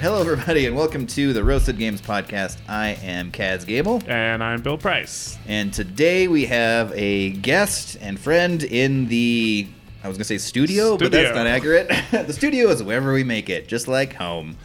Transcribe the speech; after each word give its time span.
Hello, 0.00 0.18
everybody, 0.20 0.64
and 0.66 0.74
welcome 0.74 1.06
to 1.08 1.32
the 1.34 1.44
Roasted 1.44 1.76
Games 1.78 2.00
Podcast. 2.00 2.56
I 2.68 2.90
am 3.02 3.30
Kaz 3.30 3.66
Gable, 3.66 4.02
And 4.06 4.42
I'm 4.42 4.62
Bill 4.62 4.78
Price. 4.78 5.36
and 5.46 5.72
today 5.74 6.26
we 6.26 6.46
have 6.46 6.90
a 6.94 7.30
guest 7.32 7.98
and 8.00 8.18
friend 8.18 8.62
in 8.62 9.08
the, 9.08 9.68
I 10.02 10.08
was 10.08 10.16
going 10.16 10.22
to 10.22 10.24
say 10.24 10.38
studio, 10.38 10.96
but 10.96 11.12
that's 11.12 11.34
not 11.34 11.46
accurate. 11.46 11.88
the 12.12 12.32
studio 12.32 12.68
is 12.70 12.82
wherever 12.82 13.12
we 13.12 13.24
make 13.24 13.50
it, 13.50 13.68
just 13.68 13.88
like 13.88 14.14
home. 14.14 14.56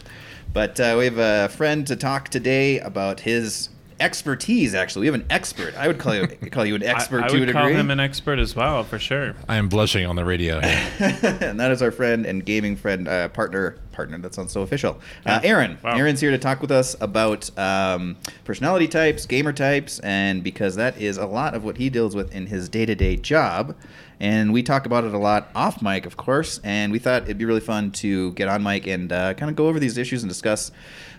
But 0.54 0.80
uh, 0.80 0.94
we 0.98 1.04
have 1.04 1.18
a 1.18 1.48
friend 1.50 1.86
to 1.86 1.96
talk 1.96 2.30
today 2.30 2.78
about 2.80 3.20
his 3.20 3.68
expertise, 4.00 4.74
actually. 4.74 5.02
We 5.02 5.06
have 5.06 5.14
an 5.16 5.26
expert. 5.28 5.76
I 5.76 5.86
would 5.86 5.98
call 5.98 6.14
you, 6.14 6.26
call 6.50 6.64
you 6.64 6.74
an 6.76 6.82
expert 6.82 7.22
I, 7.22 7.26
I 7.26 7.28
to 7.28 7.36
a 7.36 7.40
would 7.40 7.52
call 7.52 7.64
degree. 7.64 7.78
him 7.78 7.90
an 7.90 8.00
expert 8.00 8.38
as 8.38 8.56
well, 8.56 8.84
for 8.84 8.98
sure. 8.98 9.34
I 9.50 9.56
am 9.56 9.68
blushing 9.68 10.06
on 10.06 10.16
the 10.16 10.24
radio. 10.24 10.58
and 10.60 11.60
that 11.60 11.70
is 11.70 11.82
our 11.82 11.90
friend 11.90 12.24
and 12.24 12.44
gaming 12.44 12.76
friend, 12.76 13.06
uh, 13.06 13.28
partner, 13.28 13.76
partner. 13.96 14.18
That 14.18 14.34
sounds 14.34 14.52
so 14.52 14.60
official. 14.62 15.00
Uh, 15.24 15.40
Aaron. 15.42 15.78
Wow. 15.82 15.96
Aaron's 15.96 16.20
here 16.20 16.30
to 16.30 16.38
talk 16.38 16.60
with 16.60 16.70
us 16.70 16.94
about 17.00 17.50
um, 17.58 18.16
personality 18.44 18.86
types, 18.86 19.26
gamer 19.26 19.52
types, 19.52 19.98
and 20.00 20.44
because 20.44 20.76
that 20.76 21.00
is 21.00 21.16
a 21.16 21.26
lot 21.26 21.54
of 21.54 21.64
what 21.64 21.78
he 21.78 21.90
deals 21.90 22.14
with 22.14 22.32
in 22.34 22.46
his 22.46 22.68
day-to-day 22.68 23.16
job. 23.16 23.74
And 24.20 24.52
we 24.52 24.62
talk 24.62 24.86
about 24.86 25.04
it 25.04 25.12
a 25.12 25.18
lot 25.18 25.48
off 25.54 25.82
mic, 25.82 26.06
of 26.06 26.16
course. 26.16 26.60
And 26.64 26.92
we 26.92 26.98
thought 26.98 27.24
it'd 27.24 27.38
be 27.38 27.44
really 27.44 27.60
fun 27.60 27.90
to 27.92 28.32
get 28.32 28.48
on 28.48 28.62
mic 28.62 28.86
and 28.86 29.12
uh, 29.12 29.34
kind 29.34 29.50
of 29.50 29.56
go 29.56 29.66
over 29.68 29.78
these 29.78 29.98
issues 29.98 30.22
and 30.22 30.30
discuss 30.30 30.70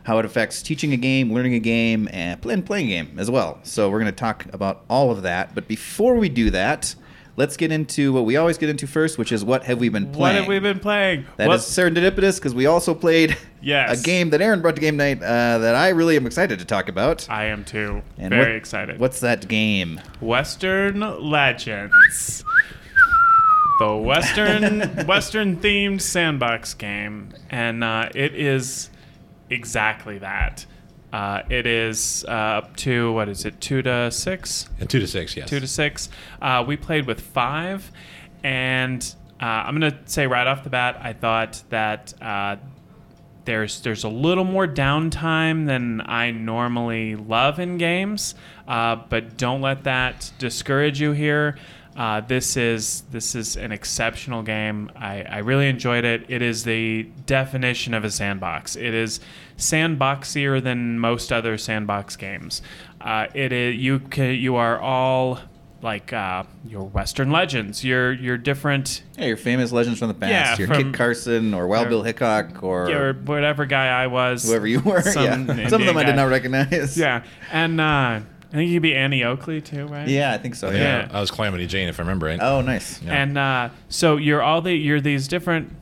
how 0.04 0.18
it 0.20 0.26
affects 0.26 0.64
teaching 0.64 0.94
a 0.94 0.98
game, 0.98 1.34
learning 1.34 1.54
a 1.54 1.60
game, 1.60 2.08
and 2.12 2.42
playing 2.42 2.88
a 2.88 2.90
game 2.90 3.20
as 3.20 3.30
well. 3.30 3.60
So 3.64 3.90
we're 3.90 4.00
going 4.00 4.12
to 4.12 4.18
talk 4.18 4.46
about 4.54 4.84
all 4.90 5.12
of 5.12 5.22
that. 5.24 5.54
But 5.54 5.68
before 5.68 6.16
we 6.16 6.30
do 6.30 6.50
that, 6.52 6.96
let's 7.38 7.56
get 7.56 7.72
into 7.72 8.12
what 8.12 8.26
we 8.26 8.36
always 8.36 8.58
get 8.58 8.68
into 8.70 8.86
first, 8.88 9.18
which 9.18 9.32
is 9.32 9.46
what 9.46 9.64
have 9.64 9.80
we 9.80 9.88
been 9.90 10.12
playing? 10.12 10.20
What 10.20 10.36
have 10.36 10.48
we 10.48 10.60
been 10.60 10.80
playing? 10.80 11.26
That 11.38 11.48
What- 11.48 11.60
is 11.60 11.62
serendipitous 11.64 12.36
because 12.38 12.54
we 12.54 12.66
also 12.66 12.94
played 12.94 13.38
Yes. 13.62 14.00
a 14.02 14.04
game 14.04 14.32
that 14.32 14.42
Aaron 14.42 14.62
brought 14.62 14.76
to 14.76 14.82
game 14.82 14.98
night 14.98 15.22
uh, 15.24 15.60
that 15.60 15.76
I 15.76 15.90
really 15.90 16.16
am 16.18 16.26
excited 16.26 16.60
to 16.60 16.66
talk 16.66 16.90
about. 16.90 17.26
I 17.30 17.46
am 17.46 17.64
too. 17.64 18.02
And 18.18 18.30
Very 18.32 18.52
what- 18.54 18.58
excited. 18.58 19.00
What's 19.00 19.22
that 19.22 19.48
game? 19.48 20.02
Western 20.20 21.00
Legends. 21.00 22.44
The 23.80 23.96
Western 23.96 25.06
Western 25.06 25.58
themed 25.58 26.02
sandbox 26.02 26.74
game, 26.74 27.30
and 27.52 27.84
uh, 27.84 28.10
it 28.16 28.34
is 28.34 28.90
exactly 29.52 30.18
that. 30.18 30.66
Uh, 31.18 31.42
it 31.50 31.66
is 31.66 32.24
uh, 32.28 32.32
up 32.32 32.78
to 32.78 33.12
what 33.12 33.28
is 33.28 33.44
it, 33.44 33.60
two 33.60 33.82
to 33.82 34.12
six? 34.12 34.70
And 34.80 34.88
two 34.88 35.00
to 35.00 35.08
six, 35.08 35.36
yes. 35.36 35.50
two 35.50 35.60
to 35.60 35.66
six. 35.66 36.10
Uh, 36.40 36.64
we 36.68 36.78
played 36.78 37.08
with 37.08 37.22
five, 37.22 37.92
and 38.44 39.04
uh, 39.42 39.46
I'm 39.46 39.74
gonna 39.74 39.98
say 40.06 40.28
right 40.28 40.46
off 40.46 40.64
the 40.64 40.70
bat, 40.70 41.00
I 41.02 41.14
thought 41.14 41.64
that 41.70 42.14
uh, 42.22 42.58
there's 43.46 43.82
there's 43.82 44.04
a 44.04 44.10
little 44.10 44.44
more 44.44 44.68
downtime 44.68 45.66
than 45.66 46.04
I 46.06 46.30
normally 46.30 47.16
love 47.16 47.58
in 47.58 47.80
games, 47.80 48.36
uh, 48.68 48.98
but 49.10 49.38
don't 49.38 49.62
let 49.62 49.86
that 49.86 50.32
discourage 50.38 51.02
you 51.02 51.14
here. 51.14 51.58
Uh, 51.96 52.22
this 52.22 52.56
is 52.58 53.02
this 53.10 53.34
is 53.34 53.58
an 53.58 53.72
exceptional 53.72 54.44
game. 54.44 54.92
I, 54.96 55.24
I 55.24 55.38
really 55.40 55.68
enjoyed 55.68 56.06
it. 56.06 56.26
It 56.30 56.44
is 56.44 56.64
the 56.64 57.10
definition 57.26 57.96
of 57.96 58.04
a 58.04 58.12
sandbox. 58.12 58.76
It 58.76 58.94
is 58.94 59.20
sandboxier 59.58 60.62
than 60.62 61.00
most 61.00 61.32
other 61.32 61.58
sandbox 61.58 62.16
games. 62.16 62.62
Uh, 63.02 63.28
it 63.34 63.52
is 63.52 63.76
you 63.76 64.00
can 64.00 64.36
you 64.36 64.56
are 64.56 64.80
all 64.80 65.40
like 65.82 66.12
uh, 66.12 66.44
your 66.66 66.84
Western 66.84 67.32
legends. 67.32 67.84
Your 67.84 68.12
your 68.12 68.38
different 68.38 69.04
Yeah, 69.18 69.26
your 69.26 69.38
famous 69.38 69.72
legends 69.72 70.00
from 70.00 70.08
the 70.08 70.14
past. 70.16 70.32
Yeah, 70.32 70.58
your 70.58 70.68
from- 70.68 70.84
Kit 70.86 70.94
Carson 70.94 71.54
or 71.54 71.68
Wild 71.68 71.88
or- 71.88 71.90
Bill 71.90 72.04
Hickok 72.04 72.64
or 72.64 72.90
or 72.92 73.14
whatever 73.14 73.66
guy 73.66 73.88
I 73.88 74.08
was. 74.08 74.44
whoever 74.48 74.68
you 74.68 74.80
were. 74.80 75.02
Some 75.14 75.24
yeah. 75.24 75.68
Some 75.70 75.82
of 75.82 75.88
Indian 75.88 75.88
them 75.88 75.98
I 75.98 76.04
did 76.04 76.16
not 76.16 76.30
recognize. 76.30 76.98
Yeah, 77.08 77.24
and 77.52 77.80
uh, 77.80 77.84
I 77.84 78.22
think 78.52 78.72
you'd 78.72 78.82
be 78.82 78.96
Annie 78.96 79.24
Oakley 79.24 79.62
too, 79.62 79.86
right? 79.88 80.08
Yeah, 80.08 80.34
I 80.34 80.38
think 80.40 80.56
so. 80.56 80.70
yeah, 80.72 80.78
Yeah. 80.78 81.08
Yeah. 81.08 81.18
I 81.18 81.20
was 81.20 81.30
Calamity 81.32 81.68
Jane, 81.68 81.90
if 81.90 82.00
I 82.00 82.04
remember 82.04 82.26
right. 82.28 82.40
Oh, 82.42 82.62
nice. 82.62 83.02
Yeah. 83.04 83.14
And 83.14 83.38
uh, 83.38 83.70
so 83.90 84.18
you're 84.18 84.42
all 84.42 84.62
the 84.62 84.74
you're 84.74 85.02
these 85.02 85.28
different 85.28 85.76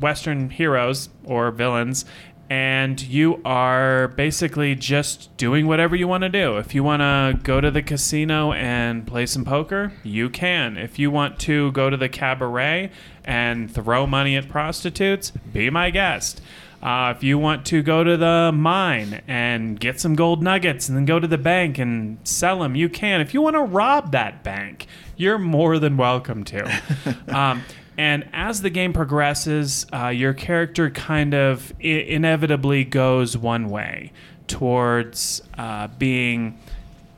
Western 0.00 0.50
heroes 0.50 1.10
or 1.24 1.50
villains, 1.52 2.04
and 2.52 3.00
you 3.00 3.40
are 3.46 4.08
basically 4.08 4.74
just 4.74 5.34
doing 5.38 5.66
whatever 5.66 5.96
you 5.96 6.06
want 6.06 6.20
to 6.22 6.28
do. 6.28 6.58
If 6.58 6.74
you 6.74 6.84
want 6.84 7.00
to 7.00 7.40
go 7.42 7.62
to 7.62 7.70
the 7.70 7.80
casino 7.80 8.52
and 8.52 9.06
play 9.06 9.24
some 9.24 9.42
poker, 9.42 9.94
you 10.02 10.28
can. 10.28 10.76
If 10.76 10.98
you 10.98 11.10
want 11.10 11.38
to 11.40 11.72
go 11.72 11.88
to 11.88 11.96
the 11.96 12.10
cabaret 12.10 12.90
and 13.24 13.74
throw 13.74 14.06
money 14.06 14.36
at 14.36 14.50
prostitutes, 14.50 15.30
be 15.30 15.70
my 15.70 15.88
guest. 15.88 16.42
Uh, 16.82 17.14
if 17.16 17.22
you 17.22 17.38
want 17.38 17.64
to 17.66 17.80
go 17.80 18.04
to 18.04 18.18
the 18.18 18.52
mine 18.52 19.22
and 19.26 19.80
get 19.80 19.98
some 19.98 20.14
gold 20.14 20.42
nuggets 20.42 20.90
and 20.90 20.98
then 20.98 21.06
go 21.06 21.18
to 21.18 21.26
the 21.26 21.38
bank 21.38 21.78
and 21.78 22.18
sell 22.22 22.58
them, 22.58 22.76
you 22.76 22.90
can. 22.90 23.22
If 23.22 23.32
you 23.32 23.40
want 23.40 23.56
to 23.56 23.62
rob 23.62 24.12
that 24.12 24.44
bank, 24.44 24.86
you're 25.16 25.38
more 25.38 25.78
than 25.78 25.96
welcome 25.96 26.44
to. 26.44 26.82
um, 27.28 27.62
and 27.98 28.28
as 28.32 28.62
the 28.62 28.70
game 28.70 28.92
progresses, 28.92 29.86
uh, 29.92 30.08
your 30.08 30.32
character 30.32 30.90
kind 30.90 31.34
of 31.34 31.72
I- 31.80 31.86
inevitably 31.86 32.84
goes 32.84 33.36
one 33.36 33.68
way 33.68 34.12
towards 34.46 35.42
uh, 35.58 35.88
being 35.98 36.58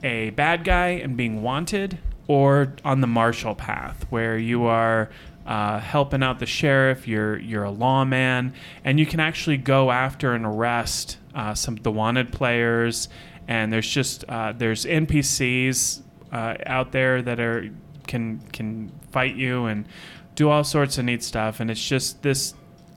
a 0.02 0.30
bad 0.30 0.64
guy 0.64 0.88
and 0.88 1.16
being 1.16 1.42
wanted, 1.42 1.98
or 2.26 2.74
on 2.84 3.00
the 3.00 3.06
marshal 3.06 3.54
path 3.54 4.06
where 4.10 4.36
you 4.38 4.64
are 4.64 5.10
uh, 5.46 5.78
helping 5.78 6.22
out 6.22 6.38
the 6.38 6.46
sheriff. 6.46 7.06
You're 7.06 7.38
you're 7.38 7.64
a 7.64 7.70
lawman, 7.70 8.54
and 8.84 8.98
you 8.98 9.06
can 9.06 9.20
actually 9.20 9.58
go 9.58 9.90
after 9.90 10.32
and 10.32 10.44
arrest 10.44 11.18
uh, 11.34 11.54
some 11.54 11.76
of 11.76 11.82
the 11.82 11.92
wanted 11.92 12.32
players. 12.32 13.08
And 13.46 13.72
there's 13.72 13.88
just 13.88 14.24
uh, 14.28 14.52
there's 14.56 14.84
NPCs 14.86 16.00
uh, 16.32 16.56
out 16.66 16.92
there 16.92 17.22
that 17.22 17.40
are 17.40 17.70
can 18.06 18.40
can 18.52 18.90
fight 19.10 19.36
you 19.36 19.66
and 19.66 19.86
do 20.34 20.48
all 20.48 20.64
sorts 20.64 20.98
of 20.98 21.04
neat 21.04 21.22
stuff. 21.22 21.60
And 21.60 21.70
it's 21.70 21.86
just 21.86 22.22
this 22.22 22.54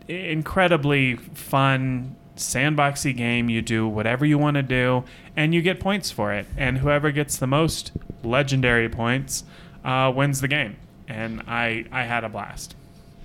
incredibly 0.08 1.16
fun 1.16 2.16
sandboxy 2.36 3.16
game. 3.16 3.50
You 3.50 3.62
do 3.62 3.88
whatever 3.88 4.26
you 4.26 4.38
want 4.38 4.56
to 4.56 4.64
do, 4.64 5.04
and 5.36 5.54
you 5.54 5.62
get 5.62 5.80
points 5.80 6.12
for 6.12 6.34
it. 6.34 6.46
And 6.56 6.80
whoever 6.80 7.12
gets 7.12 7.38
the 7.38 7.48
most 7.48 7.92
legendary 8.24 8.90
points 8.90 9.44
uh, 9.84 10.12
wins 10.16 10.42
the 10.42 10.48
game. 10.48 10.78
And 11.08 11.42
I 11.48 11.86
I 11.92 12.04
had 12.04 12.24
a 12.24 12.30
blast. 12.30 12.76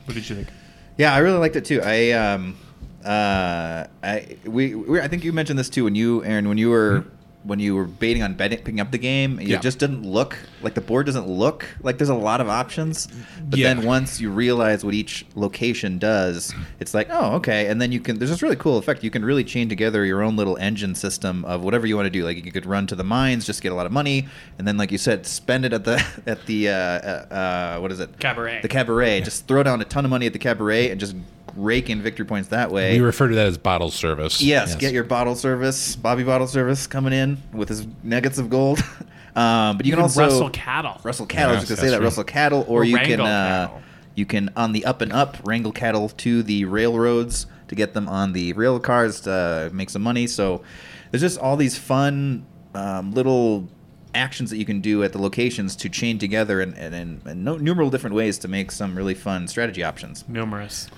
What 0.05 0.15
did 0.15 0.29
you 0.29 0.37
think? 0.37 0.49
Yeah, 0.97 1.15
I 1.15 1.19
really 1.19 1.39
liked 1.39 1.57
it 1.57 1.65
too. 1.65 1.81
I 1.83 2.13
um 2.13 2.57
uh 3.05 3.87
I 4.03 4.37
we, 4.45 4.75
we 4.75 5.01
I 5.01 5.09
think 5.09 5.25
you 5.25 5.33
mentioned 5.33 5.59
this 5.59 5.69
too 5.69 5.85
when 5.85 5.95
you 5.95 6.25
Aaron 6.25 6.49
when 6.49 6.59
you 6.59 6.71
were 6.71 7.05
when 7.45 7.59
you 7.59 7.75
were 7.75 7.85
baiting 7.85 8.23
on 8.23 8.35
betting, 8.35 8.59
picking 8.59 8.81
up 8.81 8.93
the 8.93 8.99
game, 8.99 9.39
it 9.41 9.49
Yeah. 9.49 9.59
just 9.59 9.79
didn't 9.79 10.05
look 10.05 10.37
like 10.63 10.75
the 10.75 10.81
board 10.81 11.07
doesn't 11.07 11.29
look 11.29 11.67
like 11.83 11.99
there's 11.99 12.09
a 12.09 12.15
lot 12.15 12.41
of 12.41 12.49
options. 12.49 13.09
But 13.49 13.59
Yeah. 13.59 13.75
then 13.75 13.85
once 13.85 14.21
you 14.21 14.31
realize 14.31 14.85
what 14.85 14.95
each 14.95 15.27
location 15.35 15.99
does, 15.99 16.55
it's 16.79 16.95
like, 16.95 17.09
oh, 17.11 17.35
okay. 17.37 17.67
And 17.67 17.81
then 17.81 17.91
you 17.91 18.01
can 18.01 18.19
there's 18.19 18.31
this 18.31 18.43
really 18.43 18.57
cool 18.57 18.79
effect. 18.79 19.03
You 19.03 19.11
can 19.11 19.25
really 19.25 19.45
chain 19.45 19.69
together 19.69 20.05
your 20.05 20.23
own 20.23 20.37
little 20.37 20.57
engine 20.59 20.95
system 20.95 21.45
of 21.45 21.63
whatever 21.65 21.87
you 21.87 21.97
want 21.97 22.07
to 22.07 22.11
do. 22.11 22.25
Like 22.25 22.45
you 22.45 22.53
could 22.53 22.67
run 22.67 22.87
to 22.87 22.95
the 22.95 23.05
mines, 23.05 23.45
just 23.45 23.63
get 23.63 23.73
a 23.73 23.75
lot 23.75 23.87
of 23.87 23.93
money, 23.93 24.29
and 24.59 24.67
then 24.69 24.77
like 24.77 24.93
you 24.93 24.99
said, 24.99 25.27
spend 25.27 25.65
it 25.65 25.73
at 25.73 25.85
the 25.85 26.05
at 26.27 26.47
the 26.47 26.69
uh, 26.69 26.73
uh, 26.73 27.35
uh 27.35 27.79
what 27.81 27.91
is 27.91 28.01
it? 28.01 28.19
Cabaret. 28.21 28.61
The 28.63 28.69
cabaret. 28.69 29.23
Just 29.23 29.49
throw 29.49 29.63
down 29.63 29.81
a 29.81 29.85
ton 29.85 30.05
of 30.05 30.11
money 30.11 30.27
at 30.27 30.33
the 30.33 30.39
cabaret 30.39 30.91
and 30.91 31.01
just 31.01 31.17
rake 31.57 31.91
in 31.91 32.01
victory 32.01 32.25
points 32.25 32.49
that 32.49 32.71
way. 32.71 32.95
We 32.99 33.05
refer 33.05 33.29
to 33.29 33.35
that 33.35 33.47
as 33.47 33.59
bottle 33.59 33.91
service. 33.91 34.41
Yes, 34.41 34.75
get 34.75 34.93
your 34.93 35.05
bottle 35.05 35.35
service, 35.35 35.97
Bobby 35.97 36.23
Bottle 36.23 36.47
Service 36.47 36.87
coming 36.87 37.13
in 37.13 37.32
with 37.53 37.69
his 37.69 37.87
nuggets 38.03 38.39
of 38.39 38.51
gold. 38.51 38.81
Um, 39.35 39.79
but 39.79 39.87
you, 39.87 39.93
You 39.93 39.97
can, 39.97 40.01
can 40.01 40.03
also 40.03 40.23
rustle 40.25 40.51
cattle. 40.51 41.01
Rustle 41.03 41.25
cattle. 41.25 41.53
I 41.53 41.55
was 41.55 41.67
just 41.67 41.71
gonna 41.71 41.89
say 41.89 41.91
that 41.95 42.01
right. 42.01 42.05
rustle 42.05 42.23
cattle, 42.25 42.67
or, 42.69 42.81
Or 42.81 42.85
you 42.85 42.99
can 42.99 43.19
uh, 43.19 43.25
cattle. 43.69 43.83
you 44.15 44.27
can 44.27 44.51
on 44.57 44.73
the 44.73 44.85
up 44.85 45.01
and 45.01 45.11
up 45.11 45.39
wrangle 45.45 45.73
cattle 45.73 46.11
to 46.11 46.43
the 46.43 46.67
railroads 46.67 47.47
to 47.69 47.75
get 47.75 47.95
them 47.95 48.11
on 48.11 48.35
the 48.35 48.53
rail 48.53 48.79
cars 48.79 49.23
to 49.23 49.71
make 49.73 49.89
some 49.89 50.03
money. 50.03 50.27
So 50.27 50.63
there's 51.11 51.23
just 51.23 51.39
all 51.39 51.57
these 51.57 51.79
fun 51.79 52.45
um, 52.75 53.13
little 53.13 53.69
actions 54.15 54.51
that 54.51 54.59
you 54.59 54.67
can 54.67 54.83
do 54.83 55.03
at 55.03 55.13
the 55.13 55.19
locations 55.19 55.77
to 55.77 55.89
chain 55.89 56.19
together 56.19 56.61
and 56.61 56.77
and, 56.77 56.95
and, 56.95 57.27
and 57.27 57.43
no, 57.43 57.57
numerous 57.57 57.91
different 57.91 58.15
ways 58.15 58.37
to 58.41 58.49
make 58.49 58.71
some 58.71 58.95
really 58.95 59.15
fun 59.15 59.49
strategy 59.49 59.83
options. 59.83 60.29
Numerous. 60.29 60.91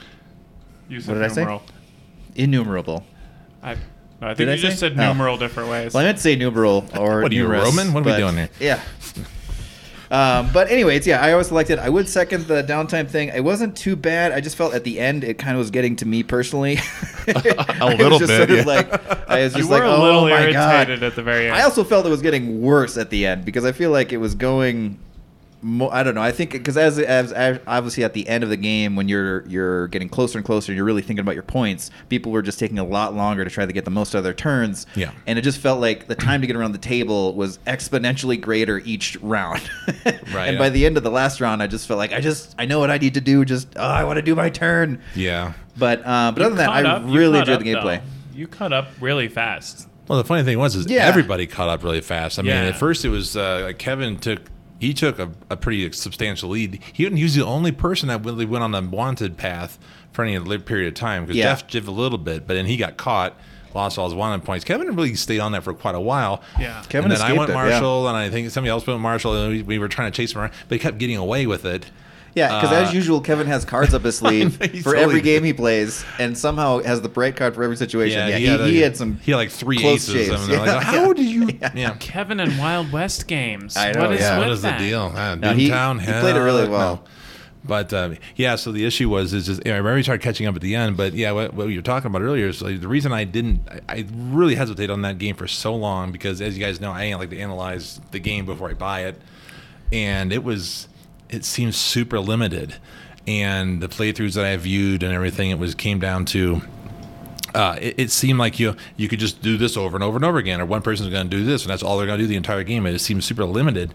Use 0.89 1.07
What 1.07 1.19
of 1.19 1.23
did 1.23 1.31
I 1.31 1.35
say? 1.35 1.61
Innumerable. 2.35 3.07
I, 3.63 3.75
no, 3.75 3.79
I 4.23 4.29
think 4.35 4.39
Did 4.39 4.47
you 4.47 4.53
I 4.53 4.57
just 4.57 4.81
say? 4.81 4.89
said 4.89 4.99
Oh. 4.99 5.09
numeral 5.13 5.37
different 5.37 5.69
ways. 5.71 5.93
Well, 5.93 6.03
I 6.03 6.07
meant 6.07 6.19
to 6.19 6.23
say 6.23 6.37
numeral 6.37 6.85
or 6.99 7.23
What 7.23 7.33
are 7.33 7.35
you, 7.35 7.43
numerous, 7.43 7.65
Roman? 7.65 7.93
What 7.93 8.07
are 8.07 8.11
we 8.13 8.17
doing 8.17 8.37
here? 8.37 8.49
Yeah. 8.61 8.81
Um, 10.11 10.51
but 10.53 10.71
anyways, 10.71 11.07
yeah, 11.09 11.21
I 11.21 11.33
always 11.33 11.51
liked 11.51 11.71
it. 11.71 11.79
I 11.81 11.89
would 11.89 12.09
second 12.09 12.47
the 12.47 12.63
downtime 12.63 13.09
thing. 13.09 13.29
It 13.31 13.43
wasn't 13.43 13.77
too 13.77 13.97
bad. 13.97 14.31
I 14.33 14.41
just 14.41 14.55
felt 14.55 14.73
at 14.75 14.85
the 14.85 15.01
end 15.01 15.25
it 15.25 15.39
kind 15.39 15.53
of 15.57 15.59
was 15.59 15.71
getting 15.71 15.97
to 15.97 16.07
me 16.07 16.23
personally. 16.23 16.79
I 17.27 17.79
was 17.81 17.99
little 17.99 18.19
bit, 18.21 18.29
sort 18.29 18.51
of 18.51 18.57
yeah. 18.59 18.63
like 18.65 19.29
I 19.29 19.41
was 19.45 19.55
you 19.55 19.61
just 19.61 19.71
were 19.71 19.79
like, 19.79 19.85
a 19.89 19.97
oh 19.97 20.03
little 20.03 20.21
my 20.29 20.43
irritated 20.43 20.55
god. 21.01 21.03
at 21.03 21.17
the 21.17 21.23
very 21.23 21.47
end. 21.47 21.57
I 21.57 21.63
also 21.63 21.83
felt 21.83 22.07
it 22.07 22.11
was 22.11 22.23
getting 22.23 22.61
worse 22.63 22.97
at 22.97 23.11
the 23.11 23.27
end 23.27 23.45
because 23.45 23.65
I 23.65 23.73
feel 23.73 23.91
like 23.91 24.13
it 24.13 24.19
was 24.19 24.35
going 24.37 24.99
mo- 25.65 25.89
I 25.89 26.03
don't 26.03 26.15
know. 26.15 26.21
I 26.23 26.31
think 26.31 26.53
because 26.53 26.77
as, 26.77 26.99
as 26.99 27.33
as 27.33 27.59
obviously 27.67 28.05
at 28.05 28.13
the 28.13 28.29
end 28.29 28.45
of 28.45 28.51
the 28.51 28.57
game 28.57 28.95
when 28.97 29.09
you're 29.09 29.45
you're 29.49 29.89
getting 29.89 30.09
closer 30.09 30.39
and 30.39 30.45
closer, 30.45 30.71
and 30.71 30.77
you're 30.77 30.85
really 30.85 31.03
thinking 31.03 31.21
about 31.23 31.35
your 31.35 31.43
points. 31.43 31.91
People 32.09 32.31
were 32.31 32.43
just 32.43 32.59
taking 32.59 32.79
a 32.79 32.85
lot 32.85 33.15
longer 33.15 33.43
to 33.45 33.51
try 33.51 33.65
to 33.67 33.73
get 33.73 33.85
the 33.85 33.91
most 33.91 34.15
out 34.15 34.19
of 34.19 34.25
their 34.25 34.35
turns. 34.35 34.87
Yeah. 34.95 35.11
and 35.27 35.39
it 35.39 35.43
just 35.43 35.59
felt 35.59 35.81
like 35.81 36.07
the 36.07 36.15
time 36.15 36.41
to 36.43 36.47
get 36.47 36.55
around 36.57 36.73
the 36.73 36.79
table 36.79 37.35
was 37.35 37.59
exponentially 37.67 38.41
greater 38.41 38.79
each 38.81 39.17
round. 39.23 39.63
Right, 40.35 40.49
And 40.49 40.55
yeah. 40.55 40.59
by 40.59 40.69
the 40.71 40.85
end 40.85 40.97
of 40.97 41.03
the 41.03 41.11
last 41.11 41.41
round, 41.41 41.63
I 41.63 41.67
just 41.67 41.87
felt 41.89 41.99
like 41.99 42.13
I 42.13 42.21
just 42.21 42.55
I 42.59 42.67
know 42.67 42.79
what 42.81 42.91
I 42.91 42.99
need 42.99 43.15
to 43.15 43.21
do. 43.21 43.45
Just 43.45 43.69
oh, 43.77 43.83
I 43.83 44.05
want 44.05 44.17
to 44.17 44.23
do 44.23 44.35
my 44.35 44.51
turn. 44.51 45.01
Yeah. 45.15 45.55
But 45.77 46.01
uh, 46.05 46.33
but 46.33 46.41
You 46.41 46.47
other 46.47 46.55
than 46.57 46.57
that, 46.57 46.67
caught 46.85 46.87
I 46.87 47.13
really 47.13 47.39
caught 47.39 47.49
enjoyed 47.49 47.61
the 47.65 47.73
gameplay. 47.75 47.99
though. 47.99 48.39
You 48.39 48.47
caught 48.49 48.73
up 48.73 48.89
really 49.01 49.29
fast. 49.29 49.89
Well, 50.09 50.19
the 50.19 50.25
funny 50.25 50.43
thing 50.43 50.59
was, 50.59 50.75
is 50.77 50.87
Yeah. 50.91 51.07
everybody 51.07 51.47
caught 51.47 51.69
up 51.69 51.83
really 51.85 52.01
fast. 52.01 52.39
I 52.39 52.43
mean, 52.43 52.51
Yeah. 52.51 52.65
at 52.65 52.77
first 52.77 53.05
it 53.05 53.09
was 53.09 53.37
uh, 53.37 53.73
Kevin 53.79 54.19
took 54.19 54.41
he 54.85 54.95
took 54.95 55.19
a, 55.19 55.31
a 55.51 55.57
pretty 55.57 55.91
substantial 55.93 56.51
lead. 56.51 56.81
He, 56.93 57.09
he 57.09 57.23
was 57.23 57.35
the 57.35 57.45
only 57.45 57.73
person 57.73 58.09
that 58.09 58.25
really 58.25 58.47
went 58.47 58.65
on 58.65 58.71
the 58.73 58.83
wanted 58.83 59.37
path 59.37 59.79
for 60.13 60.25
any 60.25 60.59
period 60.59 60.89
of 60.89 60.95
time 60.95 61.25
because 61.25 61.37
Yeah. 61.37 61.45
Jeff 61.55 61.67
did 61.67 61.87
a 61.87 61.91
little 61.91 62.19
bit, 62.19 62.47
but 62.47 62.55
then 62.55 62.67
he 62.67 62.77
got 62.77 62.97
caught, 62.97 63.35
lost 63.75 63.99
all 63.99 64.07
his 64.07 64.15
wanted 64.15 64.45
points. 64.45 64.65
Kevin 64.65 64.95
really 64.95 65.15
stayed 65.15 65.41
on 65.41 65.53
that 65.53 65.65
for 65.65 65.75
quite 65.75 65.95
a 65.95 66.01
while. 66.01 66.43
Yeah. 66.59 66.83
Kevin 66.89 67.11
and 67.11 67.21
then 67.21 67.21
I 67.21 67.33
escaped 67.33 67.39
went 67.39 67.51
it, 67.51 67.55
yeah. 67.55 67.71
Marshall, 67.71 68.09
and 68.09 68.17
I 68.17 68.31
think 68.31 68.51
somebody 68.51 68.71
else 68.71 68.87
went 68.87 69.01
Marshall, 69.01 69.35
and 69.37 69.53
we, 69.53 69.63
we 69.63 69.79
were 69.79 69.89
trying 69.89 70.11
to 70.13 70.17
chase 70.17 70.33
him 70.33 70.41
around, 70.41 70.53
but 70.69 70.77
he 70.77 70.79
kept 70.79 70.99
getting 70.99 71.17
away 71.17 71.47
with 71.47 71.65
it. 71.65 71.87
Yeah, 72.35 72.61
because 72.61 72.77
Uh, 72.77 72.83
as 72.87 72.93
usual, 72.95 73.21
Kevin 73.21 73.47
has 73.47 73.65
cards 73.65 73.95
up 73.95 74.03
his 74.03 74.19
sleeve 74.19 74.57
He 74.73 74.81
for 74.81 74.93
totally 74.95 75.03
every 75.03 75.21
game 75.21 75.45
he 75.45 75.53
plays, 75.53 76.05
and 76.19 76.37
somehow 76.37 76.81
has 76.83 77.01
the 77.01 77.09
bright 77.09 77.37
card 77.37 77.55
for 77.55 77.63
every 77.63 77.77
situation. 77.77 78.19
Yeah, 78.29 78.37
he, 78.39 78.47
a- 78.47 78.67
he 78.67 78.79
had 78.81 78.97
some. 78.97 79.19
He 79.21 79.31
had 79.31 79.37
like 79.39 79.51
three 79.51 79.79
close 79.79 80.09
aces. 80.09 80.29
shaves. 80.29 80.43
And 80.43 80.51
they're 80.53 80.59
like, 80.59 80.67
Yeah. 80.75 80.81
How 80.83 81.13
did 81.13 81.27
you? 81.27 81.49
Yeah. 81.75 81.95
Kevin 82.01 82.41
and 82.41 82.59
Wild 82.59 82.91
West 82.93 83.27
games. 83.29 83.77
I 83.77 83.93
know, 83.93 84.01
What 84.01 84.13
is 84.13 84.21
yeah. 84.21 84.39
with 84.39 84.49
What 84.49 84.53
is 84.53 84.63
the 84.63 84.73
deal? 84.73 85.13
Ah, 85.15 85.35
No, 85.37 85.53
he- 85.55 85.69
Doomtown? 85.71 86.01
he 86.01 86.07
played 86.21 86.37
it 86.37 86.41
really 86.41 86.69
well. 86.69 86.97
no. 86.97 87.05
But 87.67 87.95
um, 87.95 88.19
yeah, 88.37 88.57
so 88.57 88.73
the 88.73 88.85
issue 88.85 89.09
was 89.09 89.33
is 89.33 89.47
just 89.47 89.63
you 89.65 89.71
know, 89.71 89.77
I 89.77 89.79
remember 89.79 89.97
we 89.97 90.03
started 90.03 90.23
catching 90.23 90.47
up 90.47 90.55
at 90.55 90.61
the 90.61 90.75
end. 90.75 90.99
But 90.99 91.15
yeah, 91.15 91.33
what, 91.33 91.55
what 91.55 91.69
you 91.69 91.77
were 91.79 91.83
talking 91.83 92.09
about 92.11 92.21
earlier 92.21 92.49
is 92.49 92.61
like, 92.61 92.81
the 92.83 92.89
reason 92.89 93.11
I 93.11 93.25
didn't, 93.25 93.67
I, 93.71 93.81
I 94.01 94.07
really 94.13 94.55
hesitated 94.55 94.91
on 94.91 95.01
that 95.01 95.17
game 95.17 95.35
for 95.35 95.47
so 95.49 95.75
long 95.75 96.13
because 96.13 96.43
as 96.43 96.59
you 96.59 96.63
guys 96.63 96.79
know, 96.79 96.91
I 96.93 97.15
like 97.15 97.31
to 97.31 97.39
analyze 97.39 98.01
the 98.11 98.19
game 98.19 98.45
before 98.45 98.69
I 98.69 98.75
buy 98.75 99.05
it, 99.07 99.19
and 99.93 100.31
it 100.31 100.45
was, 100.45 100.89
it 101.35 101.45
seems 101.45 101.77
super 101.77 102.21
limited, 102.21 102.75
and 103.27 103.81
the 103.81 103.89
playthroughs 103.89 104.35
that 104.35 104.45
I 104.45 104.57
viewed 104.57 105.03
and 105.03 105.13
everything, 105.13 105.51
it 105.51 105.59
was 105.59 105.75
came 105.75 105.99
down 105.99 106.25
to 106.27 106.63
uh, 107.55 107.77
it, 107.81 107.95
it 107.99 108.11
seemed 108.11 108.39
like 108.39 108.59
you 108.59 108.75
you 108.97 109.09
could 109.09 109.19
just 109.21 109.41
do 109.43 109.57
this 109.57 109.77
over 109.77 109.97
and 109.97 110.03
over 110.03 110.17
and 110.17 110.25
over 110.25 110.39
again, 110.39 110.61
or 110.61 110.67
one 110.67 110.83
person's 110.83 111.11
going 111.11 111.29
to 111.31 111.37
do 111.37 111.45
this, 111.45 111.63
and 111.63 111.71
that's 111.71 111.83
all 111.83 111.97
they're 111.99 112.07
going 112.07 112.19
to 112.19 112.25
do 112.25 112.29
the 112.29 112.37
entire 112.37 112.65
game. 112.65 112.85
It 112.87 112.99
seemed 112.99 113.23
super 113.23 113.45
limited, 113.45 113.95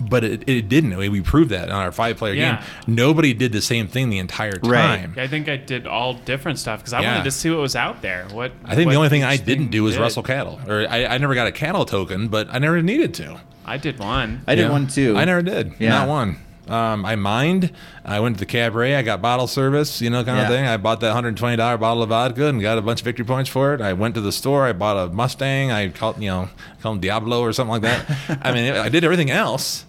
but 0.00 0.22
it, 0.24 0.48
it 0.48 0.68
didn't. 0.68 0.96
We 0.96 1.20
proved 1.20 1.50
that 1.50 1.70
on 1.70 1.80
our 1.82 1.90
five 1.92 2.16
player 2.18 2.34
Yeah. 2.34 2.56
game. 2.86 2.94
Nobody 2.94 3.34
did 3.34 3.52
the 3.52 3.60
same 3.62 3.88
thing 3.88 4.10
the 4.10 4.18
entire 4.18 4.52
time. 4.52 4.70
Right. 4.70 4.96
time. 5.00 5.14
I 5.16 5.26
think 5.26 5.48
I 5.48 5.56
did 5.56 5.86
all 5.86 6.14
different 6.14 6.58
stuff 6.58 6.80
because 6.80 6.92
I 6.92 7.00
Yeah. 7.02 7.12
wanted 7.14 7.24
to 7.24 7.30
see 7.32 7.50
what 7.50 7.58
was 7.60 7.74
out 7.76 8.00
there. 8.00 8.26
What 8.32 8.52
I 8.64 8.74
think 8.76 8.86
what 8.86 8.92
the 8.92 8.96
only 8.98 9.08
thing 9.08 9.24
I 9.24 9.36
didn't 9.36 9.70
do 9.72 9.82
was 9.82 9.94
did. 9.94 10.00
wrestle 10.00 10.22
cattle, 10.22 10.60
or 10.68 10.86
I, 10.88 11.06
I 11.06 11.18
never 11.18 11.34
got 11.34 11.46
a 11.48 11.52
cattle 11.52 11.84
token, 11.84 12.28
but 12.28 12.48
I 12.52 12.58
never 12.58 12.80
needed 12.80 13.12
to. 13.14 13.40
I 13.64 13.76
did 13.76 13.98
one. 13.98 14.42
I 14.46 14.54
did 14.54 14.62
Yeah. 14.62 14.70
one 14.70 14.86
too. 14.86 15.16
I 15.16 15.24
never 15.24 15.42
did. 15.42 15.72
Yeah. 15.78 15.90
Not 15.90 16.08
one. 16.08 16.36
Um, 16.68 17.04
I 17.04 17.16
mined. 17.16 17.72
I 18.04 18.20
went 18.20 18.36
to 18.36 18.40
the 18.40 18.46
cabaret. 18.46 18.94
I 18.94 19.02
got 19.02 19.20
bottle 19.20 19.46
service, 19.48 20.00
you 20.00 20.10
know, 20.10 20.22
kind 20.24 20.38
Yeah. 20.38 20.42
of 20.44 20.48
thing. 20.48 20.66
I 20.66 20.76
bought 20.76 21.00
that 21.00 21.12
hundred 21.12 21.36
twenty 21.36 21.56
dollar 21.56 21.76
bottle 21.76 22.02
of 22.02 22.08
vodka 22.10 22.46
and 22.46 22.60
got 22.62 22.78
a 22.78 22.82
bunch 22.82 23.00
of 23.00 23.04
victory 23.04 23.24
points 23.24 23.50
for 23.50 23.74
it. 23.74 23.80
I 23.80 23.92
went 23.94 24.14
to 24.14 24.20
the 24.20 24.30
store. 24.32 24.66
I 24.66 24.72
bought 24.72 24.96
a 24.96 25.12
Mustang. 25.12 25.72
I 25.72 25.88
called, 25.88 26.22
you 26.22 26.28
know, 26.28 26.48
called 26.80 26.96
him 26.96 27.00
Diablo 27.00 27.40
or 27.40 27.52
something 27.52 27.72
like 27.72 27.82
that. 27.82 28.38
I 28.42 28.52
mean, 28.52 28.72
I 28.74 28.88
did 28.88 29.02
everything 29.04 29.30
else. 29.30 29.84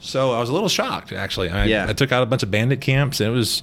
So 0.00 0.32
I 0.32 0.40
was 0.40 0.48
a 0.48 0.52
little 0.52 0.68
shocked, 0.68 1.12
actually. 1.12 1.50
I, 1.50 1.64
Yeah. 1.66 1.86
I 1.88 1.92
took 1.92 2.12
out 2.12 2.22
a 2.22 2.26
bunch 2.26 2.42
of 2.42 2.50
bandit 2.50 2.80
camps. 2.80 3.20
And 3.20 3.30
it 3.30 3.36
was, 3.36 3.62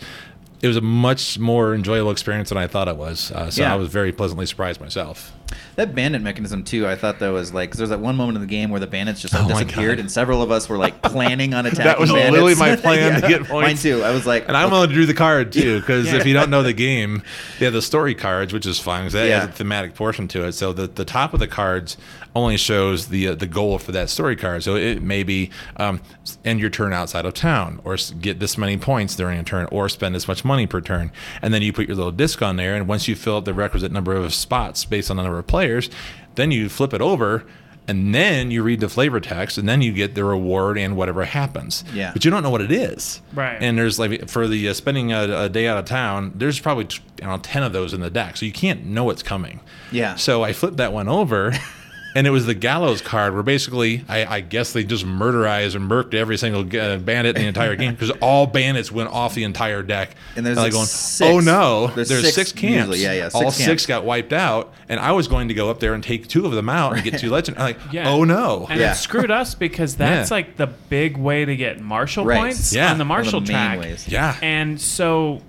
it 0.61 0.67
was 0.67 0.77
a 0.77 0.81
much 0.81 1.39
more 1.39 1.73
enjoyable 1.73 2.11
experience 2.11 2.49
than 2.49 2.57
I 2.59 2.67
thought 2.67 2.87
it 2.87 2.97
was. 2.97 3.31
Uh, 3.31 3.49
so 3.49 3.63
Yeah. 3.63 3.73
I 3.73 3.77
was 3.77 3.87
very 3.89 4.11
pleasantly 4.11 4.45
surprised 4.45 4.79
myself. 4.79 5.31
That 5.75 5.95
bandit 5.95 6.21
mechanism 6.21 6.63
too. 6.63 6.87
I 6.87 6.95
thought 6.95 7.19
that 7.19 7.29
was 7.29 7.53
like 7.53 7.71
'cause 7.71 7.77
there 7.77 7.83
was 7.83 7.89
that 7.89 7.99
one 7.99 8.15
moment 8.15 8.35
in 8.37 8.41
the 8.41 8.47
game 8.47 8.69
where 8.69 8.79
the 8.79 8.87
bandits 8.87 9.21
just 9.21 9.33
Oh 9.35 9.47
disappeared, 9.47 9.99
and 9.99 10.09
several 10.11 10.41
of 10.41 10.51
us 10.51 10.69
were 10.69 10.77
like 10.77 11.01
planning 11.03 11.53
on 11.53 11.65
attacking. 11.65 11.85
That 11.85 11.99
was 11.99 12.11
bandits. 12.11 12.31
literally 12.31 12.55
my 12.55 12.75
plan 12.81 13.21
to 13.21 13.27
Yeah. 13.29 13.37
get 13.39 13.49
Mine 13.49 13.75
too. 13.75 14.03
I 14.03 14.11
was 14.11 14.25
like, 14.25 14.47
And 14.47 14.55
I'm 14.55 14.69
willing 14.71 14.89
to 14.89 14.95
do 14.95 15.05
the 15.05 15.13
card 15.13 15.51
too, 15.51 15.79
because 15.79 16.07
Yeah. 16.07 16.15
if 16.17 16.25
you 16.27 16.33
don't 16.33 16.49
know 16.49 16.63
the 16.63 16.73
game, 16.73 17.23
they 17.59 17.65
have 17.65 17.73
the 17.73 17.81
story 17.81 18.13
cards, 18.15 18.53
which 18.53 18.65
is 18.65 18.79
fun 18.79 19.01
because 19.01 19.13
that 19.13 19.27
Yeah. 19.27 19.39
has 19.41 19.49
a 19.49 19.51
thematic 19.51 19.95
portion 19.95 20.27
to 20.29 20.43
it. 20.45 20.53
So 20.53 20.73
the, 20.73 20.87
the 20.87 21.05
top 21.05 21.33
of 21.33 21.39
the 21.39 21.47
cards 21.47 21.97
only 22.35 22.57
shows 22.57 23.07
the 23.07 23.27
uh, 23.27 23.35
the 23.35 23.45
goal 23.45 23.77
for 23.77 23.91
that 23.91 24.09
story 24.09 24.35
card. 24.35 24.63
So 24.63 24.75
it 24.75 25.01
may 25.03 25.21
be 25.23 25.51
um, 25.77 26.01
end 26.43 26.59
your 26.59 26.71
turn 26.71 26.91
outside 26.93 27.25
of 27.25 27.33
town, 27.35 27.79
or 27.83 27.95
get 28.21 28.39
this 28.39 28.57
many 28.57 28.75
points 28.77 29.15
during 29.15 29.39
a 29.39 29.43
turn, 29.43 29.67
or 29.71 29.87
spend 29.87 30.15
this 30.15 30.27
much 30.27 30.43
money 30.43 30.65
per 30.65 30.81
turn. 30.81 31.11
And 31.43 31.53
then 31.53 31.61
you 31.61 31.71
put 31.71 31.87
your 31.87 31.95
little 31.95 32.11
disc 32.11 32.41
on 32.41 32.55
there, 32.55 32.73
and 32.75 32.87
once 32.87 33.07
you 33.07 33.15
fill 33.15 33.37
up 33.37 33.45
the 33.45 33.53
requisite 33.53 33.91
number 33.91 34.15
of 34.15 34.33
spots 34.33 34.83
based 34.83 35.11
on 35.11 35.17
the 35.17 35.23
number 35.33 35.39
of 35.39 35.47
players, 35.47 35.89
then 36.35 36.51
you 36.51 36.69
flip 36.69 36.93
it 36.93 37.01
over. 37.01 37.43
And 37.85 38.15
then 38.15 38.49
you 38.49 38.63
read 38.63 38.79
the 38.79 38.87
flavor 38.87 39.19
text, 39.19 39.57
and 39.57 39.67
then 39.67 39.81
you 39.81 39.91
get 39.91 40.15
the 40.15 40.23
reward 40.23 40.77
and 40.77 40.95
whatever 40.95 41.25
happens. 41.25 41.83
Yeah. 41.93 42.13
But 42.13 42.23
you 42.23 42.31
don't 42.31 42.41
know 42.41 42.49
what 42.49 42.61
it 42.61 42.71
is. 42.71 43.19
Right. 43.33 43.57
And 43.61 43.77
there's 43.77 43.99
like 43.99 44.29
for 44.29 44.47
the 44.47 44.69
uh, 44.69 44.73
spending 44.73 45.11
a, 45.11 45.43
a 45.43 45.49
day 45.49 45.67
out 45.67 45.77
of 45.77 45.83
town, 45.83 46.31
there's 46.33 46.61
probably 46.61 46.87
you 47.19 47.27
know, 47.27 47.37
ten 47.39 47.61
of 47.61 47.73
those 47.73 47.93
in 47.93 47.99
the 47.99 48.09
deck, 48.09 48.37
so 48.37 48.45
you 48.45 48.53
can't 48.53 48.85
know 48.85 49.03
what's 49.03 49.21
coming. 49.21 49.59
Yeah. 49.91 50.15
So 50.15 50.43
I 50.43 50.53
flipped 50.53 50.77
that 50.77 50.93
one 50.93 51.09
over, 51.09 51.51
and 52.15 52.27
it 52.27 52.29
was 52.29 52.45
the 52.45 52.53
gallows 52.53 53.01
card, 53.01 53.33
where 53.33 53.43
basically 53.43 54.03
I, 54.07 54.25
I 54.37 54.39
guess 54.41 54.73
they 54.73 54.83
just 54.83 55.05
murderized 55.05 55.75
and 55.75 55.89
murked 55.89 56.13
every 56.13 56.37
single 56.37 56.61
uh, 56.61 56.97
bandit 56.97 57.35
in 57.35 57.41
the 57.43 57.47
entire 57.47 57.75
game 57.75 57.93
because 57.93 58.11
all 58.21 58.45
bandits 58.47 58.91
went 58.91 59.09
off 59.09 59.33
the 59.35 59.43
entire 59.43 59.81
deck. 59.83 60.15
And 60.35 60.45
there's 60.45 60.57
like 60.57 60.65
like 60.65 60.73
going, 60.73 60.85
six- 60.85 61.29
oh 61.29 61.39
no, 61.39 61.87
there's 61.87 62.09
there's, 62.09 62.23
six 62.23 62.35
six, 62.35 62.51
camps. 62.51 62.75
usually, 62.89 62.99
yeah, 62.99 63.13
yeah, 63.13 63.29
all 63.33 63.51
six 63.51 63.65
six 63.65 63.85
got 63.85 64.03
wiped 64.05 64.33
out, 64.33 64.73
and 64.89 64.99
I 64.99 65.11
was 65.13 65.27
going 65.27 65.47
to 65.47 65.53
go 65.53 65.69
up 65.69 65.79
there 65.79 65.93
and 65.93 66.03
take 66.03 66.27
two 66.27 66.45
of 66.45 66.51
them 66.53 66.69
out 66.69 66.93
and 66.93 67.03
get 67.03 67.19
two 67.19 67.29
legend. 67.29 67.57
I'm 67.57 67.63
like, 67.63 67.79
Yeah. 67.91 68.09
oh 68.09 68.23
no. 68.23 68.67
And 68.69 68.79
Yeah. 68.79 68.91
it 68.91 68.95
screwed 68.95 69.31
us 69.31 69.55
because 69.55 69.95
that's 69.95 70.29
Yeah. 70.29 70.35
like 70.35 70.57
the 70.57 70.67
big 70.67 71.17
way 71.17 71.45
to 71.45 71.55
get 71.55 71.79
Marshall 71.81 72.25
Right. 72.25 72.39
points 72.39 72.73
Yeah. 72.73 72.91
on 72.91 72.97
the 72.97 73.03
One 73.05 73.19
of 73.19 73.25
the 73.25 73.31
Marshall 73.31 73.41
main 73.41 73.47
track. 73.49 73.79
ways. 73.79 74.07
Yeah. 74.07 74.35
And 74.41 74.79
so 74.79 75.41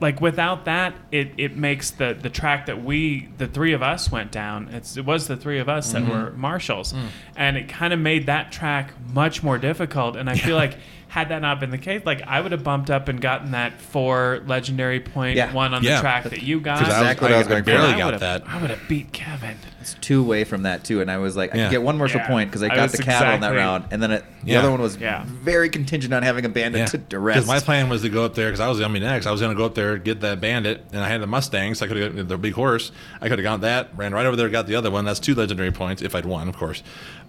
like 0.00 0.20
without 0.20 0.64
that 0.64 0.94
it, 1.12 1.32
it 1.36 1.56
makes 1.56 1.90
the 1.92 2.16
the 2.20 2.30
track 2.30 2.66
that 2.66 2.82
we 2.82 3.28
the 3.38 3.46
three 3.46 3.72
of 3.74 3.82
us 3.82 4.10
went 4.10 4.30
down 4.32 4.68
it's 4.72 4.96
it 4.96 5.04
was 5.04 5.28
the 5.28 5.36
three 5.36 5.58
of 5.58 5.68
us 5.68 5.92
Mm-hmm. 5.92 6.08
that 6.08 6.12
were 6.24 6.30
marshals 6.32 6.92
Mm. 6.92 7.06
and 7.36 7.56
it 7.56 7.68
kind 7.68 7.92
of 7.92 7.98
made 8.00 8.26
that 8.26 8.50
track 8.52 8.92
much 9.12 9.42
more 9.42 9.58
difficult 9.58 10.16
and 10.16 10.28
i 10.30 10.34
feel 10.36 10.56
like 10.56 10.76
had 11.10 11.28
that 11.30 11.42
not 11.42 11.58
been 11.58 11.70
the 11.70 11.76
case 11.78 12.00
like 12.06 12.22
i 12.28 12.40
would 12.40 12.52
have 12.52 12.62
bumped 12.62 12.88
up 12.88 13.08
and 13.08 13.20
gotten 13.20 13.50
that 13.50 13.80
four 13.80 14.40
legendary 14.46 15.00
point 15.00 15.36
Yeah. 15.36 15.52
one 15.52 15.74
on 15.74 15.82
Yeah. 15.82 15.96
the 15.96 16.00
track 16.02 16.22
that 16.24 16.40
you 16.42 16.60
got 16.60 16.78
'Cause 16.78 16.86
I 16.86 17.00
was- 17.00 17.00
Exactly 17.00 17.24
what 17.26 17.34
I 17.34 17.38
was 17.38 17.46
going 17.48 17.62
for. 17.64 17.70
barely 17.72 17.94
got 17.94 18.04
would've- 18.06 18.20
that. 18.20 18.42
i 18.46 18.60
would 18.60 18.70
have 18.70 18.88
beat 18.88 19.12
kevin 19.12 19.56
It's 19.80 19.94
two 20.00 20.20
away 20.20 20.44
from 20.44 20.62
that 20.64 20.84
too, 20.84 21.00
and 21.00 21.10
I 21.10 21.16
was 21.16 21.36
like, 21.38 21.54
I 21.54 21.58
could 21.58 21.70
get 21.70 21.82
one 21.82 21.96
Marshall 21.96 22.20
Yeah. 22.20 22.26
point 22.28 22.50
because 22.50 22.62
I 22.62 22.66
I 22.66 22.76
got 22.76 22.82
was 22.82 22.92
the 22.92 23.02
cattle 23.02 23.32
on 23.32 23.40
that 23.40 23.54
round, 23.54 23.84
and 23.90 24.02
then 24.02 24.10
it, 24.10 24.24
the 24.44 24.54
other 24.56 24.70
one 24.70 24.78
was 24.82 24.98
Yeah. 24.98 25.24
very 25.26 25.70
contingent 25.70 26.12
on 26.12 26.22
having 26.22 26.44
a 26.44 26.50
bandit 26.50 26.88
to 26.88 26.98
Because 26.98 27.46
my 27.46 27.60
plan 27.60 27.88
was 27.88 28.02
to 28.02 28.10
go 28.10 28.24
up 28.26 28.34
there 28.34 28.48
because 28.48 28.60
I 28.60 28.68
was 28.68 28.76
the 28.76 28.84
Army 28.84 29.00
next. 29.00 29.26
I 29.26 29.30
was 29.32 29.40
going 29.40 29.52
to 29.52 29.58
go 29.58 29.64
up 29.64 29.74
there 29.74 29.96
get 29.96 30.20
that 30.20 30.38
bandit, 30.38 30.84
and 30.92 31.02
I 31.02 31.08
had 31.08 31.22
the 31.22 31.26
Mustang, 31.26 31.74
so 31.74 31.86
I 31.86 31.88
could 31.88 31.96
have 31.96 32.14
got 32.14 32.28
the 32.28 32.36
big 32.36 32.52
horse. 32.52 32.92
I 33.22 33.28
could 33.30 33.38
have 33.38 33.42
got 33.42 33.62
that, 33.62 33.88
ran 33.96 34.12
right 34.12 34.26
over 34.26 34.36
there, 34.36 34.50
got 34.50 34.66
the 34.66 34.74
other 34.76 34.90
one. 34.90 35.06
That's 35.06 35.18
two 35.18 35.34
legendary 35.34 35.72
points 35.72 36.02
if 36.02 36.14
I'd 36.14 36.26
won, 36.26 36.46
of 36.48 36.58
course. 36.58 36.82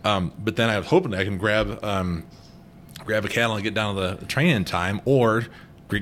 Um, 0.04 0.34
but 0.38 0.58
then 0.58 0.70
I 0.70 0.78
was 0.78 0.88
hoping 0.88 1.14
I 1.16 1.24
can 1.24 1.38
grab 1.38 1.80
um, 1.84 2.26
grab 3.06 3.26
a 3.26 3.28
cattle 3.30 3.56
and 3.56 3.64
get 3.64 3.74
down 3.74 3.96
to 3.96 4.18
the 4.20 4.26
train 4.26 4.56
in 4.56 4.66
time, 4.66 5.02
or 5.06 5.46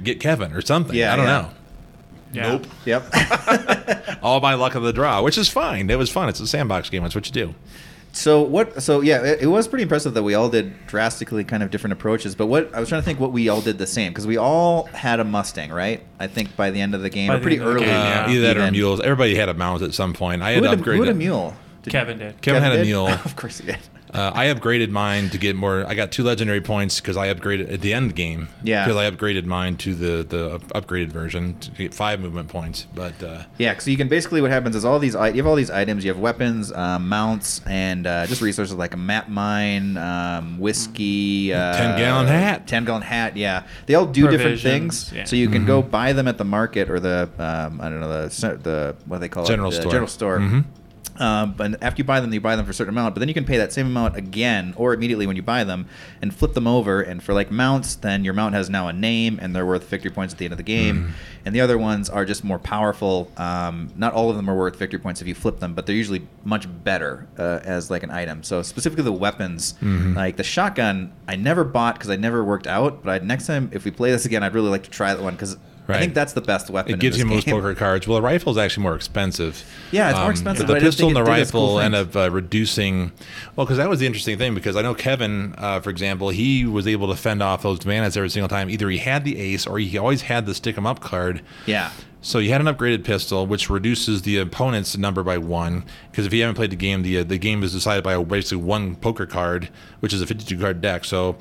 get 0.03 0.19
Kevin 0.19 0.53
or 0.53 0.61
something. 0.61 0.95
Yeah, 0.95 1.13
I 1.13 1.15
don't 1.15 1.25
yeah. 1.25 1.41
know. 1.41 1.49
yeah. 2.33 2.51
Nope. 2.51 2.67
Yep. 2.85 4.19
All 4.23 4.39
by 4.39 4.53
luck 4.53 4.75
of 4.75 4.83
the 4.83 4.93
draw, 4.93 5.21
which 5.21 5.37
is 5.37 5.49
fine. 5.49 5.89
It 5.89 5.97
was 5.97 6.09
fun. 6.09 6.29
It's 6.29 6.39
a 6.39 6.47
sandbox 6.47 6.89
game. 6.89 7.03
That's 7.03 7.15
what 7.15 7.25
you 7.27 7.33
do. 7.33 7.55
So 8.11 8.41
what? 8.41 8.81
So 8.81 9.01
yeah, 9.01 9.23
it, 9.23 9.41
it 9.43 9.47
was 9.47 9.67
pretty 9.67 9.83
impressive 9.83 10.15
that 10.15 10.23
we 10.23 10.33
all 10.33 10.49
did 10.49 10.73
drastically 10.87 11.43
kind 11.43 11.61
of 11.61 11.69
different 11.69 11.93
approaches. 11.93 12.33
But 12.35 12.47
what 12.47 12.73
I 12.73 12.79
was 12.79 12.89
trying 12.89 13.01
to 13.01 13.05
think, 13.05 13.19
what 13.19 13.31
we 13.31 13.49
all 13.49 13.61
did 13.61 13.77
the 13.77 13.85
same 13.85 14.11
because 14.11 14.25
we 14.25 14.35
all 14.35 14.85
had 14.85 15.19
a 15.19 15.23
Mustang, 15.23 15.69
right? 15.71 16.03
I 16.19 16.25
think 16.25 16.55
by 16.55 16.71
the 16.71 16.81
end 16.81 16.95
of 16.95 17.01
the 17.01 17.09
game, 17.11 17.27
By 17.27 17.35
or 17.35 17.39
pretty 17.39 17.57
end 17.57 17.65
of 17.67 17.73
the 17.73 17.75
early. 17.75 17.85
game, 17.85 17.95
Uh, 17.95 18.03
yeah. 18.03 18.29
Either 18.29 18.41
that 18.41 18.57
or 18.57 18.71
mules. 18.71 18.99
Everybody 18.99 19.35
had 19.35 19.47
a 19.47 19.53
mount 19.53 19.83
at 19.83 19.93
some 19.93 20.13
point. 20.13 20.41
I 20.41 20.55
Who 20.55 20.63
had 20.63 20.63
had, 20.63 20.69
to 20.71 20.75
a, 20.75 20.79
upgrade 20.79 20.97
who 20.97 21.03
had 21.03 21.11
a 21.15 21.17
mule? 21.17 21.55
Did- 21.83 21.91
kevin 21.91 22.17
did 22.17 22.41
Kevin 22.41 22.63
had 22.63 22.79
a 22.79 22.83
mule. 22.83 23.07
of 23.25 23.35
course 23.35 23.59
he 23.59 23.67
did. 23.67 23.77
Uh, 24.13 24.31
I 24.33 24.45
upgraded 24.47 24.89
mine 24.89 25.29
to 25.29 25.37
get 25.37 25.55
more. 25.55 25.85
I 25.87 25.93
got 25.93 26.11
two 26.11 26.23
legendary 26.23 26.61
points 26.61 26.99
because 26.99 27.15
I 27.15 27.31
upgraded 27.33 27.71
at 27.71 27.81
the 27.81 27.93
end 27.93 28.15
game. 28.15 28.49
Yeah. 28.63 28.83
Because 28.85 28.97
I 28.97 29.09
upgraded 29.09 29.45
mine 29.45 29.77
to 29.77 29.93
the 29.93 30.23
the 30.23 30.59
upgraded 30.73 31.09
version 31.09 31.59
to 31.59 31.69
get 31.71 31.93
five 31.93 32.19
movement 32.19 32.47
points. 32.49 32.87
But 32.95 33.21
uh, 33.21 33.43
Yeah, 33.59 33.77
so 33.77 33.91
you 33.91 33.97
can 33.97 34.07
basically 34.07 34.41
what 34.41 34.49
happens 34.51 34.75
is 34.75 34.83
all 34.83 34.97
these 34.99 35.13
you 35.13 35.19
have 35.19 35.45
all 35.47 35.55
these 35.55 35.69
items. 35.69 36.03
You 36.03 36.11
have 36.11 36.19
weapons, 36.19 36.71
um, 36.71 37.07
mounts, 37.07 37.61
and 37.67 38.07
uh, 38.07 38.25
just 38.25 38.41
resources 38.41 38.75
like 38.75 38.93
a 38.95 38.97
map 38.97 39.29
mine, 39.29 39.95
um, 39.97 40.57
whiskey, 40.59 41.53
uh, 41.53 41.75
10-gallon 41.77 42.27
hat. 42.27 42.67
ten 42.67 42.85
gallon 42.85 43.01
hat. 43.03 43.37
Yeah, 43.37 43.63
they 43.85 43.93
all 43.95 44.05
do 44.07 44.27
different 44.27 44.59
things. 44.59 45.11
yeah. 45.13 45.25
So 45.25 45.35
you 45.35 45.47
can 45.49 45.59
Mm-hmm. 45.59 45.67
go 45.67 45.81
buy 45.81 46.13
them 46.13 46.27
at 46.27 46.37
the 46.37 46.45
market 46.45 46.89
or 46.89 46.99
the 46.99 47.29
um, 47.37 47.81
I 47.81 47.89
don't 47.89 47.99
know 47.99 48.27
the 48.27 48.57
the 48.63 48.95
what 49.05 49.17
do 49.17 49.19
they 49.21 49.29
call 49.29 49.45
General 49.45 49.69
it 49.71 49.75
the 49.75 49.81
store. 49.81 49.91
general 49.91 50.07
store. 50.07 50.39
Mhm. 50.39 50.63
Um, 51.19 51.53
but 51.57 51.81
after 51.83 51.99
you 51.99 52.03
buy 52.05 52.19
them, 52.19 52.33
you 52.33 52.41
buy 52.41 52.55
them 52.55 52.65
for 52.65 52.71
a 52.71 52.73
certain 52.73 52.93
amount. 52.93 53.13
But 53.15 53.19
then 53.19 53.27
you 53.27 53.33
can 53.33 53.45
pay 53.45 53.57
that 53.57 53.73
same 53.73 53.88
amount 53.88 54.15
again, 54.15 54.73
or 54.77 54.93
immediately 54.93 55.27
when 55.27 55.35
you 55.35 55.41
buy 55.41 55.63
them, 55.63 55.88
and 56.21 56.33
flip 56.33 56.53
them 56.53 56.65
over. 56.67 57.01
And 57.01 57.21
for 57.21 57.33
like 57.33 57.51
mounts, 57.51 57.95
then 57.95 58.23
your 58.23 58.33
mount 58.33 58.55
has 58.55 58.69
now 58.69 58.88
a 58.88 58.93
name, 58.93 59.38
and 59.41 59.55
they're 59.55 59.65
worth 59.65 59.83
victory 59.89 60.11
points 60.11 60.33
at 60.33 60.38
the 60.38 60.45
end 60.45 60.53
of 60.53 60.57
the 60.57 60.63
game. 60.63 60.97
Mm. 61.09 61.11
And 61.45 61.55
the 61.55 61.61
other 61.61 61.77
ones 61.77 62.09
are 62.09 62.25
just 62.25 62.43
more 62.43 62.59
powerful. 62.59 63.31
Um, 63.38 63.89
not 63.95 64.13
all 64.13 64.29
of 64.29 64.35
them 64.35 64.49
are 64.49 64.55
worth 64.55 64.75
victory 64.77 64.99
points 64.99 65.21
if 65.21 65.27
you 65.27 65.35
flip 65.35 65.59
them, 65.59 65.73
but 65.73 65.85
they're 65.85 65.95
usually 65.95 66.27
much 66.43 66.67
better 66.83 67.27
uh, 67.38 67.59
as 67.63 67.89
like 67.89 68.03
an 68.03 68.11
item. 68.11 68.43
So 68.43 68.61
specifically 68.61 69.03
the 69.03 69.11
weapons, 69.11 69.73
Mm-hmm. 69.81 70.15
like 70.15 70.38
the 70.38 70.43
shotgun, 70.43 71.11
I 71.27 71.35
never 71.35 71.63
bought 71.63 71.95
because 71.95 72.09
I 72.09 72.15
never 72.15 72.43
worked 72.43 72.67
out. 72.67 73.03
But 73.03 73.11
I'd, 73.11 73.25
next 73.25 73.47
time 73.47 73.69
if 73.73 73.85
we 73.85 73.91
play 73.91 74.11
this 74.11 74.25
again, 74.25 74.43
I'd 74.43 74.53
really 74.53 74.69
like 74.69 74.83
to 74.83 74.89
try 74.89 75.13
that 75.13 75.21
one 75.23 75.33
because. 75.35 75.57
I 75.96 76.00
think 76.00 76.13
that's 76.13 76.34
the 76.34 76.41
best 76.41 76.69
weapon. 76.69 76.93
It 76.93 77.00
gives 77.00 77.17
you 77.17 77.25
most 77.25 77.46
game. 77.46 77.55
poker 77.55 77.74
cards. 77.75 78.08
Well, 78.08 78.17
the 78.17 78.22
rifle 78.22 78.51
is 78.51 78.58
actually 78.58 78.84
more 78.84 78.96
expensive. 78.96 79.63
Yeah, 79.91 80.10
it's 80.10 80.17
more 80.17 80.25
Um, 80.25 80.31
expensive, 80.31 80.67
The 80.67 80.74
but 80.74 80.79
didn't 80.79 80.88
pistol 80.89 81.08
and 81.08 81.15
the 81.15 81.22
its 81.41 81.51
cool 81.51 81.77
rifle 81.77 81.79
end 81.79 81.96
up 81.96 82.15
uh, 82.15 82.31
reducing. 82.31 83.12
Well, 83.55 83.65
because 83.65 83.77
that 83.77 83.89
was 83.89 84.00
the 84.00 84.05
interesting 84.05 84.38
thing. 84.38 84.53
Because 84.55 84.75
I 84.75 84.81
know 84.81 84.93
Kevin, 84.93 85.55
uh, 85.58 85.79
for 85.79 85.89
example, 85.89 86.29
he 86.29 86.65
was 86.65 86.88
able 86.88 87.08
to 87.10 87.15
fend 87.15 87.41
off 87.43 87.62
those 87.63 87.79
bananas 87.79 88.15
every 88.17 88.29
single 88.29 88.50
time. 88.50 88.69
Either 88.69 88.89
he 88.89 88.98
had 89.00 89.24
the 89.24 89.38
ace 89.39 89.65
or 89.67 89.79
he 89.79 89.98
always 89.98 90.24
had 90.24 90.46
the 90.46 90.53
stick 90.53 90.77
'em 90.77 90.86
up 90.86 91.00
card. 91.00 91.41
Yeah. 91.65 91.91
So 92.22 92.39
you 92.39 92.50
had 92.51 92.60
an 92.60 92.67
upgraded 92.67 93.05
pistol, 93.05 93.48
which 93.48 93.69
reduces 93.69 94.24
the 94.24 94.39
opponent's 94.39 94.98
number 94.98 95.24
by 95.24 95.38
one. 95.38 95.86
Because 96.12 96.25
if 96.25 96.34
you 96.34 96.41
haven't 96.41 96.55
played 96.55 96.69
the 96.72 96.75
game, 96.75 97.01
the 97.01 97.19
uh, 97.19 97.24
the 97.24 97.38
game 97.38 97.63
is 97.63 97.72
decided 97.72 98.03
by 98.03 98.22
basically 98.22 98.58
one 98.63 98.96
poker 98.98 99.25
card, 99.25 99.69
which 100.01 100.12
is 100.13 100.22
a 100.22 100.27
52 100.27 100.58
card 100.60 100.81
deck. 100.81 101.05
So 101.05 101.38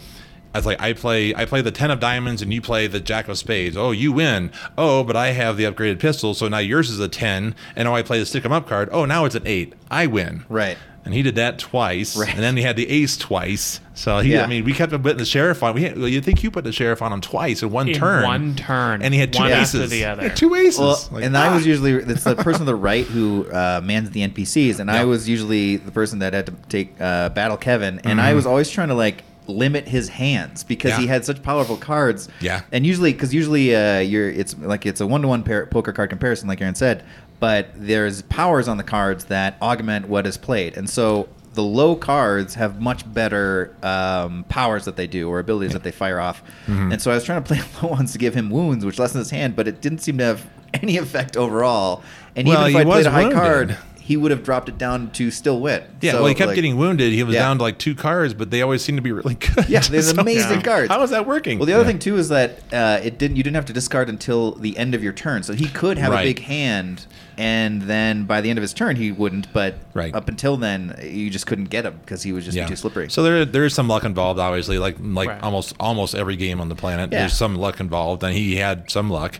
I 0.58 0.60
was 0.60 0.66
like, 0.66 0.80
I 0.82 0.92
play 0.92 1.34
I 1.34 1.44
play 1.44 1.60
the 1.62 1.70
ten 1.70 1.90
of 1.90 2.00
diamonds, 2.00 2.42
and 2.42 2.52
you 2.52 2.60
play 2.60 2.86
the 2.86 3.00
jack 3.00 3.28
of 3.28 3.38
spades. 3.38 3.76
Oh, 3.76 3.90
you 3.92 4.12
win. 4.12 4.50
Oh, 4.76 5.04
but 5.04 5.16
I 5.16 5.28
have 5.28 5.56
the 5.56 5.64
upgraded 5.64 5.98
pistol, 6.00 6.34
so 6.34 6.48
now 6.48 6.58
yours 6.58 6.90
is 6.90 6.98
a 7.00 7.08
ten. 7.08 7.54
And 7.76 7.86
oh, 7.88 7.94
I 7.94 8.02
play 8.02 8.18
the 8.18 8.26
stick 8.26 8.44
'em 8.44 8.52
up 8.52 8.68
card. 8.68 8.88
Oh, 8.92 9.04
now 9.04 9.24
it's 9.24 9.34
an 9.34 9.46
eight. 9.46 9.74
I 9.90 10.06
win. 10.06 10.44
Right. 10.48 10.76
And 11.04 11.14
he 11.14 11.22
did 11.22 11.36
that 11.36 11.58
twice, 11.58 12.18
Right. 12.18 12.28
and 12.34 12.42
then 12.42 12.56
he 12.58 12.62
had 12.62 12.76
the 12.76 12.86
ace 12.90 13.16
twice. 13.16 13.80
So 13.94 14.18
he, 14.18 14.32
Yeah. 14.34 14.42
I 14.42 14.46
mean, 14.46 14.64
we 14.64 14.74
kept 14.74 14.92
him 14.92 15.02
putting 15.02 15.16
the 15.16 15.24
sheriff 15.24 15.62
on. 15.62 15.74
We 15.74 15.84
had, 15.84 15.96
well, 15.96 16.06
you 16.08 16.20
think 16.20 16.42
you 16.42 16.50
put 16.50 16.64
the 16.64 16.72
sheriff 16.72 17.00
on 17.00 17.12
him 17.14 17.22
twice 17.22 17.62
in 17.62 17.70
one 17.70 17.88
In 17.88 17.94
turn, 17.94 18.24
one 18.24 18.54
turn. 18.56 19.00
and 19.00 19.14
he 19.14 19.20
had 19.20 19.32
two 19.32 19.38
One 19.38 19.52
aces. 19.52 19.76
after 19.76 19.86
the 19.86 20.04
other. 20.04 20.22
He 20.24 20.28
had 20.28 20.36
two 20.36 20.54
aces. 20.54 20.78
Well, 20.80 21.08
Like, 21.12 21.24
and 21.24 21.34
I 21.38 21.54
was 21.54 21.62
ah. 21.64 21.66
usually 21.68 21.92
it's 21.94 22.24
the 22.24 22.36
person 22.36 22.62
on 22.62 22.66
the 22.66 22.74
right 22.74 23.06
who 23.06 23.46
uh, 23.50 23.80
mans 23.82 24.10
the 24.10 24.20
NPCs, 24.28 24.80
and 24.80 24.90
I 24.90 25.04
was 25.04 25.26
usually 25.28 25.76
the 25.76 25.92
person 25.92 26.18
that 26.18 26.34
had 26.34 26.44
to 26.46 26.52
take 26.68 26.94
uh, 27.00 27.30
battle 27.30 27.56
Kevin, 27.56 28.00
and 28.00 28.18
Mm-hmm. 28.18 28.20
I 28.20 28.34
was 28.34 28.44
always 28.44 28.68
trying 28.68 28.88
to 28.88 28.94
like 28.94 29.22
limit 29.48 29.88
his 29.88 30.08
hands 30.10 30.62
because 30.62 30.94
he 30.96 31.06
had 31.06 31.24
such 31.24 31.42
powerful 31.42 31.76
cards. 31.76 32.28
Yeah. 32.40 32.60
and 32.70 32.86
usually 32.86 33.12
because 33.12 33.32
usually 33.34 33.74
uh, 33.74 33.98
you're 33.98 34.28
it's 34.30 34.56
like 34.58 34.86
it's 34.86 35.00
a 35.00 35.06
one 35.06 35.22
to 35.22 35.28
one 35.28 35.42
poker 35.42 35.92
card 35.92 36.10
comparison, 36.10 36.46
like 36.48 36.60
Aaron 36.60 36.74
said, 36.74 37.02
but 37.40 37.70
there's 37.74 38.22
powers 38.22 38.68
on 38.68 38.76
the 38.76 38.84
cards 38.84 39.24
that 39.26 39.56
augment 39.62 40.08
what 40.08 40.26
is 40.26 40.36
played, 40.36 40.76
and 40.76 40.88
so. 40.88 41.28
The 41.54 41.62
low 41.64 41.96
cards 41.96 42.54
have 42.54 42.80
much 42.80 43.10
better 43.12 43.74
um, 43.82 44.44
powers 44.48 44.84
that 44.84 44.94
they 44.94 45.08
do 45.08 45.28
or 45.28 45.40
abilities 45.40 45.72
that 45.72 45.82
they 45.82 45.90
fire 45.90 46.20
off, 46.20 46.40
Mm-hmm. 46.68 46.92
and 46.92 47.02
so 47.02 47.10
I 47.10 47.14
was 47.14 47.24
trying 47.24 47.42
to 47.42 47.48
play 47.48 47.60
low 47.82 47.88
ones 47.88 48.12
to 48.12 48.18
give 48.18 48.32
him 48.32 48.48
wounds, 48.48 48.84
which 48.84 48.96
lessens 48.96 49.22
his 49.26 49.30
hand, 49.30 49.56
but 49.56 49.66
it 49.66 49.80
didn't 49.80 49.98
seem 49.98 50.18
to 50.18 50.24
have 50.24 50.46
any 50.74 50.98
effect 50.98 51.36
overall. 51.36 52.04
And 52.36 52.46
Well, 52.46 52.68
even 52.68 52.80
if 52.82 52.86
I 52.86 52.90
played 52.90 53.06
a 53.06 53.10
high 53.10 53.22
wounded. 53.22 53.38
card, 53.38 53.78
he 54.08 54.16
would 54.16 54.30
have 54.30 54.42
dropped 54.42 54.70
it 54.70 54.78
down 54.78 55.10
to 55.10 55.30
still 55.30 55.60
win. 55.60 55.82
Yeah, 56.00 56.12
So, 56.12 56.18
well, 56.20 56.28
he 56.28 56.34
kept 56.34 56.46
like, 56.48 56.54
getting 56.54 56.78
wounded. 56.78 57.12
He 57.12 57.22
was 57.22 57.34
Yeah. 57.34 57.42
down 57.42 57.58
to 57.58 57.62
like 57.62 57.76
two 57.76 57.94
cards, 57.94 58.32
but 58.32 58.50
they 58.50 58.62
always 58.62 58.80
seem 58.82 58.96
to 58.96 59.02
be 59.02 59.12
really 59.12 59.34
good. 59.34 59.68
Yeah, 59.68 59.80
they're 59.80 60.00
amazing 60.18 60.50
Yeah. 60.50 60.62
cards. 60.62 60.88
How 60.88 61.02
is 61.02 61.10
that 61.10 61.26
working? 61.26 61.58
Well, 61.58 61.66
the 61.66 61.74
other 61.74 61.82
Yeah. 61.82 61.88
thing 61.88 61.98
too 61.98 62.16
is 62.16 62.30
that 62.30 62.60
uh, 62.72 63.00
it 63.04 63.18
didn't. 63.18 63.36
You 63.36 63.42
didn't 63.42 63.56
have 63.56 63.66
to 63.66 63.74
discard 63.74 64.08
until 64.08 64.52
the 64.52 64.78
end 64.78 64.94
of 64.94 65.04
your 65.04 65.12
turn, 65.12 65.42
so 65.42 65.52
he 65.52 65.66
could 65.66 65.98
have 65.98 66.10
Right. 66.12 66.22
a 66.22 66.24
big 66.24 66.40
hand, 66.44 67.04
and 67.36 67.82
then 67.82 68.24
by 68.24 68.40
the 68.40 68.48
end 68.48 68.58
of 68.58 68.62
his 68.62 68.72
turn 68.72 68.96
he 68.96 69.12
wouldn't. 69.12 69.52
But 69.52 69.74
Right. 69.92 70.14
up 70.14 70.26
until 70.30 70.56
then, 70.56 70.94
you 71.04 71.28
just 71.28 71.46
couldn't 71.46 71.68
get 71.68 71.84
him 71.84 71.96
because 72.02 72.22
he 72.22 72.32
was 72.32 72.46
just 72.46 72.56
too 72.66 72.76
slippery. 72.76 73.10
So 73.10 73.22
there, 73.22 73.44
there 73.44 73.66
is 73.66 73.74
some 73.74 73.88
luck 73.88 74.04
involved, 74.04 74.40
obviously. 74.40 74.78
Like, 74.78 74.96
like 75.02 75.28
Right. 75.28 75.42
almost, 75.42 75.74
almost 75.78 76.14
every 76.14 76.36
game 76.36 76.62
on 76.62 76.70
the 76.70 76.74
planet, 76.74 77.10
Yeah. 77.12 77.18
there's 77.20 77.34
some 77.34 77.56
luck 77.56 77.78
involved, 77.78 78.22
and 78.24 78.32
he 78.34 78.56
had 78.56 78.90
some 78.90 79.10
luck. 79.10 79.38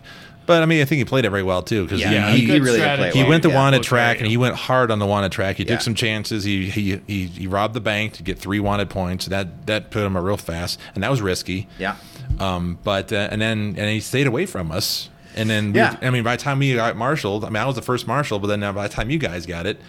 But 0.49 0.63
I 0.63 0.65
mean, 0.65 0.81
I 0.81 0.85
think 0.85 0.97
he 0.97 1.05
played 1.05 1.25
it 1.25 1.29
very 1.29 1.43
well 1.43 1.61
too, 1.61 1.83
because 1.83 2.01
Yeah, 2.01 2.31
he, 2.31 2.39
he, 2.39 2.45
he, 2.47 2.53
he 2.53 2.59
really 2.59 2.79
did 2.79 2.97
play 2.97 3.11
he 3.11 3.19
well. 3.19 3.29
went 3.29 3.43
the 3.43 3.49
yeah. 3.49 3.55
wanted 3.55 3.83
track, 3.83 4.17
and 4.17 4.25
he 4.25 4.35
went 4.35 4.55
hard 4.55 4.89
on 4.89 4.97
the 4.97 5.05
wanted 5.05 5.31
track. 5.31 5.57
He 5.57 5.63
Yeah. 5.63 5.73
took 5.75 5.81
some 5.81 5.93
chances. 5.93 6.43
He, 6.43 6.67
he 6.71 6.99
he 7.05 7.27
he 7.27 7.45
robbed 7.45 7.75
the 7.75 7.79
bank 7.81 8.13
to 8.13 8.23
get 8.23 8.39
three 8.39 8.59
wanted 8.59 8.89
points. 8.89 9.27
That 9.27 9.67
that 9.67 9.91
put 9.91 10.03
him 10.03 10.15
a 10.15 10.21
real 10.23 10.37
fast, 10.37 10.79
and 10.95 11.03
that 11.03 11.11
was 11.11 11.21
risky. 11.21 11.67
Yeah. 11.77 11.97
Um, 12.39 12.79
but 12.83 13.13
uh, 13.13 13.27
and 13.29 13.39
then 13.39 13.75
and 13.77 13.89
he 13.91 13.99
stayed 13.99 14.25
away 14.25 14.47
from 14.47 14.71
us. 14.71 15.09
And 15.35 15.47
then 15.51 15.71
we- 15.71 15.77
Yeah. 15.79 15.97
I 16.01 16.09
mean, 16.09 16.23
by 16.23 16.35
the 16.35 16.41
time 16.41 16.57
we 16.57 16.73
got 16.73 16.95
marshaled, 16.97 17.45
I 17.45 17.49
mean, 17.49 17.57
I 17.61 17.65
was 17.67 17.75
the 17.75 17.83
first 17.83 18.07
marshal, 18.07 18.39
but 18.39 18.47
then 18.47 18.59
now 18.59 18.71
by 18.71 18.87
the 18.87 18.93
time 18.93 19.11
you 19.11 19.19
guys 19.19 19.45
got 19.45 19.67
it, 19.67 19.79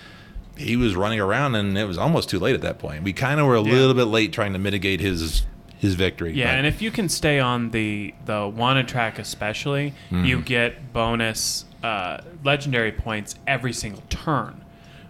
he 0.59 0.77
was 0.77 0.95
running 0.95 1.21
around, 1.21 1.55
and 1.55 1.79
it 1.79 1.87
was 1.87 1.97
almost 1.97 2.29
too 2.29 2.39
late 2.39 2.55
at 2.55 2.61
that 2.61 2.79
point. 2.79 3.03
We 3.03 3.15
kind 3.15 3.41
of 3.41 3.47
were 3.47 3.57
a 3.57 3.63
Yeah. 3.63 3.73
little 3.73 3.95
bit 3.95 4.05
late 4.05 4.31
trying 4.35 4.53
to 4.53 4.59
mitigate 4.59 5.01
his 5.01 5.43
his 5.81 5.95
victory. 5.95 6.33
Yeah, 6.35 6.47
but- 6.53 6.59
and 6.59 6.67
if 6.67 6.81
you 6.81 6.91
can 6.93 7.09
stay 7.09 7.41
on 7.41 7.71
the 7.71 8.15
the 8.27 8.47
wanted 8.47 8.87
track, 8.87 9.19
especially, 9.19 9.95
Mm-hmm. 10.11 10.25
you 10.25 10.41
get 10.43 10.93
bonus 10.93 11.65
uh, 11.83 12.19
legendary 12.45 12.93
points 12.93 13.35
every 13.47 13.73
single 13.73 14.03
turn. 14.11 14.65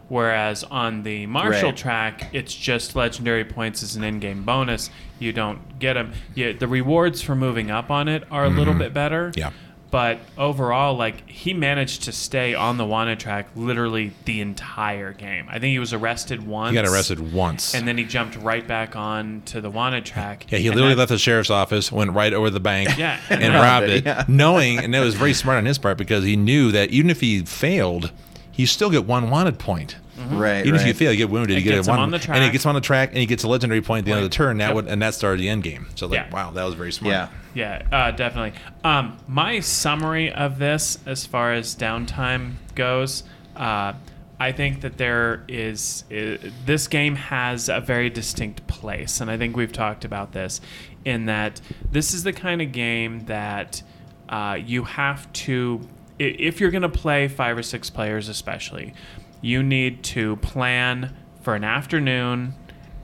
Whereas 0.08 0.64
on 0.64 1.04
the 1.04 1.26
marshal 1.26 1.68
Right. 1.70 1.76
track, 1.76 2.30
it's 2.32 2.52
just 2.52 2.96
legendary 2.96 3.44
points 3.44 3.82
as 3.84 3.94
an 3.94 4.02
in-game 4.02 4.42
bonus. 4.42 4.90
You 5.20 5.32
don't 5.32 5.78
get 5.78 5.94
them. 5.94 6.12
You, 6.34 6.52
the 6.52 6.66
rewards 6.66 7.22
for 7.22 7.36
moving 7.36 7.70
up 7.70 7.90
on 7.92 8.08
it 8.08 8.24
are 8.30 8.44
a 8.44 8.48
little 8.50 8.74
bit 8.74 8.92
better. 8.92 9.30
Mm-hmm. 9.30 9.38
Yeah. 9.38 9.50
But 9.90 10.20
overall, 10.38 10.94
like 10.97 11.28
he 11.28 11.52
managed 11.52 12.04
to 12.04 12.12
stay 12.12 12.54
on 12.54 12.76
the 12.76 12.85
wanted 12.87 13.18
track 13.18 13.49
literally 13.56 14.12
the 14.25 14.40
entire 14.40 15.12
game. 15.12 15.47
I 15.49 15.54
think 15.54 15.73
he 15.73 15.78
was 15.80 15.92
arrested 15.92 16.47
once. 16.47 16.70
he 16.70 16.75
got 16.80 16.87
arrested 16.88 17.32
once. 17.32 17.75
and 17.75 17.88
then 17.88 17.99
he 17.99 18.04
jumped 18.04 18.37
right 18.37 18.66
back 18.66 18.94
on 18.94 19.42
to 19.47 19.61
the 19.61 19.68
wanted 19.70 20.04
track. 20.04 20.47
yeah, 20.50 20.59
he 20.59 20.68
literally 20.70 20.90
that- 20.94 20.99
left 21.00 21.09
the 21.11 21.18
sheriff's 21.18 21.50
office, 21.50 21.90
went 21.90 22.12
right 22.12 22.32
over 22.32 22.50
the 22.50 22.61
bank, 22.61 22.97
Yeah. 22.99 23.18
and 23.28 23.42
And 23.42 23.52
robbed 23.54 23.64
robbed 23.64 23.85
it, 23.87 23.90
it, 23.90 24.04
yeah. 24.06 24.25
knowing, 24.28 24.78
and 24.78 24.94
it 24.94 25.00
was 25.00 25.14
very 25.16 25.35
smart 25.35 25.59
on 25.59 25.66
his 25.66 25.78
part 25.78 25.99
because 25.99 26.23
he 26.25 26.37
knew 26.37 26.70
that 26.73 26.90
even 26.90 27.11
if 27.11 27.20
he 27.20 27.40
failed, 27.40 28.12
he 28.61 28.67
still 28.67 28.90
get 28.90 29.05
one 29.07 29.31
wanted 29.31 29.59
point. 29.59 29.97
Right. 30.29 30.61
Even 30.67 30.73
right. 30.73 30.81
if 30.83 30.87
you 30.87 30.93
fail, 30.95 31.11
you 31.12 31.17
get 31.17 31.31
wounded. 31.31 31.57
It 31.57 31.61
you 31.61 31.64
get 31.64 31.76
gets 31.76 31.88
a 31.88 31.93
him 31.93 31.97
one, 31.97 32.02
on 32.05 32.11
the 32.11 32.19
track. 32.19 32.37
and 32.37 32.45
he 32.45 32.50
gets 32.50 32.67
on 32.67 32.75
the 32.75 32.81
track, 32.83 33.09
and 33.09 33.19
he 33.19 33.26
gets 33.26 33.43
a 33.43 33.49
legendary 33.49 33.81
point 33.81 34.00
at 34.00 34.05
the 34.05 34.11
end 34.12 34.23
of 34.23 34.31
the 34.31 34.35
turn. 34.37 34.59
That 34.59 34.67
Yep. 34.69 34.75
would, 34.75 34.87
and 34.88 35.00
that 35.00 35.14
started 35.14 35.40
the 35.40 35.49
end 35.49 35.62
game. 35.62 35.87
So 35.95 36.07
like, 36.07 36.14
Yeah. 36.17 36.31
wow, 36.31 36.50
that 36.50 36.62
was 36.64 36.75
very 36.75 36.93
smart. 36.93 37.12
Yeah. 37.14 37.29
Yeah, 37.55 37.83
uh, 37.90 38.11
definitely. 38.12 38.52
Um, 38.85 39.17
my 39.26 39.61
summary 39.61 40.31
of 40.31 40.59
this, 40.59 40.99
as 41.07 41.25
far 41.26 41.52
as 41.55 41.75
downtime 41.75 42.52
goes, 42.75 43.25
uh, 43.57 43.95
I 44.38 44.52
think 44.52 44.83
that 44.83 44.99
there 44.99 45.43
is, 45.49 46.05
i 46.11 46.38
this 46.67 46.87
game 46.87 47.17
has 47.17 47.69
a 47.69 47.81
very 47.81 48.09
distinct 48.11 48.67
place, 48.67 49.21
and 49.23 49.31
I 49.31 49.37
think 49.38 49.57
we've 49.57 49.73
talked 49.73 50.05
about 50.05 50.33
this, 50.33 50.61
in 51.05 51.26
that 51.26 51.61
this 51.90 52.12
is 52.14 52.25
the 52.25 52.33
kind 52.35 52.61
of 52.62 52.73
game 52.73 53.21
that 53.26 53.83
uh, 54.29 54.57
you 54.64 54.85
have 54.85 55.31
to, 55.33 55.81
i- 55.83 55.87
if 56.20 56.60
you're 56.60 56.70
going 56.70 56.82
to 56.82 56.88
play 56.88 57.28
five 57.28 57.56
or 57.56 57.62
six 57.62 57.88
players, 57.88 58.28
especially, 58.28 58.92
you 59.40 59.62
need 59.62 60.02
to 60.04 60.36
plan 60.36 61.16
for 61.40 61.54
an 61.54 61.64
afternoon 61.64 62.54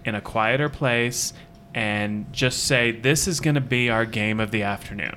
in 0.04 0.14
a 0.14 0.20
quieter 0.20 0.68
place 0.68 1.32
and 1.74 2.30
just 2.32 2.64
say 2.64 2.90
this 2.90 3.26
is 3.26 3.40
going 3.40 3.54
to 3.54 3.60
be 3.60 3.88
our 3.88 4.04
game 4.04 4.38
of 4.38 4.50
the 4.50 4.62
afternoon. 4.62 5.16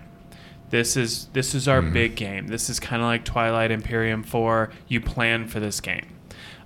This 0.69 0.95
is 0.95 1.25
this 1.33 1.55
is 1.55 1.67
our 1.67 1.81
big 1.81 2.15
game. 2.15 2.47
This 2.47 2.69
is 2.69 2.79
kind 2.79 3.01
of 3.01 3.07
like 3.07 3.25
Twilight 3.25 3.71
Imperium 3.71 4.23
4. 4.23 4.69
You 4.87 5.01
plan 5.01 5.47
for 5.47 5.59
this 5.59 5.81
game. 5.81 6.15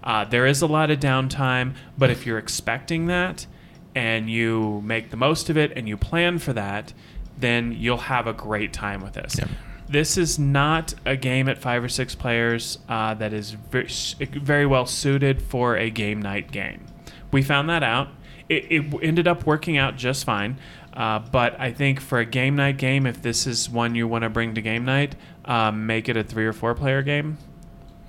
Uh, 0.04 0.26
there 0.26 0.46
is 0.46 0.62
a 0.62 0.68
lot 0.68 0.92
of 0.92 1.00
downtime, 1.00 1.74
but 1.98 2.10
if 2.10 2.26
you're 2.26 2.38
expecting 2.38 3.06
that 3.08 3.48
and 3.96 4.30
you 4.30 4.82
make 4.84 5.10
the 5.10 5.18
most 5.18 5.50
of 5.50 5.56
it 5.56 5.72
and 5.78 5.88
you 5.88 5.96
plan 5.96 6.38
for 6.38 6.52
that, 6.52 6.94
then 7.38 7.72
you'll 7.72 7.98
have 7.98 8.28
a 8.28 8.34
great 8.34 8.74
time 8.74 9.02
with 9.02 9.14
this. 9.14 9.38
Yep. 9.40 9.50
This 9.88 10.18
is 10.18 10.40
not 10.40 10.94
a 11.06 11.16
game 11.16 11.48
at 11.50 11.58
five 11.58 11.84
or 11.84 11.90
six 11.90 12.16
players 12.16 12.80
uh, 12.88 13.14
that 13.16 13.34
is 13.34 13.52
very, 13.52 13.90
very 14.20 14.66
well 14.66 14.86
suited 14.86 15.42
for 15.42 15.78
a 15.78 15.90
game 15.90 16.22
night 16.22 16.52
game. 16.52 16.86
We 17.32 17.42
found 17.42 17.70
that 17.70 17.84
out. 17.84 18.10
It, 18.50 18.72
it 18.72 18.94
ended 19.02 19.28
up 19.28 19.46
working 19.46 19.78
out 19.78 19.98
just 19.98 20.26
fine. 20.26 20.58
Uh, 20.94 21.20
but 21.20 21.60
I 21.60 21.72
think 21.72 22.00
for 22.00 22.20
a 22.20 22.26
game 22.26 22.56
night 22.56 22.78
game, 22.78 23.08
if 23.08 23.22
this 23.22 23.48
is 23.48 23.70
one 23.70 23.96
you 23.96 24.08
want 24.08 24.24
to 24.24 24.30
bring 24.30 24.54
to 24.56 24.62
game 24.62 24.86
night, 24.86 25.16
um, 25.46 25.88
make 25.88 26.08
it 26.08 26.16
a 26.16 26.24
three 26.24 26.46
or 26.46 26.54
four 26.54 26.76
player 26.76 27.02
game. 27.02 27.38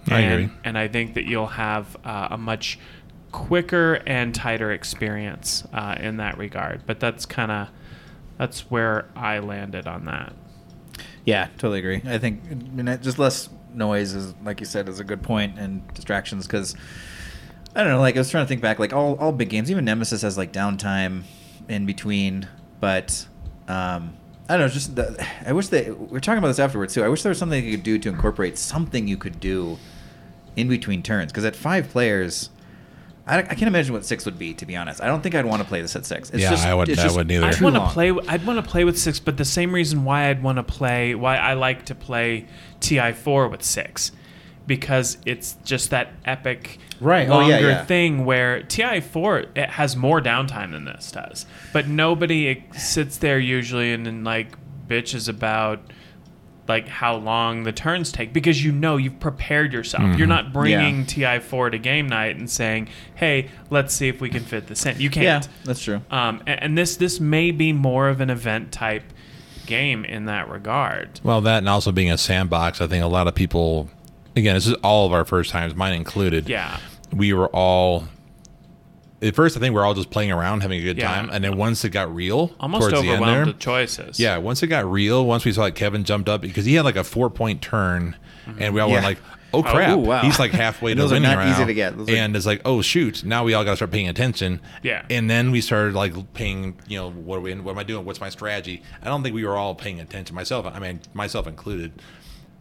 I 0.08 0.20
and, 0.20 0.32
agree. 0.32 0.56
And 0.64 0.78
I 0.78 0.88
think 0.88 1.14
that 1.14 1.24
you'll 1.24 1.46
have 1.46 1.96
uh, 2.04 2.28
a 2.32 2.38
much 2.38 2.78
quicker 3.32 3.94
and 4.06 4.34
tighter 4.34 4.70
experience 4.70 5.64
uh, 5.72 5.96
in 5.98 6.18
that 6.18 6.36
regard. 6.36 6.82
But 6.86 7.00
that's 7.00 7.24
kind 7.24 7.50
of 7.50 7.68
that's 8.38 8.70
where 8.70 9.06
I 9.16 9.38
landed 9.38 9.86
on 9.86 10.04
that. 10.04 10.34
Yeah, 11.24 11.48
totally 11.58 11.78
agree. 11.78 12.02
I 12.06 12.18
think 12.18 12.42
I 12.50 12.54
mean, 12.54 12.98
just 13.02 13.18
less 13.18 13.48
noise 13.72 14.14
is, 14.14 14.34
like 14.44 14.60
you 14.60 14.66
said, 14.66 14.88
is 14.88 15.00
a 15.00 15.04
good 15.04 15.22
point, 15.22 15.58
and 15.58 15.86
distractions 15.94 16.46
because 16.46 16.74
I 17.74 17.82
don't 17.82 17.92
know. 17.92 18.00
Like 18.00 18.16
I 18.16 18.18
was 18.18 18.30
trying 18.30 18.44
to 18.44 18.48
think 18.48 18.60
back, 18.60 18.78
like 18.78 18.92
all 18.92 19.16
all 19.16 19.32
big 19.32 19.48
games, 19.48 19.70
even 19.70 19.84
Nemesis 19.84 20.22
has 20.22 20.36
like 20.36 20.52
downtime 20.52 21.22
in 21.68 21.86
between, 21.86 22.46
but 22.80 23.26
um, 23.68 24.14
I 24.48 24.56
don't 24.56 24.66
know. 24.66 24.68
Just 24.68 24.96
the, 24.96 25.26
I 25.46 25.52
wish 25.52 25.68
they 25.68 25.90
we 25.90 26.16
are 26.16 26.20
talking 26.20 26.38
about 26.38 26.48
this 26.48 26.58
afterwards 26.58 26.94
too. 26.94 27.02
I 27.02 27.08
wish 27.08 27.22
there 27.22 27.30
was 27.30 27.38
something 27.38 27.64
you 27.64 27.76
could 27.76 27.84
do 27.84 27.98
to 27.98 28.08
incorporate 28.08 28.58
something 28.58 29.08
you 29.08 29.16
could 29.16 29.40
do 29.40 29.78
in 30.56 30.68
between 30.68 31.02
turns 31.02 31.32
because 31.32 31.44
at 31.44 31.56
five 31.56 31.88
players. 31.88 32.50
I, 33.26 33.38
I 33.38 33.42
can't 33.42 33.62
imagine 33.62 33.94
what 33.94 34.04
six 34.04 34.24
would 34.26 34.38
be, 34.38 34.52
to 34.54 34.66
be 34.66 34.76
honest. 34.76 35.00
I 35.02 35.06
don't 35.06 35.22
think 35.22 35.34
I'd 35.34 35.46
want 35.46 35.62
to 35.62 35.68
play 35.68 35.80
this 35.80 35.96
at 35.96 36.04
six. 36.04 36.28
It's 36.30 36.42
Yeah, 36.42 36.50
just, 36.50 36.66
I 36.66 36.74
wouldn't- 36.74 36.92
it's 36.92 37.00
I 37.00 37.04
just 37.04 37.16
wouldn't 37.16 37.32
either. 37.32 37.46
I'd 37.46 37.60
want 37.60 37.76
to 37.76 37.86
play. 37.88 38.10
I'd 38.28 38.46
want 38.46 38.62
to 38.64 38.70
play 38.70 38.84
with 38.84 38.98
six, 38.98 39.18
but 39.18 39.36
the 39.38 39.44
same 39.46 39.72
reason 39.74 40.04
why 40.04 40.28
I'd 40.28 40.42
want 40.42 40.56
to 40.56 40.62
play, 40.62 41.14
why 41.14 41.36
I 41.36 41.54
like 41.54 41.86
to 41.86 41.94
play 41.94 42.46
TI 42.80 43.12
four 43.12 43.48
with 43.48 43.62
six, 43.62 44.12
because 44.66 45.18
it's 45.26 45.56
just 45.64 45.90
that 45.90 46.12
epic, 46.24 46.78
Right. 47.00 47.28
Oh, 47.28 47.32
longer 47.38 47.60
yeah, 47.60 47.66
yeah. 47.66 47.84
thing 47.84 48.24
where 48.24 48.62
TI 48.62 49.00
four 49.00 49.44
it 49.54 49.70
has 49.70 49.96
more 49.96 50.20
downtime 50.20 50.72
than 50.72 50.84
this 50.84 51.10
does, 51.10 51.44
but 51.72 51.86
nobody 51.88 52.64
sits 52.76 53.16
there 53.18 53.38
usually 53.38 53.92
and, 53.92 54.06
then 54.06 54.22
like 54.24 54.56
bitches 54.88 55.28
about 55.28 55.80
like 56.66 56.88
how 56.88 57.16
long 57.16 57.64
the 57.64 57.72
turns 57.72 58.10
take 58.10 58.32
because 58.32 58.64
you 58.64 58.72
know 58.72 58.96
you've 58.96 59.20
prepared 59.20 59.72
yourself. 59.72 60.16
You're 60.16 60.26
not 60.26 60.52
bringing 60.52 61.04
TI 61.06 61.38
four 61.40 61.70
to 61.70 61.78
game 61.78 62.08
night 62.08 62.36
and 62.36 62.48
saying, 62.48 62.88
"Hey, 63.14 63.50
let's 63.70 63.94
see 63.94 64.08
if 64.08 64.20
we 64.20 64.30
can 64.30 64.42
fit 64.42 64.66
this 64.66 64.86
in." 64.86 64.98
You 65.00 65.10
can't. 65.10 65.48
that's 65.64 65.82
true. 65.82 66.00
Um, 66.10 66.42
and, 66.46 66.62
and 66.62 66.78
this 66.78 66.96
this 66.96 67.20
may 67.20 67.50
be 67.50 67.72
more 67.72 68.08
of 68.08 68.20
an 68.20 68.30
event 68.30 68.72
type 68.72 69.04
game 69.66 70.04
in 70.04 70.26
that 70.26 70.48
regard. 70.48 71.20
Well, 71.22 71.40
that 71.42 71.58
and 71.58 71.68
also 71.68 71.92
being 71.92 72.10
a 72.10 72.18
sandbox, 72.18 72.80
I 72.80 72.86
think 72.86 73.02
a 73.04 73.08
lot 73.08 73.26
of 73.28 73.34
people, 73.34 73.88
again, 74.36 74.54
this 74.54 74.66
is 74.66 74.74
all 74.82 75.06
of 75.06 75.12
our 75.12 75.24
first 75.24 75.50
times, 75.50 75.74
mine 75.74 75.94
included. 75.94 76.48
Yeah. 76.48 76.78
We 77.12 77.32
were 77.32 77.48
all, 77.48 78.04
at 79.24 79.34
first, 79.34 79.56
I 79.56 79.60
think 79.60 79.74
we 79.74 79.80
are 79.80 79.84
all 79.84 79.94
just 79.94 80.10
playing 80.10 80.30
around, 80.32 80.60
having 80.62 80.80
a 80.80 80.82
good 80.84 80.98
Yeah. 80.98 81.08
time. 81.14 81.30
And 81.32 81.42
then 81.44 81.56
once 81.56 81.84
it 81.84 81.90
got 81.90 82.14
real, 82.14 82.52
Almost 82.60 82.82
towards 82.90 82.92
the 82.92 82.98
end 83.00 83.08
overwhelmed 83.10 83.36
there, 83.36 83.46
with 83.46 83.58
choices. 83.58 84.20
yeah, 84.20 84.36
once 84.38 84.62
it 84.62 84.66
got 84.68 84.90
real, 84.90 85.24
once 85.26 85.44
we 85.44 85.52
saw 85.52 85.62
like 85.62 85.74
Kevin 85.74 86.04
jumped 86.04 86.28
up, 86.28 86.40
because 86.42 86.64
he 86.64 86.74
had 86.74 86.84
like 86.84 86.96
a 86.96 87.04
four 87.04 87.30
point 87.30 87.62
turn, 87.62 88.16
and 88.58 88.74
we 88.74 88.80
all 88.80 88.90
went 88.90 89.04
like, 89.04 89.18
oh, 89.54 89.58
oh 89.60 89.62
crap, 89.62 89.96
ooh, 89.96 90.00
wow. 90.00 90.20
he's 90.20 90.38
like 90.38 90.50
halfway 90.50 90.92
And 90.92 90.98
to 90.98 91.02
those 91.04 91.12
are 91.12 91.14
winning 91.14 91.30
not 91.30 91.38
right 91.38 91.48
easy 91.48 91.60
now. 91.60 91.66
to 91.66 91.74
get. 91.74 91.96
Those 91.96 92.08
are- 92.10 92.16
And 92.16 92.36
it's 92.36 92.44
like, 92.46 92.60
oh 92.64 92.82
shoot, 92.82 93.24
now 93.24 93.44
we 93.44 93.54
all 93.54 93.64
got 93.64 93.70
to 93.70 93.76
start 93.76 93.90
paying 93.90 94.08
attention. 94.08 94.60
Yeah. 94.82 95.04
And 95.08 95.30
then 95.30 95.50
we 95.50 95.60
started 95.60 95.94
like 95.94 96.34
paying, 96.34 96.76
you 96.86 96.98
know, 96.98 97.10
what 97.10 97.36
are 97.38 97.40
we, 97.40 97.54
what 97.54 97.72
am 97.72 97.78
I 97.78 97.84
doing? 97.84 98.04
What's 98.04 98.20
my 98.20 98.28
strategy? 98.30 98.82
I 99.02 99.06
don't 99.06 99.22
think 99.22 99.34
we 99.34 99.44
were 99.44 99.56
all 99.56 99.74
paying 99.74 100.00
attention, 100.00 100.34
myself. 100.36 100.66
I 100.66 100.78
mean, 100.78 101.00
myself 101.14 101.46
included. 101.46 101.92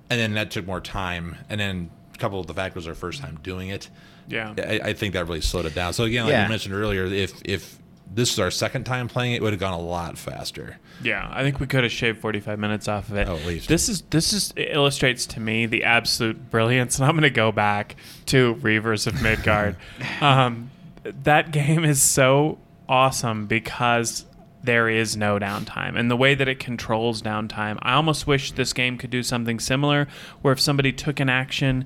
And 0.10 0.20
then 0.20 0.34
that 0.36 0.52
took 0.52 0.66
more 0.68 0.80
time. 0.80 1.38
And 1.50 1.60
then 1.60 1.90
a 2.14 2.18
couple 2.18 2.40
of 2.40 2.48
the 2.48 2.54
fact 2.54 2.76
was 2.76 2.88
our 2.88 2.94
first 2.96 3.22
time 3.22 3.40
doing 3.42 3.70
it. 3.70 3.90
Yeah. 4.28 4.54
I, 4.58 4.80
I 4.90 4.94
think 4.94 5.14
that 5.14 5.26
really 5.28 5.42
slowed 5.42 5.66
it 5.66 5.76
down. 5.76 5.94
So 5.94 6.04
again, 6.04 6.24
like 6.26 6.32
Yeah. 6.32 6.44
you 6.44 6.50
mentioned 6.50 6.76
earlier, 6.76 7.06
if 7.06 7.42
if 7.46 7.78
this 8.16 8.32
is 8.32 8.40
our 8.40 8.52
second 8.52 8.84
time 8.84 9.08
playing 9.08 9.34
it, 9.34 9.38
it 9.38 9.42
would 9.42 9.54
have 9.54 9.60
gone 9.60 9.74
a 9.74 9.80
lot 9.82 10.18
faster. 10.20 10.78
Yeah, 11.02 11.28
I 11.32 11.42
think 11.42 11.60
we 11.60 11.66
could 11.66 11.84
have 11.84 11.92
shaved 11.92 12.20
45 12.20 12.60
minutes 12.60 12.88
off 12.88 13.10
of 13.10 13.18
it. 13.18 13.28
Oh, 13.28 13.36
at 13.38 13.46
least. 13.46 13.68
This 13.68 13.90
is 13.90 14.02
this 14.12 14.34
is 14.34 14.54
it 14.56 14.70
illustrates 14.72 15.26
to 15.28 15.40
me 15.40 15.66
the 15.66 15.84
absolute 15.84 16.52
brilliance, 16.52 16.98
and 17.00 17.06
I'm 17.06 17.14
going 17.14 17.24
to 17.24 17.30
go 17.32 17.52
back 17.52 17.96
to 18.28 18.56
Reavers 18.56 19.08
of 19.08 19.22
Midgard. 19.22 19.78
um, 20.22 20.70
that 21.04 21.52
game 21.52 21.84
is 21.84 22.02
so 22.02 22.60
awesome 22.88 23.48
because 23.48 24.26
there 24.64 24.88
is 24.88 25.18
no 25.18 25.40
downtime, 25.40 25.98
and 26.00 26.10
the 26.10 26.16
way 26.16 26.36
that 26.36 26.48
it 26.48 26.60
controls 26.60 27.22
downtime. 27.22 27.78
I 27.82 27.94
almost 27.94 28.28
wish 28.28 28.52
this 28.54 28.72
game 28.74 28.98
could 28.98 29.10
do 29.10 29.24
something 29.24 29.60
similar, 29.60 30.08
where 30.42 30.54
if 30.54 30.60
somebody 30.62 30.94
took 30.94 31.20
an 31.20 31.30
action, 31.30 31.86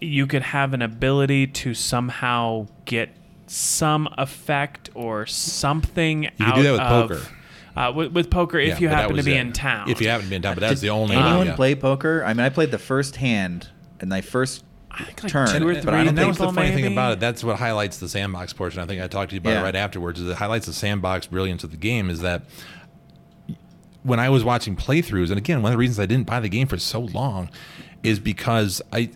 you 0.00 0.26
could 0.26 0.42
have 0.42 0.74
an 0.74 0.82
ability 0.82 1.46
to 1.46 1.74
somehow 1.74 2.66
get 2.84 3.10
some 3.46 4.08
effect 4.18 4.90
or 4.94 5.24
something 5.26 6.24
You 6.24 6.30
out 6.40 6.56
do 6.56 6.62
that 6.64 6.72
with 6.72 6.80
of, 6.80 7.08
poker. 7.10 7.28
uh, 7.76 7.92
with, 7.94 8.12
with 8.12 8.30
poker, 8.30 8.58
if 8.58 8.68
Yeah, 8.68 8.78
you 8.80 8.88
happen 8.88 9.16
to 9.16 9.22
be 9.22 9.34
it. 9.34 9.40
in 9.40 9.52
town. 9.52 9.88
If 9.88 10.00
you 10.00 10.08
happen 10.08 10.24
to 10.24 10.30
be 10.30 10.36
in 10.36 10.42
town, 10.42 10.54
but 10.54 10.60
that's 10.60 10.80
the 10.80 10.90
only 10.90 11.16
anyone 11.16 11.46
yeah. 11.46 11.54
play 11.56 11.74
poker? 11.74 12.24
I 12.24 12.34
mean, 12.34 12.44
I 12.44 12.48
played 12.48 12.70
the 12.70 12.78
first 12.78 13.16
hand 13.16 13.68
and 14.00 14.10
my 14.10 14.20
first 14.20 14.64
I 14.90 15.04
think 15.04 15.22
like 15.24 15.32
turn, 15.32 15.48
two 15.60 15.68
or 15.68 15.74
but 15.74 15.88
I 15.94 15.98
don't 15.98 16.08
and 16.08 16.18
that 16.18 16.22
think 16.22 16.28
was 16.28 16.38
the 16.38 16.44
people, 16.48 16.54
funny 16.54 16.74
thing 16.74 16.86
about 16.92 17.12
it. 17.12 17.20
That's 17.20 17.44
what 17.44 17.56
highlights 17.56 17.98
the 17.98 18.08
sandbox 18.08 18.52
portion. 18.52 18.80
I 18.80 18.86
think 18.86 19.00
I 19.02 19.06
talked 19.08 19.30
to 19.30 19.36
you 19.36 19.40
about 19.40 19.50
Yeah. 19.50 19.60
it 19.60 19.64
right 19.64 19.76
afterwards. 19.76 20.20
Is 20.20 20.28
it 20.28 20.36
highlights 20.36 20.66
the 20.66 20.72
sandbox 20.72 21.26
brilliance 21.26 21.64
of 21.64 21.70
the 21.70 21.76
game 21.76 22.08
is 22.10 22.20
that 22.20 22.42
when 24.02 24.20
I 24.20 24.30
was 24.30 24.44
watching 24.44 24.76
playthroughs, 24.76 25.28
and 25.30 25.38
again, 25.38 25.62
one 25.62 25.70
of 25.72 25.74
the 25.74 25.78
reasons 25.78 25.98
I 25.98 26.06
didn't 26.06 26.26
buy 26.26 26.40
the 26.40 26.48
game 26.48 26.66
for 26.68 26.78
so 26.78 27.00
long 27.00 27.50
is 28.02 28.18
because 28.20 28.80
I 28.92 29.10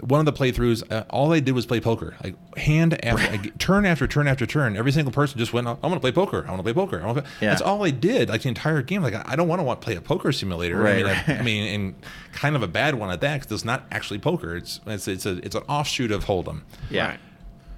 one 0.00 0.20
of 0.20 0.26
the 0.26 0.32
playthroughs, 0.32 0.82
uh, 0.90 1.04
all 1.10 1.32
I 1.32 1.40
did 1.40 1.52
was 1.52 1.66
play 1.66 1.80
poker, 1.80 2.16
like 2.24 2.34
hand 2.56 3.04
after 3.04 3.30
like, 3.30 3.58
turn 3.58 3.84
after 3.84 4.06
turn 4.06 4.26
after 4.26 4.46
turn. 4.46 4.76
Every 4.76 4.90
single 4.90 5.12
person 5.12 5.38
just 5.38 5.52
went, 5.52 5.66
"I 5.66 5.72
want 5.74 5.94
to 5.94 6.00
play 6.00 6.12
poker. 6.12 6.44
I 6.46 6.50
want 6.50 6.58
to 6.60 6.62
play 6.62 6.72
poker." 6.72 7.06
I 7.06 7.12
play. 7.12 7.22
Yeah. 7.40 7.50
That's 7.50 7.60
all 7.62 7.84
I 7.84 7.90
did, 7.90 8.28
like 8.30 8.42
the 8.42 8.48
entire 8.48 8.80
game. 8.82 9.02
Like 9.02 9.14
I 9.14 9.22
I 9.26 9.36
don't 9.36 9.48
want 9.48 9.60
to 9.68 9.76
play 9.76 9.94
a 9.96 10.00
poker 10.00 10.32
simulator. 10.32 10.86
I 10.86 10.94
mean, 10.96 11.06
right. 11.06 11.28
I 11.28 11.42
mean, 11.42 11.74
and 11.74 11.94
kind 12.32 12.56
of 12.56 12.62
a 12.62 12.68
bad 12.68 12.94
one 12.94 13.10
at 13.10 13.20
that 13.20 13.40
because 13.40 13.52
it's 13.52 13.64
not 13.64 13.84
actually 13.90 14.18
poker. 14.18 14.56
It's 14.56 14.80
it's 14.86 15.08
it's 15.08 15.26
a 15.26 15.36
it's 15.44 15.54
an 15.54 15.62
offshoot 15.68 16.10
of 16.10 16.24
Hold'em. 16.24 16.62
Yeah. 16.90 17.08
Right. 17.08 17.20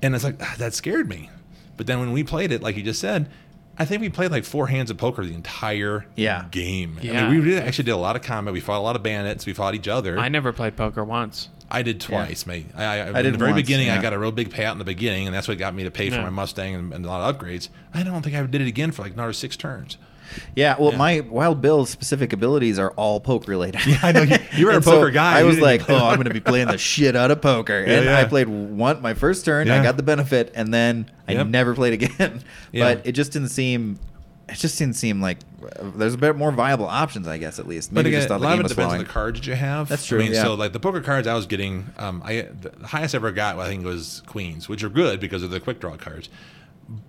And 0.00 0.14
it's 0.14 0.22
like 0.24 0.36
ah, 0.40 0.54
that 0.58 0.74
scared 0.74 1.08
me. 1.08 1.30
But 1.76 1.86
then 1.88 1.98
when 1.98 2.12
we 2.12 2.22
played 2.22 2.52
it, 2.52 2.62
like 2.62 2.76
you 2.76 2.82
just 2.84 3.00
said, 3.00 3.28
I 3.76 3.84
think 3.84 4.00
we 4.02 4.08
played 4.08 4.30
like 4.30 4.44
four 4.44 4.66
hands 4.68 4.90
of 4.90 4.96
poker 4.98 5.24
the 5.24 5.34
entire 5.34 6.06
Yeah. 6.16 6.44
game. 6.50 6.98
I 7.00 7.04
Yeah. 7.04 7.28
mean, 7.30 7.44
we 7.44 7.50
did, 7.50 7.62
actually 7.62 7.84
did 7.84 7.90
a 7.92 7.96
lot 7.96 8.14
of 8.16 8.22
combat. 8.22 8.52
We 8.54 8.60
fought 8.60 8.78
a 8.78 8.82
lot 8.82 8.96
of 8.96 9.02
bandits. 9.02 9.46
We 9.46 9.52
fought 9.52 9.74
each 9.74 9.88
other. 9.88 10.18
I 10.18 10.28
never 10.28 10.52
played 10.52 10.76
poker 10.76 11.04
once. 11.04 11.48
I 11.70 11.82
did 11.82 12.00
twice, 12.00 12.46
mate. 12.46 12.66
I, 12.74 12.84
I, 12.84 12.96
I 12.96 13.06
in 13.08 13.14
did 13.24 13.34
the 13.34 13.38
very 13.38 13.52
once, 13.52 13.62
beginning. 13.62 13.90
I 13.90 14.00
got 14.00 14.12
a 14.14 14.18
real 14.18 14.32
big 14.32 14.50
payout 14.50 14.72
in 14.72 14.78
the 14.78 14.84
beginning, 14.84 15.26
and 15.26 15.34
that's 15.34 15.46
what 15.48 15.58
got 15.58 15.74
me 15.74 15.84
to 15.84 15.90
pay 15.90 16.08
for 16.08 16.16
Yeah. 16.16 16.22
my 16.22 16.30
Mustang 16.30 16.74
and, 16.74 16.92
and 16.94 17.04
a 17.04 17.08
lot 17.08 17.28
of 17.28 17.36
upgrades. 17.38 17.68
I 17.92 18.02
don't 18.02 18.22
think 18.22 18.34
I 18.36 18.42
did 18.46 18.60
it 18.62 18.68
again 18.68 18.90
for 18.90 19.02
like 19.02 19.12
another 19.12 19.32
six 19.34 19.56
turns. 19.56 19.98
Yeah, 20.54 20.76
well, 20.78 20.92
Yeah. 20.92 20.98
my 20.98 21.20
Wild 21.20 21.60
Bill's 21.62 21.88
specific 21.90 22.32
abilities 22.32 22.78
are 22.78 22.90
all 22.92 23.18
poke 23.20 23.48
related. 23.48 23.80
Yeah, 23.86 23.98
I 24.02 24.12
know. 24.12 24.22
You- 24.22 24.36
you 24.56 24.66
were 24.66 24.72
a 24.72 24.80
poker 24.82 25.10
guy. 25.10 25.40
I 25.40 25.42
was 25.42 25.58
like, 25.58 25.88
oh, 25.90 25.96
I'm 25.96 26.16
going 26.16 26.28
to 26.28 26.34
be 26.34 26.40
playing 26.52 26.68
the 26.68 26.78
shit 26.78 27.16
out 27.16 27.30
of 27.30 27.40
poker, 27.42 27.78
and 27.78 28.04
yeah. 28.06 28.18
I 28.18 28.24
played 28.24 28.48
one 28.48 29.00
my 29.02 29.14
first 29.14 29.44
turn. 29.44 29.70
I 29.70 29.82
got 29.82 29.96
the 29.96 30.02
benefit, 30.02 30.52
and 30.54 30.72
then 30.72 31.10
I 31.26 31.32
Yep. 31.32 31.46
never 31.48 31.74
played 31.74 31.92
again. 31.94 32.42
Yeah. 32.72 32.94
But 32.94 33.06
it 33.06 33.12
just 33.12 33.32
didn't 33.32 33.48
seem. 33.48 33.98
It 34.48 34.54
just 34.56 34.78
didn't 34.78 34.96
seem 34.96 35.20
like 35.20 35.38
uh, 35.62 35.90
there's 35.94 36.14
a 36.14 36.18
bit 36.18 36.34
more 36.36 36.50
viable 36.52 36.86
options, 36.86 37.28
I 37.28 37.36
guess, 37.38 37.58
at 37.58 37.66
least. 37.68 37.90
But 37.92 38.04
Maybe 38.04 38.16
again, 38.16 38.20
just 38.28 38.30
a 38.30 38.34
the 38.34 38.38
lot 38.38 38.50
game 38.50 38.52
of 38.54 38.60
it 38.60 38.62
was 38.64 38.72
depends 38.72 38.88
flowing. 38.88 39.00
on 39.00 39.06
the 39.06 39.12
cards 39.12 39.40
that 39.40 39.46
you 39.46 39.54
have. 39.54 39.88
That's 39.88 40.04
I 40.04 40.08
true, 40.08 40.18
mean, 40.20 40.32
yeah. 40.32 40.42
so 40.44 40.54
like 40.54 40.72
the 40.72 40.80
poker 40.80 41.00
cards 41.02 41.26
I 41.26 41.34
was 41.34 41.46
getting, 41.46 41.86
um, 41.98 42.22
I 42.24 42.48
the 42.60 42.72
highest 42.86 43.14
I 43.14 43.18
ever 43.18 43.30
got, 43.32 43.58
I 43.58 43.66
think, 43.68 43.84
was 43.84 44.22
queens, 44.26 44.68
which 44.68 44.82
are 44.82 44.88
good 44.88 45.20
because 45.20 45.42
of 45.42 45.50
the 45.50 45.60
quick 45.60 45.80
draw 45.80 45.96
cards. 45.96 46.28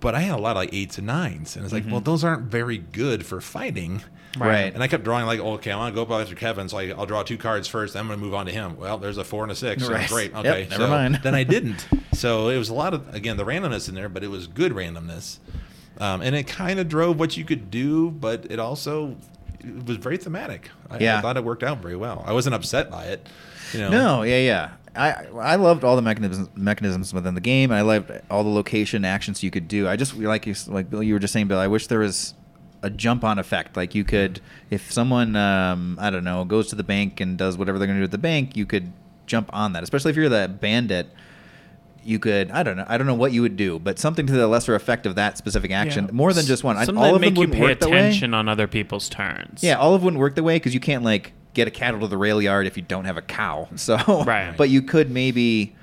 But 0.00 0.14
I 0.14 0.20
had 0.20 0.38
a 0.38 0.42
lot 0.42 0.50
of 0.50 0.56
like 0.56 0.74
eights 0.74 0.98
and 0.98 1.06
nines, 1.06 1.56
and 1.56 1.64
it's 1.64 1.72
like, 1.72 1.84
well, 1.90 2.00
those 2.02 2.22
aren't 2.22 2.42
very 2.42 2.76
good 2.76 3.24
for 3.24 3.40
fighting. 3.40 4.00
Mm-hmm. 4.32 4.42
Right. 4.42 4.72
And 4.74 4.82
I 4.82 4.86
kept 4.88 5.02
drawing 5.04 5.24
like, 5.24 5.40
oh, 5.40 5.54
okay, 5.54 5.72
I 5.72 5.76
want 5.76 5.92
to 5.92 5.96
go 5.96 6.02
up 6.14 6.20
after 6.20 6.34
Kevin, 6.36 6.68
so 6.68 6.76
I, 6.78 6.90
I'll 6.90 7.06
draw 7.06 7.22
two 7.22 7.38
cards 7.38 7.66
first. 7.66 7.94
Then 7.94 8.02
I'm 8.02 8.06
going 8.06 8.18
to 8.20 8.24
move 8.24 8.34
on 8.34 8.44
to 8.46 8.52
him. 8.52 8.76
Well, 8.78 8.98
there's 8.98 9.16
a 9.16 9.24
four 9.24 9.42
and 9.42 9.50
a 9.50 9.54
six. 9.56 9.82
so 9.84 9.90
Right. 9.92 10.08
great. 10.08 10.32
Yep, 10.32 10.44
Okay, 10.44 10.66
never 10.70 10.84
so 10.84 10.88
mind. 10.90 11.20
then 11.22 11.34
I 11.34 11.42
didn't. 11.56 11.88
So 12.12 12.50
it 12.50 12.58
was 12.58 12.68
a 12.68 12.74
lot 12.74 12.92
of 12.92 13.12
again 13.14 13.38
the 13.38 13.44
randomness 13.46 13.88
in 13.88 13.94
there, 13.94 14.10
but 14.10 14.22
it 14.22 14.28
was 14.28 14.46
good 14.46 14.72
randomness, 14.72 15.38
um, 16.00 16.22
and 16.22 16.34
it 16.34 16.46
kind 16.46 16.80
of 16.80 16.88
drove 16.88 17.18
what 17.18 17.36
you 17.36 17.44
could 17.44 17.70
do, 17.70 18.10
but 18.10 18.46
it 18.50 18.58
also 18.58 19.16
it 19.60 19.86
was 19.86 19.98
very 19.98 20.16
thematic. 20.16 20.70
I, 20.88 20.98
Yeah. 20.98 21.18
I 21.18 21.20
thought 21.20 21.36
it 21.36 21.44
worked 21.44 21.62
out 21.62 21.78
very 21.78 21.96
well. 21.96 22.24
I 22.26 22.32
wasn't 22.32 22.54
upset 22.54 22.90
by 22.90 23.04
it. 23.06 23.28
You 23.72 23.80
know. 23.80 23.90
No, 23.90 24.22
yeah, 24.22 24.38
yeah. 24.38 24.70
I 24.96 25.26
I 25.38 25.54
loved 25.56 25.84
all 25.84 25.94
the 25.94 26.02
mechanisms 26.02 26.48
mechanisms 26.56 27.14
within 27.14 27.34
the 27.34 27.40
game. 27.40 27.70
I 27.70 27.82
loved 27.82 28.10
all 28.30 28.42
the 28.42 28.50
location 28.50 29.04
actions 29.04 29.42
you 29.42 29.50
could 29.50 29.68
do. 29.68 29.86
I 29.86 29.96
just 29.96 30.16
like 30.16 30.46
you 30.46 30.54
like 30.66 30.90
Bill, 30.90 31.02
you 31.02 31.14
were 31.14 31.20
just 31.20 31.32
saying, 31.32 31.46
Bill. 31.46 31.58
I 31.58 31.68
wish 31.68 31.86
there 31.86 32.00
was 32.00 32.34
a 32.82 32.90
jump 32.90 33.22
on 33.22 33.38
effect. 33.38 33.76
Like 33.76 33.94
you 33.94 34.02
could, 34.04 34.40
if 34.70 34.90
someone 34.90 35.36
um, 35.36 35.96
I 36.00 36.10
don't 36.10 36.24
know 36.24 36.44
goes 36.44 36.68
to 36.68 36.76
the 36.76 36.82
bank 36.82 37.20
and 37.20 37.38
does 37.38 37.56
whatever 37.56 37.78
they're 37.78 37.86
going 37.86 37.98
to 37.98 38.00
do 38.00 38.04
at 38.04 38.10
the 38.10 38.18
bank, 38.18 38.56
you 38.56 38.66
could 38.66 38.92
jump 39.26 39.48
on 39.52 39.74
that. 39.74 39.82
Especially 39.82 40.10
if 40.10 40.16
you're 40.16 40.28
the 40.28 40.48
bandit, 40.48 41.08
you 42.04 42.18
could. 42.18 42.50
I 42.50 42.62
don't 42.62 42.76
know. 42.76 42.84
I 42.88 42.96
don't 42.98 43.06
know 43.06 43.14
what 43.14 43.32
you 43.32 43.42
would 43.42 43.56
do, 43.56 43.78
but 43.78 43.98
something 43.98 44.26
to 44.26 44.32
the 44.32 44.46
lesser 44.48 44.74
effect 44.74 45.06
of 45.06 45.14
that 45.16 45.36
specific 45.38 45.70
action, 45.70 46.06
Yeah. 46.06 46.10
more 46.12 46.32
than 46.32 46.46
just 46.46 46.64
one. 46.64 46.76
I- 46.76 46.84
Something 46.84 47.02
all 47.02 47.14
of 47.14 47.20
them 47.20 47.34
make 47.34 47.38
you 47.40 47.48
pay 47.48 47.60
work 47.60 47.80
that 47.80 47.90
way. 47.90 47.98
attention 47.98 48.34
on 48.34 48.48
other 48.48 48.66
people's 48.66 49.08
turns. 49.08 49.62
Yeah, 49.62 49.74
all 49.76 49.94
of 49.94 50.00
them 50.00 50.06
wouldn't 50.06 50.20
work 50.20 50.34
the 50.34 50.42
way 50.42 50.56
because 50.56 50.74
you 50.74 50.80
can't 50.80 51.04
like 51.04 51.32
get 51.54 51.66
a 51.68 51.70
cattle 51.70 52.00
to 52.00 52.06
the 52.06 52.16
rail 52.16 52.40
yard 52.40 52.66
if 52.66 52.76
you 52.76 52.82
don't 52.82 53.04
have 53.06 53.16
a 53.16 53.22
cow. 53.22 53.68
So, 53.76 53.96
Right. 54.24 54.56
but 54.56 54.68
you 54.70 54.82
could 54.82 55.10
maybe, 55.10 55.74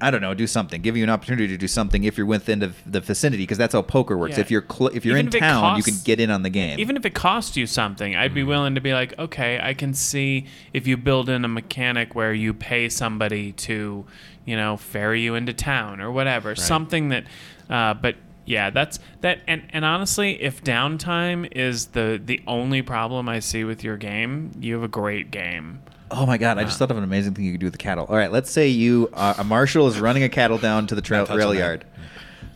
I 0.00 0.10
don't 0.10 0.20
know, 0.20 0.34
do 0.34 0.48
something, 0.48 0.82
give 0.82 0.96
you 0.96 1.04
an 1.04 1.10
opportunity 1.10 1.46
to 1.48 1.56
do 1.56 1.68
something 1.68 2.02
if 2.02 2.16
you're 2.18 2.26
within 2.26 2.58
the, 2.58 2.72
the 2.86 3.00
vicinity 3.00 3.44
because 3.44 3.56
that's 3.58 3.72
how 3.72 3.82
poker 3.82 4.18
works. 4.18 4.34
Yeah. 4.34 4.40
If 4.40 4.50
you're 4.50 4.64
cl- 4.68 4.88
if 4.88 5.04
you're 5.04 5.16
Even 5.16 5.28
in 5.28 5.34
if 5.34 5.38
town, 5.40 5.76
you 5.76 5.84
can 5.84 5.94
get 6.04 6.18
in 6.18 6.28
on 6.30 6.42
the 6.42 6.50
game. 6.50 6.80
Even 6.80 6.96
if 6.96 7.06
it 7.06 7.14
costs 7.14 7.56
you 7.56 7.66
something, 7.68 8.16
I'd 8.16 8.26
Mm-hmm. 8.30 8.34
be 8.34 8.42
willing 8.42 8.74
to 8.74 8.80
be 8.80 8.94
like, 8.94 9.16
okay, 9.18 9.60
I 9.62 9.74
can 9.74 9.94
see 9.94 10.46
if 10.72 10.88
you 10.88 10.96
build 10.96 11.28
in 11.28 11.44
a 11.44 11.48
mechanic 11.48 12.16
where 12.16 12.34
you 12.34 12.52
pay 12.52 12.88
somebody 12.88 13.52
to, 13.52 14.04
you 14.44 14.56
know, 14.56 14.76
ferry 14.76 15.20
you 15.22 15.34
into 15.34 15.52
town 15.52 16.00
or 16.00 16.10
whatever, 16.10 16.54
something 16.54 17.08
that. 17.10 17.24
Uh, 17.70 17.94
but 17.94 18.16
yeah, 18.44 18.70
that's 18.70 18.98
that. 19.20 19.40
And 19.46 19.62
and 19.70 19.84
honestly, 19.84 20.42
if 20.42 20.62
downtime 20.64 21.48
is 21.52 21.86
the 21.88 22.20
the 22.24 22.40
only 22.46 22.82
problem 22.82 23.28
I 23.28 23.38
see 23.38 23.64
with 23.64 23.84
your 23.84 23.96
game, 23.96 24.50
you 24.60 24.74
have 24.74 24.82
a 24.82 24.88
great 24.88 25.30
game. 25.30 25.80
oh 26.10 26.26
my 26.26 26.36
god, 26.38 26.58
I 26.58 26.64
just 26.64 26.78
thought 26.78 26.90
of 26.90 26.96
an 26.98 27.04
amazing 27.04 27.34
thing 27.34 27.44
you 27.44 27.52
could 27.52 27.60
do 27.60 27.66
with 27.66 27.72
the 27.74 27.78
cattle. 27.78 28.04
All 28.08 28.16
right, 28.16 28.30
let's 28.32 28.50
say 28.50 28.68
you 28.68 29.08
uh, 29.14 29.34
a 29.38 29.44
marshal 29.44 29.86
is 29.86 29.98
running 30.00 30.24
a 30.24 30.28
cattle 30.28 30.58
down 30.58 30.86
to 30.88 30.94
the 30.94 31.00
trail, 31.02 31.20
Not 31.20 31.28
touching 31.28 31.38
rail 31.38 31.54
yard. 31.54 31.84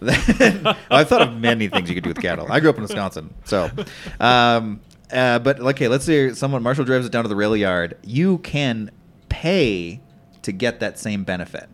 Then- 0.01 0.66
I've 0.90 1.09
thought 1.09 1.22
of 1.22 1.33
many 1.35 1.68
things 1.68 1.88
you 1.88 1.94
could 1.94 2.05
do 2.05 2.11
with 2.11 2.20
cattle. 2.20 2.46
I 2.51 2.61
grew 2.61 2.68
up 2.68 2.77
in 2.77 2.83
Wisconsin, 2.83 3.33
so. 3.44 3.70
Um, 4.20 4.81
uh, 5.11 5.38
but 5.38 5.61
okay, 5.61 5.88
let's 5.88 6.05
say 6.05 6.33
someone 6.35 6.62
Marshall 6.62 6.85
drives 6.85 7.07
it 7.07 7.12
down 7.12 7.22
to 7.22 7.29
the 7.29 7.37
rail 7.37 7.57
yard. 7.57 7.96
You 8.03 8.38
can 8.38 8.90
pay 9.29 10.01
to 10.42 10.53
get 10.53 10.81
that 10.81 10.99
same 10.99 11.25
benefit. 11.25 11.68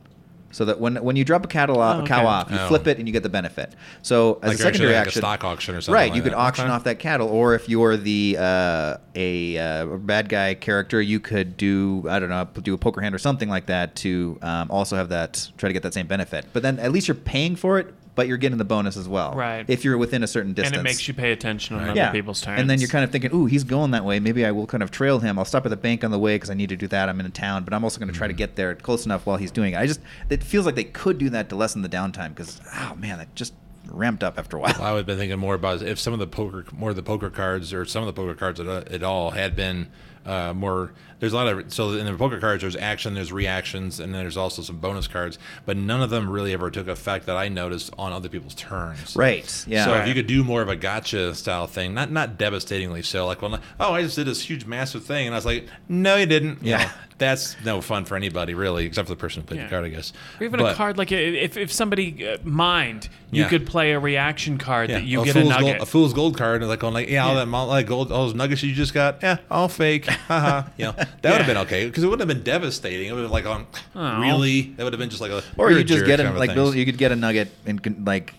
So 0.53 0.65
that 0.67 0.79
when 0.79 0.97
when 1.03 1.17
you 1.17 1.25
drop 1.25 1.45
a 1.45 1.49
cattle 1.49 1.81
off, 1.81 1.97
Oh, 2.01 2.05
a 2.05 2.07
cow 2.07 2.27
off, 2.27 2.51
you 2.51 2.59
Oh. 2.59 2.69
flip 2.69 2.87
it 2.87 2.99
and 2.99 3.09
you 3.09 3.12
get 3.12 3.23
the 3.25 3.29
benefit. 3.29 3.73
So 4.03 4.38
as 4.43 4.49
Like 4.51 4.59
a 4.59 4.62
secondary 4.62 4.67
actually 4.67 4.87
like 4.95 4.97
a 5.07 5.09
action, 5.09 5.21
stock 5.23 5.45
auction 5.45 5.75
or 5.75 5.81
something 5.81 5.95
right? 5.95 6.11
like 6.11 6.17
you 6.17 6.23
could 6.23 6.33
that. 6.33 6.38
auction 6.38 6.65
Okay. 6.67 6.75
off 6.75 6.85
that 6.85 6.99
cattle, 6.99 7.29
or 7.29 7.55
if 7.55 7.69
you're 7.69 7.97
the 7.97 8.37
uh, 8.38 8.97
a 9.15 9.59
uh, 9.59 9.87
bad 9.97 10.29
guy 10.29 10.55
character, 10.55 11.01
you 11.01 11.21
could 11.21 11.57
do 11.57 12.05
I 12.09 12.19
don't 12.19 12.29
know, 12.29 12.47
do 12.62 12.75
a 12.75 12.79
poker 12.79 13.01
hand 13.01 13.15
or 13.15 13.19
something 13.19 13.49
like 13.49 13.67
that 13.67 13.97
to 13.97 14.38
um, 14.43 14.71
also 14.71 14.97
have 14.97 15.09
that 15.09 15.51
try 15.57 15.69
to 15.69 15.73
get 15.73 15.83
that 15.83 15.95
same 15.95 16.07
benefit. 16.07 16.47
But 16.53 16.62
then 16.62 16.79
at 16.79 16.93
least 16.93 17.09
you're 17.09 17.15
paying 17.15 17.57
for 17.57 17.79
it, 17.79 17.95
but 18.14 18.29
you're 18.29 18.37
getting 18.37 18.59
the 18.59 18.64
bonus 18.64 18.96
as 18.98 19.09
well, 19.09 19.33
Right. 19.35 19.64
If 19.68 19.85
you're 19.85 19.96
within 19.96 20.22
a 20.22 20.27
certain 20.27 20.53
distance, 20.53 20.77
and 20.77 20.87
it 20.87 20.88
makes 20.90 21.09
you 21.09 21.14
pay 21.14 21.33
attention 21.33 21.77
on 21.77 21.87
Right. 21.87 21.96
other 21.98 22.12
people's 22.12 22.40
turns. 22.42 22.61
and 22.61 22.68
then 22.68 22.79
you're 22.79 22.88
kind 22.90 23.05
of 23.05 23.11
thinking, 23.11 23.31
ooh, 23.35 23.46
he's 23.46 23.64
going 23.64 23.92
that 23.92 24.05
way. 24.05 24.20
Maybe 24.20 24.44
I 24.44 24.51
will 24.51 24.66
kind 24.66 24.83
of 24.83 24.90
trail 24.90 25.18
him. 25.20 25.38
I'll 25.38 25.44
stop 25.46 25.64
at 25.64 25.70
the 25.70 25.77
bank 25.77 26.05
on 26.05 26.11
the 26.11 26.18
way 26.18 26.35
because 26.35 26.51
I 26.51 26.55
need 26.55 26.68
to 26.68 26.77
do 26.77 26.87
that. 26.88 27.09
I'm 27.09 27.18
in 27.20 27.27
a 27.27 27.31
town, 27.31 27.64
but 27.64 27.72
I'm 27.72 27.83
also 27.85 27.98
going 27.98 28.11
to 28.12 28.14
try 28.16 28.27
Mm-hmm. 28.27 28.37
to 28.37 28.38
get 28.38 28.57
there 28.57 28.75
close 28.75 29.07
enough 29.07 29.25
while 29.25 29.37
he's 29.38 29.51
doing 29.51 29.72
it. 29.72 29.79
I 29.79 29.87
just, 29.87 30.01
it 30.29 30.42
feels 30.44 30.66
like 30.66 30.75
they 30.75 30.85
could 30.85 31.16
do 31.18 31.31
that 31.31 31.48
to 31.48 31.57
lessen 31.57 31.81
the 31.83 31.88
downtime 31.88 32.35
because, 32.35 32.61
oh 32.75 32.94
man, 32.96 33.18
that 33.18 33.35
just 33.35 33.55
ramped 33.90 34.22
up 34.22 34.38
after 34.38 34.57
a 34.57 34.61
while. 34.61 34.75
Well, 34.79 34.87
I 34.88 34.92
would 34.92 34.98
have 34.98 35.07
been 35.07 35.18
thinking 35.18 35.38
more 35.38 35.55
about 35.55 35.83
if 35.83 35.98
some 35.98 36.12
of 36.12 36.18
the 36.18 36.27
poker, 36.27 36.64
more 36.72 36.90
of 36.90 36.96
the 36.96 37.03
poker 37.03 37.31
cards, 37.31 37.72
or 37.72 37.85
some 37.87 38.03
of 38.03 38.07
the 38.07 38.12
poker 38.12 38.35
cards 38.35 38.61
at, 38.61 38.68
at 38.68 39.03
all 39.03 39.31
had 39.33 39.57
been 39.57 39.88
uh, 40.27 40.53
more. 40.53 40.92
There's 41.23 41.33
a 41.35 41.37
lot 41.37 41.47
of 41.47 41.73
so 41.73 41.91
in 41.93 42.05
the 42.05 42.15
poker 42.15 42.41
cards, 42.41 42.63
there's 42.63 42.75
action, 42.75 43.15
there's 43.15 43.33
reactions, 43.33 44.01
and 44.01 44.13
then 44.13 44.23
there's 44.23 44.37
also 44.37 44.61
some 44.61 44.79
bonus 44.79 45.07
cards. 45.07 45.39
But 45.65 45.77
none 45.77 46.03
of 46.03 46.11
them 46.11 46.29
really 46.29 46.53
ever 46.53 46.69
took 46.69 46.89
effect 46.89 47.27
that 47.27 47.37
I 47.37 47.49
noticed 47.49 47.93
on 47.97 48.13
other 48.13 48.29
people's 48.29 48.57
turns. 48.57 49.15
Right. 49.15 49.65
Yeah. 49.69 49.85
So 49.85 49.93
Right. 49.93 50.01
if 50.03 50.09
you 50.09 50.15
could 50.15 50.27
do 50.27 50.43
more 50.43 50.63
of 50.63 50.69
a 50.69 50.75
gotcha 50.75 51.33
style 51.37 51.69
thing, 51.69 51.95
not 51.95 52.11
not 52.11 52.39
devastatingly 52.39 53.03
so, 53.03 53.25
like 53.29 53.41
when 53.41 53.61
oh 53.79 53.93
I 53.95 54.03
just 54.03 54.17
did 54.17 54.27
this 54.27 54.43
huge 54.43 54.67
massive 54.67 55.05
thing, 55.05 55.27
and 55.27 55.35
I 55.35 55.39
was 55.39 55.47
like, 55.47 55.69
no, 55.89 56.17
you 56.17 56.27
didn't. 56.27 56.61
You 56.61 56.71
Yeah. 56.71 56.79
know, 56.79 56.91
that's 57.19 57.55
no 57.65 57.81
fun 57.81 58.05
for 58.05 58.17
anybody 58.17 58.53
really, 58.55 58.85
except 58.85 59.07
for 59.07 59.15
the 59.15 59.21
person 59.21 59.43
who 59.43 59.47
played 59.47 59.59
Yeah. 59.59 59.65
the 59.67 59.71
card, 59.71 59.85
I 59.85 59.89
guess. 59.91 60.13
Or 60.41 60.45
even 60.45 60.59
But- 60.59 60.73
a 60.73 60.75
card 60.75 60.99
like 60.99 61.13
if, 61.13 61.57
if 61.57 61.71
somebody 61.73 62.27
uh, 62.27 62.39
mined, 62.43 63.09
you 63.31 63.43
Yeah. 63.45 63.49
could 63.49 63.65
play 63.65 63.93
a 63.93 64.01
reaction 64.01 64.59
card 64.59 64.91
Yeah, 64.91 64.97
that 64.99 65.05
you 65.05 65.25
get 65.25 65.37
a 65.37 65.41
fool's 65.41 65.49
nugget. 65.51 65.67
Gold, 65.67 65.83
a 65.83 65.87
fool's 65.87 66.13
gold 66.15 66.37
card, 66.37 66.63
and 66.63 66.69
like 66.69 66.81
going 66.81 66.95
like, 66.95 67.09
yeah, 67.09 67.25
all 67.25 67.37
that 67.37 67.47
mount, 67.47 67.69
like 67.69 67.87
gold, 67.87 68.11
all 68.11 68.25
those 68.27 68.35
nuggets 68.35 68.65
you 68.65 68.75
just 68.75 68.93
got, 68.93 69.19
yeah, 69.23 69.37
all 69.53 69.69
fake. 69.69 70.07
Haha. 70.07 70.63
you 70.77 70.87
know, 70.87 70.95
that 71.20 71.31
would 71.31 71.38
have 71.38 71.46
been 71.46 71.57
okay 71.59 71.87
because 71.87 72.03
it 72.03 72.09
wouldn't 72.09 72.29
have 72.29 72.37
been 72.37 72.44
devastating. 72.44 73.09
It 73.09 73.12
would 73.12 73.20
have 73.22 73.31
been 73.31 73.44
like, 73.44 73.46
on 73.46 73.66
Oh. 73.94 74.20
really, 74.20 74.62
that 74.77 74.85
would 74.85 74.92
have 74.92 75.01
been 75.01 75.11
just 75.11 75.20
like 75.20 75.31
a. 75.31 75.42
or 75.57 75.70
you're 75.70 75.81
you 75.81 75.85
a 75.85 75.87
just 75.87 76.07
get 76.07 76.18
a 76.20 76.25
kind 76.25 76.35
of 76.35 76.38
like 76.40 76.51
thing. 76.51 76.57
Bill, 76.57 76.75
you 76.75 76.85
could 76.85 76.98
get 76.98 77.12
a 77.12 77.16
nugget 77.16 77.51
and 77.66 78.07
like 78.07 78.35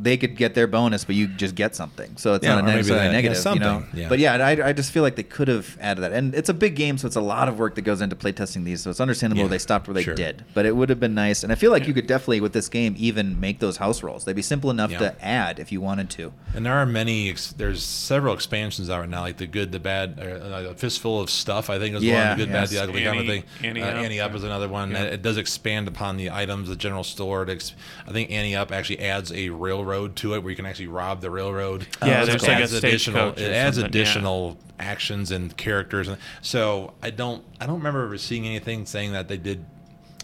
they 0.00 0.16
could 0.16 0.36
get 0.36 0.54
their 0.54 0.66
bonus, 0.66 1.04
but 1.04 1.14
you 1.16 1.26
just 1.26 1.54
get 1.54 1.74
something. 1.74 2.16
So 2.16 2.34
it's 2.34 2.44
Yeah, 2.44 2.54
not 2.54 2.64
a 2.64 2.66
necessarily 2.68 3.00
that. 3.00 3.04
Yeah, 3.06 3.10
negative, 3.12 3.38
you 3.54 3.60
know. 3.60 3.70
something, 3.80 4.00
yeah. 4.00 4.08
But 4.08 4.18
yeah, 4.20 4.34
I, 4.34 4.68
I 4.68 4.72
just 4.72 4.92
feel 4.92 5.02
like 5.02 5.16
they 5.16 5.22
could 5.24 5.48
have 5.48 5.76
added 5.80 6.02
that, 6.02 6.12
and 6.12 6.34
it's 6.34 6.48
a 6.48 6.54
big 6.54 6.76
game, 6.76 6.98
so 6.98 7.06
it's 7.06 7.16
a 7.16 7.20
lot 7.20 7.48
of 7.48 7.58
work 7.58 7.74
that 7.74 7.82
goes 7.82 8.00
into 8.00 8.14
playtesting 8.14 8.64
these. 8.64 8.80
So 8.82 8.90
it's 8.90 9.00
understandable 9.00 9.42
Yeah, 9.42 9.48
they 9.48 9.58
stopped 9.58 9.88
where 9.88 9.94
they 9.94 10.04
sure. 10.04 10.14
did, 10.14 10.44
but 10.54 10.66
it 10.66 10.76
would 10.76 10.88
have 10.88 11.00
been 11.00 11.14
nice. 11.14 11.42
And 11.42 11.50
I 11.52 11.56
feel 11.56 11.70
like 11.72 11.86
you 11.88 11.94
could 11.94 12.06
definitely 12.06 12.40
with 12.40 12.52
this 12.52 12.68
game 12.68 12.94
even 12.96 13.40
make 13.40 13.58
those 13.58 13.76
house 13.78 14.02
rolls. 14.02 14.24
They'd 14.24 14.36
be 14.36 14.42
simple 14.42 14.70
enough 14.70 14.90
Yeah. 14.92 14.98
to 15.00 15.24
add 15.24 15.58
if 15.58 15.72
you 15.72 15.80
wanted 15.80 16.10
to. 16.10 16.32
And 16.54 16.64
there 16.64 16.74
are 16.74 16.86
many. 16.86 17.30
Ex- 17.30 17.52
there's 17.52 17.82
several 17.82 18.34
expansions 18.34 18.88
out 18.90 19.00
right 19.00 19.08
now, 19.08 19.22
like 19.22 19.38
the 19.38 19.46
good, 19.46 19.72
the 19.72 19.80
bad, 19.80 20.18
uh, 20.20 20.70
a 20.70 20.74
fistful 20.74 21.20
of 21.20 21.28
stuff. 21.28 21.68
I 21.70 21.78
think 21.80 21.96
is 21.96 22.04
Yeah, 22.04 22.30
one. 22.30 22.38
The 22.38 22.44
good, 22.46 22.52
yes. 22.52 22.70
bad, 22.70 22.76
the 22.76 22.82
ugly 22.84 23.02
kind 23.04 23.20
of 23.20 23.26
thing. 23.26 23.44
Annie 23.64 23.82
uh, 23.82 23.86
Up, 23.88 23.94
Ante 23.96 24.20
Up 24.20 24.34
is 24.34 24.44
another 24.44 24.68
one. 24.68 24.92
Yeah. 24.92 25.02
It 25.02 25.22
does 25.22 25.36
expand 25.36 25.88
upon 25.88 26.16
the 26.16 26.30
items, 26.30 26.68
the 26.68 26.76
general 26.76 27.02
store. 27.04 27.42
It 27.42 27.50
ex- 27.50 27.74
I 28.06 28.12
think 28.12 28.30
Ante 28.30 28.54
Up 28.54 28.70
actually 28.70 29.00
adds 29.00 29.32
a 29.32 29.48
railroad 29.50 29.87
to 30.16 30.34
it, 30.34 30.42
where 30.42 30.50
you 30.50 30.56
can 30.56 30.66
actually 30.66 30.88
rob 30.88 31.20
the 31.20 31.30
railroad. 31.30 31.86
Yeah, 32.02 32.22
Uh, 32.22 32.24
there's 32.26 32.42
it 32.42 32.48
like 32.48 32.58
adds 32.58 32.72
additional. 32.72 33.28
It 33.30 33.40
adds 33.40 33.76
something, 33.76 33.82
yeah. 33.94 34.00
additional 34.02 34.58
actions 34.78 35.30
and 35.30 35.56
characters, 35.56 36.08
and 36.08 36.18
so 36.42 36.94
I 37.02 37.10
don't. 37.10 37.44
I 37.60 37.66
don't 37.66 37.76
remember 37.78 38.04
ever 38.04 38.18
seeing 38.18 38.46
anything 38.46 38.86
saying 38.86 39.12
that 39.12 39.28
they 39.28 39.36
did 39.38 39.64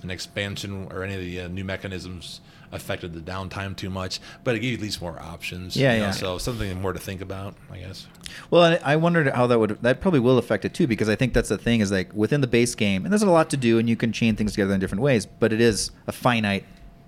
an 0.02 0.10
expansion 0.10 0.88
or 0.90 1.02
any 1.02 1.14
of 1.14 1.20
the 1.20 1.40
uh, 1.40 1.48
new 1.48 1.64
mechanisms 1.64 2.40
affected 2.72 3.14
the 3.14 3.20
downtime 3.20 3.76
too 3.76 3.88
much, 3.88 4.20
but 4.42 4.56
it 4.56 4.58
gave 4.58 4.70
you 4.72 4.76
at 4.76 4.82
least 4.82 5.00
more 5.00 5.18
options. 5.20 5.76
Yeah, 5.76 5.92
you 5.94 6.00
know, 6.00 6.06
yeah. 6.06 6.10
So 6.10 6.38
something 6.38 6.80
more 6.82 6.92
to 6.92 6.98
think 6.98 7.20
about, 7.20 7.54
I 7.70 7.78
guess. 7.78 8.06
Well, 8.50 8.78
I 8.84 8.96
wondered 8.96 9.28
how 9.28 9.46
that 9.46 9.58
would 9.58 9.78
that 9.82 10.00
probably 10.00 10.20
will 10.20 10.38
affect 10.38 10.64
it 10.64 10.74
too 10.74 10.86
because 10.86 11.08
I 11.08 11.14
think 11.14 11.34
that's 11.34 11.48
the 11.48 11.58
thing 11.58 11.80
is 11.80 11.92
like 11.92 12.12
within 12.12 12.40
the 12.40 12.46
base 12.48 12.74
game 12.74 13.04
and 13.04 13.12
there's 13.12 13.22
a 13.22 13.30
lot 13.30 13.48
to 13.50 13.56
do 13.56 13.78
and 13.78 13.88
you 13.88 13.96
can 13.96 14.12
chain 14.12 14.34
things 14.34 14.52
together 14.52 14.74
in 14.74 14.80
different 14.80 15.02
ways, 15.02 15.24
but 15.24 15.52
it 15.52 15.60
is 15.60 15.90
a 16.06 16.12
finite 16.12 16.64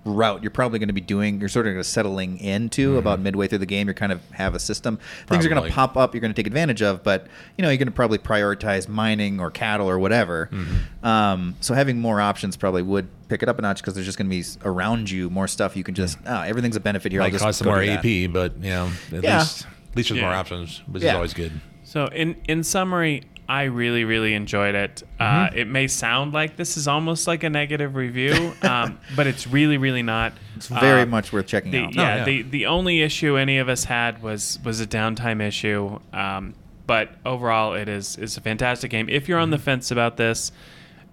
route 0.07 0.41
you're 0.41 0.49
probably 0.49 0.79
going 0.79 0.87
to 0.87 0.93
be 0.93 1.01
doing 1.01 1.39
you're 1.39 1.49
sort 1.49 1.67
of 1.67 1.85
settling 1.85 2.37
into 2.39 2.97
about 2.97 3.19
midway 3.19 3.47
through 3.47 3.57
the 3.57 3.65
game 3.65 3.85
you're 3.87 3.93
kind 3.93 4.11
of 4.11 4.21
have 4.31 4.55
a 4.55 4.59
system 4.59 4.97
things 5.27 5.45
are 5.45 5.49
going 5.49 5.61
to 5.61 5.67
Mm-hmm. 5.67 5.75
Pop 5.75 5.97
up 5.97 6.13
you're 6.15 6.21
going 6.21 6.33
to 6.33 6.35
take 6.35 6.47
advantage 6.47 6.81
of 6.81 7.03
but 7.03 7.27
you 7.57 7.61
know 7.61 7.69
you're 7.69 7.77
going 7.77 7.87
to 7.87 7.91
probably 7.93 8.17
prioritize 8.17 8.87
mining 8.87 9.39
or 9.39 9.51
cattle 9.51 9.89
or 9.89 9.99
whatever 9.99 10.49
Mm-hmm. 10.51 11.05
um, 11.05 11.55
so 11.61 11.73
having 11.73 11.99
more 11.99 12.21
options 12.21 12.55
probably 12.57 12.81
would 12.81 13.07
pick 13.27 13.43
it 13.43 13.49
up 13.49 13.59
a 13.59 13.61
notch 13.61 13.81
because 13.81 13.93
there's 13.93 14.05
just 14.05 14.17
going 14.17 14.29
to 14.29 14.35
be 14.35 14.43
around 14.63 15.09
you 15.09 15.29
more 15.29 15.47
stuff 15.47 15.75
you 15.75 15.83
can 15.83 15.93
just 15.95 16.17
oh 16.25 16.41
everything's 16.41 16.75
a 16.75 16.79
benefit 16.79 17.11
here 17.11 17.21
I'll 17.21 17.29
just 17.29 17.43
cost 17.43 17.59
some 17.59 17.67
more 17.67 17.81
do 17.81 17.87
that. 17.87 18.05
AP, 18.05 18.31
but 18.31 18.55
you 18.63 18.69
know, 18.69 18.89
at 19.13 19.23
Yeah. 19.23 19.39
least 19.39 19.65
at 19.91 19.95
least 19.97 20.09
there's 20.09 20.21
more 20.21 20.31
options, 20.31 20.81
which 20.87 21.03
Yeah. 21.03 21.09
is 21.09 21.15
always 21.15 21.33
good. 21.33 21.51
So 21.83 22.05
in 22.07 22.35
in 22.47 22.63
summary, 22.63 23.23
I 23.49 23.63
really 23.63 24.03
really 24.03 24.33
enjoyed 24.33 24.75
it. 24.75 25.03
Uh, 25.19 25.49
it 25.55 25.67
may 25.67 25.87
sound 25.87 26.33
like 26.33 26.57
this 26.57 26.75
is 26.75 26.87
almost 26.87 27.27
like 27.27 27.43
a 27.43 27.49
negative 27.49 27.95
review, 27.95 28.53
um, 28.61 28.99
but 29.15 29.25
it's 29.27 29.47
really 29.47 29.77
really 29.77 30.03
not. 30.03 30.33
it's 30.55 30.67
very 30.67 31.03
Uh, 31.03 31.05
much 31.05 31.31
worth 31.31 31.47
checking 31.47 31.71
the, 31.71 31.83
out 31.85 31.95
yeah, 31.95 32.15
yeah. 32.17 32.23
the 32.25 32.41
the 32.41 32.65
only 32.65 33.01
issue 33.01 33.37
any 33.37 33.57
of 33.57 33.69
us 33.69 33.85
had 33.85 34.21
was 34.21 34.59
was 34.63 34.81
a 34.81 34.87
downtime 34.87 35.41
issue. 35.41 35.99
Um, 36.11 36.55
but 36.85 37.11
overall, 37.25 37.73
it 37.73 37.87
is 37.89 38.17
is 38.17 38.37
a 38.37 38.41
fantastic 38.41 38.91
game. 38.91 39.07
If 39.09 39.27
you're 39.29 39.39
on 39.39 39.49
the 39.49 39.57
fence 39.57 39.91
about 39.91 40.17
this, 40.17 40.51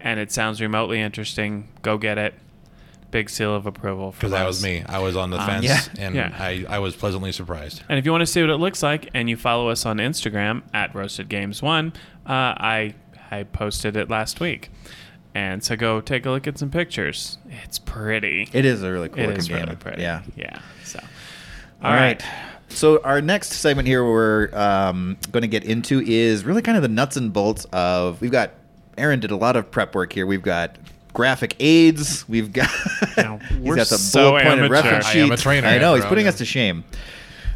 and 0.01 0.19
it 0.19 0.31
sounds 0.31 0.61
remotely 0.61 0.99
interesting, 1.01 1.67
go 1.81 1.97
get 1.97 2.17
it. 2.17 2.33
Big 3.11 3.29
seal 3.29 3.55
of 3.55 3.65
approval. 3.65 4.11
For 4.11 4.19
because 4.21 4.31
that 4.31 4.45
was 4.45 4.61
me. 4.63 4.83
I 4.87 4.99
was 4.99 5.15
on 5.15 5.29
the 5.29 5.39
Um, 5.39 5.45
fence, 5.47 5.65
yeah. 5.65 5.81
and 5.99 6.15
Yeah. 6.15 6.35
I, 6.37 6.65
I 6.67 6.79
was 6.79 6.95
pleasantly 6.95 7.31
surprised. 7.31 7.81
And 7.87 7.97
if 7.97 8.05
you 8.05 8.11
want 8.11 8.23
to 8.23 8.25
see 8.25 8.41
what 8.41 8.49
it 8.49 8.57
looks 8.57 8.83
like, 8.83 9.09
and 9.13 9.29
you 9.29 9.37
follow 9.37 9.69
us 9.69 9.85
on 9.85 9.97
Instagram 9.97 10.63
at 10.73 10.93
Roasted 10.93 11.29
Games 11.29 11.61
One, 11.61 11.93
uh, 12.25 12.31
I 12.57 12.95
I 13.31 13.43
posted 13.43 13.95
it 13.95 14.09
last 14.09 14.39
week, 14.39 14.69
and 15.33 15.63
so 15.63 15.75
go 15.75 16.01
take 16.01 16.25
a 16.25 16.29
look 16.31 16.45
at 16.47 16.57
some 16.57 16.69
pictures. 16.71 17.37
It's 17.63 17.79
pretty. 17.79 18.49
it 18.51 18.65
is 18.65 18.83
a 18.83 18.91
really 18.91 19.07
cool 19.09 19.19
It 19.19 19.27
looking 19.27 19.37
is 19.39 19.47
game 19.47 19.63
really 19.63 19.75
pretty. 19.77 20.01
yeah 20.01 20.21
Yeah. 20.35 20.59
So. 20.83 20.99
All 21.83 21.93
right. 21.93 22.21
So 22.69 22.99
our 23.03 23.21
next 23.21 23.53
segment 23.53 23.87
here 23.87 24.03
we're 24.03 24.49
um, 24.53 25.17
going 25.31 25.41
to 25.43 25.47
get 25.47 25.63
into 25.63 26.01
is 26.01 26.43
really 26.43 26.61
kind 26.63 26.75
of 26.75 26.81
the 26.81 26.89
nuts 26.89 27.15
and 27.15 27.31
bolts 27.31 27.65
of. 27.71 28.19
We've 28.21 28.31
got 28.31 28.51
Aaron 28.97 29.19
did 29.19 29.31
a 29.31 29.35
lot 29.37 29.55
of 29.55 29.69
prep 29.71 29.93
work 29.95 30.11
here. 30.11 30.25
We've 30.25 30.41
got 30.41 30.77
graphic 31.15 31.55
aids. 31.59 32.27
We've 32.29 32.53
got 32.53 32.69
Yeah, 33.17 33.39
he's 33.49 33.57
we're 33.57 33.75
got 33.77 33.87
so 33.87 34.31
bullet 34.31 34.43
pointed 34.43 34.59
amateur. 34.65 34.73
reference 34.73 35.05
I 35.07 35.11
sheets. 35.13 35.25
am 35.25 35.31
a 35.31 35.37
trainer 35.37 35.67
I 35.67 35.77
know 35.79 35.95
he's 35.95 36.05
putting 36.05 36.27
us 36.27 36.37
to 36.37 36.45
shame. 36.45 36.83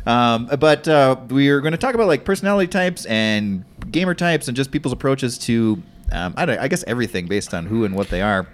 Um, 0.07 0.47
but 0.59 0.87
uh, 0.87 1.17
we 1.29 1.49
are 1.49 1.59
going 1.61 1.73
to 1.73 1.77
talk 1.77 1.93
about 1.93 2.07
like 2.07 2.25
personality 2.25 2.67
types 2.67 3.05
and 3.05 3.63
gamer 3.91 4.15
types 4.15 4.47
and 4.47 4.57
just 4.57 4.71
people's 4.71 4.93
approaches 4.93 5.37
to 5.39 5.83
um, 6.11 6.33
I, 6.37 6.45
don't, 6.45 6.57
I 6.57 6.67
guess 6.67 6.83
everything 6.87 7.27
based 7.27 7.53
on 7.53 7.67
who 7.67 7.85
and 7.85 7.93
what 7.95 8.09
they 8.09 8.21
are. 8.23 8.47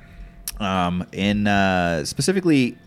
Um, 0.60 1.06
in 1.14 1.48
uh, 1.48 2.04
specifically, 2.04 2.78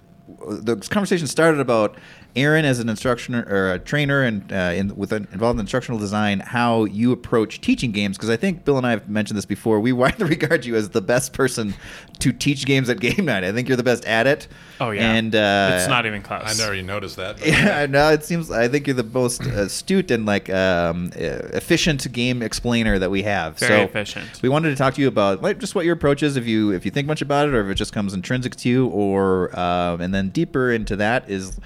the 0.47 0.77
conversation 0.77 1.27
started 1.27 1.61
about 1.61 1.97
Aaron 2.37 2.65
as 2.65 2.79
an 2.79 2.89
instructor 2.89 3.45
or 3.49 3.73
a 3.73 3.79
trainer 3.79 4.23
and 4.23 4.53
uh, 4.53 4.73
in, 4.75 4.95
with 4.97 5.13
an, 5.13 5.27
involved 5.33 5.57
in 5.59 5.61
instructional 5.61 5.99
design, 5.99 6.41
how 6.41 6.85
you 6.85 7.11
approach 7.13 7.61
teaching 7.61 7.91
games. 7.91 8.17
Because 8.17 8.31
I 8.31 8.37
think 8.37 8.65
Bill 8.65 8.77
and 8.77 8.87
I 8.87 8.91
have 8.91 9.09
mentioned 9.09 9.37
this 9.39 9.45
before. 9.47 9.81
We 9.81 9.93
widely 9.99 10.27
regard 10.29 10.65
you 10.65 10.77
as 10.77 10.91
the 10.91 11.01
best 11.01 11.33
person 11.33 11.75
to 12.21 12.33
teach 12.33 12.65
games 12.67 12.89
at 12.89 13.01
game 13.01 13.25
night. 13.25 13.45
I 13.45 13.53
think 13.53 13.69
you're 13.69 13.77
the 13.77 13.83
best 13.83 14.05
at 14.05 14.27
it. 14.27 14.49
Oh 14.81 14.91
yeah. 14.91 15.13
and 15.13 15.35
uh, 15.35 15.77
it's 15.79 15.89
not 15.89 16.07
even 16.07 16.23
close. 16.23 16.43
I 16.45 16.55
never 16.55 16.75
even 16.75 16.87
noticed 16.87 17.17
that. 17.17 17.39
but- 17.39 17.47
yeah, 17.49 17.87
no, 17.87 18.11
it 18.11 18.25
seems. 18.25 18.51
I 18.51 18.69
think 18.69 18.87
you're 18.87 18.95
the 18.95 19.03
most 19.03 19.41
astute 19.47 20.11
and 20.11 20.25
like 20.27 20.49
um, 20.51 21.11
uh, 21.17 21.19
efficient 21.55 22.11
game 22.13 22.43
explainer 22.43 22.99
that 22.99 23.11
we 23.11 23.23
have. 23.25 23.59
Very 23.59 23.81
so 23.81 23.83
efficient. 23.85 24.41
We 24.43 24.49
wanted 24.49 24.71
to 24.71 24.77
talk 24.77 24.95
to 24.95 25.01
you 25.01 25.09
about 25.09 25.43
like 25.43 25.59
just 25.59 25.75
what 25.75 25.85
your 25.85 25.95
approach 25.95 26.23
is, 26.23 26.37
if 26.37 26.47
you 26.47 26.71
if 26.73 26.85
you 26.85 26.91
think 26.91 27.09
much 27.09 27.23
about 27.23 27.49
it, 27.49 27.55
or 27.55 27.65
if 27.65 27.71
it 27.73 27.75
just 27.75 27.93
comes 27.93 28.15
intrinsic 28.15 28.55
to 28.57 28.69
you, 28.69 28.87
or 28.89 29.59
um, 29.59 30.01
and 30.01 30.15
then 30.15 30.29
deeper 30.29 30.71
into 30.71 30.97
that 30.97 31.29
is 31.29 31.59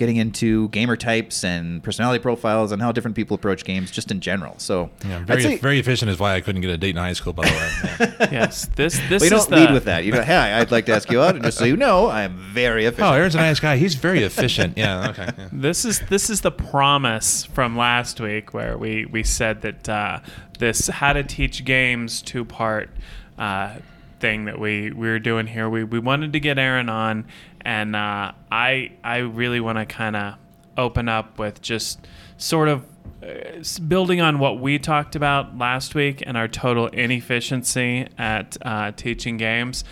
getting 0.00 0.16
into 0.16 0.70
gamer 0.70 0.96
types 0.96 1.44
and 1.44 1.82
personality 1.84 2.18
profiles 2.22 2.72
and 2.72 2.80
how 2.80 2.90
different 2.90 3.14
people 3.14 3.34
approach 3.34 3.64
games 3.64 3.90
just 3.90 4.10
in 4.10 4.18
general. 4.18 4.54
So 4.56 4.88
Yeah, 5.06 5.22
very 5.24 5.42
say- 5.42 5.58
very 5.58 5.78
efficient 5.78 6.10
is 6.10 6.18
why 6.18 6.34
I 6.34 6.40
couldn't 6.40 6.62
get 6.62 6.70
a 6.70 6.78
date 6.78 6.90
in 6.90 6.96
high 6.96 7.12
school. 7.12 7.34
By 7.34 7.44
the 7.44 7.50
way, 7.50 8.14
Yeah. 8.18 8.28
yes. 8.32 8.64
This 8.74 8.98
this 9.10 9.20
Well, 9.20 9.30
you 9.30 9.36
is 9.36 9.44
don't 9.44 9.50
the, 9.50 9.56
lead 9.56 9.72
with 9.74 9.84
that. 9.84 10.04
You 10.06 10.12
go, 10.12 10.22
hey, 10.22 10.34
I'd 10.36 10.70
like 10.70 10.86
to 10.86 10.94
ask 10.94 11.10
you 11.10 11.20
out, 11.20 11.34
and 11.34 11.44
just 11.44 11.58
so 11.58 11.66
you 11.66 11.76
know, 11.76 12.06
I 12.06 12.22
am 12.22 12.38
very 12.38 12.86
efficient. 12.86 13.08
oh, 13.12 13.12
Aaron's 13.14 13.34
a 13.34 13.38
nice 13.38 13.60
guy. 13.60 13.76
He's 13.76 13.94
very 13.94 14.22
efficient. 14.22 14.78
Yeah. 14.78 15.10
Okay. 15.10 15.28
yeah. 15.36 15.48
This 15.52 15.84
is 15.84 16.00
this 16.08 16.30
is 16.30 16.40
the 16.40 16.50
promise 16.50 17.44
from 17.44 17.76
last 17.76 18.20
week 18.22 18.54
where 18.54 18.78
we 18.78 19.04
we 19.04 19.22
said 19.22 19.60
that 19.60 19.86
uh, 19.88 20.20
this 20.58 20.88
how 20.88 21.12
to 21.12 21.22
teach 21.22 21.64
games 21.66 22.22
two 22.22 22.46
part 22.46 22.88
uh, 23.38 23.74
thing 24.20 24.44
that 24.44 24.58
we 24.58 24.92
we 24.92 25.08
were 25.08 25.18
doing 25.18 25.46
here. 25.46 25.68
We 25.68 25.84
we 25.84 25.98
wanted 25.98 26.32
to 26.34 26.40
get 26.40 26.58
Aaron 26.58 26.88
on, 26.88 27.26
and 27.62 27.96
uh, 27.96 28.32
I 28.52 28.92
I 29.02 29.18
really 29.18 29.60
want 29.60 29.78
to 29.78 29.86
kind 29.86 30.16
of 30.16 30.34
open 30.76 31.08
up 31.08 31.38
with 31.38 31.60
just 31.62 32.06
sort 32.36 32.68
of. 32.68 32.84
uh, 33.22 33.62
Building 33.86 34.20
on 34.22 34.38
what 34.38 34.60
we 34.60 34.78
talked 34.78 35.14
about 35.14 35.58
last 35.58 35.94
week 35.94 36.22
and 36.26 36.36
our 36.36 36.48
total 36.48 36.86
inefficiency 36.86 38.06
at 38.16 38.56
uh, 38.62 38.92
teaching 38.92 39.36
games, 39.36 39.84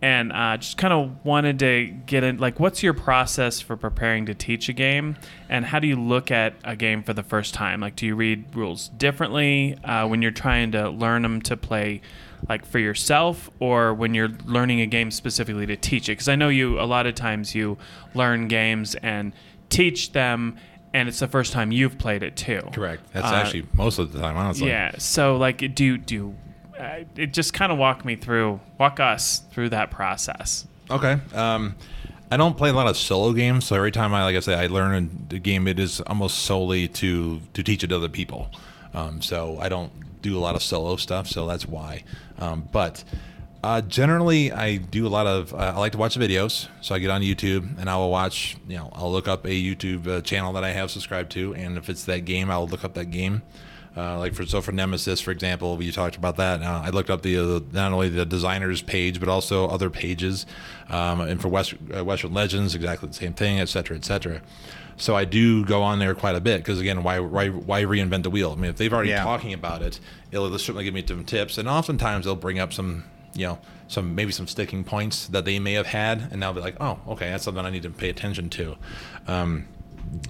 and 0.00 0.32
uh, 0.32 0.56
just 0.58 0.78
kind 0.78 0.92
of 0.92 1.24
wanted 1.24 1.58
to 1.58 1.86
get 2.06 2.22
in. 2.22 2.38
Like, 2.38 2.60
what's 2.60 2.80
your 2.82 2.94
process 2.94 3.60
for 3.60 3.76
preparing 3.76 4.26
to 4.26 4.34
teach 4.34 4.68
a 4.68 4.72
game, 4.72 5.16
and 5.48 5.64
how 5.64 5.80
do 5.80 5.88
you 5.88 5.96
look 5.96 6.30
at 6.30 6.54
a 6.62 6.76
game 6.76 7.02
for 7.02 7.12
the 7.14 7.24
first 7.24 7.52
time? 7.54 7.80
Like, 7.80 7.96
do 7.96 8.06
you 8.06 8.14
read 8.14 8.54
rules 8.54 8.90
differently 8.90 9.76
uh, 9.82 10.06
when 10.06 10.22
you're 10.22 10.30
trying 10.30 10.70
to 10.72 10.88
learn 10.90 11.22
them 11.22 11.42
to 11.42 11.56
play? 11.56 12.00
Like 12.48 12.64
for 12.66 12.78
yourself 12.78 13.50
or 13.60 13.94
when 13.94 14.14
you're 14.14 14.28
learning 14.44 14.80
a 14.80 14.86
game 14.86 15.10
specifically 15.10 15.66
to 15.66 15.76
teach 15.76 16.08
it 16.08 16.12
because 16.12 16.28
i 16.28 16.36
know 16.36 16.48
you 16.48 16.78
a 16.80 16.84
lot 16.84 17.06
of 17.06 17.14
times 17.14 17.54
you 17.54 17.76
learn 18.14 18.48
games 18.48 18.94
and 18.96 19.32
teach 19.70 20.12
them 20.12 20.56
and 20.94 21.08
it's 21.08 21.18
the 21.20 21.28
first 21.28 21.52
time 21.52 21.70
you've 21.72 21.98
played 21.98 22.22
it 22.22 22.36
too 22.36 22.62
Correct. 22.72 23.02
That's 23.12 23.26
Uh, 23.26 23.34
actually 23.34 23.66
most 23.74 23.98
of 23.98 24.12
the 24.12 24.20
time, 24.20 24.36
honestly. 24.36 24.68
yeah 24.68 24.92
so 24.98 25.36
like 25.36 25.74
do 25.74 25.98
do 25.98 26.34
uh, 26.78 27.00
it 27.16 27.32
just 27.32 27.52
kind 27.54 27.72
of 27.72 27.78
walk 27.78 28.04
me 28.04 28.14
through 28.16 28.60
walk 28.78 29.00
us 29.00 29.40
through 29.52 29.68
that 29.70 29.90
process 29.90 30.66
Okay. 30.90 31.18
Um, 31.34 31.74
I 32.30 32.38
don't 32.38 32.56
play 32.56 32.70
a 32.70 32.72
lot 32.72 32.86
of 32.86 32.96
solo 32.96 33.34
games, 33.34 33.66
so 33.66 33.76
every 33.76 33.90
time 33.92 34.14
I, 34.14 34.24
like 34.24 34.36
I 34.36 34.40
say, 34.40 34.54
I 34.54 34.68
learn 34.68 35.26
a 35.30 35.38
game, 35.38 35.68
it 35.68 35.78
is 35.78 36.00
almost 36.02 36.38
solely 36.38 36.88
to 36.88 37.40
to 37.52 37.62
teach 37.62 37.84
it 37.84 37.88
to 37.88 37.96
other 37.96 38.08
people. 38.08 38.50
Um, 38.94 39.20
so 39.20 39.58
I 39.60 39.68
don't 39.68 39.92
do 40.20 40.36
a 40.36 40.40
lot 40.40 40.54
of 40.54 40.62
solo 40.62 40.96
stuff, 40.96 41.26
so 41.26 41.46
that's 41.46 41.66
why. 41.66 42.04
Um, 42.38 42.68
but 42.72 43.04
uh, 43.62 43.80
generally, 43.82 44.52
I 44.52 44.76
do 44.76 45.06
a 45.06 45.08
lot 45.08 45.26
of. 45.26 45.52
Uh, 45.52 45.72
I 45.74 45.78
like 45.78 45.92
to 45.92 45.98
watch 45.98 46.14
the 46.14 46.26
videos, 46.26 46.68
so 46.80 46.94
I 46.94 46.98
get 46.98 47.10
on 47.10 47.22
YouTube 47.22 47.78
and 47.78 47.90
I 47.90 47.96
will 47.96 48.10
watch. 48.10 48.56
You 48.68 48.76
know, 48.76 48.90
I'll 48.92 49.10
look 49.10 49.26
up 49.26 49.44
a 49.44 49.48
YouTube 49.48 50.06
uh, 50.06 50.20
channel 50.20 50.52
that 50.52 50.64
I 50.64 50.70
have 50.70 50.90
subscribed 50.90 51.32
to, 51.32 51.54
and 51.54 51.76
if 51.76 51.88
it's 51.88 52.04
that 52.04 52.24
game, 52.24 52.50
I'll 52.50 52.68
look 52.68 52.84
up 52.84 52.94
that 52.94 53.10
game. 53.10 53.42
Uh, 53.96 54.16
like 54.16 54.32
for 54.32 54.46
so 54.46 54.60
for 54.60 54.70
Nemesis, 54.70 55.20
for 55.20 55.32
example, 55.32 55.76
we 55.76 55.90
talked 55.90 56.14
about 56.14 56.36
that. 56.36 56.62
Uh, 56.62 56.82
I 56.84 56.90
looked 56.90 57.10
up 57.10 57.22
the 57.22 57.36
uh, 57.36 57.60
not 57.72 57.92
only 57.92 58.08
the 58.08 58.24
designer's 58.24 58.80
page 58.80 59.18
but 59.18 59.28
also 59.28 59.66
other 59.66 59.90
pages, 59.90 60.46
um, 60.88 61.20
and 61.20 61.42
for 61.42 61.48
West, 61.48 61.72
Western 61.80 62.32
Legends, 62.32 62.76
exactly 62.76 63.08
the 63.08 63.14
same 63.14 63.34
thing, 63.34 63.58
et 63.58 63.68
cetera, 63.68 63.96
et 63.96 64.04
cetera. 64.04 64.40
So 64.98 65.14
I 65.16 65.24
do 65.24 65.64
go 65.64 65.82
on 65.82 65.98
there 66.00 66.14
quite 66.14 66.34
a 66.34 66.40
bit 66.40 66.58
because 66.58 66.80
again, 66.80 67.02
why, 67.02 67.20
why 67.20 67.48
why 67.48 67.82
reinvent 67.82 68.24
the 68.24 68.30
wheel? 68.30 68.52
I 68.52 68.54
mean, 68.56 68.70
if 68.70 68.76
they've 68.76 68.92
already 68.92 69.10
Yeah. 69.10 69.22
talking 69.24 69.52
about 69.52 69.80
it, 69.82 70.00
it'll 70.32 70.50
certainly 70.58 70.84
give 70.84 70.92
me 70.94 71.04
some 71.06 71.24
tips, 71.24 71.56
and 71.56 71.68
oftentimes 71.68 72.24
they'll 72.24 72.34
bring 72.36 72.58
up 72.58 72.72
some 72.72 73.04
you 73.34 73.46
know 73.46 73.58
some 73.86 74.14
maybe 74.14 74.32
some 74.32 74.46
sticking 74.48 74.84
points 74.84 75.28
that 75.28 75.44
they 75.44 75.58
may 75.58 75.74
have 75.74 75.86
had, 75.86 76.28
and 76.32 76.44
I'll 76.44 76.52
be 76.52 76.60
like, 76.60 76.76
oh, 76.80 76.98
okay, 77.08 77.30
that's 77.30 77.44
something 77.44 77.64
I 77.64 77.70
need 77.70 77.84
to 77.84 77.90
pay 77.90 78.08
attention 78.10 78.50
to. 78.50 78.76
Um, 79.26 79.66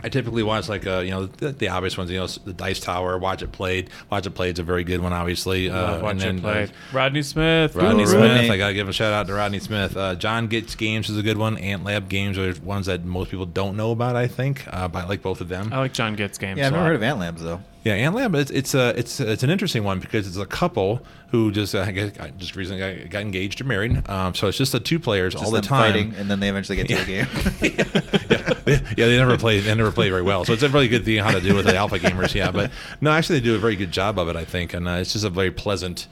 I 0.02 0.08
typically 0.08 0.42
watch 0.42 0.68
like 0.68 0.86
uh, 0.86 0.98
you 1.00 1.10
know 1.10 1.26
the, 1.26 1.52
the 1.52 1.68
obvious 1.68 1.96
ones, 1.98 2.10
you 2.10 2.18
know 2.18 2.26
the 2.26 2.52
Dice 2.52 2.78
Tower, 2.80 3.18
Watch 3.18 3.42
It 3.42 3.52
Played. 3.52 3.90
Watch 4.10 4.26
It 4.26 4.30
Played 4.30 4.54
is 4.54 4.58
a 4.60 4.62
very 4.62 4.84
good 4.84 5.00
one, 5.00 5.12
obviously. 5.12 5.68
Uh, 5.70 6.00
watch 6.00 6.12
and 6.12 6.22
it 6.22 6.24
then, 6.24 6.40
play. 6.40 6.62
uh, 6.64 6.66
rodney 6.92 7.22
smith 7.22 7.74
Rodney 7.74 8.04
Ooh, 8.04 8.06
Smith. 8.06 8.20
Rodney. 8.20 8.50
I 8.50 8.56
gotta 8.56 8.74
give 8.74 8.88
a 8.88 8.92
shout 8.92 9.12
out 9.12 9.26
to 9.26 9.34
Rodney 9.34 9.58
Smith. 9.58 9.96
Uh, 9.96 10.14
Jon 10.14 10.46
Gets 10.46 10.74
Games 10.74 11.08
is 11.08 11.18
a 11.18 11.22
good 11.22 11.36
one. 11.38 11.58
Ant 11.58 11.84
Lab 11.84 12.08
Games 12.08 12.38
are 12.38 12.54
ones 12.62 12.86
that 12.86 13.04
most 13.04 13.30
people 13.30 13.46
don't 13.46 13.76
know 13.76 13.90
about. 13.90 14.14
I 14.16 14.26
think, 14.28 14.64
uh, 14.72 14.88
but 14.88 15.04
I 15.04 15.08
like 15.08 15.22
both 15.22 15.40
of 15.40 15.48
them. 15.48 15.72
i 15.72 15.78
like 15.78 15.92
jon 15.92 16.14
gets 16.14 16.38
games 16.38 16.58
Yeah, 16.58 16.66
I've 16.66 16.72
never 16.72 16.84
heard 16.84 16.96
of 16.96 17.02
Ant 17.02 17.18
Labs 17.18 17.42
though. 17.42 17.60
Yeah, 17.88 17.94
Ant 17.94 18.14
Lamb. 18.14 18.34
It's 18.34 18.50
it's 18.50 18.74
a 18.74 18.90
it's 18.98 19.18
it's 19.18 19.42
an 19.42 19.48
interesting 19.48 19.82
one 19.82 19.98
because 19.98 20.26
it's 20.26 20.36
a 20.36 20.44
couple 20.44 21.00
who 21.30 21.50
just 21.50 21.74
uh, 21.74 21.90
just 22.36 22.54
recently 22.54 22.80
got, 23.02 23.08
got 23.10 23.22
engaged 23.22 23.62
or 23.62 23.64
married. 23.64 24.06
Um, 24.10 24.34
so 24.34 24.46
it's 24.48 24.58
just 24.58 24.72
the 24.72 24.80
two 24.80 24.98
players 24.98 25.32
Just 25.32 25.44
all 25.46 25.50
the 25.50 25.62
time. 25.62 25.92
fighting, 25.92 26.14
and 26.16 26.30
then 26.30 26.38
they 26.38 26.50
eventually 26.50 26.76
get 26.76 26.86
to 26.88 26.96
the 26.96 27.04
game. 27.06 27.26
yeah, 28.28 28.54
they, 28.64 28.72
yeah, 28.96 29.06
they 29.06 29.16
never 29.16 29.38
play. 29.38 29.60
They 29.60 29.74
never 29.74 29.90
play 29.90 30.10
very 30.10 30.20
well. 30.20 30.44
So 30.44 30.52
it's 30.52 30.62
a 30.62 30.68
really 30.68 30.88
good 30.88 31.06
thing 31.06 31.16
how 31.18 31.30
to 31.30 31.40
do 31.40 31.54
with 31.54 31.64
the 31.64 31.76
alpha 31.76 31.98
gamers. 31.98 32.34
Yeah, 32.34 32.50
but 32.50 32.70
no, 33.00 33.10
actually 33.10 33.38
they 33.38 33.44
do 33.46 33.54
a 33.54 33.58
very 33.58 33.74
good 33.74 33.90
job 33.90 34.18
of 34.18 34.28
it. 34.28 34.36
I 34.36 34.44
think, 34.44 34.74
and 34.74 34.86
uh, 34.86 34.92
it's 34.92 35.14
just 35.14 35.24
a 35.24 35.30
very 35.30 35.50
pleasant 35.50 36.08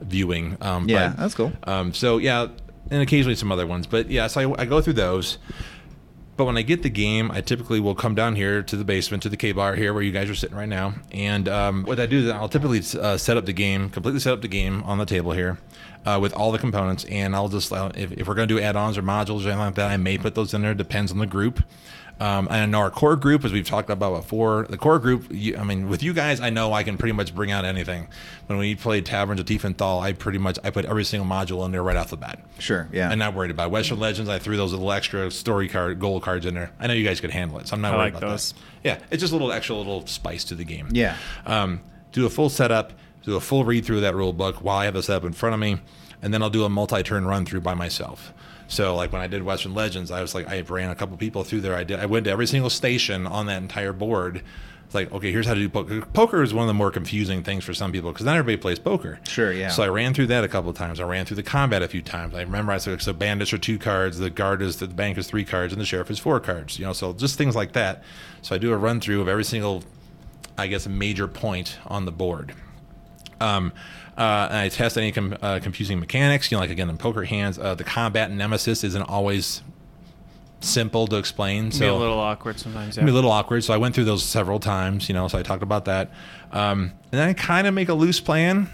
viewing. 0.00 0.56
Um, 0.60 0.88
yeah, 0.88 1.08
but- 1.08 1.16
that's 1.16 1.34
cool. 1.34 1.52
um, 1.64 1.92
so 1.94 2.18
yeah, 2.18 2.46
and 2.92 3.02
occasionally 3.02 3.34
some 3.34 3.50
other 3.50 3.66
ones, 3.66 3.88
but 3.88 4.08
yeah, 4.08 4.28
so 4.28 4.54
I, 4.54 4.62
I 4.62 4.64
go 4.66 4.80
through 4.80 4.92
those. 4.94 5.38
But 6.38 6.44
when 6.44 6.56
I 6.56 6.62
get 6.62 6.84
the 6.84 6.88
game, 6.88 7.32
I 7.32 7.40
typically 7.40 7.80
will 7.80 7.96
come 7.96 8.14
down 8.14 8.36
here 8.36 8.62
to 8.62 8.76
the 8.76 8.84
basement, 8.84 9.24
to 9.24 9.28
the 9.28 9.36
K 9.36 9.50
bar 9.50 9.74
here 9.74 9.92
where 9.92 10.04
you 10.04 10.12
guys 10.12 10.30
are 10.30 10.36
sitting 10.36 10.56
right 10.56 10.68
now. 10.68 10.94
And 11.10 11.48
um, 11.48 11.82
what 11.82 11.98
I 11.98 12.06
do 12.06 12.18
is 12.18 12.30
I'll 12.30 12.48
typically 12.48 12.78
uh, 12.78 13.16
set 13.16 13.36
up 13.36 13.44
the 13.44 13.52
game, 13.52 13.90
completely 13.90 14.20
set 14.20 14.34
up 14.34 14.40
the 14.40 14.46
game 14.46 14.84
on 14.84 14.98
the 14.98 15.04
table 15.04 15.32
here 15.32 15.58
uh, 16.06 16.20
with 16.22 16.32
all 16.32 16.52
the 16.52 16.58
components. 16.60 17.04
And 17.06 17.34
I'll 17.34 17.48
just, 17.48 17.72
uh, 17.72 17.90
if, 17.96 18.12
if 18.12 18.28
we're 18.28 18.36
going 18.36 18.46
to 18.46 18.54
do 18.54 18.60
add 18.60 18.76
ons 18.76 18.96
or 18.96 19.02
modules 19.02 19.46
or 19.46 19.48
anything 19.48 19.58
like 19.58 19.74
that, 19.74 19.90
I 19.90 19.96
may 19.96 20.16
put 20.16 20.36
those 20.36 20.54
in 20.54 20.62
there. 20.62 20.74
Depends 20.74 21.10
on 21.10 21.18
the 21.18 21.26
group. 21.26 21.64
Um, 22.20 22.48
and 22.50 22.74
our 22.74 22.90
core 22.90 23.14
group, 23.14 23.44
as 23.44 23.52
we've 23.52 23.66
talked 23.66 23.90
about 23.90 24.12
before, 24.16 24.66
the 24.68 24.76
core 24.76 24.98
group, 24.98 25.26
you, 25.30 25.56
I 25.56 25.62
mean, 25.62 25.88
with 25.88 26.02
you 26.02 26.12
guys, 26.12 26.40
I 26.40 26.50
know 26.50 26.72
I 26.72 26.82
can 26.82 26.98
pretty 26.98 27.12
much 27.12 27.32
bring 27.32 27.52
out 27.52 27.64
anything. 27.64 28.08
When 28.46 28.58
we 28.58 28.74
played 28.74 29.06
Taverns 29.06 29.38
of 29.38 29.46
Tiefenthal, 29.46 30.02
I 30.02 30.12
pretty 30.14 30.38
much 30.38 30.58
I 30.64 30.70
put 30.70 30.84
every 30.84 31.04
single 31.04 31.28
module 31.28 31.64
in 31.64 31.70
there 31.70 31.82
right 31.82 31.96
off 31.96 32.10
the 32.10 32.16
bat. 32.16 32.40
Sure. 32.58 32.88
Yeah. 32.92 33.08
I'm 33.08 33.18
not 33.18 33.34
worried 33.34 33.52
about 33.52 33.68
it. 33.68 33.70
Western 33.70 34.00
Legends. 34.00 34.28
I 34.28 34.40
threw 34.40 34.56
those 34.56 34.72
little 34.72 34.90
extra 34.90 35.30
story 35.30 35.68
card, 35.68 36.00
gold 36.00 36.22
cards 36.22 36.44
in 36.44 36.54
there. 36.54 36.72
I 36.80 36.88
know 36.88 36.94
you 36.94 37.04
guys 37.04 37.20
could 37.20 37.30
handle 37.30 37.58
it, 37.60 37.68
so 37.68 37.76
I'm 37.76 37.82
not 37.82 37.94
I 37.94 37.96
worried 37.98 38.14
like 38.14 38.22
about 38.22 38.30
those. 38.30 38.52
those. 38.52 38.62
Yeah, 38.82 38.98
it's 39.10 39.20
just 39.20 39.32
a 39.32 39.36
little 39.36 39.52
extra 39.52 39.76
little 39.76 40.04
spice 40.06 40.42
to 40.44 40.54
the 40.56 40.64
game. 40.64 40.88
Yeah. 40.90 41.16
Um, 41.46 41.80
do 42.10 42.26
a 42.26 42.30
full 42.30 42.48
setup, 42.48 42.92
do 43.22 43.36
a 43.36 43.40
full 43.40 43.64
read 43.64 43.84
through 43.84 43.96
of 43.96 44.02
that 44.02 44.16
rule 44.16 44.32
book 44.32 44.56
while 44.56 44.78
I 44.78 44.86
have 44.86 44.94
the 44.94 45.02
setup 45.02 45.24
in 45.24 45.34
front 45.34 45.54
of 45.54 45.60
me, 45.60 45.78
and 46.20 46.34
then 46.34 46.42
I'll 46.42 46.50
do 46.50 46.64
a 46.64 46.68
multi-turn 46.68 47.26
run 47.26 47.44
through 47.44 47.60
by 47.60 47.74
myself. 47.74 48.32
So 48.68 48.94
like 48.94 49.12
when 49.12 49.22
I 49.22 49.26
did 49.26 49.42
Western 49.42 49.74
Legends, 49.74 50.10
I 50.10 50.20
was 50.20 50.34
like 50.34 50.48
I 50.48 50.60
ran 50.60 50.90
a 50.90 50.94
couple 50.94 51.16
people 51.16 51.42
through 51.42 51.62
there. 51.62 51.74
I 51.74 51.84
did. 51.84 51.98
I 51.98 52.06
went 52.06 52.24
to 52.26 52.30
every 52.30 52.46
single 52.46 52.70
station 52.70 53.26
on 53.26 53.46
that 53.46 53.60
entire 53.60 53.92
board. 53.94 54.42
It's 54.84 54.94
like 54.94 55.10
okay, 55.10 55.32
here's 55.32 55.46
how 55.46 55.54
to 55.54 55.60
do 55.60 55.68
poker. 55.68 56.02
Poker 56.02 56.42
is 56.42 56.54
one 56.54 56.62
of 56.62 56.68
the 56.68 56.74
more 56.74 56.90
confusing 56.90 57.42
things 57.42 57.64
for 57.64 57.74
some 57.74 57.92
people 57.92 58.12
because 58.12 58.26
not 58.26 58.36
everybody 58.36 58.60
plays 58.60 58.78
poker. 58.78 59.20
Sure, 59.26 59.52
yeah. 59.52 59.68
So 59.68 59.82
I 59.82 59.88
ran 59.88 60.14
through 60.14 60.28
that 60.28 60.44
a 60.44 60.48
couple 60.48 60.70
of 60.70 60.76
times. 60.76 61.00
I 61.00 61.04
ran 61.04 61.24
through 61.24 61.36
the 61.36 61.42
combat 61.42 61.82
a 61.82 61.88
few 61.88 62.02
times. 62.02 62.34
I 62.34 62.42
remember 62.42 62.72
I 62.72 62.78
said, 62.78 63.00
so 63.02 63.12
bandits 63.12 63.52
are 63.52 63.58
two 63.58 63.78
cards, 63.78 64.18
the 64.18 64.30
guard 64.30 64.62
is 64.62 64.76
the 64.76 64.86
bank 64.86 65.18
is 65.18 65.26
three 65.26 65.44
cards, 65.44 65.72
and 65.72 65.80
the 65.80 65.86
sheriff 65.86 66.10
is 66.10 66.18
four 66.18 66.38
cards. 66.38 66.78
You 66.78 66.86
know, 66.86 66.92
so 66.92 67.12
just 67.14 67.36
things 67.36 67.56
like 67.56 67.72
that. 67.72 68.02
So 68.42 68.54
I 68.54 68.58
do 68.58 68.72
a 68.72 68.76
run 68.76 69.00
through 69.00 69.22
of 69.22 69.28
every 69.28 69.44
single, 69.44 69.82
I 70.56 70.66
guess, 70.66 70.86
major 70.86 71.26
point 71.26 71.78
on 71.86 72.04
the 72.04 72.12
board. 72.12 72.54
Um, 73.40 73.72
uh, 74.18 74.48
and 74.50 74.58
I 74.58 74.68
test 74.68 74.98
any 74.98 75.12
com- 75.12 75.38
uh, 75.40 75.60
confusing 75.62 76.00
mechanics. 76.00 76.50
You 76.50 76.56
know, 76.56 76.60
like 76.60 76.70
again, 76.70 76.90
in 76.90 76.98
poker 76.98 77.24
hands, 77.24 77.58
uh, 77.58 77.74
the 77.74 77.84
combat 77.84 78.30
nemesis 78.30 78.82
isn't 78.82 79.02
always 79.02 79.62
simple 80.60 81.06
to 81.06 81.16
explain. 81.16 81.70
So 81.70 81.80
be 81.80 81.86
a 81.86 81.94
little 81.94 82.18
awkward 82.18 82.58
sometimes 82.58 82.96
can 82.96 83.04
be 83.04 83.12
a 83.12 83.14
little 83.14 83.30
awkward. 83.30 83.62
So 83.62 83.72
I 83.72 83.76
went 83.76 83.94
through 83.94 84.04
those 84.04 84.24
several 84.24 84.58
times, 84.58 85.08
you 85.08 85.14
know. 85.14 85.28
So 85.28 85.38
I 85.38 85.42
talked 85.42 85.62
about 85.62 85.84
that, 85.84 86.10
um, 86.52 86.92
and 87.12 87.20
then 87.20 87.28
I 87.28 87.32
kind 87.32 87.66
of 87.66 87.74
make 87.74 87.88
a 87.88 87.94
loose 87.94 88.20
plan 88.20 88.68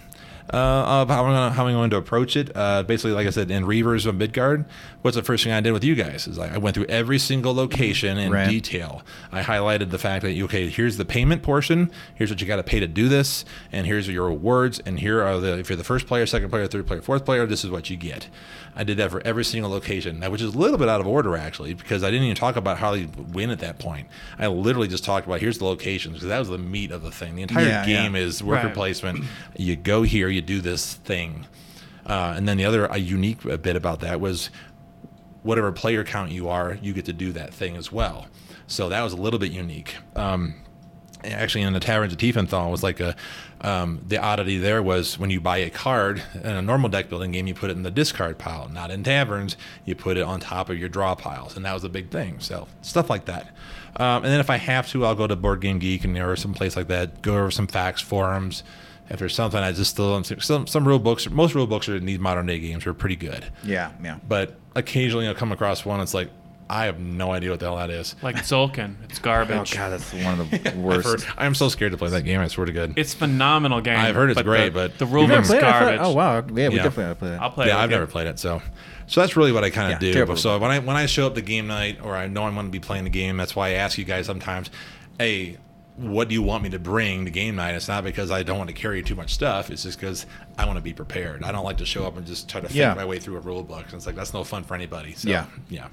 of 0.51 1.09
how 1.09 1.25
I'm 1.25 1.33
gonna, 1.33 1.51
how 1.53 1.67
I'm 1.67 1.75
going 1.75 1.91
to 1.91 1.97
approach 1.97 2.37
it. 2.37 2.51
Uh, 2.55 2.83
basically, 2.83 3.13
like 3.13 3.27
I 3.27 3.31
said, 3.31 3.51
in 3.51 3.65
Reavers 3.65 4.07
of 4.07 4.15
Midgard, 4.17 4.65
what's 5.03 5.17
the 5.17 5.23
first 5.23 5.45
thing 5.45 5.53
I 5.53 5.61
did 5.61 5.73
with 5.73 5.85
you 5.85 5.95
guys 5.95 6.27
is 6.27 6.37
like 6.39 6.53
I 6.53 6.59
went 6.59 6.75
through 6.75 6.87
every 6.87 7.19
single 7.19 7.55
location 7.55 8.19
in 8.19 8.31
Right. 8.33 8.49
detail. 8.49 9.03
I 9.33 9.43
highlighted 9.43 9.91
the 9.91 9.99
fact 9.99 10.23
that 10.25 10.39
okay, 10.43 10.69
here's 10.69 10.97
the 10.97 11.05
payment 11.05 11.43
portion. 11.43 11.91
Here's 12.15 12.31
what 12.31 12.41
you 12.41 12.47
got 12.47 12.57
to 12.57 12.63
pay 12.63 12.81
to 12.81 12.87
do 12.87 13.09
this, 13.09 13.45
and 13.73 13.87
here's 13.87 14.09
your 14.09 14.27
rewards. 14.29 14.81
And 14.85 14.99
here 15.01 15.23
are 15.23 15.39
the 15.41 15.59
if 15.59 15.69
you're 15.71 15.77
the 15.77 15.85
first 15.85 16.07
player, 16.07 16.27
second 16.27 16.51
player, 16.51 16.67
third 16.67 16.87
player, 16.87 17.01
fourth 17.01 17.25
player, 17.25 17.47
this 17.47 17.65
is 17.65 17.71
what 17.71 17.89
you 17.91 17.97
get. 17.97 18.29
I 18.77 18.83
did 18.85 18.97
that 18.97 19.11
for 19.11 19.21
every 19.25 19.45
single 19.45 19.71
location, 19.71 20.21
which 20.31 20.43
is 20.43 20.55
a 20.55 20.59
little 20.59 20.79
bit 20.79 20.89
out 20.89 21.01
of 21.01 21.07
order 21.07 21.37
actually, 21.37 21.75
because 21.75 22.03
I 22.03 22.11
didn't 22.11 22.25
even 22.25 22.37
talk 22.37 22.57
about 22.57 22.79
how 22.79 22.95
you 22.95 23.09
win 23.33 23.51
at 23.51 23.61
that 23.61 23.79
point. 23.79 24.09
I 24.39 24.49
literally 24.49 24.89
just 24.89 25.05
talked 25.05 25.27
about 25.27 25.41
here's 25.41 25.59
the 25.59 25.65
locations 25.65 26.15
because 26.15 26.29
that 26.29 26.39
was 26.41 26.49
the 26.49 26.59
meat 26.59 26.91
of 26.91 27.03
the 27.03 27.11
thing. 27.13 27.37
The 27.37 27.43
entire 27.43 27.67
Yeah, 27.67 27.87
game 27.87 28.15
yeah. 28.17 28.23
is 28.23 28.43
worker 28.43 28.67
Right. 28.67 28.75
placement. 28.75 29.25
You 29.57 29.77
go 29.77 30.03
here, 30.03 30.29
you 30.29 30.43
do 30.43 30.61
this 30.61 30.95
thing, 30.95 31.47
uh, 32.07 32.35
and 32.37 32.49
then 32.49 32.57
the 32.57 32.65
other 32.65 32.87
a 32.87 32.99
unique 32.99 33.43
bit 33.63 33.77
about 33.77 34.01
that 34.01 34.21
was 34.21 34.51
whatever 35.43 35.71
player 35.73 36.03
count 36.05 36.31
you 36.33 36.49
are, 36.49 36.79
you 36.83 36.93
get 36.93 37.05
to 37.05 37.13
do 37.13 37.31
that 37.33 37.53
thing 37.55 37.77
as 37.77 37.93
well. 37.93 38.27
So 38.67 38.89
that 38.89 39.03
was 39.03 39.13
a 39.13 39.17
little 39.17 39.39
bit 39.39 39.53
unique. 39.53 39.95
Um, 40.17 40.55
actually, 41.23 41.63
in 41.63 41.73
the 41.75 41.81
Taverns 41.81 42.13
of 42.15 42.19
Tiefenthal 42.19 42.71
was 42.71 42.83
like 42.83 42.99
a 42.99 43.15
um, 43.65 44.03
the 44.07 44.19
oddity 44.19 44.59
there 44.59 44.83
was 44.83 45.19
when 45.19 45.31
you 45.31 45.41
buy 45.41 45.57
a 45.57 45.71
card 45.71 46.23
in 46.35 46.51
a 46.51 46.61
normal 46.61 46.91
deck 46.91 47.09
building 47.09 47.33
game, 47.33 47.47
you 47.47 47.55
put 47.55 47.71
it 47.71 47.77
in 47.77 47.83
the 47.83 47.91
discard 47.91 48.37
pile. 48.37 48.69
Not 48.69 48.91
in 48.91 49.03
taverns, 49.03 49.57
you 49.87 49.95
put 49.95 50.19
it 50.19 50.23
on 50.23 50.39
top 50.39 50.69
of 50.69 50.79
your 50.79 50.91
draw 50.91 51.15
piles, 51.15 51.57
and 51.57 51.65
that 51.65 51.73
was 51.73 51.83
a 51.83 51.89
big 51.89 52.11
thing. 52.11 52.41
So 52.41 52.69
stuff 52.83 53.09
like 53.09 53.25
that. 53.25 53.57
Um, 53.97 54.23
and 54.23 54.27
then 54.27 54.41
if 54.41 54.51
I 54.51 54.59
have 54.59 54.89
to, 54.91 55.07
I'll 55.07 55.15
go 55.15 55.27
to 55.27 55.35
Board 55.35 55.63
Game 55.63 55.79
Geek 55.79 56.05
and 56.05 56.17
or 56.19 56.37
some 56.37 56.53
place 56.53 56.77
like 56.77 56.89
that, 56.89 57.23
go 57.23 57.39
over 57.39 57.51
some 57.51 57.67
facts 57.67 58.03
forums. 58.03 58.65
If 59.09 59.19
there's 59.19 59.35
something 59.35 59.61
I 59.61 59.73
just 59.73 59.91
still 59.91 60.23
some 60.25 60.67
some 60.67 60.87
rule 60.87 60.99
books, 60.99 61.29
most 61.31 61.55
rule 61.55 61.67
books 61.67 61.89
are 61.89 61.97
in 61.97 62.05
these 62.05 62.19
modern 62.19 62.47
day 62.47 62.59
games 62.59 62.87
are 62.87 62.95
pretty 62.95 63.17
good 63.17 63.45
yeah. 63.63 63.93
Yeah. 64.03 64.19
but 64.27 64.59
occasionally 64.75 65.27
I'll 65.27 65.35
come 65.35 65.53
across 65.53 65.85
one. 65.85 66.01
It's 66.01 66.15
like 66.15 66.31
I 66.69 66.87
have 66.87 66.99
no 66.99 67.31
idea 67.33 67.51
what 67.51 67.61
the 67.61 67.67
hell 67.67 67.77
that 67.77 67.91
is. 67.91 68.17
like 68.23 68.37
Tzolk'in. 68.37 68.95
It's 69.05 69.19
garbage. 69.19 69.53
Oh 69.53 69.57
garbage. 69.57 69.75
god, 69.75 69.89
that's 69.91 70.13
one 70.15 70.41
of 70.41 70.51
the 70.51 70.71
worst. 70.79 71.07
heard- 71.07 71.25
I'm 71.37 71.55
so 71.55 71.69
scared 71.69 71.93
to 71.93 71.99
play 71.99 72.09
that 72.11 72.23
game. 72.23 72.41
I 72.41 72.49
swear 72.49 72.65
to 72.67 72.73
God. 72.73 72.95
It's 72.97 73.13
phenomenal 73.15 73.81
game. 73.83 73.99
I've 73.99 74.15
heard 74.15 74.31
it's 74.31 74.39
the- 74.39 74.45
great, 74.45 74.73
but- 74.73 74.97
the 74.99 75.05
You've 75.05 75.13
rule 75.13 75.23
You've 75.25 75.31
never 75.31 75.43
book's 75.43 75.51
it? 75.55 75.61
Thought- 75.61 75.81
garbage. 75.81 76.01
Oh 76.03 76.13
wow. 76.15 76.37
Yeah, 76.39 76.69
we 76.71 76.77
Yeah. 76.77 76.83
definitely 76.85 77.05
gotta 77.05 77.15
play 77.17 77.29
that. 77.31 77.43
I'll 77.43 77.51
play. 77.51 77.67
yeah, 77.67 77.79
it 77.79 77.83
I've 77.83 77.91
never 77.91 78.05
you. 78.05 78.09
played 78.11 78.27
it, 78.29 78.39
so 78.39 78.63
so 79.07 79.21
that's 79.21 79.37
really 79.37 79.53
what 79.53 79.63
I 79.65 79.71
kind 79.71 79.91
Yeah, 79.91 79.95
of 79.97 80.01
do. 80.01 80.13
terrible 80.15 80.37
So 80.37 80.59
when 80.59 80.71
I 80.71 80.79
when 80.79 80.97
I 80.97 81.05
show 81.07 81.27
up 81.27 81.35
the 81.35 81.43
game 81.43 81.67
night, 81.67 81.99
or 82.03 82.17
I 82.17 82.29
know 82.29 82.45
I'm 82.45 82.55
going 82.55 82.67
to 82.67 82.73
be 82.73 82.81
playing 82.81 83.05
the 83.05 83.11
game, 83.11 83.37
that's 83.37 83.55
why 83.55 83.69
I 83.69 83.73
ask 83.73 83.99
you 83.99 84.05
guys 84.05 84.25
sometimes, 84.27 84.71
hey. 85.19 85.59
what 85.97 86.27
do 86.29 86.35
you 86.35 86.43
want 86.43 86.61
me 86.65 86.71
to 86.71 86.79
bring 86.81 87.25
to 87.27 87.31
game 87.31 87.55
night? 87.57 87.75
It's 87.75 87.87
not 87.87 88.03
because 88.03 88.31
I 88.33 88.43
don't 88.43 88.59
want 88.59 88.69
to 88.69 88.75
carry 88.75 89.01
too 89.03 89.15
much 89.15 89.33
stuff. 89.35 89.71
It's 89.71 89.85
just 89.85 90.01
because 90.01 90.27
I 90.59 90.65
want 90.67 90.77
to 90.77 90.83
be 90.83 90.93
prepared. 90.93 91.45
I 91.45 91.53
don't 91.53 91.65
like 91.65 91.77
to 91.77 91.87
show 91.87 92.05
up 92.05 92.17
and 92.17 92.27
just 92.27 92.49
try 92.49 92.61
to 92.63 92.67
think 92.67 92.77
Yeah. 92.79 92.95
my 92.95 93.05
way 93.05 93.21
through 93.21 93.37
a 93.37 93.41
rule 93.41 93.63
book. 93.63 93.85
It's 93.93 94.05
like 94.07 94.17
that's 94.17 94.33
no 94.35 94.43
fun 94.43 94.65
for 94.65 94.75
anybody. 94.75 95.13
So, 95.13 95.29
Yeah. 95.29 95.45
yeah. 95.69 95.87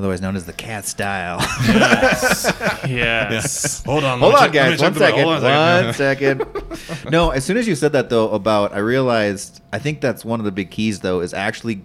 Otherwise 0.00 0.22
known 0.22 0.34
as 0.34 0.46
the 0.46 0.52
cat 0.54 0.86
style. 0.86 1.36
Yes. 2.88 3.84
Hold 3.84 4.02
on. 4.04 4.18
Hold 4.20 4.34
on, 4.34 4.40
check- 4.44 4.52
guys. 4.52 4.80
check 4.80 4.80
One 4.80 4.92
the 4.94 4.98
book. 5.00 5.08
second. 5.08 5.24
Hold 5.24 5.44
on 5.44 5.82
a 5.82 5.84
One 5.84 5.94
second. 5.94 6.44
no, 7.10 7.30
as 7.30 7.44
soon 7.44 7.58
as 7.58 7.68
you 7.68 7.74
said 7.74 7.92
that 7.92 8.08
though 8.08 8.30
about, 8.30 8.72
I 8.72 8.78
realized 8.78 9.60
I 9.74 9.78
think 9.78 10.00
that's 10.00 10.24
one 10.24 10.40
of 10.40 10.44
the 10.46 10.52
big 10.52 10.70
keys 10.70 11.00
though 11.00 11.20
is 11.20 11.34
actually 11.34 11.82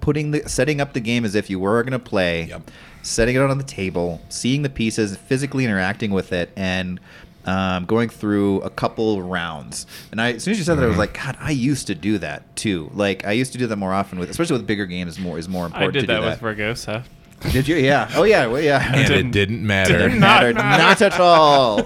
putting 0.00 0.30
the 0.30 0.48
setting 0.48 0.80
up 0.80 0.94
the 0.94 1.00
game 1.00 1.26
as 1.26 1.34
if 1.34 1.50
you 1.50 1.58
were 1.60 1.82
going 1.82 1.92
to 1.92 1.98
play, 1.98 2.44
Yep. 2.44 2.70
setting 3.02 3.36
it 3.36 3.40
out 3.40 3.50
on 3.50 3.58
the 3.58 3.64
table, 3.64 4.22
seeing 4.30 4.62
the 4.62 4.70
pieces, 4.70 5.16
physically 5.18 5.64
interacting 5.66 6.10
with 6.12 6.32
it, 6.32 6.50
and. 6.56 6.98
Um, 7.46 7.86
going 7.86 8.10
through 8.10 8.60
a 8.60 8.68
couple 8.68 9.22
rounds, 9.22 9.86
and 10.12 10.20
I, 10.20 10.32
as 10.34 10.44
soon 10.44 10.52
as 10.52 10.58
you 10.58 10.64
said 10.64 10.74
that, 10.76 10.82
I 10.84 10.86
was 10.88 10.96
Mhm. 10.96 10.98
like, 10.98 11.14
God, 11.14 11.38
I 11.40 11.52
used 11.52 11.86
to 11.86 11.94
do 11.94 12.18
that 12.18 12.54
too. 12.54 12.90
Like, 12.92 13.26
I 13.26 13.32
used 13.32 13.52
to 13.52 13.58
do 13.58 13.66
that 13.68 13.76
more 13.76 13.94
often 13.94 14.18
with, 14.18 14.28
especially 14.28 14.58
with 14.58 14.66
bigger 14.66 14.84
games. 14.84 15.18
More 15.18 15.38
is 15.38 15.48
more 15.48 15.64
important. 15.64 15.88
I 15.88 15.90
did 15.90 16.00
to 16.02 16.06
that 16.08 16.20
do 16.20 16.26
with 16.26 16.58
Vergosa. 16.58 17.04
Did 17.52 17.66
you? 17.66 17.76
Yeah. 17.76 18.10
Oh 18.14 18.24
yeah. 18.24 18.46
Well, 18.46 18.60
yeah. 18.60 18.92
And 18.94 19.12
it 19.12 19.30
didn't 19.30 19.66
matter. 19.66 19.96
Didn't 19.96 20.20
matter. 20.20 20.52
matter. 20.52 20.82
Not 20.82 21.02
at 21.02 21.20
all. 21.20 21.80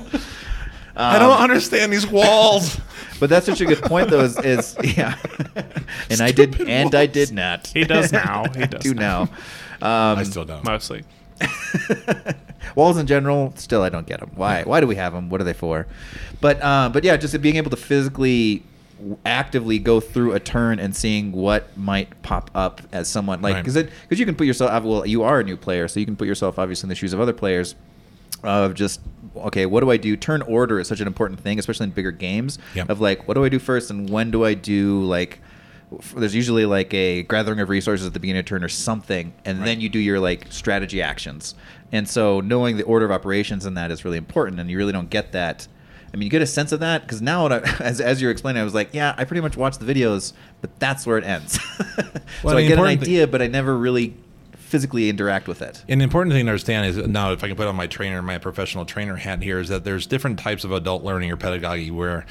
I 0.97 1.19
don't 1.19 1.41
understand 1.41 1.93
these 1.93 2.07
walls. 2.07 2.81
But 3.21 3.31
that's 3.31 3.47
such 3.47 3.61
a 3.61 3.65
good 3.65 3.81
point, 3.81 4.11
though. 4.11 4.23
Is, 4.23 4.37
is 4.41 4.77
yeah, 4.97 5.17
and 6.11 6.21
I 6.21 6.33
did, 6.33 6.53
Stupid 6.53 6.69
and 6.69 6.93
I 6.97 7.07
did 7.07 7.31
not. 7.31 7.69
He 7.69 7.85
does 7.85 8.13
now. 8.13 8.45
He 8.53 8.67
does 8.67 8.83
do 8.83 8.93
now. 8.93 9.29
now. 9.81 10.13
Um, 10.13 10.19
I 10.19 10.25
still 10.25 10.45
don't. 10.45 10.65
Mostly. 10.65 11.05
walls 12.75 12.99
in 12.99 13.07
general, 13.07 13.53
still 13.55 13.83
I 13.83 13.89
don't 13.89 14.07
get 14.07 14.19
them. 14.19 14.33
Why? 14.35 14.65
Why 14.65 14.81
do 14.81 14.89
we 14.89 14.97
have 14.97 15.13
them? 15.13 15.31
What 15.31 15.41
are 15.41 15.45
they 15.45 15.53
for? 15.53 15.87
But 16.41 16.61
uh, 16.61 16.91
but 16.93 17.05
yeah, 17.05 17.17
just 17.17 17.41
being 17.41 17.57
able 17.57 17.71
to 17.71 17.77
physically 17.77 18.65
actively 19.25 19.79
go 19.79 20.01
through 20.01 20.33
a 20.33 20.41
turn 20.41 20.79
and 20.79 20.95
seeing 20.95 21.33
what 21.33 21.77
might 21.77 22.23
pop 22.23 22.51
up 22.55 22.81
as 22.93 23.09
someone 23.09 23.43
like 23.43 23.55
Right. 23.55 23.61
because 23.63 23.77
it 23.77 23.91
because 24.03 24.19
you 24.21 24.27
can 24.27 24.35
put 24.35 24.47
yourself 24.47 24.83
well 24.85 25.05
you 25.05 25.23
are 25.23 25.41
a 25.41 25.45
new 25.45 25.57
player 25.57 25.89
so 25.89 26.01
you 26.01 26.07
can 26.07 26.17
put 26.17 26.27
yourself 26.29 26.59
obviously 26.59 26.87
in 26.87 26.89
the 26.89 26.95
shoes 26.95 27.13
of 27.13 27.21
other 27.21 27.33
players 27.33 27.75
of 28.43 28.75
just 28.75 29.01
okay 29.37 29.67
what 29.67 29.81
do 29.81 29.91
i 29.91 29.97
do 29.97 30.17
turn 30.17 30.43
order 30.43 30.79
is 30.79 30.87
such 30.89 31.01
an 31.01 31.07
important 31.07 31.41
thing 31.41 31.59
especially 31.59 31.85
in 31.85 31.91
bigger 31.91 32.13
games 32.13 32.59
Yep. 32.75 32.89
of 32.89 33.01
like 33.01 33.27
what 33.29 33.35
do 33.35 33.45
i 33.45 33.49
do 33.49 33.59
first 33.59 33.91
and 33.91 34.09
when 34.09 34.31
do 34.31 34.45
i 34.45 34.55
do 34.55 35.03
like 35.05 35.41
there's 36.17 36.35
usually 36.35 36.65
like 36.65 36.93
a 36.95 37.25
gathering 37.25 37.61
of 37.61 37.69
resources 37.69 38.07
at 38.07 38.15
the 38.15 38.21
beginning 38.21 38.41
of 38.41 38.47
turn 38.47 38.65
or 38.65 38.69
something 38.69 39.33
and 39.45 39.59
Right. 39.59 39.65
then 39.67 39.81
you 39.81 39.89
do 39.89 39.99
your 39.99 40.19
like 40.21 40.47
strategy 40.51 41.03
actions 41.03 41.55
and 41.93 42.09
so 42.09 42.41
knowing 42.41 42.77
the 42.77 42.85
order 42.85 43.05
of 43.05 43.11
operations 43.11 43.67
in 43.67 43.75
that 43.75 43.91
is 43.91 44.05
really 44.05 44.17
important 44.19 44.59
and 44.61 44.71
you 44.71 44.79
really 44.79 44.93
don't 44.93 45.11
get 45.11 45.33
that 45.33 45.69
I 46.15 46.17
mean, 46.17 46.27
you 46.27 46.31
get 46.31 46.43
a 46.43 46.47
sense 46.47 46.71
of 46.71 46.79
that 46.81 47.03
because 47.03 47.21
now, 47.21 47.49
I, 47.49 47.59
as, 47.81 48.01
as 48.01 48.23
you're 48.23 48.31
explaining, 48.31 48.61
I 48.63 48.65
was 48.65 48.73
like, 48.75 48.91
yeah, 48.95 49.15
I 49.19 49.25
pretty 49.25 49.41
much 49.41 49.57
watch 49.57 49.79
the 49.79 49.85
videos, 49.85 50.33
but 50.61 50.79
that's 50.79 51.05
where 51.07 51.19
it 51.19 51.25
ends. 51.25 51.59
Well, 52.43 52.55
so 52.55 52.59
I 52.59 52.67
get 52.67 52.79
an 52.79 52.85
idea, 52.85 53.27
but 53.27 53.41
I 53.43 53.47
never 53.47 53.77
really 53.77 54.15
physically 54.53 55.09
interact 55.09 55.47
with 55.47 55.63
it. 55.63 55.83
An 55.89 56.01
important 56.01 56.35
thing 56.35 56.45
to 56.47 56.51
understand 56.51 56.87
is 56.87 56.97
now, 57.09 57.33
if 57.33 57.43
I 57.45 57.49
can 57.49 57.57
put 57.57 57.67
on 57.67 57.77
my 57.77 57.87
trainer, 57.87 58.21
my 58.23 58.39
professional 58.39 58.85
trainer 58.85 59.17
hat 59.17 59.43
here, 59.43 59.59
is 59.61 59.69
that 59.69 59.85
there's 59.85 60.07
different 60.07 60.39
types 60.39 60.65
of 60.65 60.73
adult 60.73 61.05
learning 61.05 61.31
or 61.31 61.37
pedagogy 61.37 61.91
where 61.91 62.27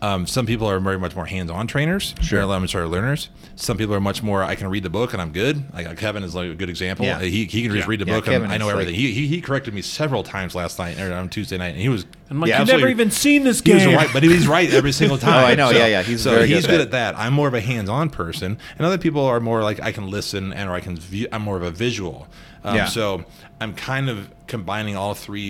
um, 0.00 0.26
some 0.26 0.46
people 0.46 0.68
are 0.70 0.78
very 0.80 0.98
much 0.98 1.14
more 1.16 1.26
hands-on 1.26 1.66
trainers, 1.66 2.14
Sure. 2.22 2.40
elementary 2.40 2.86
learners. 2.86 3.30
Some 3.56 3.76
people 3.76 3.94
are 3.94 4.00
much 4.00 4.22
more. 4.22 4.42
I 4.42 4.54
can 4.54 4.68
read 4.68 4.84
the 4.84 4.90
book 4.90 5.12
and 5.12 5.20
I'm 5.20 5.32
good. 5.32 5.72
Like 5.74 5.86
uh, 5.86 5.94
Kevin 5.94 6.22
is 6.22 6.34
like 6.34 6.50
a 6.50 6.54
good 6.54 6.70
example. 6.70 7.04
Yeah. 7.04 7.20
He, 7.20 7.44
he 7.46 7.62
can 7.62 7.72
just 7.72 7.84
Yeah. 7.86 7.90
read 7.90 8.00
the 8.00 8.06
Yeah, 8.06 8.16
book 8.16 8.26
Kevin 8.26 8.44
and 8.44 8.52
I 8.52 8.58
know 8.58 8.68
everything. 8.68 8.94
like- 8.94 9.00
he, 9.00 9.12
he 9.12 9.26
he 9.26 9.40
corrected 9.40 9.74
me 9.74 9.82
several 9.82 10.22
times 10.22 10.54
last 10.54 10.78
night 10.78 10.98
or 11.00 11.12
on 11.12 11.28
Tuesday 11.28 11.58
night, 11.58 11.70
and 11.72 11.80
he 11.80 11.88
was. 11.88 12.06
I'm 12.30 12.40
like, 12.40 12.48
Yeah, 12.50 12.58
you've 12.60 12.68
never 12.68 12.88
even 12.88 13.10
seen 13.10 13.44
this 13.44 13.58
He 13.60 13.64
game. 13.72 13.76
was 13.76 13.86
right, 13.96 14.08
but 14.12 14.22
he 14.22 14.28
was 14.28 14.46
right 14.46 14.70
every 14.72 14.92
single 14.92 15.16
time. 15.18 15.44
Oh, 15.44 15.46
I 15.46 15.54
know. 15.54 15.70
Yeah, 15.70 15.86
yeah. 15.86 16.02
He's 16.02 16.22
so 16.22 16.30
very 16.32 16.46
good 16.48 16.54
he's 16.56 16.64
at 16.66 16.70
good 16.70 16.78
that. 16.80 16.84
at 16.84 16.90
that. 17.14 17.18
I'm 17.18 17.32
more 17.32 17.48
of 17.48 17.54
a 17.54 17.60
hands-on 17.60 18.10
person, 18.10 18.58
and 18.76 18.86
other 18.86 18.98
people 18.98 19.24
are 19.24 19.40
more 19.40 19.62
like 19.62 19.80
I 19.80 19.92
can 19.92 20.08
listen 20.10 20.52
and 20.52 20.68
or 20.68 20.72
I 20.74 20.80
can 20.80 20.96
view. 20.96 21.26
I'm 21.32 21.42
more 21.42 21.56
of 21.56 21.62
a 21.62 21.70
visual. 21.70 22.26
Um, 22.64 22.76
Yeah. 22.76 22.84
So 22.86 23.24
I'm 23.60 23.74
kind 23.74 24.10
of 24.10 24.30
combining 24.46 24.96
all 24.96 25.14
three, 25.14 25.42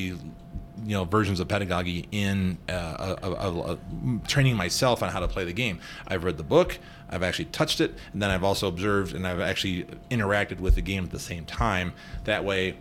you 0.85 0.95
know, 0.95 1.05
versions 1.05 1.41
of 1.41 1.49
pedagogy 1.49 2.07
in 2.12 2.59
uh, 2.69 3.17
a, 3.23 3.27
a, 3.27 3.33
a, 3.33 3.73
a- 3.73 3.79
training 4.29 4.55
myself 4.57 5.03
on 5.03 5.09
how 5.11 5.19
to 5.21 5.29
play 5.29 5.45
the 5.45 5.53
game. 5.53 5.81
I've 6.07 6.23
read 6.25 6.37
the 6.37 6.45
book. 6.45 6.79
I've 7.11 7.23
actually 7.23 7.47
touched 7.47 7.81
it, 7.81 7.95
and 8.12 8.21
then 8.23 8.31
I've 8.31 8.45
also 8.45 8.69
observed 8.69 9.14
and 9.14 9.27
I've 9.27 9.41
actually 9.41 9.85
interacted 10.11 10.61
with 10.61 10.75
the 10.75 10.83
game 10.83 11.05
at 11.05 11.11
the 11.11 11.19
same 11.19 11.45
time. 11.47 11.95
That 12.25 12.45
way, 12.45 12.77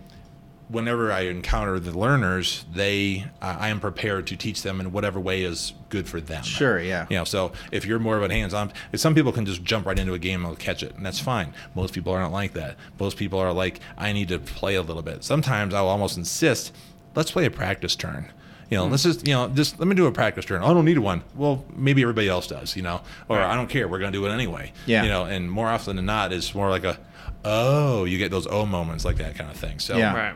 whenever 0.70 1.12
I 1.12 1.22
encounter 1.22 1.80
the 1.80 1.98
learners, 1.98 2.66
they 2.74 3.26
uh, 3.42 3.56
I 3.60 3.70
am 3.70 3.80
prepared 3.80 4.28
to 4.28 4.36
teach 4.36 4.62
them 4.64 4.80
in 4.80 4.92
whatever 4.92 5.20
way 5.20 5.44
is 5.44 5.74
good 5.90 6.08
for 6.08 6.20
them. 6.20 6.44
Sure, 6.44 6.80
yeah. 6.80 7.06
You 7.10 7.18
know, 7.18 7.24
so 7.24 7.54
if 7.72 7.86
you're 7.86 8.00
more 8.00 8.18
of 8.18 8.24
a 8.30 8.34
hands-on, 8.34 8.74
if 8.92 9.00
some 9.00 9.16
people 9.16 9.32
can 9.32 9.46
just 9.46 9.64
jump 9.64 9.86
right 9.86 9.98
into 9.98 10.14
a 10.14 10.20
game 10.20 10.42
and 10.44 10.50
they'll 10.52 10.58
catch 10.58 10.84
it, 10.84 10.96
and 10.96 11.06
that's 11.06 11.20
fine. 11.20 11.54
Most 11.76 11.94
people 11.94 12.12
aren't 12.14 12.34
like 12.34 12.54
that. 12.54 12.76
Most 13.00 13.18
people 13.18 13.40
are 13.40 13.54
like, 13.54 13.80
I 13.98 14.12
need 14.14 14.28
to 14.30 14.40
play 14.40 14.76
a 14.76 14.82
little 14.82 15.02
bit. 15.04 15.24
Sometimes 15.24 15.74
I'll 15.74 15.88
almost 15.88 16.18
insist, 16.18 16.74
let's 17.16 17.32
play 17.32 17.46
a 17.46 17.52
practice 17.52 17.96
turn. 17.96 18.32
You 18.70 18.76
know, 18.78 18.86
Hmm. 18.86 18.92
let's 18.92 19.04
just 19.04 19.26
you 19.26 19.34
know, 19.34 19.48
just 19.48 19.80
let 19.80 19.88
me 19.88 19.96
do 19.96 20.08
a 20.08 20.12
practice 20.12 20.44
turn. 20.44 20.62
Oh, 20.62 20.66
I 20.68 20.74
don't 20.74 20.84
need 20.84 20.98
one. 21.00 21.24
Well, 21.36 21.64
maybe 21.74 22.02
everybody 22.02 22.28
else 22.28 22.48
does. 22.48 22.76
You 22.76 22.82
know, 22.82 23.00
or 23.30 23.38
Right. 23.38 23.50
I 23.50 23.56
don't 23.56 23.70
care. 23.70 23.88
We're 23.88 24.00
gonna 24.00 24.12
do 24.12 24.26
it 24.26 24.30
anyway. 24.32 24.74
Yeah. 24.86 25.04
You 25.04 25.10
know, 25.10 25.24
and 25.24 25.50
more 25.50 25.70
often 25.70 25.96
than 25.96 26.06
not, 26.06 26.34
it's 26.34 26.54
more 26.54 26.70
like 26.70 26.84
a, 26.84 27.00
oh, 27.46 28.04
you 28.04 28.18
get 28.18 28.30
those 28.30 28.46
oh 28.48 28.66
moments 28.66 29.06
like 29.06 29.16
that 29.18 29.36
kind 29.36 29.50
of 29.50 29.56
thing. 29.56 29.80
So 29.80 29.96
Yeah. 29.96 30.14
Right. 30.14 30.36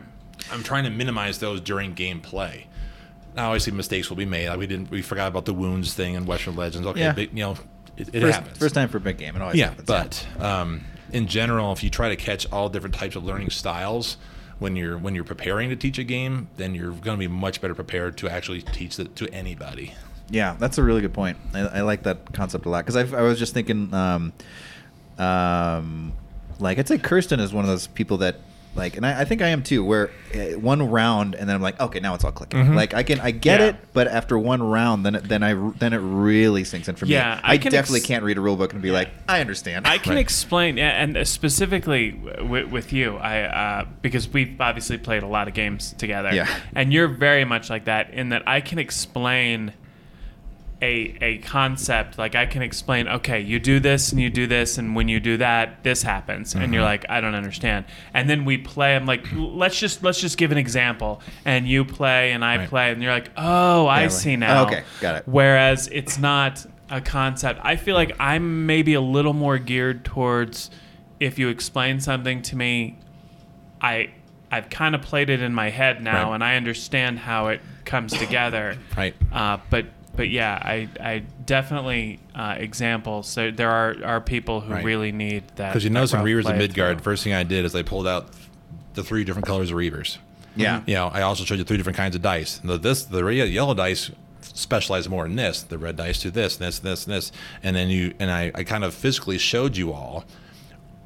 I'm 0.50 0.62
trying 0.62 0.84
to 0.84 0.90
minimize 0.90 1.38
those 1.38 1.60
during 1.60 1.94
gameplay. 1.94 2.64
Now, 3.34 3.48
obviously, 3.48 3.72
mistakes 3.72 4.10
will 4.10 4.16
be 4.16 4.26
made. 4.26 4.48
Like 4.48 4.58
we 4.58 4.66
didn't, 4.66 4.90
we 4.90 5.00
forgot 5.02 5.28
about 5.28 5.44
the 5.46 5.54
wounds 5.54 5.94
thing 5.94 6.14
in 6.14 6.26
Western 6.26 6.56
Legends. 6.56 6.86
Okay, 6.88 7.00
Yeah. 7.00 7.12
but, 7.14 7.32
you 7.32 7.42
know, 7.44 7.56
it, 7.96 8.08
it 8.14 8.20
First, 8.20 8.38
happens. 8.38 8.58
first 8.58 8.74
time 8.74 8.88
for 8.88 8.98
a 8.98 9.00
big 9.00 9.18
game. 9.18 9.36
It 9.36 9.42
always 9.42 9.56
yeah, 9.56 9.68
happens. 9.70 9.86
but 9.86 10.26
um, 10.40 10.82
in 11.12 11.26
general, 11.26 11.72
if 11.72 11.82
you 11.82 11.88
try 11.90 12.08
to 12.10 12.16
catch 12.16 12.50
all 12.52 12.68
different 12.68 12.94
types 12.94 13.16
of 13.16 13.24
learning 13.24 13.50
styles 13.50 14.16
when 14.58 14.76
you're 14.76 14.96
when 14.98 15.14
you're 15.14 15.24
preparing 15.24 15.70
to 15.70 15.76
teach 15.76 15.98
a 15.98 16.04
game, 16.04 16.48
then 16.56 16.74
you're 16.74 16.90
going 16.92 17.16
to 17.16 17.18
be 17.18 17.26
much 17.28 17.60
better 17.60 17.74
prepared 17.74 18.16
to 18.18 18.28
actually 18.28 18.62
teach 18.62 18.98
it 18.98 19.16
to 19.16 19.28
anybody. 19.32 19.94
Yeah, 20.30 20.56
that's 20.58 20.78
a 20.78 20.82
really 20.82 21.00
good 21.00 21.12
point. 21.14 21.36
I, 21.52 21.60
I 21.60 21.80
like 21.82 22.04
that 22.04 22.32
concept 22.32 22.64
a 22.66 22.68
lot 22.68 22.86
because 22.86 23.12
I 23.12 23.20
was 23.22 23.38
just 23.38 23.52
thinking, 23.54 23.92
um, 23.92 24.32
um, 25.18 26.12
like 26.58 26.78
I'd 26.78 26.88
say 26.88 26.98
Kirsten 26.98 27.40
is 27.40 27.52
one 27.52 27.64
of 27.64 27.68
those 27.68 27.86
people 27.88 28.18
that 28.18 28.36
like, 28.74 28.96
and 28.96 29.04
I, 29.04 29.20
I 29.20 29.24
think 29.24 29.42
I 29.42 29.48
am 29.48 29.62
too. 29.62 29.84
Where 29.84 30.10
uh, 30.34 30.58
one 30.58 30.88
round 30.90 31.34
and 31.34 31.48
then 31.48 31.54
I'm 31.56 31.62
like, 31.62 31.78
okay, 31.80 32.00
now 32.00 32.14
it's 32.14 32.24
all 32.24 32.32
clicking. 32.32 32.60
Mhm. 32.64 32.74
Like 32.74 32.94
I 32.94 33.02
can, 33.02 33.20
I 33.20 33.30
get 33.30 33.60
Yeah. 33.60 33.66
it, 33.66 33.76
but 33.92 34.08
after 34.08 34.38
one 34.38 34.62
round, 34.62 35.04
then 35.04 35.14
it, 35.16 35.24
then 35.28 35.42
I 35.42 35.52
then 35.78 35.92
it 35.92 35.98
really 35.98 36.64
sinks 36.64 36.88
in 36.88 36.94
for 36.96 37.04
me. 37.06 37.12
Yeah, 37.12 37.38
I, 37.42 37.54
I 37.54 37.58
can 37.58 37.70
definitely 37.72 37.98
ex- 38.00 38.06
can't 38.08 38.24
read 38.24 38.38
a 38.38 38.40
rule 38.40 38.56
book 38.56 38.72
and 38.72 38.80
be 38.80 38.90
like, 38.90 39.10
I 39.28 39.40
understand. 39.40 39.86
I 39.86 39.98
can 39.98 40.14
Right. 40.14 40.20
explain, 40.20 40.76
yeah, 40.78 41.02
and 41.02 41.26
specifically 41.28 42.12
with, 42.48 42.70
with 42.70 42.92
you, 42.92 43.16
I 43.18 43.42
uh, 43.42 43.84
because 44.00 44.28
we've 44.28 44.60
obviously 44.60 44.96
played 44.98 45.22
a 45.22 45.26
lot 45.28 45.48
of 45.48 45.54
games 45.54 45.94
together. 45.98 46.32
Yeah. 46.32 46.48
and 46.74 46.92
you're 46.92 47.08
very 47.08 47.44
much 47.44 47.68
like 47.68 47.84
that 47.84 48.10
in 48.14 48.30
that 48.30 48.42
I 48.48 48.60
can 48.62 48.78
explain 48.78 49.72
a 50.82 51.14
a 51.20 51.38
concept. 51.38 52.18
Like 52.18 52.34
I 52.34 52.44
can 52.46 52.60
explain, 52.60 53.06
okay, 53.08 53.40
you 53.40 53.58
do 53.60 53.78
this 53.80 54.10
and 54.12 54.20
you 54.20 54.28
do 54.28 54.46
this, 54.46 54.76
and 54.78 54.94
when 54.96 55.08
you 55.08 55.20
do 55.20 55.36
that, 55.38 55.82
this 55.84 56.02
happens, 56.02 56.54
and 56.54 56.64
Mm-hmm. 56.64 56.74
you're 56.74 56.82
like, 56.82 57.06
I 57.08 57.20
don't 57.20 57.34
understand. 57.36 57.84
And 58.12 58.28
then 58.28 58.44
we 58.44 58.58
play. 58.58 58.96
I'm 58.96 59.06
like, 59.06 59.24
let's 59.34 59.78
just 59.78 60.02
let's 60.02 60.20
just 60.20 60.36
give 60.36 60.50
an 60.52 60.58
example, 60.58 61.20
and 61.44 61.66
you 61.68 61.84
play 61.84 62.32
and 62.32 62.44
I 62.44 62.56
Right. 62.58 62.68
play, 62.68 62.90
and 62.90 63.02
you're 63.02 63.12
like, 63.12 63.30
oh, 63.36 63.86
I 63.86 64.08
see 64.08 64.36
now. 64.36 64.62
Oh, 64.62 64.66
okay, 64.66 64.82
got 65.00 65.16
it. 65.16 65.22
Whereas 65.26 65.88
it's 65.92 66.18
not 66.18 66.66
a 66.90 67.00
concept. 67.00 67.60
I 67.62 67.76
feel 67.76 67.94
like 67.94 68.12
I'm 68.20 68.66
maybe 68.66 68.92
a 68.94 69.00
little 69.00 69.32
more 69.32 69.56
geared 69.58 70.04
towards 70.04 70.70
if 71.20 71.38
you 71.38 71.48
explain 71.48 72.00
something 72.00 72.42
to 72.42 72.56
me, 72.56 72.98
I 73.80 74.10
I've 74.50 74.68
kind 74.68 74.94
of 74.94 75.00
played 75.00 75.30
it 75.30 75.40
in 75.40 75.54
my 75.54 75.70
head 75.70 76.02
now 76.02 76.28
Right. 76.28 76.34
and 76.34 76.44
I 76.44 76.56
understand 76.56 77.20
how 77.20 77.48
it 77.48 77.60
comes 77.86 78.12
together. 78.12 78.76
Right. 78.96 79.14
Uh, 79.32 79.58
but 79.70 79.86
but 80.16 80.28
yeah, 80.28 80.58
I 80.62 80.88
I 81.00 81.22
definitely 81.46 82.20
uh, 82.34 82.56
examples. 82.58 83.28
So 83.28 83.50
there 83.50 83.70
are 83.70 83.96
are 84.04 84.20
people 84.20 84.60
who 84.60 84.72
Right. 84.74 84.84
really 84.84 85.12
need 85.12 85.44
that. 85.56 85.68
Because 85.70 85.84
you 85.84 85.90
that 85.90 85.94
notice 85.94 86.12
in 86.12 86.20
Reavers 86.20 86.36
and 86.38 86.44
play 86.46 86.58
Midgard, 86.58 86.98
through. 86.98 87.04
first 87.12 87.24
thing 87.24 87.32
I 87.32 87.42
did 87.44 87.64
is 87.64 87.74
I 87.74 87.82
pulled 87.82 88.06
out 88.06 88.28
the 88.94 89.02
three 89.02 89.24
different 89.24 89.46
colors 89.46 89.70
of 89.70 89.76
Reavers. 89.76 90.18
yeah, 90.54 90.82
You 90.86 90.94
know, 90.94 91.08
I 91.08 91.22
also 91.22 91.44
showed 91.44 91.58
you 91.58 91.64
three 91.64 91.78
different 91.78 91.96
kinds 91.96 92.14
of 92.14 92.22
dice. 92.22 92.58
The 92.62 92.76
this 92.78 93.04
the 93.04 93.24
yellow 93.24 93.74
dice 93.74 94.10
specialize 94.42 95.08
more 95.08 95.24
in 95.24 95.34
this. 95.36 95.62
The 95.62 95.78
red 95.78 95.96
dice 95.96 96.20
do 96.20 96.30
this, 96.30 96.56
this, 96.56 96.78
this, 96.80 97.06
and 97.06 97.14
this. 97.14 97.32
And 97.62 97.74
then 97.74 97.88
you 97.88 98.12
and 98.18 98.30
I, 98.30 98.52
I 98.54 98.64
kind 98.64 98.84
of 98.84 98.92
physically 98.92 99.38
showed 99.38 99.76
you 99.78 99.92
all 99.92 100.24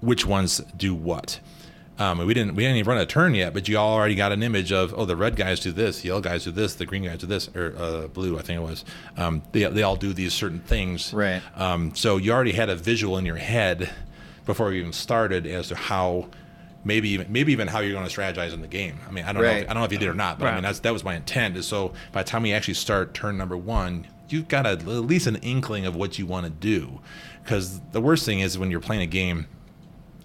which 0.01 0.27
ones 0.27 0.61
do 0.77 0.95
what. 0.95 1.39
Um, 1.99 2.19
we 2.19 2.35
didn't 2.35 2.55
we 2.55 2.63
didn't 2.63 2.77
even 2.77 2.91
run 2.91 2.99
a 2.99 3.07
turn 3.07 3.35
yet, 3.35 3.55
but 3.55 3.69
you 3.69 3.77
already 3.77 4.15
got 4.15 4.31
an 4.33 4.43
image 4.43 4.71
of 4.71 4.93
oh 4.97 5.07
the 5.07 5.17
red 5.17 5.35
guys 5.35 5.61
do 5.61 5.73
this, 5.73 6.03
the 6.03 6.09
yellow 6.09 6.21
guys 6.21 6.45
do 6.45 6.51
this, 6.51 6.75
the 6.75 6.85
green 6.85 7.05
guys 7.05 7.19
do 7.19 7.27
this, 7.27 7.49
or 7.55 7.75
uh, 7.79 8.09
blue 8.09 8.39
I 8.39 8.43
think 8.43 8.61
it 8.61 8.63
was. 8.63 8.85
Um, 9.17 9.43
they 9.53 9.65
they 9.65 9.83
all 9.83 9.97
do 9.97 10.13
these 10.13 10.35
certain 10.35 10.61
things. 10.61 11.13
Right. 11.15 11.43
Um, 11.55 11.95
so 11.95 12.19
you 12.19 12.33
already 12.33 12.53
had 12.53 12.69
a 12.69 12.77
visual 12.77 13.17
in 13.17 13.25
your 13.25 13.37
head 13.37 13.91
before 14.45 14.73
you 14.73 14.81
even 14.81 14.93
started 14.93 15.47
as 15.47 15.69
to 15.69 15.75
how 15.75 16.29
maybe 16.85 17.09
even 17.11 17.33
maybe 17.33 17.53
even 17.53 17.67
how 17.67 17.81
you're 17.81 17.93
going 17.93 18.09
to 18.09 18.15
strategize 18.15 18.53
in 18.53 18.61
the 18.61 18.69
game. 18.69 18.99
I 19.09 19.11
mean, 19.11 19.25
I 19.25 19.33
don't 19.33 19.43
know. 19.43 19.49
Right. 19.49 19.63
If, 19.63 19.71
I 19.71 19.73
don't 19.73 19.81
know 19.81 19.87
if 19.87 19.93
you 19.93 19.99
did 19.99 20.09
or 20.09 20.15
not, 20.15 20.39
but 20.39 20.49
I 20.49 20.55
mean 20.55 20.63
that's 20.63 20.81
that 20.81 20.93
was 20.93 21.03
my 21.03 21.15
intent. 21.17 21.57
Is 21.57 21.67
so 21.67 21.93
by 22.13 22.23
the 22.23 22.29
time 22.29 22.43
we 22.43 22.53
actually 22.53 22.75
start 22.75 23.15
turn 23.15 23.39
number 23.39 23.57
one, 23.57 24.07
you've 24.29 24.49
got 24.49 24.67
a, 24.67 24.71
at 24.71 24.87
least 24.87 25.27
an 25.27 25.37
inkling 25.37 25.87
of 25.87 25.97
what 25.97 26.19
you 26.19 26.27
want 26.27 26.45
to 26.47 26.51
do. 26.51 27.01
Because 27.43 27.81
the 27.93 28.01
worst 28.01 28.25
thing 28.25 28.41
is 28.41 28.59
when 28.59 28.71
you're 28.71 28.81
playing 28.81 29.03
a 29.03 29.07
game 29.07 29.47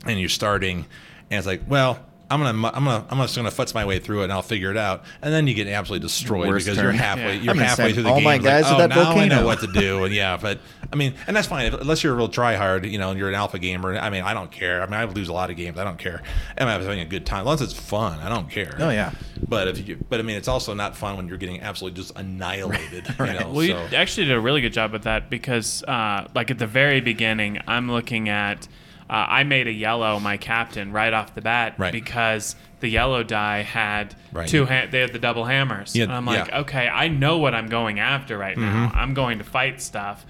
and 0.05 0.19
you're 0.19 0.29
starting, 0.29 0.85
and 1.31 1.37
it's 1.39 1.47
like, 1.47 1.63
well. 1.67 1.99
I'm 2.29 2.39
gonna, 2.41 2.69
I'm 2.73 2.85
gonna, 2.85 3.05
I'm 3.09 3.17
just 3.17 3.35
gonna 3.35 3.49
futz 3.49 3.75
my 3.75 3.83
way 3.83 3.99
through 3.99 4.21
it, 4.21 4.23
and 4.23 4.31
I'll 4.31 4.41
figure 4.41 4.71
it 4.71 4.77
out. 4.77 5.03
And 5.21 5.33
then 5.33 5.47
you 5.47 5.53
get 5.53 5.67
absolutely 5.67 6.07
destroyed 6.07 6.47
Worst 6.47 6.65
because 6.65 6.81
you're 6.81 6.93
halfway, 6.93 7.35
Yeah. 7.35 7.41
you're 7.41 7.51
I'm 7.51 7.57
halfway 7.57 7.91
through 7.91 8.03
the 8.03 8.09
all 8.09 8.15
game. 8.15 8.23
my 8.23 8.35
it's 8.35 8.45
like, 8.45 8.63
guys 8.63 8.69
to 8.69 8.75
oh, 8.75 8.77
that 8.77 8.89
now 8.89 9.11
I 9.11 9.27
know 9.27 9.45
what 9.45 9.59
to 9.59 9.67
do, 9.67 10.03
and 10.05 10.13
yeah, 10.13 10.37
but 10.37 10.59
I 10.93 10.95
mean, 10.95 11.13
and 11.27 11.35
that's 11.35 11.49
fine 11.49 11.73
unless 11.73 12.05
you're 12.05 12.13
a 12.13 12.15
real 12.15 12.29
tryhard, 12.29 12.89
you 12.89 12.99
know, 12.99 13.09
and 13.09 13.19
you're 13.19 13.27
an 13.27 13.35
alpha 13.35 13.59
gamer. 13.59 13.97
I 13.97 14.09
mean, 14.09 14.23
I 14.23 14.33
don't 14.33 14.49
care. 14.49 14.81
I 14.81 14.85
mean, 14.85 14.93
I 14.93 15.03
lose 15.03 15.27
a 15.27 15.33
lot 15.33 15.49
of 15.49 15.57
games. 15.57 15.77
I 15.77 15.83
don't 15.83 15.97
care. 15.99 16.21
I'm 16.57 16.67
having 16.67 17.01
a 17.01 17.05
good 17.05 17.25
time. 17.25 17.41
As 17.41 17.45
long 17.47 17.55
as 17.55 17.61
it's 17.63 17.73
fun, 17.73 18.17
I 18.21 18.29
don't 18.29 18.49
care. 18.49 18.77
Oh, 18.79 18.91
yeah. 18.91 19.11
But 19.45 19.67
if 19.67 19.85
you, 19.85 19.97
but 20.09 20.21
I 20.21 20.23
mean, 20.23 20.37
it's 20.37 20.47
also 20.47 20.73
not 20.73 20.95
fun 20.95 21.17
when 21.17 21.27
you're 21.27 21.37
getting 21.37 21.59
absolutely 21.59 22.01
just 22.01 22.15
annihilated. 22.17 23.13
You 23.19 23.25
know, 23.25 23.51
Well, 23.51 23.63
you 23.63 23.75
actually 23.75 24.27
did 24.27 24.37
a 24.37 24.39
really 24.39 24.61
good 24.61 24.71
job 24.71 24.93
with 24.93 25.03
that 25.03 25.29
because, 25.29 25.83
uh, 25.83 26.29
like 26.33 26.49
at 26.49 26.59
the 26.59 26.67
very 26.67 27.01
beginning, 27.01 27.59
I'm 27.67 27.91
looking 27.91 28.29
at. 28.29 28.69
Uh, 29.11 29.25
I 29.27 29.43
made 29.43 29.67
a 29.67 29.71
yellow 29.73 30.19
my 30.21 30.37
captain 30.37 30.93
right 30.93 31.13
off 31.13 31.35
the 31.35 31.41
bat 31.41 31.75
Right. 31.77 31.91
because 31.91 32.55
the 32.79 32.87
yellow 32.87 33.23
die 33.23 33.61
had 33.61 34.15
Right. 34.31 34.47
two. 34.47 34.65
Ha- 34.65 34.87
they 34.89 35.01
had 35.01 35.11
the 35.11 35.19
double 35.19 35.43
hammers, 35.45 35.93
Yeah, 35.95 36.05
and 36.05 36.13
I'm 36.13 36.25
like, 36.25 36.47
yeah. 36.47 36.59
okay, 36.61 36.87
I 36.87 37.09
know 37.09 37.37
what 37.37 37.53
I'm 37.53 37.67
going 37.67 37.99
after 37.99 38.37
right 38.37 38.57
now. 38.57 38.87
Mm-hmm. 38.87 38.97
I'm 38.97 39.13
going 39.13 39.37
to 39.39 39.43
fight 39.43 39.81
stuff, 39.81 40.25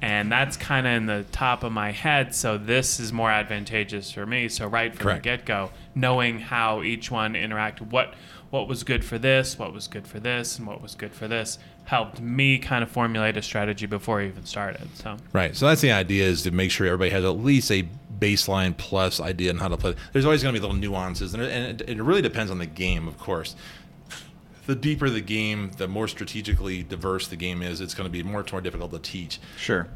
and 0.00 0.32
that's 0.32 0.56
kind 0.56 0.86
of 0.86 0.94
in 0.94 1.06
the 1.06 1.24
top 1.30 1.62
of 1.62 1.72
my 1.72 1.92
head. 1.92 2.34
So 2.34 2.56
this 2.56 2.98
is 2.98 3.12
more 3.12 3.30
advantageous 3.30 4.10
for 4.10 4.24
me. 4.24 4.48
So 4.48 4.66
right 4.66 4.94
from 4.94 5.02
Correct. 5.02 5.22
the 5.22 5.28
get 5.28 5.44
go, 5.44 5.70
knowing 5.94 6.40
how 6.40 6.82
each 6.82 7.10
one 7.10 7.34
interacted, 7.34 7.90
what 7.90 8.14
what 8.50 8.68
was 8.68 8.82
good 8.84 9.02
for 9.02 9.16
this, 9.16 9.58
what 9.58 9.72
was 9.72 9.86
good 9.88 10.06
for 10.06 10.20
this, 10.20 10.58
and 10.58 10.66
what 10.66 10.82
was 10.82 10.94
good 10.94 11.12
for 11.14 11.26
this, 11.26 11.58
helped 11.84 12.20
me 12.20 12.58
kind 12.58 12.82
of 12.84 12.90
formulate 12.90 13.34
a 13.34 13.40
strategy 13.40 13.86
before 13.86 14.20
I 14.20 14.26
even 14.26 14.44
started. 14.44 14.88
So 14.94 15.16
Right. 15.32 15.56
So 15.56 15.66
that's 15.68 15.80
the 15.80 15.90
idea 15.92 16.24
is 16.26 16.42
to 16.42 16.50
make 16.50 16.70
sure 16.70 16.86
everybody 16.86 17.10
has 17.12 17.24
at 17.24 17.30
least 17.38 17.70
a 17.72 17.86
baseline 18.22 18.76
plus 18.76 19.18
idea 19.20 19.50
on 19.50 19.58
how 19.58 19.68
to 19.68 19.76
play. 19.76 19.94
There's 20.12 20.24
always 20.24 20.42
going 20.42 20.54
to 20.54 20.60
be 20.60 20.62
little 20.62 20.76
nuances, 20.76 21.34
and, 21.34 21.42
it, 21.42 21.50
and 21.50 21.80
it, 21.80 21.90
it 21.90 22.02
really 22.02 22.22
depends 22.22 22.50
on 22.50 22.58
the 22.58 22.66
game, 22.66 23.08
of 23.08 23.18
course. 23.18 23.56
The 24.66 24.76
deeper 24.76 25.10
the 25.10 25.20
game, 25.20 25.72
the 25.76 25.88
more 25.88 26.06
strategically 26.06 26.84
diverse 26.84 27.26
the 27.26 27.36
game 27.36 27.62
is. 27.62 27.80
It's 27.80 27.94
going 27.94 28.08
to 28.08 28.12
be 28.12 28.22
more 28.22 28.44
more 28.52 28.60
difficult 28.60 28.92
to 28.92 29.00
teach. 29.00 29.40
Sure. 29.56 29.88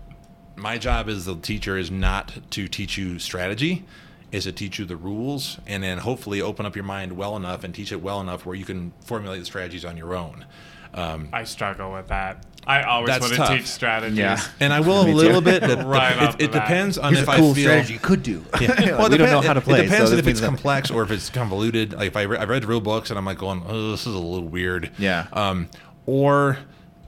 My 0.57 0.77
job 0.77 1.09
as 1.09 1.25
the 1.25 1.37
teacher 1.37 1.79
is 1.79 1.91
not 1.91 2.51
to 2.51 2.67
teach 2.67 2.99
you 2.99 3.21
strategy, 3.21 3.85
is 4.33 4.43
to 4.45 4.53
teach 4.53 4.81
you 4.81 4.85
the 4.85 4.97
rules, 4.97 5.59
and 5.67 5.85
then 5.85 5.99
hopefully 5.99 6.41
open 6.41 6.67
up 6.67 6.75
your 6.75 6.85
mind 6.85 7.13
well 7.13 7.37
enough 7.37 7.63
and 7.63 7.73
teach 7.73 7.93
it 7.93 8.03
well 8.03 8.21
enough 8.21 8.45
where 8.45 8.57
you 8.57 8.65
can 8.65 8.93
formulate 9.05 9.39
the 9.39 9.47
strategies 9.47 9.85
on 9.85 9.97
your 9.97 10.15
own. 10.17 10.47
Um, 10.95 11.29
I 11.33 11.45
struggle 11.45 11.93
with 11.93 12.09
that. 12.09 12.45
I 12.67 12.83
always 12.83 13.09
That's 13.09 13.21
want 13.23 13.33
to 13.33 13.37
tough. 13.39 13.51
teach 13.59 13.67
strategies. 13.67 14.19
Yeah. 14.19 14.41
and 14.61 14.73
I 14.73 14.81
will 14.81 15.03
a 15.07 15.13
little 15.13 15.41
bit. 15.41 15.63
It, 15.67 15.85
Right 15.85 16.19
off 16.19 16.35
it, 16.35 16.39
the 16.39 16.45
it 16.45 16.53
bat. 16.53 16.63
depends 16.63 16.99
on 16.99 17.13
Here's 17.13 17.23
if 17.23 17.29
a 17.29 17.33
I 17.33 17.37
cool 17.39 17.55
feel. 17.55 17.65
strategy 17.65 17.93
you 17.95 17.99
could 18.01 18.23
do. 18.23 18.45
Yeah. 18.61 18.61
we 18.61 18.93
Well, 18.93 19.07
it 19.07 19.11
don't 19.11 19.11
know 19.11 19.17
depends- 19.41 19.47
how 19.47 19.53
to 19.53 19.59
it- 19.61 19.63
play. 19.65 19.81
It 19.81 19.83
depends 19.85 20.11
so 20.11 20.15
on 20.15 20.19
if 20.19 20.25
this 20.25 20.33
it's 20.33 20.41
that- 20.41 20.47
complex 20.47 20.91
or 20.91 21.03
if 21.03 21.11
it's 21.11 21.31
convoluted. 21.31 21.93
Like 21.93 22.09
if 22.09 22.17
I 22.17 22.23
re- 22.23 22.39
I've 22.39 22.49
read 22.49 22.65
rule 22.65 22.81
books 22.81 23.11
and 23.11 23.19
I'm 23.19 23.25
like 23.25 23.39
going, 23.39 23.63
oh, 23.69 23.91
this 23.93 24.01
is 24.07 24.15
a 24.15 24.19
little 24.19 24.49
weird. 24.49 24.91
Yeah. 24.99 25.27
Um, 25.33 25.69
or 26.07 26.59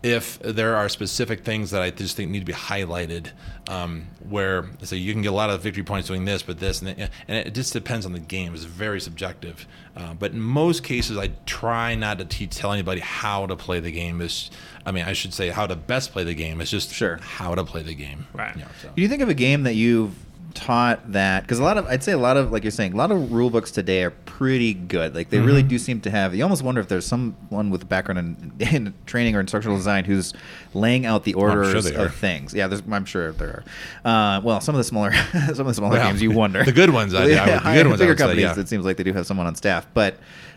if 0.03 0.39
there 0.41 0.77
are 0.77 0.89
specific 0.89 1.45
things 1.45 1.71
that 1.73 1.83
I 1.83 1.91
just 1.91 2.17
think 2.17 2.31
need 2.31 2.41
to 2.41 2.45
be 2.45 2.53
highlighted, 2.53 3.31
um, 3.69 4.07
where 4.29 4.67
so 4.83 4.95
you 4.95 5.13
can 5.13 5.23
get 5.23 5.29
a 5.29 5.35
lot 5.35 5.51
of 5.51 5.61
victory 5.61 5.83
points 5.83 6.09
doing 6.09 6.25
this, 6.25 6.43
but 6.43 6.59
this, 6.61 6.81
and, 6.81 6.89
that, 6.97 7.11
and 7.27 7.47
it 7.47 7.55
just 7.55 7.73
depends 7.73 8.07
on 8.07 8.13
the 8.13 8.21
game. 8.21 8.55
It's 8.55 8.65
very 8.65 9.01
subjective. 9.01 9.67
Uh, 9.97 10.15
but 10.15 10.33
in 10.33 10.41
most 10.41 10.85
cases, 10.85 11.19
I 11.19 11.33
try 11.47 11.95
not 11.97 12.19
to 12.19 12.25
teach 12.25 12.57
tell 12.57 12.73
anybody 12.73 13.01
how 13.01 13.47
to 13.47 13.57
play 13.57 13.81
the 13.81 13.91
game. 13.91 14.21
It's, 14.21 14.51
I 14.87 14.93
mean, 14.93 15.05
I 15.05 15.13
should 15.13 15.35
say 15.35 15.49
how 15.49 15.67
to 15.67 15.75
best 15.75 16.13
play 16.13 16.23
the 16.25 16.35
game. 16.35 16.61
It's 16.61 16.71
just 16.71 16.93
Sure. 16.93 17.17
how 17.17 17.55
to 17.55 17.65
play 17.65 17.83
the 17.83 17.95
game. 17.95 18.27
Right. 18.33 18.57
Yeah, 18.57 18.69
so. 18.81 18.91
Do 18.95 19.03
you 19.03 19.09
think 19.09 19.23
of 19.23 19.29
a 19.29 19.35
game 19.35 19.65
that 19.65 19.75
you've 19.75 20.15
taught 20.55 21.13
that 21.13 21.43
because 21.43 21.59
a 21.59 21.63
lot 21.63 21.77
of 21.79 21.87
I'd 21.87 22.03
say 22.03 22.13
a 22.13 22.19
lot 22.19 22.37
of 22.37 22.51
like 22.51 22.65
you're 22.65 22.71
saying 22.71 22.95
a 22.95 22.97
lot 22.97 23.11
of 23.13 23.31
rule 23.33 23.51
books 23.51 23.71
today 23.71 24.03
are 24.05 24.11
pretty 24.11 24.73
good 24.73 25.15
like 25.15 25.29
they 25.31 25.39
really 25.41 25.61
Mm-hmm. 25.61 25.69
do 25.69 25.79
seem 25.79 26.01
to 26.03 26.11
have 26.11 26.35
you 26.35 26.43
almost 26.43 26.63
wonder 26.63 26.81
if 26.81 26.89
there's 26.89 27.05
someone 27.07 27.71
with 27.71 27.83
a 27.83 27.87
background 27.87 28.19
in, 28.19 28.67
in 28.75 28.95
training 29.07 29.37
or 29.37 29.41
instructional 29.41 29.77
design 29.77 30.05
who's 30.05 30.33
laying 30.75 31.05
out 31.07 31.25
the 31.25 31.33
sure 31.33 31.51
orders 31.51 31.91
are. 31.93 32.07
of 32.07 32.15
things 32.15 32.55
yeah 32.55 32.67
there's, 32.67 32.83
I'm 32.91 33.05
sure 33.05 33.33
there 33.33 33.63
are 34.05 34.37
uh, 34.37 34.41
well 34.41 34.61
some 34.61 34.75
of 34.75 34.79
the 34.79 34.85
smaller 34.85 35.13
some 35.33 35.61
of 35.61 35.67
the 35.67 35.75
smaller 35.75 35.95
Well, 35.95 36.09
games 36.09 36.23
you 36.23 36.31
wonder 36.31 36.65
the 36.65 36.73
good 36.73 36.91
ones, 36.91 37.13
I- 37.15 37.19
I 37.19 37.23
would- 37.25 37.31
the 37.31 37.73
good 37.75 37.87
ones 37.89 38.01
bigger 38.01 38.13
say, 38.17 38.19
companies 38.19 38.43
yeah. 38.45 38.59
it 38.61 38.69
seems 38.69 38.85
like 38.85 38.97
they 38.97 39.05
do 39.05 39.13
have 39.13 39.27
someone 39.27 39.47
on 39.47 39.55
staff 39.55 39.87
but 39.95 40.17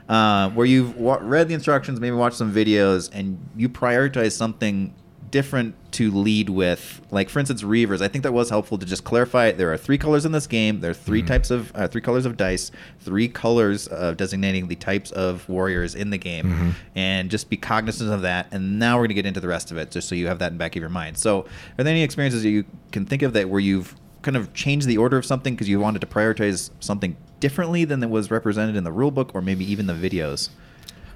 uh, 0.10 0.50
where 0.52 0.66
you've 0.66 0.96
wa- 0.98 1.20
read 1.22 1.48
the 1.48 1.54
instructions 1.54 2.00
maybe 2.00 2.16
watched 2.16 2.36
some 2.38 2.54
videos 2.54 3.10
and 3.14 3.38
you 3.56 3.68
prioritize 3.70 4.32
something 4.34 4.94
different 5.32 5.76
to 5.94 6.12
lead 6.12 6.50
with. 6.50 7.02
Like 7.10 7.30
for 7.30 7.40
instance, 7.40 7.64
Reavers. 7.64 8.02
I 8.02 8.08
think 8.08 8.24
that 8.24 8.34
was 8.34 8.50
helpful 8.50 8.78
to 8.78 8.86
just 8.86 9.04
clarify. 9.04 9.52
There 9.52 9.72
are 9.74 9.78
three 9.78 9.98
colors 9.98 10.26
in 10.26 10.32
this 10.32 10.48
game. 10.48 10.80
There 10.82 10.92
are 10.92 10.94
3 10.94 11.24
Mhm. 11.24 11.28
types 11.28 11.52
of 11.52 11.72
uh, 11.76 11.88
three 11.88 12.02
colors 12.02 12.26
of 12.26 12.38
dice, 12.38 12.72
three 13.00 13.28
colors 13.28 13.88
of 13.88 14.18
designating 14.18 14.68
the 14.68 14.76
types 14.76 15.12
of 15.12 15.48
warriors 15.50 15.96
in 15.96 16.10
the 16.10 16.18
game, 16.18 16.46
Mhm. 16.46 16.74
and 16.96 17.30
just 17.32 17.50
be 17.50 17.58
cognizant 17.58 18.12
of 18.12 18.22
that. 18.22 18.48
And 18.52 18.78
now 18.80 18.98
we're 18.98 19.06
gonna 19.06 19.14
get 19.16 19.26
into 19.26 19.40
the 19.40 19.48
rest 19.48 19.72
of 19.72 19.78
it, 19.78 19.92
just 19.92 20.08
so 20.08 20.16
you 20.16 20.28
have 20.28 20.40
that 20.40 20.48
in 20.48 20.54
the 20.54 20.60
back 20.60 20.76
of 20.76 20.80
your 20.82 20.90
mind. 20.90 21.18
So, 21.18 21.46
are 21.78 21.84
there 21.84 21.92
any 21.92 22.04
experiences 22.04 22.44
that 22.44 22.50
you 22.50 22.66
can 22.92 23.06
think 23.06 23.22
of 23.22 23.34
that 23.34 23.50
where 23.50 23.60
you've 23.62 23.96
kind 24.22 24.38
of 24.38 24.54
changed 24.54 24.86
the 24.88 24.98
order 24.98 25.18
of 25.18 25.26
something 25.26 25.56
because 25.56 25.68
you 25.68 25.80
wanted 25.80 26.00
to 26.00 26.08
prioritize 26.08 26.70
something 26.80 27.16
differently 27.40 27.86
than 27.86 28.02
that 28.02 28.10
was 28.10 28.30
represented 28.30 28.76
in 28.76 28.84
the 28.84 28.92
rule 28.92 29.10
book 29.12 29.32
or 29.34 29.42
maybe 29.42 29.70
even 29.72 29.88
the 29.88 29.94
videos? 29.94 30.50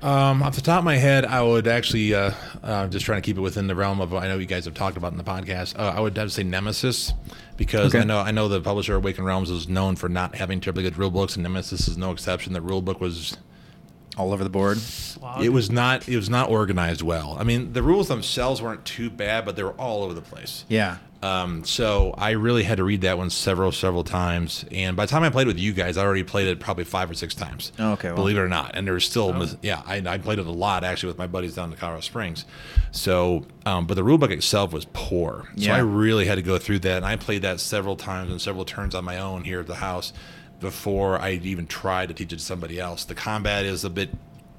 Um, 0.01 0.43
off 0.43 0.55
the 0.55 0.61
top 0.61 0.79
of 0.79 0.83
my 0.85 0.97
head, 0.97 1.25
I 1.25 1.41
would 1.41 1.67
actually 1.67 2.13
uh, 2.13 2.31
uh, 2.63 2.87
just 2.87 3.05
trying 3.05 3.21
to 3.21 3.25
keep 3.25 3.37
it 3.37 3.41
within 3.41 3.67
the 3.67 3.75
realm 3.75 4.01
of 4.01 4.11
what 4.11 4.23
I 4.23 4.27
know 4.27 4.37
you 4.37 4.45
guys 4.45 4.65
have 4.65 4.73
talked 4.75 4.97
about 4.97 5.11
in 5.11 5.17
the 5.17 5.23
podcast. 5.23 5.77
Uh, 5.79 5.93
I 5.95 5.99
would 5.99 6.15
have 6.17 6.27
to 6.27 6.33
say 6.33 6.43
Nemesis 6.43 7.13
because 7.57 7.93
Okay. 7.95 8.01
I 8.01 8.03
know 8.03 8.19
I 8.19 8.31
know 8.31 8.47
the 8.47 8.61
publisher 8.61 8.95
Awakened 8.95 9.25
Realms 9.25 9.49
is 9.49 9.67
known 9.67 9.95
for 9.95 10.07
not 10.09 10.35
having 10.35 10.61
terribly 10.61 10.83
good 10.83 10.97
rule 10.97 11.09
books, 11.11 11.35
and 11.35 11.43
Nemesis 11.43 11.87
is 11.87 11.97
no 11.97 12.11
exception. 12.11 12.53
The 12.53 12.61
rule 12.61 12.81
book 12.81 12.99
was 13.01 13.37
All 14.17 14.31
over 14.31 14.43
the 14.43 14.49
board. 14.49 14.77
Slog. 14.77 15.43
it 15.43 15.49
was 15.49 15.71
not 15.71 16.07
it 16.07 16.15
was 16.17 16.29
not 16.29 16.49
organized 16.49 17.01
well. 17.01 17.35
I 17.39 17.43
mean, 17.43 17.73
the 17.73 17.81
rules 17.81 18.07
themselves 18.07 18.61
weren't 18.61 18.85
too 18.85 19.09
bad, 19.09 19.43
but 19.45 19.55
they 19.55 19.63
were 19.63 19.73
all 19.73 20.03
over 20.03 20.13
the 20.13 20.21
place. 20.21 20.65
Yeah. 20.69 20.97
Um, 21.25 21.63
so 21.63 22.13
I 22.17 22.31
really 22.31 22.63
had 22.63 22.77
to 22.77 22.83
read 22.83 23.01
that 23.01 23.17
one 23.17 23.29
several, 23.29 23.71
several 23.71 24.03
times. 24.03 24.63
And 24.71 24.95
by 24.95 25.05
the 25.05 25.09
time 25.11 25.23
I 25.23 25.29
played 25.29 25.47
with 25.47 25.57
you 25.57 25.73
guys, 25.73 25.97
I 25.97 26.03
already 26.05 26.23
played 26.23 26.47
it 26.47 26.59
probably 26.59 26.83
five 26.83 27.09
or 27.09 27.15
six 27.15 27.33
times. 27.33 27.71
Oh, 27.79 27.93
okay, 27.93 28.09
well. 28.09 28.17
Believe 28.17 28.37
it 28.37 28.41
or 28.41 28.47
not. 28.47 28.71
And 28.75 28.87
there's 28.87 29.05
still, 29.05 29.33
mis- 29.33 29.57
yeah, 29.63 29.81
I, 29.85 29.97
I 30.05 30.17
played 30.19 30.37
it 30.39 30.45
a 30.45 30.51
lot 30.51 30.83
actually 30.83 31.07
with 31.07 31.17
my 31.17 31.27
buddies 31.27 31.55
down 31.55 31.71
in 31.71 31.77
Colorado 31.77 32.01
Springs. 32.01 32.45
So, 32.91 33.45
um, 33.65 33.87
but 33.87 33.95
the 33.95 34.03
rule 34.03 34.17
book 34.19 34.31
itself 34.31 34.71
was 34.71 34.85
poor. 34.93 35.45
So 35.57 35.63
Yeah. 35.63 35.75
I 35.75 35.79
really 35.79 36.25
had 36.25 36.35
to 36.35 36.41
go 36.43 36.57
through 36.59 36.79
that. 36.79 36.97
And 36.97 37.05
I 37.05 37.15
played 37.15 37.41
that 37.41 37.59
several 37.59 37.95
times 37.95 38.31
and 38.31 38.39
several 38.39 38.63
turns 38.65 38.93
on 38.93 39.03
my 39.03 39.17
own 39.17 39.43
here 39.43 39.59
at 39.61 39.67
the 39.67 39.75
house 39.75 40.13
before 40.59 41.19
I 41.19 41.31
even 41.31 41.67
tried 41.67 42.07
to 42.09 42.13
teach 42.13 42.31
it 42.33 42.37
to 42.37 42.41
somebody 42.43 42.79
else. 42.79 43.03
The 43.03 43.15
combat 43.15 43.65
is 43.65 43.83
a 43.83 43.89
bit, 43.89 44.09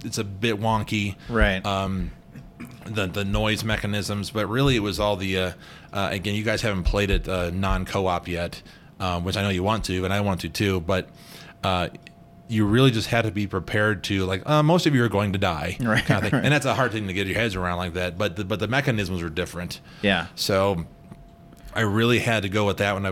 it's 0.05 0.19
a 0.19 0.25
bit 0.25 0.61
wonky 0.61 1.17
Right. 1.29 1.65
um, 1.65 2.11
the 2.87 3.07
the 3.07 3.25
noise 3.25 3.65
mechanisms, 3.65 4.31
but 4.31 4.47
really 4.47 4.77
it 4.77 4.81
was 4.81 4.99
all 5.01 5.17
the 5.17 5.39
uh, 5.39 5.53
uh, 5.93 6.09
again. 6.13 6.35
You 6.35 6.43
guys 6.45 6.63
haven't 6.63 6.85
played 6.85 7.11
it 7.11 7.29
uh, 7.29 7.51
non 7.51 7.85
co-op 7.85 8.29
yet, 8.29 8.63
um, 9.01 9.25
which 9.25 9.37
I 9.37 9.43
know 9.43 9.49
you 9.51 9.63
want 9.63 9.85
to, 9.87 10.05
and 10.05 10.13
I 10.13 10.21
want 10.21 10.41
to 10.43 10.49
too. 10.49 10.81
But 10.81 11.09
uh, 11.65 11.89
you 12.49 12.65
really 12.65 12.91
just 12.93 13.09
had 13.09 13.25
to 13.25 13.31
be 13.33 13.47
prepared 13.47 14.05
to 14.05 14.25
like 14.25 14.49
uh, 14.49 14.63
most 14.63 14.87
of 14.87 14.95
you 14.95 15.03
are 15.05 15.09
going 15.09 15.33
to 15.33 15.39
die, 15.39 15.77
Right, 15.81 16.05
kind 16.05 16.25
of 16.25 16.31
thing. 16.31 16.33
right. 16.39 16.45
and 16.45 16.53
that's 16.55 16.65
a 16.67 16.75
hard 16.75 16.93
thing 16.93 17.09
to 17.09 17.13
get 17.13 17.27
your 17.27 17.37
heads 17.37 17.57
around 17.57 17.79
like 17.79 17.95
that. 17.95 18.17
But 18.17 18.37
the, 18.37 18.45
but 18.45 18.61
the 18.61 18.69
mechanisms 18.69 19.23
were 19.23 19.31
different. 19.31 19.81
Yeah. 20.03 20.29
So 20.37 20.87
I 21.77 21.83
really 21.83 22.19
had 22.19 22.43
to 22.45 22.49
go 22.49 22.67
with 22.67 22.79
that 22.79 22.95
one. 22.95 23.07
I, 23.07 23.11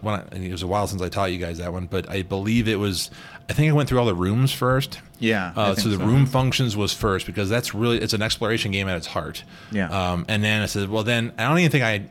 when 0.00 0.14
I, 0.14 0.24
it 0.36 0.52
was 0.52 0.62
a 0.62 0.66
while 0.66 0.86
since 0.86 1.00
I 1.02 1.08
taught 1.08 1.32
you 1.32 1.38
guys 1.38 1.58
that 1.58 1.72
one, 1.72 1.86
but 1.86 2.08
I 2.10 2.22
believe 2.22 2.68
it 2.68 2.76
was. 2.78 3.10
I 3.48 3.54
think 3.54 3.68
I 3.68 3.72
went 3.72 3.88
through 3.88 3.98
all 3.98 4.06
the 4.06 4.14
rooms 4.14 4.52
first. 4.52 5.00
Yeah, 5.18 5.52
Uh, 5.56 5.74
so 5.74 5.88
the 5.88 5.96
so. 5.98 6.04
room 6.04 6.26
functions 6.26 6.76
was 6.76 6.92
first 6.92 7.26
because 7.26 7.48
that's 7.50 7.74
really 7.74 7.98
it's 8.00 8.12
an 8.12 8.22
exploration 8.22 8.70
game 8.70 8.88
at 8.88 8.96
its 8.96 9.06
heart. 9.08 9.42
Yeah. 9.72 9.88
Um, 9.88 10.24
and 10.28 10.42
then 10.44 10.62
I 10.62 10.66
said, 10.66 10.88
well, 10.88 11.02
then 11.04 11.32
I 11.38 11.48
don't 11.48 11.58
even 11.58 11.70
think 11.70 11.84
I. 11.84 12.06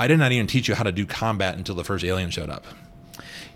I 0.00 0.06
did 0.06 0.18
not 0.18 0.30
even 0.30 0.46
teach 0.46 0.68
you 0.68 0.74
how 0.76 0.84
to 0.84 0.92
do 0.92 1.06
combat 1.06 1.56
until 1.56 1.74
the 1.74 1.82
first 1.84 2.04
alien 2.04 2.30
showed 2.30 2.50
up. 2.50 2.64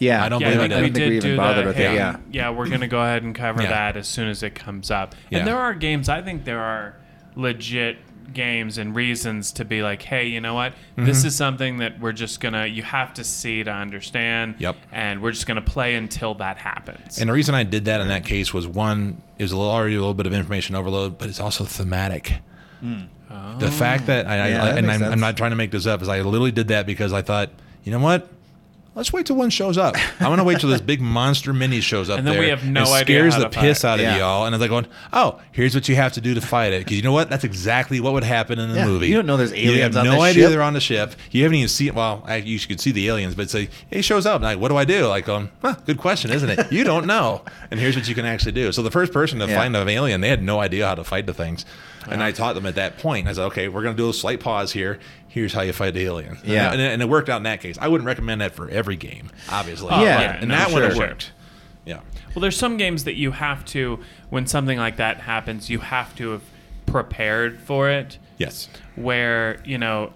Yeah. 0.01 0.24
I 0.24 0.28
don't 0.28 0.41
yeah, 0.41 0.55
believe 0.55 0.59
we, 0.59 0.64
I 0.64 0.68
did. 0.68 0.76
I 0.78 0.80
we 0.83 0.87
don't 0.89 0.95
think 0.95 1.05
we 1.05 1.11
did 1.11 1.16
even 1.18 1.30
do 1.30 1.37
bothered 1.37 1.64
that. 1.64 1.68
with 1.68 1.76
Hey, 1.76 1.93
it. 1.93 1.95
Yeah. 1.95 2.16
yeah, 2.33 2.51
we're 2.51 2.68
gonna 2.68 2.89
go 2.89 3.01
ahead 3.01 3.22
and 3.22 3.33
cover 3.35 3.62
Yeah. 3.62 3.68
that 3.68 3.97
as 3.97 4.09
soon 4.09 4.28
as 4.28 4.43
it 4.43 4.55
comes 4.57 4.91
up. 4.91 5.14
Yeah. 5.30 5.39
And 5.39 5.47
there 5.47 5.59
are 5.59 5.72
games. 5.74 6.09
I 6.09 6.20
think 6.22 6.45
there 6.45 6.61
are 6.61 6.97
legit 7.37 7.99
games 8.33 8.79
and 8.79 8.95
reasons 8.95 9.53
to 9.53 9.64
be 9.64 9.83
like, 9.83 10.03
hey, 10.03 10.27
you 10.27 10.41
know 10.41 10.55
what? 10.55 10.73
Mm-hmm. 10.73 11.05
This 11.05 11.25
is 11.25 11.37
something 11.37 11.79
that 11.79 12.01
we're 12.01 12.12
just 12.12 12.41
gonna. 12.41 12.66
You 12.66 12.83
have 12.83 13.14
to 13.14 13.25
see 13.25 13.62
to 13.64 13.70
understand. 13.70 14.57
Yep. 14.59 14.77
And 14.91 15.23
we're 15.23 15.33
just 15.33 15.47
gonna 15.47 15.62
play 15.62 15.95
until 15.95 16.35
that 16.35 16.59
happens. 16.59 17.18
And 17.18 17.29
the 17.29 17.35
reason 17.35 17.55
I 17.55 17.64
did 17.64 17.87
that 17.87 18.01
in 18.01 18.09
that 18.09 18.25
case 18.25 18.53
was 18.53 18.66
one, 18.66 19.23
it 19.39 19.43
was 19.43 19.53
a 19.53 19.57
little, 19.57 19.70
already 19.70 19.95
a 19.95 19.99
little 19.99 20.14
bit 20.14 20.27
of 20.27 20.33
information 20.33 20.75
overload, 20.75 21.18
but 21.18 21.29
it's 21.29 21.41
also 21.41 21.64
thematic. 21.64 22.35
The 22.81 23.70
fact 23.70 24.07
that 24.07 24.27
I, 24.27 24.49
Yeah, 24.49 24.62
I, 24.62 24.66
that 24.66 24.79
and 24.79 24.91
I'm. 24.91 25.03
I'm 25.03 25.20
not 25.20 25.37
trying 25.37 25.51
to 25.51 25.57
make 25.57 25.70
this 25.70 25.87
up, 25.87 26.03
is 26.03 26.09
I 26.09 26.20
literally 26.20 26.53
did 26.53 26.68
that 26.68 26.85
because 26.85 27.12
I 27.12 27.23
thought, 27.23 27.51
you 27.85 27.93
know 27.93 27.99
what, 27.99 28.29
let's 28.95 29.12
wait 29.12 29.26
till 29.26 29.36
one 29.36 29.51
shows 29.51 29.78
up. 29.78 29.95
I'm 30.20 30.28
gonna 30.30 30.45
wait 30.45 30.61
till 30.61 30.68
this 30.70 30.80
big 30.80 31.01
monster 31.01 31.53
mini 31.53 31.80
shows 31.80 32.11
up 32.11 32.18
And 32.18 32.26
then 32.26 32.34
there 32.34 32.43
we 32.43 32.49
have 32.49 32.64
no 32.64 32.80
and 32.82 32.88
idea 32.90 33.05
scares 33.05 33.34
how 33.34 33.40
the 33.40 33.49
to 33.49 33.61
piss 33.61 33.82
fight. 33.82 33.88
out 33.88 33.99
of 33.99 34.05
Yeah. 34.05 34.18
y'all. 34.18 34.45
And 34.47 34.55
it's 34.55 34.61
like 34.61 34.70
going, 34.70 34.86
oh, 35.12 35.40
here's 35.53 35.74
what 35.74 35.88
you 35.88 35.97
have 35.97 36.12
to 36.14 36.20
do 36.20 36.34
to 36.34 36.40
fight 36.40 36.72
it. 36.72 36.80
Because 36.84 36.97
you 36.97 37.03
know 37.03 37.12
what? 37.12 37.30
That's 37.30 37.45
exactly 37.45 38.01
what 38.01 38.12
would 38.12 38.24
happen 38.24 38.59
in 38.59 38.70
the 38.70 38.76
Yeah, 38.76 38.86
movie. 38.86 39.09
you 39.09 39.14
don't 39.14 39.26
know 39.26 39.36
there's 39.36 39.53
You 39.53 39.70
aliens 39.70 39.97
have 39.97 40.05
on 40.05 40.05
no 40.07 40.12
this 40.12 40.30
idea 40.30 40.43
ship. 40.45 40.51
they're 40.51 40.62
on 40.62 40.74
the 40.74 40.80
ship. 40.80 41.14
You 41.30 41.43
haven't 41.45 41.57
even 41.57 41.68
seen. 41.68 41.95
Well, 41.95 42.22
I, 42.26 42.36
you 42.36 42.59
could 42.61 42.80
see 42.80 42.90
the 42.93 43.09
aliens, 43.09 43.34
but 43.34 43.49
say 43.51 43.68
hey, 43.90 43.97
he 43.99 44.03
shows 44.03 44.26
up. 44.26 44.36
And 44.36 44.45
like, 44.45 44.59
what 44.59 44.68
do 44.68 44.76
I 44.76 44.84
do? 44.84 45.07
Like, 45.07 45.24
going, 45.26 45.51
huh, 45.62 45.74
good 45.86 45.99
question, 45.99 46.30
isn't 46.30 46.51
it? 46.51 46.72
You 46.72 46.84
don't 46.84 47.07
know. 47.07 47.43
And 47.70 47.78
here's 47.80 47.97
what 47.97 48.09
you 48.09 48.14
can 48.14 48.24
actually 48.24 48.53
do. 48.53 48.72
So 48.72 48.82
the 48.82 48.90
first 48.90 49.12
person 49.12 49.38
to 49.40 49.47
Yeah. 49.47 49.57
find 49.59 49.76
an 49.76 49.88
alien, 49.88 50.20
they 50.20 50.28
had 50.28 50.43
no 50.43 50.61
idea 50.61 50.86
how 50.86 50.95
to 50.95 51.05
fight 51.05 51.26
the 51.26 51.34
things. 51.34 51.64
And 52.11 52.20
I 52.20 52.32
taught 52.32 52.57
them 52.57 52.66
at 52.66 52.74
that 52.74 52.99
point. 52.99 53.28
I 53.28 53.32
said, 53.32 53.45
okay, 53.45 53.68
we're 53.68 53.82
going 53.84 53.95
to 53.97 54.03
do 54.03 54.09
a 54.11 54.12
slight 54.12 54.40
pause 54.40 54.72
here. 54.72 54.99
Here's 55.33 55.53
how 55.55 55.62
you 55.62 55.72
fight 55.72 55.95
the 55.95 56.05
alien. 56.05 56.37
Yeah. 56.45 56.72
And, 56.72 56.80
and 56.80 57.01
it 57.01 57.09
worked 57.09 57.30
out 57.30 57.39
in 57.39 57.45
that 57.45 57.61
case. 57.62 57.78
I 57.80 57.89
wouldn't 57.89 58.07
recommend 58.07 58.43
that 58.43 58.55
for 58.55 58.68
every 58.68 58.97
game, 58.97 59.30
obviously. 59.51 59.89
Oh, 59.91 60.03
Yeah. 60.03 60.20
yeah, 60.20 60.37
And 60.41 60.49
no, 60.49 60.57
that 60.57 60.70
one 60.70 60.83
sure, 60.83 60.91
it 60.91 60.95
sure. 60.95 61.07
worked. 61.07 61.33
Yeah. 61.87 62.01
Well, 62.35 62.41
there's 62.43 62.57
some 62.57 62.76
games 62.76 63.05
that 63.05 63.14
you 63.14 63.30
have 63.33 63.64
to, 63.66 63.99
when 64.28 64.47
something 64.47 64.78
like 64.78 64.97
that 64.99 65.20
happens, 65.22 65.70
you 65.70 65.78
have 65.78 66.14
to 66.16 66.30
have 66.33 66.43
prepared 66.85 67.61
for 67.61 67.89
it. 67.89 68.18
Yes. 68.37 68.68
Where 68.95 69.62
you 69.64 69.78
know, 69.78 70.12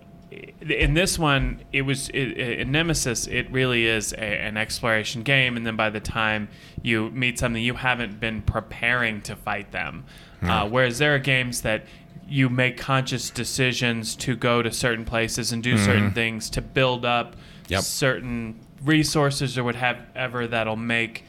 in 0.61 0.93
this 0.95 1.19
one, 1.19 1.63
it 1.73 1.83
was 1.83 2.09
it, 2.11 2.33
in 2.33 2.71
Nemesis. 2.73 3.27
It 3.27 3.51
really 3.51 3.87
is 3.87 4.13
a, 4.13 4.19
an 4.19 4.57
exploration 4.57 5.23
game, 5.23 5.57
and 5.57 5.67
then 5.67 5.77
by 5.77 5.89
the 5.91 6.01
time 6.01 6.49
you 6.83 7.11
meet 7.11 7.39
something, 7.39 7.63
you 7.63 7.75
haven't 7.75 8.21
been 8.21 8.43
preparing 8.43 9.23
to 9.23 9.35
fight 9.37 9.73
them. 9.73 10.05
Uh, 10.43 10.69
whereas 10.69 10.99
there 10.99 11.15
are 11.15 11.19
games 11.19 11.63
that 11.63 11.85
you 12.29 12.49
make 12.49 12.77
conscious 12.77 13.31
decisions 13.31 14.17
to 14.17 14.35
go 14.37 14.63
to 14.63 14.71
certain 14.73 15.05
places 15.05 15.53
and 15.53 15.63
do 15.63 15.79
certain 15.79 16.13
things 16.13 16.51
to 16.51 16.61
build 16.63 17.05
up 17.05 17.37
Yep. 17.69 17.83
certain 17.83 18.61
resources 18.83 19.57
or 19.59 19.65
whatever 19.65 20.47
that'll 20.47 20.77
make 20.77 21.25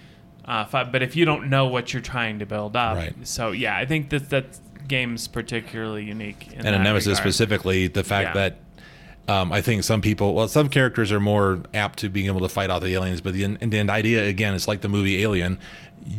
uh, 0.45 0.65
fi- 0.65 0.83
but 0.83 1.01
if 1.01 1.15
you 1.15 1.25
don't 1.25 1.49
know 1.49 1.65
what 1.67 1.91
you're 1.93 2.01
trying 2.01 2.39
to 2.39 2.45
build 2.45 2.75
up 2.75 2.95
Right. 2.97 3.13
so 3.27 3.51
yeah 3.51 3.75
i 3.77 3.85
think 3.85 4.09
that 4.09 4.29
that 4.29 4.59
game's 4.87 5.27
particularly 5.27 6.03
unique 6.05 6.47
in 6.53 6.59
and 6.65 6.67
that 6.67 6.81
Nemesis 6.81 7.07
regard. 7.19 7.23
specifically, 7.23 7.87
the 7.87 8.03
fact 8.03 8.35
Yeah. 8.35 8.49
that 8.49 8.59
um, 9.29 9.51
I 9.51 9.59
think 9.61 9.83
some 9.83 9.99
people, 9.99 10.33
well, 10.33 10.47
some 10.47 10.69
characters 10.69 11.11
are 11.11 11.19
more 11.19 11.61
apt 11.73 11.99
to 11.99 12.07
being 12.07 12.27
able 12.27 12.39
to 12.39 12.47
fight 12.47 12.69
off 12.69 12.81
the 12.81 12.93
aliens, 12.93 13.19
but 13.19 13.33
the, 13.33 13.43
and 13.43 13.59
the 13.59 13.79
idea 13.91 14.23
again, 14.25 14.53
it's 14.55 14.69
like 14.69 14.79
the 14.79 14.87
movie 14.87 15.21
Alien. 15.21 15.59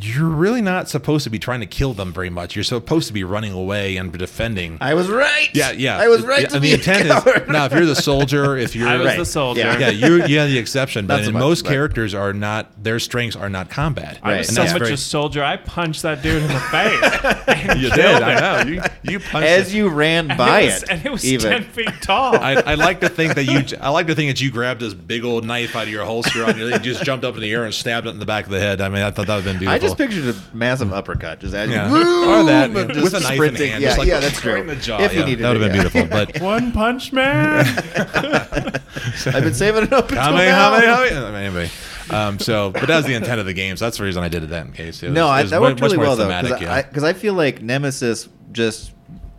You're 0.00 0.28
really 0.28 0.60
not 0.60 0.88
supposed 0.88 1.24
to 1.24 1.30
be 1.30 1.38
trying 1.38 1.60
to 1.60 1.66
kill 1.66 1.94
them 1.94 2.12
very 2.12 2.28
much. 2.30 2.54
You're 2.54 2.62
supposed 2.64 3.06
to 3.08 3.12
be 3.14 3.24
running 3.24 3.52
away 3.52 3.96
and 3.96 4.12
defending. 4.12 4.76
I 4.80 4.94
was 4.94 5.08
right. 5.08 5.48
yeah, 5.54 5.70
yeah. 5.72 5.96
I 5.98 6.08
was 6.08 6.22
right. 6.22 6.42
Yeah, 6.42 6.48
to 6.48 6.54
and 6.56 6.62
be 6.62 6.68
the 6.68 6.74
intent 6.74 7.08
coward. 7.08 7.42
is 7.44 7.48
now 7.48 7.64
if 7.64 7.72
you're 7.72 7.86
the 7.86 7.96
soldier, 7.96 8.56
if 8.56 8.76
you're 8.76 8.86
i 8.88 8.96
was 8.96 9.06
Right. 9.06 9.18
the 9.18 9.24
soldier 9.24 9.60
Yeah. 9.60 9.78
yeah, 9.78 9.88
you 9.90 10.24
yeah 10.26 10.46
the 10.46 10.58
exception, 10.58 11.06
but 11.06 11.24
in 11.24 11.32
most 11.32 11.62
but- 11.64 11.70
characters 11.70 12.12
are 12.14 12.32
not 12.32 12.82
their 12.82 12.98
strengths 12.98 13.34
are 13.36 13.48
not 13.48 13.70
combat. 13.70 14.18
I 14.22 14.30
Right. 14.32 14.38
was 14.38 14.48
And 14.48 14.56
so 14.56 14.64
much 14.64 14.78
very- 14.78 14.92
a 14.92 14.96
soldier. 14.96 15.42
I 15.42 15.56
punched 15.56 16.02
that 16.02 16.22
dude 16.22 16.42
in 16.42 16.48
the 16.48 16.60
face. 16.70 17.76
You 17.82 17.90
did, 17.90 17.98
him. 17.98 18.22
I 18.24 18.34
know. 18.64 18.70
You 18.70 18.82
you 19.02 19.20
punched 19.20 19.48
As 19.48 19.72
it. 19.72 19.76
you 19.76 19.88
ran 19.88 20.30
And 20.30 20.38
by 20.38 20.60
it, 20.60 20.64
was, 20.66 20.82
it, 20.82 20.90
and 20.90 21.06
it 21.06 21.12
was 21.12 21.24
even. 21.24 21.50
ten 21.50 21.64
feet 21.64 21.88
tall. 22.02 22.36
I, 22.36 22.54
I 22.54 22.74
like 22.74 23.00
to 23.00 23.08
think 23.08 23.34
that 23.36 23.44
you. 23.44 23.64
I 23.80 23.88
like 23.90 24.06
to 24.08 24.14
think 24.14 24.30
that 24.30 24.40
you 24.42 24.50
grabbed 24.50 24.80
this 24.80 24.92
big 24.94 25.24
old 25.24 25.44
knife 25.44 25.74
out 25.74 25.84
of 25.84 25.88
your 25.88 26.04
holster 26.04 26.44
on 26.44 26.58
your. 26.58 26.70
You 26.70 26.78
just 26.78 27.04
jumped 27.04 27.24
up 27.24 27.34
in 27.36 27.40
the 27.40 27.50
air 27.52 27.64
and 27.64 27.72
stabbed 27.72 28.06
it 28.06 28.10
in 28.10 28.18
the 28.18 28.26
back 28.26 28.44
of 28.44 28.50
the 28.50 28.60
head. 28.60 28.80
I 28.80 28.88
mean, 28.88 29.02
I 29.02 29.10
thought 29.10 29.26
that 29.28 29.36
would 29.36 29.44
have 29.44 29.52
been 29.54 29.58
beautiful. 29.58 29.74
I 29.76 29.77
just 29.78 29.96
pictured 29.98 30.34
a 30.34 30.34
massive 30.56 30.92
uppercut, 30.92 31.40
just 31.40 31.54
as 31.54 31.70
Yeah. 31.70 31.88
you 31.88 32.30
Or 32.30 32.44
that, 32.44 32.72
but 32.72 32.88
yeah, 32.88 32.94
just 32.94 33.04
with 33.04 33.14
a 33.14 33.20
knife 33.20 33.30
in 33.30 33.36
sprinting. 33.36 33.70
hand, 33.70 33.82
Yeah, 33.82 33.88
just 33.88 33.98
like 33.98 34.08
yeah, 34.08 34.20
that's 34.20 34.40
true. 34.40 34.62
the 34.66 34.76
jaw. 34.76 35.00
If 35.00 35.12
you 35.14 35.20
yeah, 35.20 35.24
needed 35.26 35.44
that 35.44 35.52
would 35.52 35.60
have 35.62 35.72
been 35.72 35.76
yeah. 35.82 35.88
beautiful. 35.90 36.08
But 36.10 36.40
One 36.40 36.72
punch 36.72 37.12
man. 37.12 37.64
I've 37.66 39.42
been 39.44 39.54
saving 39.54 39.84
it 39.84 39.92
up 39.92 40.08
until 40.10 40.24
Hame, 40.24 40.34
now. 40.36 40.80
hame, 40.80 41.12
hame. 41.12 41.34
Anyway, 41.34 41.70
um, 42.10 42.38
so 42.38 42.70
but 42.70 42.86
that 42.86 42.96
was 42.96 43.06
the 43.06 43.14
intent 43.14 43.40
of 43.40 43.46
the 43.46 43.52
game. 43.54 43.76
So 43.76 43.84
that's 43.86 43.98
the 43.98 44.04
reason 44.04 44.22
I 44.22 44.28
did 44.28 44.42
it 44.42 44.50
that 44.50 44.66
in 44.66 44.72
case. 44.72 45.02
It 45.02 45.08
was, 45.08 45.14
No, 45.14 45.26
it 45.26 45.30
I, 45.30 45.42
was 45.42 45.50
that 45.50 45.60
mu- 45.60 45.66
worked 45.66 45.80
much 45.80 45.90
really 45.92 45.96
more 45.98 46.06
well 46.06 46.16
though, 46.16 46.28
because 46.42 46.60
yeah. 46.62 46.74
I, 46.74 46.82
'cause 46.82 47.04
I 47.04 47.12
feel 47.12 47.34
like 47.34 47.62
Nemesis 47.62 48.28
just 48.52 48.92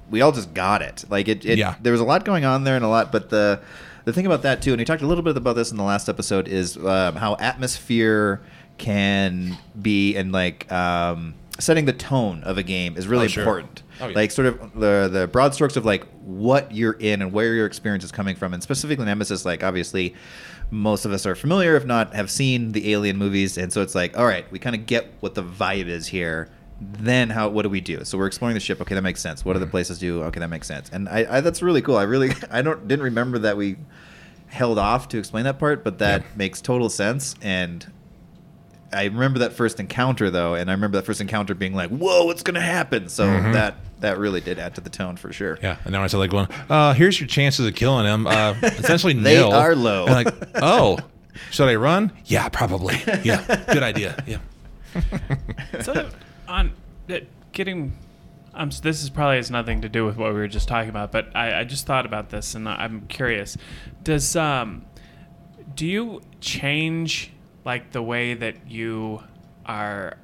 we 0.09 0.21
all 0.21 0.31
just 0.31 0.53
got 0.53 0.81
it. 0.81 1.05
Like 1.09 1.27
it, 1.27 1.45
it 1.45 1.57
Yeah. 1.57 1.75
there 1.81 1.91
was 1.91 2.01
a 2.01 2.05
lot 2.05 2.25
going 2.25 2.45
on 2.45 2.63
there 2.63 2.75
and 2.75 2.85
a 2.85 2.87
lot, 2.89 3.11
but 3.11 3.29
the 3.29 3.59
the 4.05 4.13
thing 4.13 4.25
about 4.25 4.41
that 4.43 4.61
too, 4.61 4.71
and 4.71 4.79
we 4.79 4.85
talked 4.85 5.01
a 5.03 5.07
little 5.07 5.23
bit 5.23 5.37
about 5.37 5.55
this 5.55 5.71
in 5.71 5.77
the 5.77 5.83
last 5.83 6.09
episode, 6.09 6.47
is 6.47 6.77
um, 6.77 7.15
how 7.15 7.35
atmosphere 7.39 8.41
can 8.79 9.57
be 9.81 10.15
and 10.15 10.31
like 10.31 10.71
um, 10.71 11.35
setting 11.59 11.85
the 11.85 11.93
tone 11.93 12.43
of 12.43 12.57
a 12.57 12.63
game 12.63 12.97
is 12.97 13.07
really 13.07 13.25
Oh, 13.25 13.27
sure. 13.27 13.43
important. 13.43 13.83
Oh, 14.01 14.07
yeah. 14.07 14.15
Like 14.15 14.31
sort 14.31 14.47
of 14.47 14.79
the 14.79 15.09
the 15.11 15.27
broad 15.27 15.53
strokes 15.53 15.75
of 15.75 15.85
like 15.85 16.05
what 16.23 16.73
you're 16.73 16.93
in 16.93 17.21
and 17.21 17.33
where 17.33 17.53
your 17.53 17.65
experience 17.65 18.03
is 18.03 18.11
coming 18.11 18.35
from, 18.35 18.53
and 18.53 18.63
specifically 18.63 19.05
Nemesis. 19.05 19.43
Like 19.45 19.61
obviously, 19.63 20.15
most 20.71 21.03
of 21.05 21.11
us 21.11 21.25
are 21.25 21.35
familiar, 21.35 21.75
if 21.75 21.85
not 21.85 22.15
have 22.15 22.31
seen 22.31 22.71
the 22.71 22.93
Alien 22.93 23.17
movies, 23.17 23.57
and 23.57 23.73
so 23.73 23.81
it's 23.81 23.93
like, 23.95 24.17
all 24.17 24.25
right, 24.25 24.49
we 24.51 24.57
kind 24.59 24.75
of 24.75 24.85
get 24.85 25.11
what 25.19 25.35
the 25.35 25.43
vibe 25.43 25.87
is 25.87 26.07
here. 26.07 26.49
Then 26.79 27.29
how? 27.29 27.49
What 27.49 27.63
do 27.63 27.69
we 27.69 27.81
do? 27.81 28.05
So 28.05 28.17
we're 28.17 28.27
exploring 28.27 28.53
the 28.53 28.61
ship. 28.61 28.79
Okay, 28.79 28.95
that 28.95 29.01
makes 29.01 29.19
sense. 29.19 29.43
What 29.43 29.51
Mm-hmm. 29.53 29.59
do 29.63 29.65
the 29.65 29.71
places 29.71 29.99
do? 29.99 30.23
Okay, 30.23 30.39
that 30.39 30.47
makes 30.49 30.65
sense. 30.67 30.89
And 30.93 31.09
I, 31.09 31.25
I 31.37 31.41
that's 31.41 31.61
really 31.61 31.81
cool. 31.81 31.97
I 31.97 32.03
really 32.03 32.31
I 32.49 32.61
don't 32.61 32.87
didn't 32.87 33.03
remember 33.03 33.37
that 33.39 33.57
we 33.57 33.75
held 34.47 34.79
off 34.79 35.09
to 35.09 35.17
explain 35.17 35.43
that 35.43 35.59
part, 35.59 35.83
but 35.83 35.99
that 35.99 36.21
Yeah. 36.21 36.27
makes 36.37 36.61
total 36.61 36.87
sense. 36.89 37.35
And 37.41 37.85
I 38.91 39.05
remember 39.05 39.39
that 39.39 39.53
first 39.53 39.79
encounter 39.79 40.29
though, 40.29 40.55
and 40.55 40.69
I 40.69 40.73
remember 40.73 40.97
that 40.97 41.05
first 41.05 41.21
encounter 41.21 41.53
being 41.53 41.73
like, 41.75 41.89
"Whoa, 41.89 42.25
what's 42.25 42.41
gonna 42.43 42.61
happen?" 42.61 43.09
So 43.09 43.25
that 43.27 43.75
that 43.99 44.17
really 44.17 44.41
did 44.41 44.57
add 44.59 44.75
to 44.75 44.81
the 44.81 44.89
tone 44.89 45.15
for 45.17 45.31
sure. 45.31 45.55
Mm-hmm. 45.55 45.65
Yeah, 45.65 45.77
and 45.83 45.91
now 45.91 46.03
I 46.03 46.07
said 46.07 46.17
like 46.17 46.31
going, 46.31 46.47
uh, 46.69 46.93
here's 46.93 47.19
your 47.19 47.27
chances 47.27 47.65
of 47.65 47.75
killing 47.75 48.05
him. 48.05 48.25
Uh, 48.25 48.55
essentially 48.63 49.13
They 49.13 49.35
nil. 49.35 49.51
are 49.53 49.75
low. 49.75 50.05
And 50.05 50.25
like, 50.25 50.33
oh, 50.55 50.97
should 51.51 51.67
I 51.67 51.75
run? 51.75 52.11
Yeah, 52.25 52.49
probably. 52.49 52.95
Yeah, 53.23 53.43
good 53.71 53.83
idea. 53.83 54.23
Yeah. 54.25 54.37
so 55.81 56.09
on 56.47 56.73
that 57.07 57.27
getting 57.51 57.95
um, 58.55 58.71
so 58.71 58.81
this 58.81 59.03
is 59.03 59.09
probably 59.09 59.37
has 59.37 59.51
nothing 59.51 59.81
to 59.81 59.89
do 59.89 60.05
with 60.05 60.17
what 60.17 60.33
we 60.33 60.39
were 60.39 60.47
just 60.47 60.67
talking 60.67 60.89
about 60.89 61.11
but 61.11 61.35
I, 61.35 61.59
I 61.59 61.63
just 61.63 61.85
thought 61.85 62.05
about 62.07 62.29
this 62.29 62.55
and 62.55 62.67
i'm 62.67 63.05
curious 63.07 63.55
does 64.03 64.35
um 64.35 64.85
do 65.75 65.85
you 65.85 66.21
change 66.41 67.31
like 67.69 67.91
the 67.91 68.01
way 68.01 68.33
that 68.33 68.55
you 68.67 69.21
are 69.63 70.17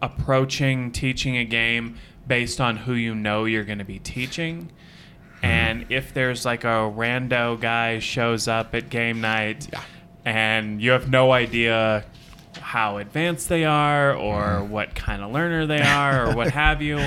approaching 0.00 0.92
teaching 0.92 1.36
a 1.36 1.44
game 1.44 1.96
based 2.26 2.60
on 2.60 2.76
who 2.76 2.94
you 2.94 3.14
know 3.16 3.44
you're 3.46 3.64
going 3.64 3.78
to 3.78 3.84
be 3.84 3.98
teaching 3.98 4.70
and 5.42 5.86
if 5.90 6.14
there's 6.14 6.44
like 6.44 6.62
a 6.62 6.68
rando 6.96 7.60
guy 7.60 7.98
shows 7.98 8.46
up 8.46 8.74
at 8.76 8.88
game 8.90 9.20
night 9.20 9.68
Yeah. 9.72 9.82
and 10.24 10.80
you 10.80 10.92
have 10.92 11.10
no 11.10 11.32
idea 11.32 12.04
how 12.60 12.98
advanced 12.98 13.48
they 13.48 13.64
are 13.64 14.14
or 14.14 14.42
Mm-hmm. 14.42 14.70
what 14.70 14.94
kind 14.94 15.20
of 15.22 15.32
learner 15.32 15.66
they 15.66 15.80
are 15.82 16.28
or 16.30 16.36
what 16.36 16.50
have 16.62 16.80
you 16.80 17.00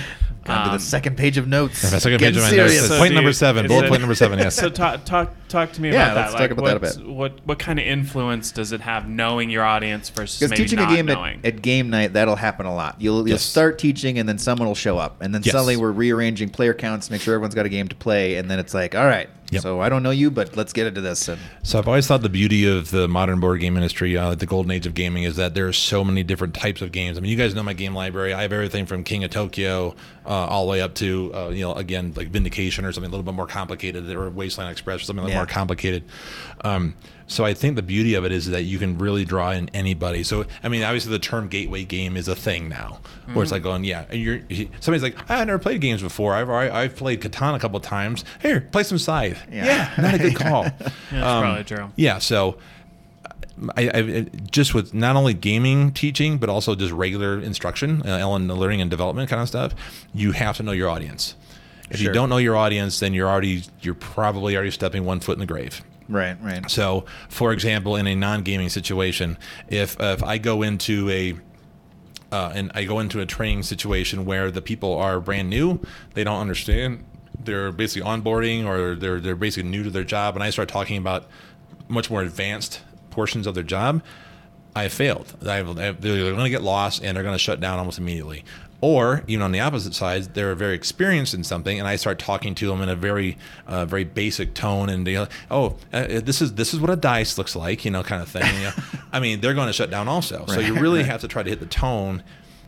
Got 0.45 0.63
to 0.65 0.69
Um, 0.69 0.75
the 0.77 0.79
second 0.79 1.17
page 1.17 1.37
of 1.39 1.47
notes. 1.47 1.83
If 1.83 1.89
second 1.99 2.19
Getting 2.19 2.35
page 2.35 2.37
of 2.37 2.43
my 2.43 2.49
serious. 2.51 2.75
notes, 2.75 2.87
So 2.89 2.97
point 2.99 3.09
do 3.09 3.15
number 3.15 3.29
you- 3.29 3.33
seven, 3.33 3.67
bullet 3.67 3.89
point 3.89 3.99
number 4.01 4.13
seven. 4.13 4.37
Yes. 4.37 4.53
so 4.63 4.69
talk 4.69 5.03
talk 5.03 5.33
talk 5.49 5.71
to 5.73 5.81
me 5.81 5.91
Yeah, 5.91 6.11
about 6.11 6.13
that. 6.13 6.21
let's 6.21 6.31
talk 6.33 6.41
Like, 6.41 6.51
about 6.51 6.81
that 6.81 6.97
a 6.97 6.99
bit. 7.03 7.07
What 7.09 7.39
what 7.45 7.57
kind 7.57 7.79
of 7.79 7.85
influence 7.85 8.51
does 8.51 8.71
it 8.71 8.81
have 8.81 9.09
knowing 9.09 9.49
your 9.49 9.63
audience 9.63 10.09
versus 10.09 10.37
Because 10.39 10.51
maybe 10.51 10.63
teaching 10.63 10.77
not 10.79 10.91
a 10.91 10.95
game 10.95 11.07
knowing? 11.07 11.39
at, 11.43 11.55
at 11.55 11.61
game 11.63 11.89
night, 11.89 12.13
that'll 12.13 12.35
happen 12.35 12.67
a 12.67 12.75
lot. 12.75 12.95
You'll 12.99 13.19
you'll 13.27 13.29
Yes. 13.29 13.41
start 13.41 13.79
teaching, 13.79 14.19
and 14.19 14.29
then 14.29 14.37
someone 14.37 14.67
will 14.67 14.75
show 14.75 14.99
up, 14.99 15.17
and 15.19 15.33
then 15.33 15.41
Yes. 15.43 15.51
suddenly 15.53 15.77
we're 15.77 15.91
rearranging 15.91 16.49
player 16.49 16.75
counts 16.75 17.09
make 17.09 17.21
sure 17.21 17.33
everyone's 17.33 17.55
got 17.55 17.65
a 17.65 17.69
game 17.69 17.87
to 17.87 17.95
play, 17.95 18.35
and 18.35 18.49
then 18.51 18.59
it's 18.59 18.73
like, 18.75 18.93
all 18.93 19.05
right, 19.07 19.27
Yep. 19.51 19.61
so 19.61 19.79
I 19.79 19.89
don't 19.89 20.01
know 20.01 20.09
you, 20.11 20.31
but 20.31 20.55
let's 20.57 20.73
get 20.73 20.87
into 20.87 21.01
this. 21.01 21.27
And 21.27 21.39
So 21.61 21.77
I've 21.77 21.87
always 21.87 22.07
thought 22.07 22.21
the 22.23 22.29
beauty 22.29 22.65
of 22.67 22.89
the 22.91 23.07
modern 23.07 23.39
board 23.39 23.59
game 23.59 23.75
industry, 23.77 24.17
uh, 24.17 24.33
the 24.35 24.45
golden 24.47 24.71
age 24.71 24.87
of 24.87 24.95
gaming, 24.95 25.23
is 25.23 25.35
that 25.35 25.53
there 25.53 25.67
are 25.67 25.73
so 25.73 26.03
many 26.03 26.23
different 26.23 26.53
types 26.55 26.81
of 26.81 26.91
games. 26.91 27.17
I 27.17 27.21
mean, 27.21 27.29
you 27.31 27.37
guys 27.37 27.53
know 27.53 27.61
my 27.63 27.73
game 27.73 27.93
library. 27.93 28.33
I 28.33 28.41
have 28.41 28.51
everything 28.53 28.85
from 28.87 29.03
King 29.03 29.23
of 29.23 29.29
Tokyo 29.31 29.95
uh, 30.25 30.29
all 30.29 30.65
the 30.65 30.71
way 30.71 30.81
up 30.81 30.95
to, 30.95 31.31
uh, 31.35 31.49
you 31.49 31.61
know, 31.61 31.73
again 31.73 32.13
like 32.15 32.29
Vindication 32.29 32.85
or 32.85 32.91
something 32.91 33.07
a 33.09 33.11
little 33.11 33.23
bit 33.23 33.35
more 33.35 33.45
complicated, 33.47 34.09
or 34.09 34.29
Wasteland 34.31 34.71
Express 34.71 35.01
or 35.01 35.05
something 35.05 35.19
a 35.23 35.27
little 35.27 35.35
Yeah. 35.35 35.39
more 35.41 35.45
complicated. 35.47 36.03
Um, 36.61 36.95
so 37.27 37.43
I 37.43 37.53
think 37.53 37.75
the 37.75 37.81
beauty 37.81 38.13
of 38.13 38.23
it 38.25 38.31
is 38.31 38.47
that 38.51 38.63
you 38.63 38.77
can 38.77 38.97
really 38.97 39.25
draw 39.25 39.51
in 39.51 39.69
anybody. 39.73 40.23
So 40.23 40.45
I 40.63 40.69
mean, 40.69 40.83
obviously 40.83 41.11
the 41.11 41.19
term 41.19 41.47
gateway 41.47 41.83
game 41.83 42.17
is 42.17 42.27
a 42.27 42.35
thing 42.35 42.69
now, 42.69 42.99
where 43.33 43.41
it's 43.43 43.51
like 43.51 43.63
going, 43.63 43.83
yeah, 43.83 44.05
and 44.09 44.21
you're 44.21 44.41
somebody's 44.79 45.03
like, 45.03 45.17
"Ah, 45.29 45.39
I 45.41 45.43
never 45.43 45.57
played 45.59 45.81
games 45.81 46.01
before. 46.01 46.33
I've 46.35 46.49
I've 46.49 46.95
played 46.95 47.21
Catan 47.21 47.55
a 47.55 47.59
couple 47.59 47.79
times. 47.79 48.23
Here, 48.41 48.61
play 48.61 48.83
some 48.83 48.97
Scythe. 48.99 49.43
Yeah. 49.51 49.65
Yeah, 49.65 50.01
not 50.01 50.13
a 50.13 50.17
good 50.19 50.35
call. 50.45 50.63
Yeah, 50.65 50.71
that's 50.79 51.25
Um, 51.25 51.41
probably 51.43 51.63
true. 51.63 51.91
Yeah, 51.95 52.19
so 52.19 52.57
I, 53.77 53.89
I 53.93 54.21
just 54.51 54.73
with 54.73 54.93
not 54.93 55.15
only 55.15 55.33
gaming 55.33 55.93
teaching 55.93 56.37
but 56.37 56.49
also 56.49 56.75
just 56.75 56.91
regular 56.91 57.39
instruction, 57.39 58.01
uh, 58.05 58.17
and 58.35 58.47
learning 58.49 58.81
and 58.81 58.91
development 58.91 59.29
kind 59.29 59.41
of 59.41 59.47
stuff, 59.47 59.73
you 60.13 60.33
have 60.33 60.57
to 60.57 60.63
know 60.63 60.73
your 60.73 60.89
audience. 60.89 61.35
If 61.89 62.01
you 62.01 62.11
don't 62.11 62.29
know 62.29 62.37
your 62.37 62.55
audience, 62.57 62.99
then 62.99 63.13
you're 63.13 63.29
already 63.29 63.63
you're 63.81 63.93
probably 63.95 64.55
already 64.55 64.71
stepping 64.71 65.05
one 65.05 65.19
foot 65.19 65.33
in 65.33 65.39
the 65.39 65.45
grave. 65.45 65.83
Right, 66.09 66.37
right, 66.41 66.69
So, 66.69 67.05
for 67.29 67.51
example, 67.53 67.95
in 67.95 68.07
a 68.07 68.15
non-gaming 68.15 68.69
situation, 68.69 69.37
if 69.67 69.97
if 69.99 70.23
I 70.23 70.37
go 70.37 70.61
into 70.61 71.09
a 71.09 71.35
uh, 72.31 72.51
and 72.55 72.71
I 72.73 72.83
go 72.85 72.99
into 72.99 73.21
a 73.21 73.25
training 73.25 73.63
situation 73.63 74.25
where 74.25 74.51
the 74.51 74.61
people 74.61 74.95
are 74.97 75.19
brand 75.19 75.49
new, 75.49 75.79
they 76.15 76.23
don't 76.23 76.41
understand, 76.41 77.05
they're 77.43 77.71
basically 77.71 78.09
onboarding 78.09 78.65
or 78.65 78.95
they're 78.95 79.19
they're 79.19 79.35
basically 79.35 79.69
new 79.69 79.83
to 79.83 79.89
their 79.89 80.03
job, 80.03 80.35
and 80.35 80.43
I 80.43 80.49
start 80.49 80.67
talking 80.69 80.97
about 80.97 81.27
much 81.87 82.09
more 82.09 82.21
advanced 82.21 82.81
portions 83.11 83.47
of 83.47 83.53
their 83.53 83.63
job, 83.63 84.01
I 84.75 84.89
failed. 84.89 85.35
I've- 85.47 85.73
they're 85.73 86.31
going 86.31 86.43
to 86.43 86.49
get 86.49 86.63
lost 86.63 87.01
and 87.03 87.15
they're 87.15 87.23
going 87.23 87.35
to 87.35 87.39
shut 87.39 87.61
down 87.61 87.79
almost 87.79 87.97
immediately. 87.97 88.43
Or 88.81 89.23
even 89.27 89.41
on 89.41 89.51
the 89.51 89.59
opposite 89.59 89.95
side, 89.95 90.33
they're 90.33 90.53
very 90.53 90.75
experienced 90.75 91.33
in 91.33 91.43
something, 91.43 91.79
and 91.79 91.87
I 91.87 91.95
start 91.95 92.19
talking 92.19 92.53
to 92.55 92.67
them 92.67 92.81
in 92.81 92.89
a 92.89 92.95
very, 92.95 93.37
uh, 93.67 93.85
very 93.85 94.03
basic 94.03 94.53
tone, 94.53 94.89
and 94.89 95.07
they, 95.07 95.17
oh, 95.49 95.77
uh, 95.93 96.19
this 96.21 96.41
is 96.41 96.55
this 96.55 96.73
is 96.73 96.79
what 96.79 96.89
a 96.89 96.95
dice 96.95 97.37
looks 97.37 97.55
like, 97.55 97.85
you 97.85 97.91
know, 97.91 98.03
kind 98.03 98.21
of 98.21 98.27
thing. 98.27 98.43
You 98.55 98.65
know? 98.65 98.73
I 99.13 99.19
mean, 99.19 99.41
they're 99.41 99.53
going 99.53 99.67
to 99.67 99.73
shut 99.73 99.89
down 99.89 100.07
also. 100.07 100.45
So 100.47 100.59
you 100.59 100.75
really 100.75 100.99
right. 100.99 101.09
have 101.09 101.21
to 101.21 101.27
try 101.27 101.41
to 101.41 101.49
hit 101.49 101.59
the 101.59 101.65
tone 101.65 102.21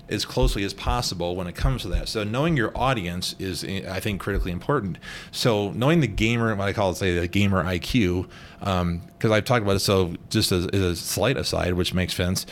as 0.10 0.26
closely 0.26 0.64
as 0.64 0.74
possible 0.74 1.36
when 1.36 1.48
it 1.48 1.56
comes 1.56 1.82
to 1.82 1.90
that. 1.90 2.08
So 2.08 2.24
knowing 2.24 2.56
your 2.56 2.72
audience 2.78 3.36
is, 3.40 3.64
I 3.64 4.00
think, 4.00 4.22
critically 4.22 4.52
important. 4.52 4.98
So 5.32 5.72
knowing 5.72 6.00
the 6.00 6.08
gamer, 6.08 6.56
what 6.56 6.68
I 6.68 6.74
call 6.74 6.92
it, 6.92 6.96
say 6.96 7.18
the 7.20 7.28
gamer 7.28 7.64
IQ, 7.64 8.28
because 8.60 9.32
I've 9.32 9.46
talked 9.46 9.64
about 9.64 9.76
it. 9.76 9.80
So 9.80 10.16
just 10.30 10.52
as, 10.52 10.68
as 10.68 10.82
a 10.82 10.96
slight 10.96 11.38
aside, 11.38 11.74
which 11.74 11.94
makes 11.94 12.16
sense, 12.16 12.46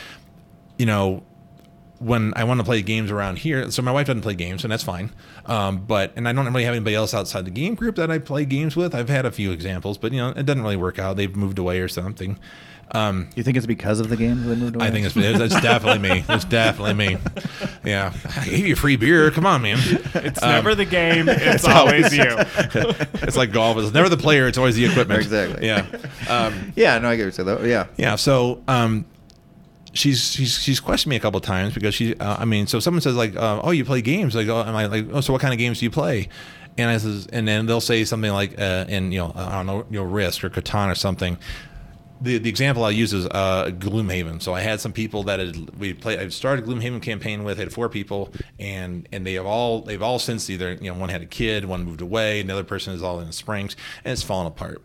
you 0.78 0.86
know, 0.86 1.24
when 2.00 2.34
I 2.36 2.44
want 2.44 2.60
to 2.60 2.64
play 2.64 2.82
games 2.82 3.10
around 3.12 3.38
here, 3.40 3.72
so 3.72 3.82
my 3.82 3.92
wife 3.92 4.08
doesn't 4.08 4.22
play 4.22 4.36
games, 4.36 4.64
and 4.64 4.72
that's 4.72 4.84
fine. 4.84 5.12
Um, 5.46 5.78
but 5.86 6.12
and 6.16 6.28
I 6.28 6.34
don't 6.34 6.46
really 6.46 6.64
have 6.66 6.74
anybody 6.76 6.96
else 6.96 7.14
outside 7.14 7.46
the 7.46 7.52
game 7.52 7.76
group 7.76 7.96
that 7.96 8.12
I 8.12 8.20
play 8.20 8.46
games 8.46 8.76
with. 8.76 8.94
I've 8.96 9.10
had 9.10 9.26
a 9.26 9.32
few 9.32 9.52
examples, 9.52 9.98
but 9.98 10.12
you 10.12 10.20
know, 10.20 10.30
it 10.30 10.46
doesn't 10.46 10.62
really 10.64 10.76
work 10.78 11.00
out. 11.00 11.16
They've 11.18 11.36
moved 11.36 11.58
away 11.60 11.80
or 11.80 11.88
something. 11.88 12.38
Um, 12.92 13.30
You 13.36 13.42
think 13.42 13.58
it's 13.58 13.66
because 13.66 14.00
of 14.00 14.10
the 14.10 14.16
games 14.16 14.46
they 14.46 14.54
moved 14.56 14.76
away? 14.76 14.86
I 14.86 14.92
think 14.92 15.08
it's, 15.08 15.18
it's, 15.18 15.40
it's 15.40 15.60
definitely 15.62 16.08
me. 16.08 16.24
It's 16.30 16.46
definitely 16.46 16.94
me. 16.94 17.18
Yeah, 17.84 18.14
I 18.38 18.46
gave 18.46 18.68
you 18.68 18.76
free 18.76 18.96
beer. 18.96 19.32
Come 19.32 19.48
on, 19.48 19.64
man. 19.64 19.80
It's 20.14 20.40
never 20.42 20.76
the 20.76 20.86
game. 20.86 21.28
It's 21.30 21.66
always 21.66 22.16
you. 22.16 22.24
It's 23.26 23.36
like 23.36 23.52
golf. 23.52 23.78
It's 23.78 23.92
never 23.92 24.08
the 24.08 24.18
player. 24.18 24.48
It's 24.48 24.60
always 24.60 24.76
the 24.76 24.86
equipment. 24.86 25.20
Exactly. 25.22 25.66
Yeah. 25.66 25.88
Um, 26.30 26.74
Yeah, 26.76 27.00
no, 27.00 27.10
I 27.10 27.16
get 27.16 27.24
what 27.24 27.26
you're 27.26 27.32
saying. 27.32 27.48
though. 27.48 27.64
Yeah. 27.64 27.88
yeah. 27.98 28.16
So 28.18 28.62
um, 28.68 29.06
she's 29.96 30.32
she's 30.34 30.60
she's 30.60 30.80
questioned 30.80 31.10
me 31.10 31.16
a 31.16 31.20
couple 31.20 31.40
times 31.40 31.74
because 31.74 31.96
she. 31.96 32.16
Uh, 32.16 32.38
I 32.40 32.46
mean, 32.46 32.68
so 32.68 32.80
someone 32.80 33.02
says 33.02 33.16
like, 33.16 33.36
uh, 33.36 33.62
"Oh, 33.64 33.72
you 33.72 33.86
play 33.86 34.02
games?" 34.02 34.36
Like, 34.36 34.48
oh, 34.48 34.62
am 34.62 34.76
I 34.76 34.86
like, 34.86 35.08
"Oh, 35.12 35.22
so 35.22 35.34
what 35.34 35.42
kind 35.42 35.54
of 35.54 35.58
games 35.58 35.80
do 35.80 35.86
you 35.86 35.92
play?" 35.92 36.30
And 36.78 36.90
I 36.90 36.98
says, 36.98 37.28
and 37.32 37.48
then 37.48 37.66
they'll 37.66 37.82
say 37.82 38.04
something 38.04 38.32
like, 38.32 38.60
uh, 38.60 38.86
"In 38.88 39.12
you 39.12 39.20
know, 39.20 39.32
I 39.36 39.54
don't 39.54 39.66
know, 39.66 39.86
you 39.90 40.00
know, 40.00 40.04
Risk 40.04 40.44
or 40.44 40.50
Catan 40.50 40.92
or 40.92 40.96
something." 40.96 41.38
The, 42.22 42.38
the 42.38 42.50
example 42.50 42.86
I 42.86 42.92
use 42.92 43.12
is 43.12 43.26
uh, 43.26 43.72
Gloomhaven. 43.78 44.42
So 44.42 44.54
I 44.54 44.62
had 44.62 44.80
some 44.80 44.94
people 44.94 45.24
that 45.24 45.40
had 45.40 45.78
we 45.78 45.94
played. 45.94 46.20
I 46.20 46.30
started 46.30 46.66
a 46.66 46.68
Gloomhaven 46.68 47.02
campaign 47.02 47.44
with. 47.44 47.58
Had 47.58 47.74
four 47.74 47.90
people, 47.90 48.32
and 48.60 49.08
and 49.12 49.26
they 49.26 49.34
have 49.34 49.46
all 49.46 49.82
they've 49.82 50.02
all 50.02 50.20
since 50.20 50.50
either 50.50 50.74
you 50.74 50.92
know 50.92 51.00
one 51.00 51.10
had 51.10 51.22
a 51.22 51.26
kid, 51.26 51.66
one 51.66 51.84
moved 51.84 52.02
away, 52.02 52.40
another 52.40 52.64
person 52.64 52.94
is 52.94 53.04
all 53.04 53.20
in 53.20 53.28
the 53.28 53.34
Springs, 53.34 53.76
and 54.04 54.14
it's 54.14 54.24
fallen 54.24 54.48
apart. 54.48 54.82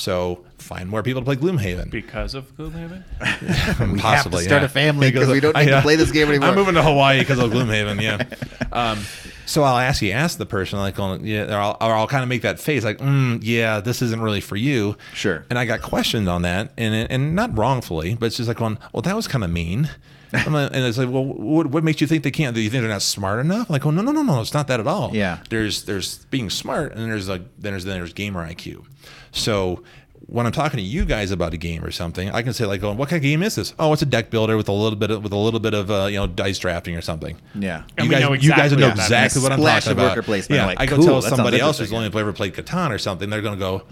So 0.00 0.44
find 0.56 0.88
more 0.88 1.02
people 1.02 1.20
to 1.20 1.24
play 1.24 1.36
Gloomhaven. 1.36 1.90
Because 1.90 2.34
of 2.34 2.56
Gloomhaven? 2.56 3.04
We 3.92 3.98
Possibly 4.00 4.00
have 4.00 4.22
to 4.24 4.38
start 4.40 4.62
yeah. 4.62 4.64
a 4.64 4.68
family 4.68 5.10
because 5.10 5.28
we 5.28 5.40
don't 5.40 5.54
I- 5.54 5.64
need 5.64 5.70
yeah. 5.70 5.76
to 5.76 5.82
play 5.82 5.96
this 5.96 6.10
game 6.10 6.28
anymore. 6.28 6.48
I'm 6.48 6.54
moving 6.54 6.74
to 6.74 6.82
Hawaii 6.82 7.18
because 7.20 7.38
of 7.38 7.50
Gloomhaven. 7.50 8.00
Yeah. 8.00 8.24
Um, 8.72 9.00
so 9.46 9.64
I'll 9.64 9.78
ask 9.78 10.00
you, 10.00 10.12
ask 10.12 10.38
the 10.38 10.46
person 10.46 10.78
like, 10.78 11.00
on, 11.00 11.26
yeah, 11.26 11.52
or 11.52 11.58
I'll, 11.58 11.76
or 11.80 11.92
I'll 11.92 12.06
kind 12.06 12.22
of 12.22 12.28
make 12.28 12.42
that 12.42 12.60
face 12.60 12.84
like, 12.84 12.98
mm, 12.98 13.40
yeah, 13.42 13.80
this 13.80 14.00
isn't 14.00 14.20
really 14.20 14.40
for 14.40 14.54
you. 14.54 14.96
Sure. 15.12 15.44
And 15.50 15.58
I 15.58 15.64
got 15.64 15.82
questioned 15.82 16.28
on 16.28 16.42
that, 16.42 16.70
and 16.78 16.94
and 16.94 17.34
not 17.34 17.58
wrongfully, 17.58 18.14
but 18.14 18.26
it's 18.26 18.36
just 18.36 18.46
like 18.46 18.58
going, 18.58 18.78
well, 18.92 19.02
that 19.02 19.16
was 19.16 19.26
kind 19.26 19.42
of 19.42 19.50
mean. 19.50 19.90
I'm 20.46 20.52
like- 20.52 20.72
and 20.72 20.84
it's 20.84 20.98
like, 20.98 21.08
well, 21.10 21.24
what, 21.24 21.66
what 21.66 21.84
makes 21.84 22.00
you 22.00 22.06
think 22.06 22.24
they 22.24 22.30
can't? 22.30 22.54
Do 22.54 22.60
you 22.60 22.70
think 22.70 22.82
they're 22.82 22.90
not 22.90 23.02
smart 23.02 23.40
enough? 23.40 23.68
Like, 23.70 23.84
oh 23.86 23.90
no, 23.90 24.02
no, 24.02 24.12
no, 24.12 24.22
no, 24.22 24.40
it's 24.40 24.54
not 24.54 24.66
that 24.68 24.80
at 24.80 24.86
all. 24.86 25.10
Yeah. 25.14 25.38
There's 25.50 25.84
there's 25.84 26.24
being 26.26 26.50
smart, 26.50 26.92
and 26.94 27.10
there's 27.10 27.28
like 27.28 27.42
then 27.58 27.72
there's 27.72 27.84
then 27.84 27.98
there's 27.98 28.12
gamer 28.12 28.46
IQ. 28.48 28.84
So 29.32 29.82
when 30.26 30.46
I'm 30.46 30.52
talking 30.52 30.76
to 30.76 30.82
you 30.82 31.04
guys 31.04 31.32
about 31.32 31.54
a 31.54 31.56
game 31.56 31.84
or 31.84 31.90
something, 31.90 32.30
I 32.30 32.42
can 32.42 32.52
say 32.52 32.64
like, 32.64 32.82
oh, 32.84 32.92
what 32.92 33.08
kind 33.08 33.16
of 33.18 33.22
game 33.22 33.42
is 33.42 33.56
this? 33.56 33.74
Oh, 33.80 33.92
it's 33.92 34.02
a 34.02 34.06
deck 34.06 34.30
builder 34.30 34.56
with 34.56 34.68
a 34.68 34.72
little 34.72 34.98
bit 34.98 35.10
of 35.10 35.22
with 35.24 35.32
a 35.32 35.36
little 35.36 35.58
bit 35.58 35.74
of 35.74 35.90
uh, 35.90 36.06
you 36.06 36.16
know 36.16 36.26
dice 36.28 36.58
drafting 36.58 36.94
or 36.96 37.00
something. 37.00 37.36
yeah. 37.54 37.82
And 37.98 38.04
you 38.06 38.10
we 38.10 38.14
guys, 38.14 38.22
know 38.22 38.32
you 38.34 38.50
guys 38.50 38.72
exactly 38.72 38.76
know 38.80 38.88
what 38.88 38.98
exactly 38.98 39.42
what 39.42 39.52
I'm 39.52 39.58
talking 39.60 39.92
about. 39.92 40.10
worker 40.10 40.22
placement. 40.22 40.58
Yeah, 40.60 40.66
Like, 40.66 40.80
I 40.80 40.86
go 40.86 40.96
cool, 40.96 41.04
tell 41.06 41.22
somebody 41.22 41.58
else 41.60 41.78
who's 41.78 41.90
interesting. 41.90 42.12
only 42.14 42.20
ever 42.20 42.32
played 42.32 42.54
Catan 42.54 42.90
or 42.90 42.98
something. 42.98 43.28
They're 43.30 43.42
going 43.42 43.58
to 43.58 43.60
go, 43.60 43.82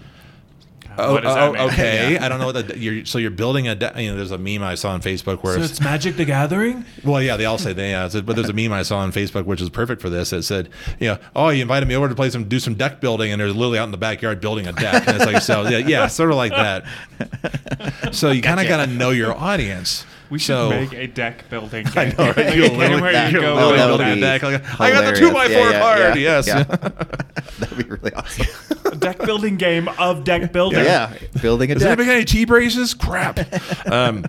Oh, 0.99 1.13
what 1.13 1.23
does 1.23 1.35
oh, 1.35 1.39
that 1.39 1.53
mean? 1.53 1.61
okay. 1.69 2.13
Yeah. 2.13 2.25
I 2.25 2.29
don't 2.29 2.39
know 2.39 2.47
what 2.47 2.67
the, 2.67 2.77
you're. 2.77 3.05
So 3.05 3.17
you're 3.17 3.31
building 3.31 3.67
a. 3.67 3.75
de- 3.75 3.93
You 3.97 4.11
know, 4.11 4.17
there's 4.17 4.31
a 4.31 4.37
meme 4.37 4.63
I 4.63 4.75
saw 4.75 4.91
on 4.91 5.01
Facebook 5.01 5.43
where 5.43 5.55
So 5.55 5.61
it's, 5.61 5.71
it's 5.71 5.81
Magic 5.81 6.15
the 6.17 6.25
Gathering? 6.25 6.85
well, 7.03 7.21
yeah, 7.21 7.37
they 7.37 7.45
all 7.45 7.57
say 7.57 7.73
they. 7.73 7.91
Yeah, 7.91 8.05
it's- 8.05 8.21
but 8.21 8.35
there's 8.35 8.49
a 8.49 8.53
meme 8.53 8.73
I 8.73 8.83
saw 8.83 8.99
on 8.99 9.11
Facebook 9.11 9.45
which 9.45 9.61
is 9.61 9.69
perfect 9.69 10.01
for 10.01 10.09
this. 10.09 10.33
It 10.33 10.43
said, 10.43 10.69
you 10.99 11.07
know, 11.07 11.17
oh, 11.35 11.49
you 11.49 11.61
invited 11.61 11.87
me 11.87 11.95
over 11.95 12.09
to 12.09 12.15
play 12.15 12.29
some, 12.29 12.45
do 12.47 12.59
some 12.59 12.75
deck 12.75 13.01
building, 13.01 13.31
and 13.31 13.39
there's 13.39 13.55
literally 13.55 13.79
out 13.79 13.85
in 13.85 13.91
the 13.91 13.97
backyard 13.97 14.41
building 14.41 14.67
a 14.67 14.73
deck, 14.73 15.07
and 15.07 15.17
it's 15.17 15.25
like, 15.25 15.41
so 15.41 15.67
yeah, 15.67 15.77
yeah, 15.77 16.07
sort 16.07 16.29
of 16.31 16.35
like 16.37 16.51
that. 16.51 16.85
So 18.13 18.31
you 18.31 18.41
kind 18.41 18.59
of 18.59 18.67
got 18.67 18.85
to 18.85 18.91
know 18.91 19.11
your 19.11 19.33
audience. 19.35 20.05
We 20.29 20.37
should 20.39 20.47
so, 20.47 20.69
make 20.69 20.93
a 20.93 21.07
deck 21.07 21.49
building 21.49 21.85
game. 21.93 21.93
I 21.95 22.05
know, 22.17 22.25
right? 22.27 22.37
Like 22.37 22.55
You 22.55 22.65
a 22.65 22.67
alone 22.69 22.89
game 23.01 23.01
that. 23.01 23.31
you 23.33 23.41
go 23.41 23.57
Oh, 23.57 23.69
Literally 23.71 24.19
that 24.21 24.41
deck. 24.41 24.43
Like, 24.43 24.79
I 24.81 24.91
got 24.91 25.13
the 25.13 25.19
two 25.19 25.31
by 25.31 25.47
four 25.47 25.69
Yeah, 25.71 25.79
card. 25.81 25.99
yeah, 25.99 26.15
Yes. 26.15 26.47
yeah. 26.47 26.63
That'd 27.59 27.77
be 27.77 27.83
really 27.83 28.13
awesome. 28.13 28.45
a 28.85 28.95
deck 28.95 29.17
building 29.19 29.57
game 29.57 29.87
of 29.97 30.23
deck 30.23 30.51
building. 30.53 30.83
Yeah, 30.83 31.13
building 31.41 31.71
a 31.71 31.75
deck. 31.75 31.79
Does 31.79 31.83
deck. 31.83 31.89
anybody 31.99 32.05
got 32.07 32.15
any 32.15 32.25
T 32.25 32.45
braces? 32.45 32.93
Crap. 32.93 33.39
um, 33.91 34.25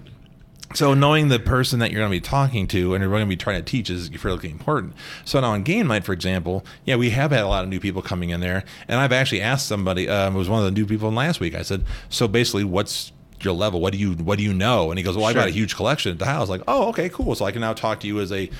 so 0.72 0.94
knowing 0.94 1.28
the 1.28 1.40
person 1.40 1.80
that 1.80 1.90
you're 1.90 2.01
going 2.01 2.11
to 2.12 2.16
be 2.16 2.20
talking 2.20 2.66
to 2.68 2.94
and 2.94 3.03
you're 3.03 3.11
going 3.11 3.24
to 3.24 3.28
be 3.28 3.36
trying 3.36 3.57
to 3.57 3.62
teach 3.68 3.90
is 3.90 4.09
fairly 4.09 4.51
important. 4.51 4.94
So 5.24 5.40
now 5.40 5.51
on 5.51 5.64
Game 5.64 5.88
Night, 5.88 6.05
for 6.05 6.12
example, 6.12 6.64
yeah, 6.84 6.94
we 6.96 7.11
have 7.11 7.32
had 7.32 7.42
a 7.42 7.48
lot 7.48 7.64
of 7.64 7.68
new 7.70 7.80
people 7.80 8.03
coming 8.03 8.30
in 8.30 8.40
there, 8.40 8.62
and 8.86 9.01
I've 9.01 9.11
actually 9.12 9.40
asked 9.42 9.66
somebody. 9.66 10.09
Um, 10.09 10.34
it 10.34 10.38
was 10.38 10.48
one 10.48 10.61
of 10.61 10.64
the 10.64 10.70
new 10.70 10.86
people 10.86 11.09
in 11.09 11.14
last 11.16 11.40
week. 11.40 11.55
I 11.57 11.62
said, 11.62 11.84
so 12.09 12.28
basically, 12.28 12.62
what's 12.64 13.11
your 13.45 13.55
level? 13.55 13.80
What 13.80 13.93
do 13.93 13.99
you 13.99 14.12
what 14.12 14.38
do 14.38 14.45
you 14.45 14.53
know? 14.55 14.91
And 14.91 14.99
he 14.99 15.03
goes, 15.05 15.16
well, 15.16 15.26
I've 15.26 15.34
got 15.34 15.49
a 15.49 15.53
huge 15.53 15.74
collection 15.76 16.12
at 16.12 16.18
the 16.18 16.26
house. 16.26 16.49
Like, 16.49 16.62
oh, 16.68 16.88
okay, 16.88 17.09
cool. 17.09 17.34
So 17.34 17.45
I 17.45 17.53
can 17.53 17.61
now 17.61 17.72
talk 17.72 18.01
to 18.01 18.07
you 18.07 18.20
as 18.20 18.32
a 18.32 18.51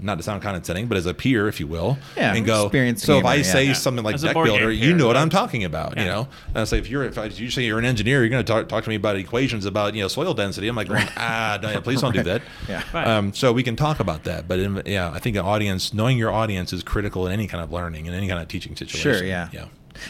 not 0.00 0.16
to 0.16 0.22
sound 0.22 0.40
condescending, 0.42 0.86
but 0.86 0.96
as 0.96 1.06
a 1.06 1.12
peer, 1.12 1.48
if 1.48 1.58
you 1.58 1.66
will, 1.66 1.98
Yeah, 2.16 2.32
and 2.32 2.46
go. 2.46 2.66
experienced 2.66 3.04
So 3.04 3.18
if 3.18 3.24
I 3.24 3.38
gamer, 3.38 3.46
yeah. 3.46 3.52
say 3.52 3.64
Yeah. 3.64 3.72
something 3.72 4.04
like 4.04 4.14
As 4.14 4.22
deck 4.22 4.34
builder, 4.34 4.70
you 4.70 4.94
know 4.94 5.08
what 5.08 5.16
I'm 5.16 5.28
talking 5.28 5.64
about. 5.64 5.98
You 5.98 6.04
know, 6.04 6.28
and 6.50 6.58
I 6.58 6.64
say 6.64 6.78
if 6.78 6.88
you're 6.88 7.02
if 7.02 7.18
I, 7.18 7.24
you 7.24 7.50
say 7.50 7.64
you're 7.64 7.80
an 7.80 7.84
engineer, 7.84 8.20
you're 8.20 8.28
going 8.28 8.44
to 8.44 8.52
talk, 8.52 8.68
talk 8.68 8.84
to 8.84 8.90
me 8.90 8.94
about 8.94 9.16
equations 9.16 9.64
about 9.66 9.94
you 9.96 10.02
know 10.02 10.06
soil 10.06 10.34
density. 10.34 10.68
I'm 10.68 10.76
like, 10.76 10.86
going, 10.86 11.04
ah, 11.16 11.58
no, 11.60 11.80
please 11.80 12.00
don't 12.00 12.14
do 12.14 12.22
that. 12.30 12.42
Yeah. 12.68 12.84
Right. 12.94 13.08
Um, 13.08 13.32
so 13.34 13.52
we 13.52 13.64
can 13.64 13.74
talk 13.74 13.98
about 13.98 14.22
that, 14.22 14.46
but 14.46 14.60
in, 14.60 14.82
yeah, 14.86 15.10
I 15.10 15.18
think 15.18 15.34
an 15.34 15.44
audience, 15.44 15.92
knowing 15.92 16.16
your 16.16 16.30
audience 16.30 16.72
is 16.72 16.84
critical 16.84 17.26
in 17.26 17.32
any 17.32 17.48
kind 17.48 17.64
of 17.64 17.72
learning 17.72 18.06
in 18.06 18.14
any 18.14 18.28
kind 18.28 18.40
of 18.40 18.46
teaching 18.46 18.76
situation. 18.76 19.00
Sure, 19.14 19.24
yeah. 19.24 19.48
yeah. 19.52 19.64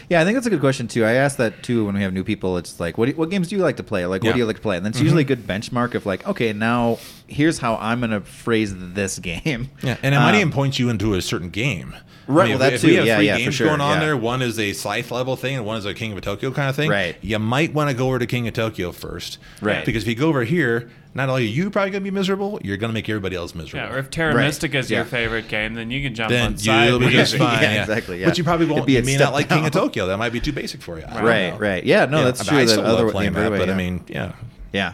Yeah, 0.08 0.20
I 0.20 0.24
think 0.24 0.36
that's 0.36 0.46
a 0.46 0.50
good 0.50 0.60
question 0.60 0.88
too. 0.88 1.04
I 1.04 1.12
ask 1.12 1.36
that 1.38 1.62
too 1.62 1.84
when 1.86 1.94
we 1.94 2.02
have 2.02 2.12
new 2.12 2.24
people. 2.24 2.56
It's 2.58 2.78
like, 2.80 2.98
what 2.98 3.06
do, 3.08 3.12
what 3.16 3.30
games 3.30 3.48
do 3.48 3.56
you 3.56 3.62
like 3.62 3.76
to 3.76 3.82
play? 3.82 4.04
Like, 4.06 4.22
what 4.22 4.32
do 4.32 4.38
you 4.38 4.44
like 4.46 4.56
to 4.56 4.62
play? 4.62 4.76
And 4.76 4.84
that's 4.86 4.98
Mhm. 4.98 5.02
usually 5.02 5.22
a 5.22 5.26
good 5.26 5.46
benchmark 5.46 5.94
of 5.94 6.06
like, 6.06 6.26
okay, 6.26 6.52
now 6.52 6.98
here's 7.26 7.58
how 7.58 7.76
I'm 7.76 8.00
going 8.00 8.10
to 8.10 8.20
phrase 8.20 8.74
this 8.76 9.18
game. 9.18 9.70
Yeah, 9.82 9.96
and 10.02 10.14
it 10.14 10.18
might 10.18 10.30
Um, 10.30 10.36
even 10.36 10.50
point 10.52 10.78
you 10.78 10.88
into 10.90 11.14
a 11.14 11.22
certain 11.22 11.50
game. 11.50 11.94
Right, 12.28 12.50
if 12.50 12.58
well, 12.58 12.58
that 12.58 12.68
we- 12.70 12.74
if 12.76 12.82
we 12.84 12.94
have 12.96 13.06
Yeah, 13.06 13.16
three 13.16 13.26
yeah, 13.26 13.34
for 13.34 13.38
games 13.40 13.54
sure, 13.54 13.66
going 13.68 13.80
on 13.80 13.94
yeah. 13.98 14.04
there. 14.06 14.16
One 14.16 14.42
is 14.42 14.58
a 14.58 14.72
Scythe 14.74 15.10
level 15.10 15.34
thing, 15.34 15.56
and 15.56 15.64
one 15.64 15.78
is 15.78 15.86
a 15.86 15.94
King 15.94 16.12
of 16.12 16.20
Tokyo 16.20 16.50
kind 16.52 16.68
of 16.68 16.76
thing. 16.76 16.90
Right. 16.90 17.16
You 17.22 17.38
might 17.38 17.72
want 17.74 17.90
to 17.90 17.96
go 17.96 18.06
over 18.08 18.18
to 18.18 18.26
King 18.26 18.46
of 18.46 18.54
Tokyo 18.54 18.92
first. 18.92 19.38
Right. 19.62 19.84
Because 19.84 20.02
if 20.04 20.08
you 20.08 20.14
go 20.14 20.28
over 20.28 20.44
here, 20.44 20.90
not 21.14 21.28
only 21.30 21.42
are 21.44 21.46
you 21.46 21.70
probably 21.70 21.90
going 21.90 22.04
to 22.04 22.10
be 22.10 22.14
miserable, 22.14 22.60
you're 22.62 22.76
going 22.76 22.90
to 22.90 22.94
make 22.94 23.08
everybody 23.08 23.34
else 23.34 23.54
miserable. 23.54 23.88
Yeah, 23.88 23.94
or 23.94 23.98
if 23.98 24.10
Terra 24.10 24.34
Right. 24.34 24.44
Mystica 24.44 24.78
is 24.78 24.90
Yeah. 24.90 24.98
your 24.98 25.04
favorite 25.06 25.48
game, 25.48 25.72
then 25.74 25.90
you 25.90 26.02
can 26.02 26.14
jump 26.14 26.28
then 26.30 26.46
on 26.52 26.56
Scythe. 26.58 26.88
you'll 26.90 26.98
be 27.00 27.08
just 27.10 27.34
fine. 27.36 27.62
yeah. 27.62 27.80
exactly, 27.80 28.20
yeah. 28.20 28.26
But 28.28 28.36
you 28.38 28.44
probably 28.44 28.66
won't. 28.66 28.86
be 28.86 28.92
You 28.92 29.02
may 29.02 29.16
not 29.16 29.32
like 29.32 29.48
King 29.48 29.64
of. 29.66 29.72
Tokyo. 29.72 30.06
That 30.06 30.18
might 30.18 30.32
be 30.32 30.40
too 30.40 30.52
basic 30.52 30.82
for 30.82 30.98
you. 30.98 31.04
I 31.08 31.22
Right, 31.22 31.58
right. 31.58 31.82
Yeah, 31.84 32.04
no, 32.04 32.18
Yeah, 32.18 32.24
that's 32.26 32.40
but 32.40 32.48
true. 32.48 32.58
I 32.58 32.64
that 32.64 32.68
still 32.70 32.84
other 32.86 33.04
love 33.04 33.12
playing 33.12 33.32
that, 33.32 33.50
but 33.50 33.70
I 33.70 33.74
mean, 33.74 34.04
yeah. 34.06 34.32
Yeah. 34.72 34.92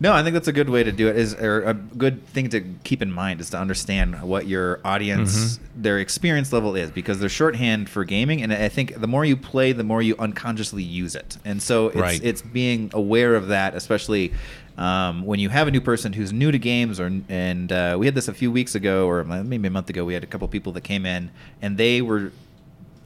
No, 0.00 0.12
I 0.12 0.22
think 0.22 0.34
that's 0.34 0.46
a 0.48 0.52
good 0.52 0.70
way 0.70 0.84
to 0.84 0.92
do 0.92 1.08
it. 1.08 1.16
Is 1.16 1.34
or 1.34 1.62
a 1.62 1.74
good 1.74 2.24
thing 2.28 2.48
to 2.50 2.60
keep 2.84 3.02
in 3.02 3.10
mind 3.12 3.40
is 3.40 3.50
to 3.50 3.58
understand 3.58 4.22
what 4.22 4.46
your 4.46 4.80
audience, 4.84 5.58
Mm-hmm. 5.58 5.82
their 5.82 5.98
experience 5.98 6.52
level 6.52 6.76
is, 6.76 6.90
because 6.92 7.18
they're 7.18 7.28
shorthand 7.28 7.88
for 7.88 8.04
gaming, 8.04 8.40
and 8.42 8.52
I 8.52 8.68
think 8.68 9.00
the 9.00 9.08
more 9.08 9.24
you 9.24 9.36
play, 9.36 9.72
the 9.72 9.82
more 9.84 10.00
you 10.00 10.14
unconsciously 10.18 10.82
use 10.84 11.14
it, 11.16 11.36
and 11.44 11.60
so 11.62 11.88
it's 11.88 11.96
Right. 11.96 12.20
it's 12.22 12.42
being 12.42 12.90
aware 12.94 13.34
of 13.34 13.48
that, 13.48 13.74
especially. 13.74 14.32
Um, 14.76 15.26
when 15.26 15.40
you 15.40 15.48
have 15.48 15.66
a 15.66 15.72
new 15.72 15.80
person 15.80 16.12
who's 16.12 16.32
new 16.32 16.52
to 16.52 16.58
games, 16.58 17.00
or 17.00 17.10
and 17.28 17.72
uh, 17.72 17.96
we 17.98 18.06
had 18.06 18.14
this 18.14 18.28
a 18.28 18.32
few 18.32 18.52
weeks 18.52 18.76
ago, 18.76 19.08
or 19.08 19.24
maybe 19.24 19.66
a 19.66 19.70
month 19.72 19.90
ago, 19.90 20.04
we 20.04 20.14
had 20.14 20.22
a 20.22 20.26
couple 20.28 20.46
people 20.46 20.70
that 20.74 20.82
came 20.82 21.04
in, 21.04 21.32
and 21.60 21.76
they 21.76 22.00
were 22.00 22.30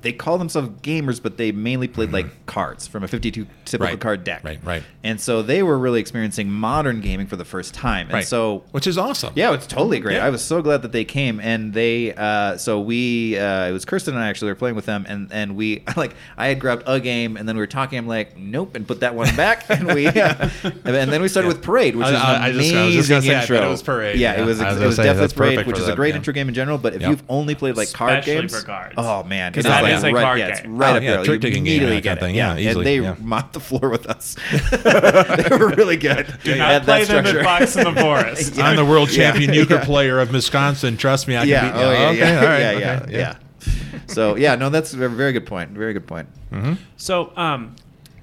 they 0.02 0.12
call 0.12 0.36
themselves 0.38 0.68
gamers, 0.82 1.22
but 1.22 1.36
they 1.38 1.52
mainly 1.52 1.88
played 1.88 2.12
like 2.12 2.46
cards 2.46 2.86
from 2.86 3.02
a 3.04 3.08
52 3.08 3.46
typical 3.64 3.86
Mm-hmm. 3.86 3.92
Right. 3.94 4.00
card 4.00 4.24
deck. 4.24 4.44
Right, 4.44 4.58
right. 4.64 4.82
And 5.02 5.20
so 5.20 5.42
they 5.42 5.62
were 5.62 5.78
really 5.78 6.00
experiencing 6.00 6.50
modern 6.50 7.00
gaming 7.00 7.26
for 7.26 7.36
the 7.36 7.44
first 7.44 7.72
time. 7.74 8.06
And 8.08 8.14
Right. 8.14 8.26
so 8.26 8.64
Which 8.72 8.86
is 8.86 8.98
awesome. 8.98 9.32
yeah, 9.36 9.52
it's 9.54 9.66
totally 9.66 9.98
great. 10.00 10.16
Yeah. 10.16 10.26
I 10.26 10.30
was 10.30 10.42
so 10.42 10.60
glad 10.62 10.82
that 10.82 10.92
they 10.92 11.04
came, 11.04 11.40
and 11.40 11.72
they. 11.72 12.12
Uh, 12.14 12.56
so 12.58 12.80
we, 12.80 13.38
uh, 13.38 13.68
it 13.68 13.72
was 13.72 13.84
Kirsten 13.84 14.14
and 14.14 14.22
I 14.22 14.28
actually 14.28 14.50
were 14.50 14.56
playing 14.56 14.76
with 14.76 14.86
them, 14.86 15.04
and 15.08 15.28
and 15.32 15.56
we 15.56 15.82
like 15.96 16.14
I 16.36 16.48
had 16.48 16.60
grabbed 16.60 16.82
a 16.86 17.00
game, 17.00 17.36
and 17.36 17.48
then 17.48 17.56
we 17.56 17.60
were 17.62 17.66
talking. 17.66 17.98
I'm 17.98 18.06
like, 18.06 18.36
nope, 18.36 18.74
and 18.76 18.86
put 18.86 19.00
that 19.00 19.14
one 19.14 19.34
back, 19.36 19.64
and 19.70 19.86
we, 19.94 20.06
and 20.06 20.84
then 20.84 21.22
we 21.22 21.28
started 21.28 21.48
Yeah. 21.48 21.54
with 21.54 21.62
Parade, 21.62 21.96
which 21.96 22.06
I- 22.06 22.10
is 22.10 22.16
an 22.16 22.22
I- 22.22 22.46
I 22.46 22.52
just- 22.52 22.54
I 22.54 22.56
was 22.58 22.70
amazing 22.72 22.92
just 22.98 23.08
gonna 23.08 23.22
say, 23.22 23.34
I 23.36 23.40
intro. 23.42 23.66
it 23.66 23.68
was 23.70 23.82
Parade, 23.82 24.18
Yeah, 24.18 24.34
yeah. 24.34 24.42
it 24.42 24.44
was. 24.46 24.60
I 24.60 24.72
was 24.72 24.80
it 24.82 24.86
was 24.86 24.96
say, 24.96 25.04
definitely 25.04 25.36
Parade, 25.36 25.66
which 25.66 25.76
for 25.76 25.82
is 25.82 25.88
a 25.88 25.96
great 25.96 26.10
yeah. 26.10 26.16
intro 26.16 26.32
game 26.34 26.48
in 26.48 26.54
general. 26.54 26.78
But 26.78 26.94
if 26.94 27.02
Yeah. 27.02 27.10
you've 27.10 27.22
only 27.28 27.54
played 27.54 27.76
like 27.76 27.92
card 27.92 28.18
Especially 28.18 28.40
games, 28.42 28.58
for 28.60 28.66
cards. 28.66 28.94
oh 28.96 29.22
man, 29.24 29.52
Because 29.52 29.64
that 29.64 29.82
It 29.92 29.98
is 29.98 30.04
a 30.04 30.12
right, 30.12 30.22
card 30.24 30.38
yeah, 30.38 30.48
it's 30.48 30.60
game. 30.60 30.76
right 30.76 30.92
Oh, 30.92 30.96
up 30.96 31.02
yeah, 31.02 31.10
there. 31.16 31.24
trick 31.24 31.40
taking 31.40 31.64
game, 31.64 31.74
immediately 31.82 32.00
that 32.00 32.18
kind 32.18 32.18
get 32.20 32.22
of 32.22 32.28
thing. 32.28 32.34
it. 32.34 32.38
Yeah, 32.38 32.70
easily, 32.70 32.96
and 32.96 33.04
they 33.04 33.08
yeah. 33.08 33.16
mopped 33.26 33.52
the 33.52 33.60
floor 33.60 33.88
with 33.90 34.06
us. 34.06 34.36
they 34.70 35.56
were 35.56 35.68
really 35.70 35.96
good. 35.96 36.26
Do 36.44 36.56
not 36.56 36.68
that 36.68 36.84
play 36.84 37.04
them 37.04 37.24
structure. 37.26 37.40
at 37.40 37.44
Fox 37.44 37.76
in 37.76 37.94
the 37.94 38.00
Forest. 38.00 38.56
Yeah. 38.56 38.66
I'm 38.66 38.76
the 38.76 38.84
world 38.84 39.10
Yeah, 39.10 39.30
champion 39.32 39.52
euchre 39.54 39.74
yeah. 39.74 39.84
player 39.84 40.18
of 40.20 40.32
Wisconsin. 40.32 40.96
Trust 40.96 41.28
me, 41.28 41.36
I 41.36 41.46
can 41.46 41.72
beat 41.72 41.78
you. 41.78 41.84
oh, 41.86 41.90
yeah, 41.92 42.08
okay, 42.08 42.18
yeah, 42.18 42.40
all 42.40 42.46
right, 42.46 42.60
yeah, 42.60 43.00
okay, 43.02 43.12
yeah, 43.12 43.36
yeah. 43.62 44.02
So 44.06 44.36
yeah, 44.36 44.54
no, 44.56 44.68
that's 44.70 44.92
a 44.94 44.96
very 45.08 45.32
good 45.32 45.46
point. 45.46 45.70
Very 45.70 45.92
good 45.92 46.06
point. 46.06 46.28
So, 46.96 47.32
um, 47.36 47.76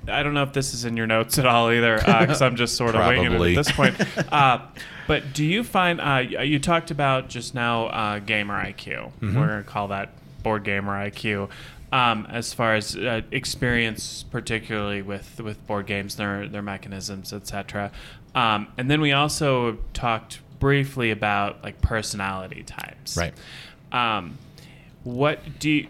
I 0.07 0.23
don't 0.23 0.33
know 0.33 0.43
if 0.43 0.53
this 0.53 0.73
is 0.73 0.85
in 0.85 0.95
your 0.97 1.07
notes 1.07 1.37
at 1.37 1.45
all 1.45 1.71
either, 1.71 1.97
because 1.97 2.41
I'm 2.41 2.55
just 2.55 2.75
sort 2.77 2.95
of 2.95 3.05
winging 3.07 3.31
it 3.33 3.41
at 3.41 3.55
this 3.65 3.71
point. 3.71 3.95
Uh, 4.31 4.59
but 5.07 5.33
do 5.33 5.43
you 5.43 5.63
find 5.63 5.99
uh, 5.99 6.17
you 6.43 6.59
talked 6.59 6.91
about 6.91 7.29
just 7.29 7.53
now 7.55 7.87
uh, 7.87 8.19
gamer 8.19 8.53
IQ? 8.63 9.11
We're 9.21 9.31
gonna 9.33 9.63
call 9.63 9.87
that 9.89 10.09
board 10.43 10.63
gamer 10.63 10.93
IQ. 10.93 11.49
Um, 11.91 12.27
as 12.29 12.53
far 12.53 12.75
as 12.75 12.95
uh, 12.95 13.21
experience, 13.31 14.23
particularly 14.23 15.01
with, 15.01 15.41
with 15.41 15.65
board 15.65 15.87
games, 15.87 16.17
their 16.17 16.47
their 16.47 16.61
mechanisms, 16.61 17.33
etc. 17.33 17.91
Um, 18.35 18.67
and 18.77 18.91
then 18.91 19.01
we 19.01 19.11
also 19.11 19.79
talked 19.93 20.39
briefly 20.59 21.09
about 21.09 21.63
like 21.63 21.81
personality 21.81 22.61
types. 22.63 23.17
Right. 23.17 23.33
Um, 23.91 24.37
what 25.03 25.59
do 25.59 25.71
you, 25.71 25.87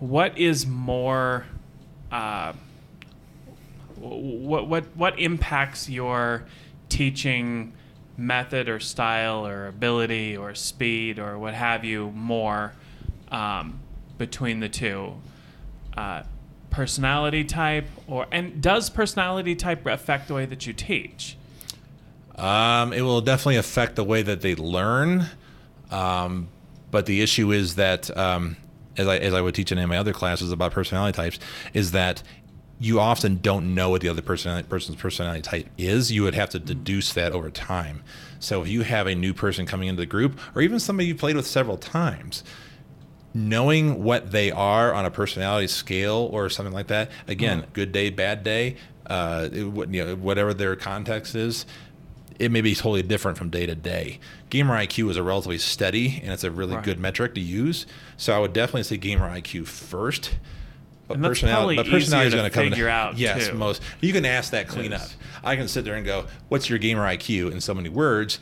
what 0.00 0.36
is 0.36 0.66
more 0.66 1.46
uh, 2.10 2.52
what 4.00 4.66
what 4.66 4.84
what 4.96 5.20
impacts 5.20 5.88
your 5.88 6.44
teaching 6.88 7.72
method 8.16 8.68
or 8.68 8.80
style 8.80 9.46
or 9.46 9.66
ability 9.66 10.36
or 10.36 10.54
speed 10.54 11.18
or 11.18 11.38
what 11.38 11.54
have 11.54 11.84
you 11.84 12.10
more 12.10 12.72
um, 13.30 13.80
between 14.18 14.60
the 14.60 14.68
two 14.68 15.14
uh, 15.96 16.22
personality 16.70 17.44
type 17.44 17.86
or 18.06 18.26
and 18.30 18.62
does 18.62 18.90
personality 18.90 19.56
type 19.56 19.84
affect 19.86 20.28
the 20.28 20.34
way 20.34 20.46
that 20.46 20.66
you 20.66 20.72
teach 20.72 21.36
Um, 22.36 22.92
it 22.92 23.02
will 23.02 23.20
definitely 23.20 23.56
affect 23.56 23.96
the 23.96 24.04
way 24.04 24.22
that 24.22 24.40
they 24.40 24.54
learn. 24.54 25.26
Um, 25.90 26.48
but 26.90 27.06
the 27.06 27.20
issue 27.20 27.52
is 27.52 27.74
that, 27.74 28.16
um, 28.16 28.56
as 28.96 29.06
I 29.06 29.18
as 29.18 29.34
I 29.34 29.40
would 29.40 29.54
teach 29.54 29.72
in 29.72 29.88
my 29.88 29.98
other 29.98 30.12
classes 30.12 30.50
about 30.50 30.72
personality 30.72 31.14
types, 31.14 31.38
is 31.74 31.92
that 31.92 32.22
you 32.78 32.98
often 32.98 33.36
don't 33.42 33.74
know 33.74 33.90
what 33.90 34.00
the 34.00 34.08
other 34.08 34.22
person 34.22 34.64
person's 34.64 34.96
personality 34.96 35.42
type 35.42 35.68
is. 35.76 36.10
You 36.10 36.22
would 36.22 36.34
have 36.34 36.50
to 36.50 36.58
deduce 36.58 37.12
that 37.12 37.32
over 37.32 37.50
time. 37.50 38.02
So 38.38 38.62
if 38.62 38.68
you 38.68 38.82
have 38.82 39.06
a 39.06 39.14
new 39.14 39.34
person 39.34 39.66
coming 39.66 39.88
into 39.88 40.00
the 40.00 40.06
group, 40.06 40.40
or 40.54 40.62
even 40.62 40.80
somebody 40.80 41.08
you 41.08 41.14
played 41.14 41.36
with 41.36 41.46
several 41.46 41.76
times, 41.76 42.42
knowing 43.34 44.02
what 44.02 44.32
they 44.32 44.50
are 44.50 44.92
on 44.92 45.04
a 45.04 45.10
personality 45.10 45.66
scale 45.66 46.28
or 46.32 46.48
something 46.50 46.74
like 46.74 46.88
that 46.88 47.10
again 47.28 47.64
good 47.72 47.92
day 47.92 48.10
bad 48.10 48.42
day 48.42 48.76
uh, 49.06 49.48
it, 49.52 49.58
you 49.90 50.04
know, 50.04 50.16
whatever 50.16 50.52
their 50.54 50.74
context 50.76 51.34
is 51.34 51.64
it 52.38 52.50
may 52.50 52.60
be 52.60 52.74
totally 52.74 53.02
different 53.02 53.36
from 53.38 53.48
day 53.50 53.66
to 53.66 53.74
day 53.74 54.18
gamer 54.50 54.74
iq 54.78 55.08
is 55.10 55.16
a 55.16 55.22
relatively 55.22 55.58
steady 55.58 56.20
and 56.22 56.32
it's 56.32 56.44
a 56.44 56.50
really 56.50 56.74
Right. 56.74 56.84
good 56.84 56.98
metric 56.98 57.34
to 57.34 57.40
use 57.40 57.86
so 58.16 58.34
i 58.34 58.38
would 58.38 58.52
definitely 58.52 58.82
say 58.84 58.96
gamer 58.96 59.28
iq 59.30 59.66
first 59.66 60.36
but 61.06 61.14
And 61.16 61.24
personality, 61.26 61.74
but 61.74 61.86
personality 61.88 62.28
is 62.28 62.34
going 62.34 62.44
to 62.44 62.50
to 62.50 62.54
come 62.54 62.70
figure 62.70 62.86
in, 62.86 62.92
out, 62.92 63.18
Yes, 63.18 63.48
too. 63.48 63.54
most 63.54 63.82
you 64.00 64.12
can 64.12 64.24
ask 64.24 64.52
that 64.52 64.68
cleanup. 64.68 65.00
Yes. 65.00 65.16
I 65.42 65.56
can 65.56 65.66
sit 65.66 65.84
there 65.84 65.96
and 65.96 66.06
go, 66.06 66.26
"What's 66.48 66.70
your 66.70 66.78
gamer 66.78 67.02
IQ?" 67.02 67.50
in 67.50 67.60
so 67.60 67.74
many 67.74 67.88
words. 67.88 68.38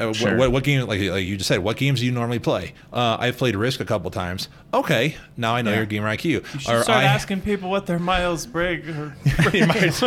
Uh, 0.00 0.12
Sure. 0.12 0.30
what, 0.30 0.38
what, 0.38 0.52
what 0.52 0.64
game, 0.64 0.86
like, 0.86 1.00
like 1.00 1.24
you 1.26 1.36
just 1.36 1.48
said, 1.48 1.58
what 1.60 1.76
games 1.76 2.00
do 2.00 2.06
you 2.06 2.12
normally 2.12 2.38
play? 2.38 2.72
Uh, 2.92 3.16
I've 3.18 3.36
played 3.36 3.56
Risk 3.56 3.80
a 3.80 3.84
couple 3.84 4.10
times. 4.10 4.48
Okay, 4.72 5.16
now 5.36 5.54
I 5.54 5.62
know 5.62 5.70
Yeah. 5.70 5.76
your 5.78 5.86
gamer 5.86 6.08
IQ. 6.08 6.24
you 6.24 6.42
should 6.60 6.70
Or 6.72 6.82
start 6.82 6.88
I- 7.00 7.04
asking 7.04 7.40
people 7.40 7.68
what 7.70 7.86
their 7.86 7.98
myers-briggs 7.98 8.88
or 8.88 9.08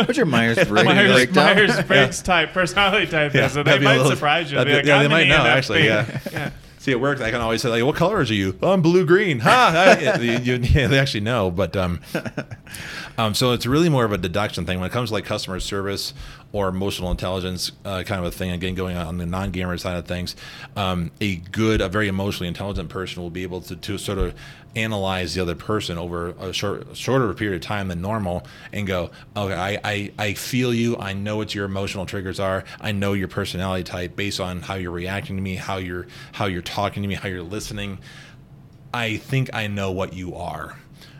What's 0.02 0.16
your 0.16 0.26
Myers 0.26 0.56
Briggs 0.68 0.84
Myers. 0.84 1.34
Myers-Briggs 1.34 2.22
type 2.22 2.52
personality 2.52 3.06
type 3.06 3.34
Yeah, 3.34 3.46
is, 3.46 3.56
and 3.56 3.66
they 3.66 3.70
that'd 3.72 3.80
be 3.80 3.86
a 3.86 3.88
might 3.90 3.96
little- 3.98 4.12
surprise 4.12 4.50
you. 4.50 4.58
that'd 4.58 4.72
They'll 4.72 4.80
be- 4.80 4.82
be 4.84 4.88
yeah, 4.88 4.98
they 4.98 5.04
"I'm 5.04 5.10
might 5.10 5.20
an 5.22 5.28
know, 5.28 5.36
ENFP." 5.44 5.56
actually, 5.56 5.84
yeah. 5.84 6.20
yeah. 6.32 6.50
See, 6.78 6.90
it 6.90 6.98
works. 7.00 7.20
I 7.20 7.30
can 7.30 7.40
always 7.40 7.62
say, 7.62 7.68
like, 7.68 7.84
"What 7.84 7.94
colors 7.94 8.28
are 8.28 8.34
you?" 8.34 8.58
Oh, 8.60 8.72
I'm 8.72 8.82
blue 8.82 9.06
green. 9.06 9.38
Ha! 9.38 9.72
I- 10.00 10.18
you- 10.20 10.38
you- 10.38 10.54
yeah, 10.62 10.88
they 10.88 10.98
actually 10.98 11.20
know, 11.20 11.48
but 11.52 11.76
um, 11.76 12.00
um, 13.22 13.34
so 13.34 13.52
it's 13.52 13.66
really 13.66 13.88
more 13.88 14.04
of 14.04 14.10
a 14.10 14.18
deduction 14.18 14.66
thing 14.66 14.80
when 14.80 14.90
it 14.90 14.92
comes 14.92 15.10
to 15.10 15.14
like 15.14 15.24
customer 15.24 15.60
service 15.60 16.12
or 16.50 16.66
emotional 16.66 17.12
intelligence 17.12 17.70
uh, 17.84 18.02
kind 18.04 18.18
of 18.18 18.26
a 18.26 18.32
thing. 18.32 18.50
Again, 18.50 18.74
going 18.74 18.96
on 18.96 19.16
the 19.18 19.26
non-gamer 19.26 19.78
side 19.78 19.96
of 19.96 20.06
things, 20.06 20.34
um, 20.74 21.12
a 21.20 21.36
good, 21.36 21.80
a 21.80 21.88
very 21.88 22.08
emotionally 22.08 22.48
intelligent 22.48 22.88
person 22.88 23.22
will 23.22 23.30
be 23.30 23.44
able 23.44 23.60
to, 23.60 23.76
to 23.76 23.96
sort 23.96 24.18
of 24.18 24.34
analyze 24.74 25.34
the 25.34 25.40
other 25.40 25.54
person 25.54 25.98
over 25.98 26.30
a 26.30 26.52
short, 26.52 26.96
shorter 26.96 27.32
period 27.32 27.54
of 27.54 27.62
time 27.62 27.86
than 27.86 28.00
normal 28.00 28.44
and 28.72 28.88
go, 28.88 29.12
okay, 29.36 29.54
I, 29.54 29.78
I, 29.84 30.12
I 30.18 30.32
feel 30.34 30.74
you. 30.74 30.96
I 30.96 31.12
know 31.12 31.36
what 31.36 31.54
your 31.54 31.64
emotional 31.64 32.06
triggers 32.06 32.40
are. 32.40 32.64
I 32.80 32.90
know 32.90 33.12
your 33.12 33.28
personality 33.28 33.84
type 33.84 34.16
based 34.16 34.40
on 34.40 34.62
how 34.62 34.74
you're 34.74 34.90
reacting 34.90 35.36
to 35.36 35.42
me, 35.42 35.54
how 35.54 35.76
you're 35.76 36.08
how 36.32 36.46
you're 36.46 36.60
talking 36.60 37.04
to 37.04 37.08
me, 37.08 37.14
how 37.14 37.28
you're 37.28 37.42
listening. 37.42 38.00
I 38.92 39.18
think 39.18 39.54
I 39.54 39.68
know 39.68 39.92
what 39.92 40.12
you 40.12 40.34
are. 40.34 40.76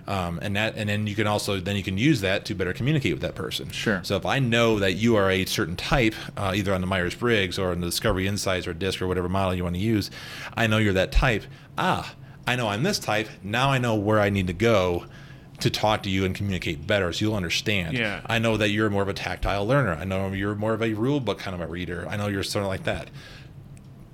Um, 0.06 0.40
and 0.42 0.56
that, 0.56 0.74
and 0.76 0.88
then 0.88 1.06
you 1.06 1.14
can 1.14 1.26
also 1.26 1.60
then 1.60 1.76
you 1.76 1.82
can 1.82 1.96
use 1.96 2.20
that 2.22 2.44
to 2.46 2.54
better 2.54 2.72
communicate 2.72 3.12
with 3.12 3.22
that 3.22 3.34
person. 3.34 3.70
Sure. 3.70 4.00
So 4.02 4.16
if 4.16 4.26
I 4.26 4.38
know 4.40 4.78
that 4.78 4.94
you 4.94 5.16
are 5.16 5.30
a 5.30 5.44
certain 5.44 5.76
type, 5.76 6.14
uh, 6.36 6.52
either 6.54 6.74
on 6.74 6.80
the 6.80 6.86
Myers 6.86 7.14
Briggs 7.14 7.58
or 7.58 7.70
on 7.70 7.80
the 7.80 7.86
Discovery 7.86 8.26
Insights 8.26 8.66
or 8.66 8.74
DISC 8.74 9.00
or 9.00 9.06
whatever 9.06 9.28
model 9.28 9.54
you 9.54 9.62
want 9.62 9.76
to 9.76 9.80
use, 9.80 10.10
I 10.56 10.66
know 10.66 10.78
you're 10.78 10.92
that 10.94 11.12
type. 11.12 11.44
Ah, 11.78 12.14
I 12.46 12.56
know 12.56 12.68
I'm 12.68 12.82
this 12.82 12.98
type. 12.98 13.28
Now 13.42 13.70
I 13.70 13.78
know 13.78 13.94
where 13.94 14.20
I 14.20 14.30
need 14.30 14.48
to 14.48 14.52
go 14.52 15.04
to 15.60 15.70
talk 15.70 16.02
to 16.02 16.10
you 16.10 16.24
and 16.24 16.34
communicate 16.34 16.86
better, 16.88 17.12
so 17.12 17.24
you'll 17.24 17.36
understand. 17.36 17.96
Yeah. 17.96 18.20
I 18.26 18.40
know 18.40 18.56
that 18.56 18.70
you're 18.70 18.90
more 18.90 19.02
of 19.02 19.08
a 19.08 19.14
tactile 19.14 19.64
learner. 19.64 19.94
I 19.94 20.04
know 20.04 20.32
you're 20.32 20.56
more 20.56 20.74
of 20.74 20.82
a 20.82 20.94
rule 20.94 21.20
book 21.20 21.38
kind 21.38 21.54
of 21.54 21.60
a 21.60 21.68
reader. 21.68 22.04
I 22.08 22.16
know 22.16 22.26
you're 22.26 22.42
sort 22.42 22.64
of 22.64 22.68
like 22.68 22.82
that 22.84 23.08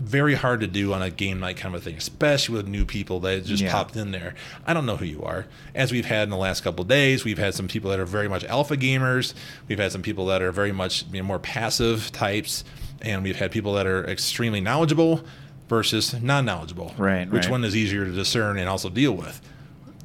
very 0.01 0.35
hard 0.35 0.61
to 0.61 0.67
do 0.67 0.93
on 0.93 1.03
a 1.03 1.11
game 1.11 1.41
night 1.41 1.57
kind 1.57 1.75
of 1.75 1.81
a 1.81 1.85
thing, 1.85 1.97
especially 1.97 2.55
with 2.57 2.69
new 2.69 2.85
people 2.85 3.19
that 3.21 3.45
just 3.45 3.63
Yeah. 3.63 3.73
popped 3.73 3.97
in 3.97 4.13
there. 4.13 4.35
I 4.67 4.73
don't 4.73 4.87
know 4.87 4.97
who 4.97 5.05
you 5.05 5.23
are. 5.25 5.47
As 5.75 5.91
we've 5.91 6.07
had 6.07 6.25
in 6.25 6.31
the 6.31 6.37
last 6.37 6.63
couple 6.63 6.83
of 6.83 6.89
days, 6.89 7.25
we've 7.25 7.39
had 7.39 7.55
some 7.55 7.67
people 7.69 7.91
that 7.91 7.99
are 7.99 8.05
very 8.07 8.29
much 8.29 8.45
alpha 8.45 8.77
gamers. 8.77 9.35
We've 9.67 9.79
had 9.79 9.91
some 9.93 10.03
people 10.03 10.27
that 10.27 10.41
are 10.41 10.53
very 10.53 10.71
much 10.73 11.05
you 11.13 11.19
know, 11.21 11.27
more 11.27 11.39
passive 11.41 12.13
types, 12.13 12.63
and 13.03 13.23
we've 13.25 13.37
had 13.37 13.51
people 13.51 13.75
that 13.75 13.87
are 13.87 14.05
extremely 14.09 14.61
knowledgeable 14.61 15.25
versus 15.69 16.15
non-knowledgeable. 16.23 16.95
Right, 16.97 17.29
Which 17.31 17.45
right. 17.45 17.51
one 17.51 17.65
is 17.65 17.75
easier 17.77 18.05
to 18.05 18.13
discern 18.13 18.57
and 18.59 18.69
also 18.69 18.89
deal 18.89 19.13
with? 19.13 19.41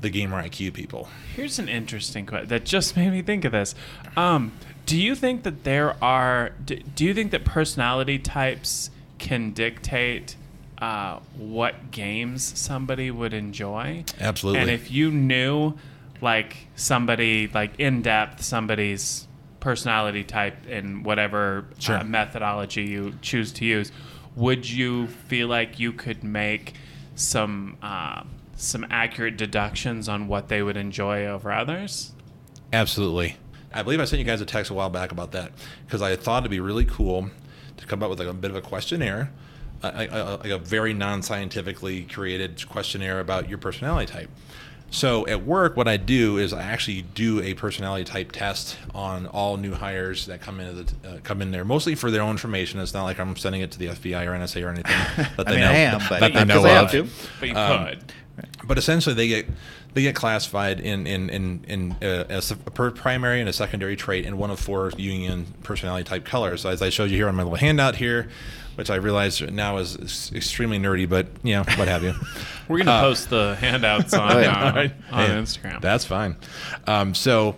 The 0.01 0.09
gamer 0.09 0.41
IQ 0.43 0.73
people. 0.73 1.07
Here's 1.35 1.59
an 1.59 1.69
interesting 1.69 2.25
question 2.25 2.49
that 2.49 2.65
just 2.65 2.97
made 2.97 3.11
me 3.11 3.21
think 3.21 3.45
of 3.45 3.53
this. 3.53 3.73
Um, 4.17 4.51
do 4.85 4.97
you 4.99 5.15
think 5.15 5.43
that 5.43 5.63
there 5.63 5.95
are? 6.03 6.51
Do, 6.65 6.75
do 6.77 7.05
you 7.05 7.13
think 7.13 7.31
that 7.31 7.45
personality 7.45 8.19
types 8.19 8.89
can 9.24 9.51
dictate 9.51 10.36
uh, 10.80 11.19
what 11.38 11.91
games 11.91 12.43
somebody 12.59 13.09
would 13.09 13.34
enjoy? 13.34 14.03
Absolutely. 14.19 14.59
And 14.61 14.69
if 14.69 14.91
you 14.91 15.11
knew, 15.11 15.76
like 16.21 16.67
somebody, 16.76 17.47
like 17.47 17.80
in 17.80 18.01
depth, 18.01 18.43
somebody's 18.43 19.28
personality 19.61 20.26
type 20.26 20.57
and 20.69 21.05
whatever 21.05 21.65
Sure. 21.80 21.99
uh, 21.99 22.03
methodology 22.03 22.84
you 22.84 23.13
choose 23.21 23.53
to 23.53 23.65
use, 23.65 23.93
would 24.36 24.69
you 24.69 25.07
feel 25.07 25.47
like 25.47 25.80
you 25.80 25.93
could 25.93 26.21
make 26.24 26.74
some 27.15 27.78
uh, 27.82 28.24
some 28.57 28.86
accurate 28.89 29.38
deductions 29.38 30.09
on 30.09 30.28
what 30.28 30.49
they 30.49 30.61
would 30.61 30.76
enjoy 30.76 31.26
over 31.26 31.51
others? 31.53 32.11
Absolutely. 32.74 33.38
I 33.74 33.84
believe 33.84 34.01
I 34.01 34.05
sent 34.05 34.19
you 34.19 34.26
guys 34.26 34.41
a 34.41 34.45
text 34.45 34.69
a 34.69 34.74
while 34.74 34.89
back 34.89 35.13
about 35.13 35.32
that 35.32 35.53
because 35.86 36.01
I 36.01 36.15
thought 36.17 36.43
it'd 36.43 36.51
be 36.51 36.59
really 36.59 36.86
cool 36.86 37.30
to 37.78 37.86
come 37.86 38.01
up 38.03 38.09
with 38.09 38.19
like 38.19 38.28
a 38.28 38.34
bit 38.34 38.51
of 38.51 38.57
a 38.57 38.61
questionnaire, 38.61 39.32
uh, 39.82 39.91
like 39.95 40.11
a, 40.11 40.39
like 40.43 40.51
a 40.51 40.57
very 40.57 40.93
non-scientifically 40.93 42.03
created 42.03 42.67
questionnaire 42.69 43.19
about 43.19 43.49
your 43.49 43.57
personality 43.57 44.11
type. 44.11 44.30
So 44.91 45.26
at 45.26 45.43
work, 45.43 45.76
what 45.76 45.88
I 45.88 45.97
do 45.97 46.38
is 46.38 46.53
I 46.53 46.61
actually 46.61 47.01
do 47.01 47.41
a 47.41 47.55
personality 47.55 48.03
type 48.03 48.32
test 48.32 48.78
on 48.93 49.26
all 49.26 49.57
new 49.57 49.74
hires 49.74 50.28
that 50.28 50.39
come 50.39 50.59
into 50.59 50.84
the, 50.84 51.09
uh, 51.09 51.17
come 51.24 51.41
in 51.41 51.49
there, 51.49 51.65
mostly 51.65 51.95
for 51.95 52.11
their 52.11 52.21
own 52.21 52.30
information. 52.32 52.80
It's 52.80 52.93
not 52.93 53.03
like 53.03 53.19
I'm 53.19 53.36
sending 53.36 53.61
it 53.61 53.71
to 53.71 53.80
the 53.80 53.88
FBI 53.88 54.28
or 54.28 54.38
NSA 54.38 54.63
or 54.63 54.69
anything. 54.69 54.91
That 55.38 55.39
I 55.39 55.43
they 55.45 55.51
mean, 55.51 55.59
know, 55.61 55.71
I 55.71 55.74
am, 55.74 56.01
but 56.09 56.19
that 56.19 56.34
they 56.34 56.39
know 56.39 56.43
know 56.45 56.53
'cause 56.61 56.65
I 56.65 56.69
have 56.69 56.86
of. 56.86 56.91
to. 56.91 57.28
But 57.39 57.49
you 57.49 57.55
Um, 57.55 57.86
could. 57.88 58.13
But 58.63 58.77
essentially, 58.77 59.13
they 59.13 59.27
get 59.27 59.47
they 59.93 60.01
get 60.01 60.15
classified 60.15 60.79
in 60.79 61.05
in 61.05 61.29
in, 61.29 61.65
in 61.67 61.91
uh, 62.01 62.25
as 62.29 62.49
a 62.51 62.55
per- 62.55 62.91
primary 62.91 63.39
and 63.39 63.47
a 63.49 63.53
secondary 63.53 63.95
trait 63.95 64.25
in 64.25 64.38
one 64.38 64.49
of 64.49 64.59
four 64.59 64.89
Jungian 64.91 65.45
personality 65.63 66.03
type 66.03 66.25
colors. 66.25 66.61
So 66.61 66.69
as 66.69 66.81
I 66.81 66.89
showed 66.89 67.11
you 67.11 67.17
here 67.17 67.27
on 67.27 67.36
my 67.36 67.43
little 67.43 67.57
handout 67.57 67.95
here, 67.95 68.29
which 68.75 68.89
I 68.89 68.95
realize 68.95 69.39
now 69.41 69.77
is, 69.77 70.31
extremely 70.34 70.79
nerdy, 70.79 71.07
but 71.07 71.27
you 71.43 71.53
know 71.53 71.63
what 71.75 71.88
have 71.88 72.03
you. 72.03 72.13
We're 72.67 72.79
gonna 72.79 72.91
uh, 72.91 73.01
post 73.01 73.29
the 73.29 73.55
handouts 73.55 74.13
on 74.15 74.31
Oh, 74.38 74.39
uh, 74.39 74.71
right. 74.75 74.93
on 75.11 75.27
Hey, 75.27 75.34
Instagram. 75.36 75.81
That's 75.81 76.05
fine. 76.05 76.36
Um, 76.88 77.13
so 77.13 77.57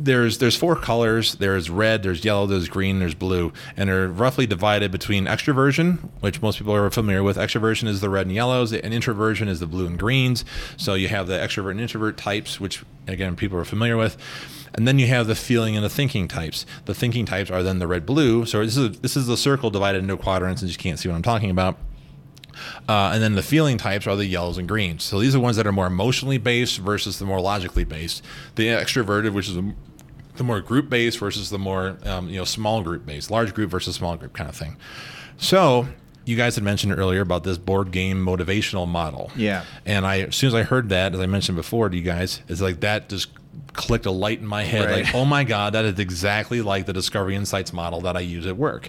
there's 0.00 0.38
there's 0.38 0.56
four 0.56 0.76
colors. 0.76 1.34
There's 1.34 1.68
red, 1.68 2.02
there's 2.02 2.24
yellow, 2.24 2.46
there's 2.46 2.68
green, 2.68 2.98
there's 2.98 3.14
blue, 3.14 3.52
and 3.76 3.88
they're 3.88 4.08
roughly 4.08 4.46
divided 4.46 4.90
between 4.90 5.26
extroversion, 5.26 6.08
which 6.20 6.40
most 6.40 6.58
people 6.58 6.74
are 6.74 6.90
familiar 6.90 7.22
with. 7.22 7.36
Extroversion 7.36 7.86
is 7.86 8.00
the 8.00 8.08
red 8.08 8.26
and 8.26 8.34
yellows, 8.34 8.72
and 8.72 8.94
introversion 8.94 9.46
is 9.46 9.60
the 9.60 9.66
blue 9.66 9.86
and 9.86 9.98
greens. 9.98 10.44
So 10.76 10.94
you 10.94 11.08
have 11.08 11.26
the 11.26 11.34
extrovert 11.34 11.72
and 11.72 11.80
introvert 11.80 12.16
types, 12.16 12.58
which 12.58 12.82
again 13.06 13.36
people 13.36 13.58
are 13.58 13.64
familiar 13.64 13.96
with. 13.96 14.16
And 14.74 14.88
then 14.88 14.98
you 14.98 15.06
have 15.08 15.26
the 15.26 15.34
feeling 15.34 15.76
and 15.76 15.84
the 15.84 15.90
thinking 15.90 16.28
types. 16.28 16.64
The 16.86 16.94
thinking 16.94 17.26
types 17.26 17.50
are 17.50 17.62
then 17.62 17.78
the 17.80 17.88
red 17.88 18.06
blue. 18.06 18.46
So 18.46 18.64
this 18.64 18.76
is 18.76 19.00
this 19.00 19.16
is 19.16 19.26
the 19.26 19.36
circle 19.36 19.70
divided 19.70 19.98
into 19.98 20.16
quadrants, 20.16 20.62
and 20.62 20.70
you 20.70 20.76
can't 20.78 20.98
see 20.98 21.08
what 21.08 21.16
I'm 21.16 21.22
talking 21.22 21.50
about. 21.50 21.76
Uh, 22.88 23.10
and 23.14 23.22
then 23.22 23.34
the 23.34 23.42
feeling 23.42 23.78
types 23.78 24.06
are 24.06 24.16
the 24.16 24.26
yellows 24.26 24.58
and 24.58 24.68
greens. 24.68 25.02
So 25.02 25.20
these 25.20 25.34
are 25.34 25.40
ones 25.40 25.56
that 25.56 25.66
are 25.66 25.72
more 25.72 25.86
emotionally 25.86 26.38
based 26.38 26.78
versus 26.78 27.18
the 27.18 27.24
more 27.24 27.40
logically 27.40 27.84
based. 27.84 28.24
The 28.56 28.68
extroverted, 28.68 29.32
which 29.32 29.48
is 29.48 29.56
a, 29.56 29.74
the 30.40 30.44
more 30.44 30.62
group 30.62 30.88
based 30.88 31.18
versus 31.18 31.50
the 31.50 31.58
more 31.58 31.98
um, 32.06 32.30
you 32.30 32.38
know 32.38 32.44
small 32.44 32.82
group 32.82 33.04
based, 33.04 33.30
large 33.30 33.52
group 33.52 33.70
versus 33.70 33.96
small 33.96 34.16
group 34.16 34.32
kind 34.32 34.48
of 34.48 34.56
thing. 34.56 34.74
So 35.36 35.86
you 36.24 36.34
guys 36.34 36.54
had 36.54 36.64
mentioned 36.64 36.98
earlier 36.98 37.20
about 37.20 37.44
this 37.44 37.58
board 37.58 37.90
game 37.90 38.24
motivational 38.24 38.88
model. 38.88 39.30
Yeah. 39.36 39.64
And 39.84 40.06
I, 40.06 40.20
as 40.20 40.36
soon 40.36 40.48
as 40.48 40.54
I 40.54 40.62
heard 40.62 40.88
that, 40.88 41.12
as 41.12 41.20
I 41.20 41.26
mentioned 41.26 41.56
before 41.56 41.90
to 41.90 41.94
you 41.94 42.02
guys, 42.02 42.40
it's 42.48 42.62
like 42.62 42.80
that 42.80 43.10
just 43.10 43.28
clicked 43.74 44.06
a 44.06 44.10
light 44.10 44.38
in 44.38 44.46
my 44.46 44.62
head. 44.62 44.86
Right. 44.86 45.04
Like, 45.04 45.14
oh 45.14 45.26
my 45.26 45.44
God, 45.44 45.74
that 45.74 45.84
is 45.84 45.98
exactly 45.98 46.62
like 46.62 46.86
the 46.86 46.94
Discovery 46.94 47.36
Insights 47.36 47.74
model 47.74 48.00
that 48.00 48.16
I 48.16 48.20
use 48.20 48.46
at 48.46 48.56
work. 48.56 48.88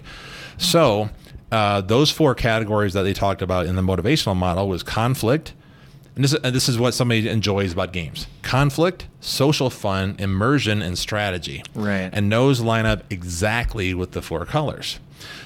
So 0.56 1.10
uh, 1.50 1.82
those 1.82 2.10
four 2.10 2.34
categories 2.34 2.94
that 2.94 3.02
they 3.02 3.12
talked 3.12 3.42
about 3.42 3.66
in 3.66 3.76
the 3.76 3.82
motivational 3.82 4.36
model 4.36 4.68
was 4.68 4.82
conflict. 4.82 5.52
And 6.14 6.24
this, 6.24 6.34
and 6.34 6.54
this 6.54 6.68
is 6.68 6.78
what 6.78 6.94
somebody 6.94 7.28
enjoys 7.28 7.72
about 7.72 7.92
games 7.92 8.26
conflict, 8.42 9.06
social 9.20 9.70
fun, 9.70 10.16
immersion, 10.18 10.82
and 10.82 10.98
strategy. 10.98 11.62
Right. 11.74 12.10
And 12.12 12.30
those 12.30 12.60
line 12.60 12.86
up 12.86 13.04
exactly 13.10 13.94
with 13.94 14.12
the 14.12 14.20
four 14.20 14.44
colors. 14.44 15.00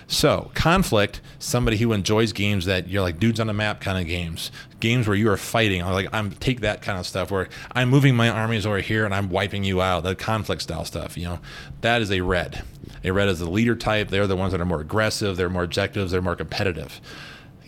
So, 0.09 0.51
conflict, 0.55 1.21
somebody 1.39 1.77
who 1.77 1.93
enjoys 1.93 2.33
games 2.33 2.65
that 2.65 2.89
you're 2.89 3.03
like 3.03 3.19
dudes 3.19 3.41
on 3.41 3.51
a 3.51 3.53
map 3.53 3.81
kind 3.81 3.99
of 3.99 4.07
games, 4.07 4.51
games 4.81 5.07
where 5.07 5.17
you 5.17 5.29
are 5.31 5.37
fighting, 5.37 5.83
like 5.83 6.09
I'm 6.13 6.31
take 6.33 6.61
that 6.61 6.81
kind 6.81 6.99
of 6.99 7.07
stuff 7.07 7.31
where 7.31 7.49
I'm 7.73 7.89
moving 7.89 8.15
my 8.15 8.29
armies 8.29 8.67
over 8.67 8.79
here 8.79 9.05
and 9.05 9.15
I'm 9.15 9.29
wiping 9.31 9.65
you 9.65 9.83
out, 9.83 10.05
the 10.05 10.15
conflict 10.15 10.63
style 10.63 10.85
stuff, 10.85 11.17
you 11.17 11.25
know, 11.25 11.41
that 11.81 12.03
is 12.03 12.11
a 12.11 12.21
red. 12.21 12.63
A 13.05 13.11
red 13.13 13.29
is 13.29 13.41
the 13.41 13.51
leader 13.51 13.77
type. 13.77 14.09
They're 14.09 14.27
the 14.27 14.37
ones 14.37 14.53
that 14.53 14.61
are 14.61 14.67
more 14.67 14.81
aggressive, 14.81 15.37
they're 15.37 15.51
more 15.51 15.65
objectives, 15.65 16.13
they're 16.13 16.23
more 16.23 16.37
competitive. 16.37 17.01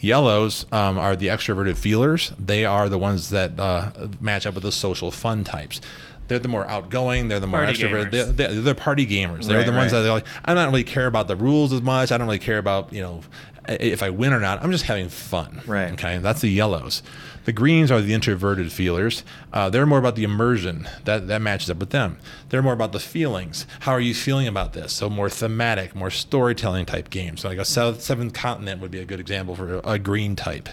Yellows 0.00 0.66
um, 0.72 0.98
are 0.98 1.16
the 1.16 1.26
extroverted 1.28 1.76
feelers. 1.76 2.32
They 2.38 2.64
are 2.64 2.88
the 2.88 2.98
ones 2.98 3.30
that 3.30 3.58
uh, 3.58 3.90
match 4.20 4.46
up 4.46 4.54
with 4.54 4.62
the 4.62 4.72
social 4.72 5.10
fun 5.10 5.44
types. 5.44 5.80
They're 6.28 6.38
the 6.38 6.48
more 6.48 6.66
outgoing. 6.68 7.28
They're 7.28 7.40
the 7.40 7.46
more 7.46 7.64
Party 7.64 7.82
extroverted. 7.82 8.10
They're, 8.10 8.24
they're, 8.26 8.54
they're 8.60 8.74
party 8.74 9.06
gamers. 9.06 9.46
They're 9.46 9.58
Right, 9.58 9.66
the 9.66 9.72
ones 9.72 9.92
right. 9.92 9.98
that 9.98 10.02
they're 10.04 10.12
like, 10.12 10.26
I 10.44 10.54
don't 10.54 10.66
really 10.66 10.84
care 10.84 11.06
about 11.06 11.26
the 11.26 11.36
rules 11.36 11.72
as 11.72 11.80
much. 11.82 12.12
I 12.12 12.18
don't 12.18 12.26
really 12.26 12.38
care 12.38 12.58
about 12.58 12.92
you 12.92 13.00
know 13.00 13.22
if 13.66 14.02
I 14.02 14.10
win 14.10 14.32
or 14.32 14.40
not. 14.40 14.62
I'm 14.62 14.70
just 14.70 14.84
having 14.84 15.08
fun. 15.08 15.62
Right. 15.66 15.92
Okay. 15.92 16.18
That's 16.18 16.40
the 16.42 16.48
yellows. 16.48 17.02
The 17.48 17.54
greens 17.54 17.90
are 17.90 18.02
the 18.02 18.12
introverted 18.12 18.70
feelers. 18.72 19.24
Uh, 19.54 19.70
they're 19.70 19.86
more 19.86 19.98
about 19.98 20.16
the 20.16 20.22
immersion. 20.22 20.86
That 21.06 21.28
that 21.28 21.40
matches 21.40 21.70
up 21.70 21.78
with 21.78 21.88
them. 21.88 22.18
They're 22.50 22.60
more 22.60 22.74
about 22.74 22.92
the 22.92 23.00
feelings. 23.00 23.66
How 23.80 23.92
are 23.92 24.00
you 24.00 24.12
feeling 24.12 24.46
about 24.46 24.74
this? 24.74 24.92
So 24.92 25.08
more 25.08 25.30
thematic, 25.30 25.94
more 25.94 26.10
storytelling 26.10 26.84
type 26.84 27.08
games. 27.08 27.40
So 27.40 27.48
like 27.48 27.56
a 27.56 27.64
South 27.64 28.02
Seventh 28.02 28.34
Continent 28.34 28.82
would 28.82 28.90
be 28.90 28.98
a 28.98 29.06
good 29.06 29.18
example 29.18 29.56
for 29.56 29.76
a, 29.76 29.92
a 29.92 29.98
green 29.98 30.36
type. 30.36 30.68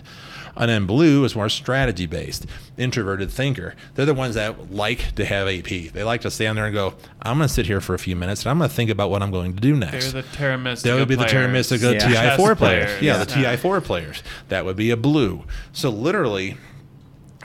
And 0.58 0.70
then 0.70 0.86
blue 0.86 1.24
is 1.26 1.36
more 1.36 1.49
strategy 1.49 2.06
based, 2.06 2.45
introverted 2.78 3.30
thinker. 3.30 3.76
They're 3.95 4.06
the 4.06 4.14
ones 4.14 4.36
that 4.36 4.72
like 4.72 5.16
to 5.16 5.26
have 5.26 5.47
AP. 5.47 5.91
They 5.91 6.03
like 6.03 6.22
to 6.22 6.32
stand 6.32 6.58
there 6.58 6.66
and 6.66 6.74
go, 6.74 6.93
I'm 7.22 7.38
going 7.38 7.47
to 7.47 7.53
sit 7.53 7.66
here 7.66 7.82
for 7.82 7.93
a 7.93 7.99
few 7.99 8.16
minutes 8.16 8.43
and 8.43 8.51
I'm 8.51 8.58
going 8.60 8.70
to 8.70 8.76
think 8.76 8.89
about 8.89 9.10
what 9.10 9.22
I'm 9.22 9.32
going 9.32 9.53
to 9.53 9.60
do 9.60 9.76
next. 9.76 10.14
They're 10.14 10.22
the 10.22 10.28
Terra 10.30 10.58
Mystica. 10.58 10.93
That 10.93 10.99
would 10.99 11.08
be 11.10 11.16
the 11.16 11.26
Terra 11.26 11.47
players. 11.49 11.72
Mystica 11.72 11.93
Yeah. 11.93 11.99
TI4 11.99 12.38
Chess 12.38 12.38
players. 12.38 12.58
players. 12.58 13.01
Yeah, 13.01 13.18
Yeah. 13.18 13.24
the 13.26 13.32
TI4 13.58 13.84
players. 13.84 14.24
That 14.49 14.66
would 14.66 14.76
be 14.78 14.91
a 14.91 14.97
blue. 14.97 15.43
So 15.74 15.89
literally, 15.89 16.58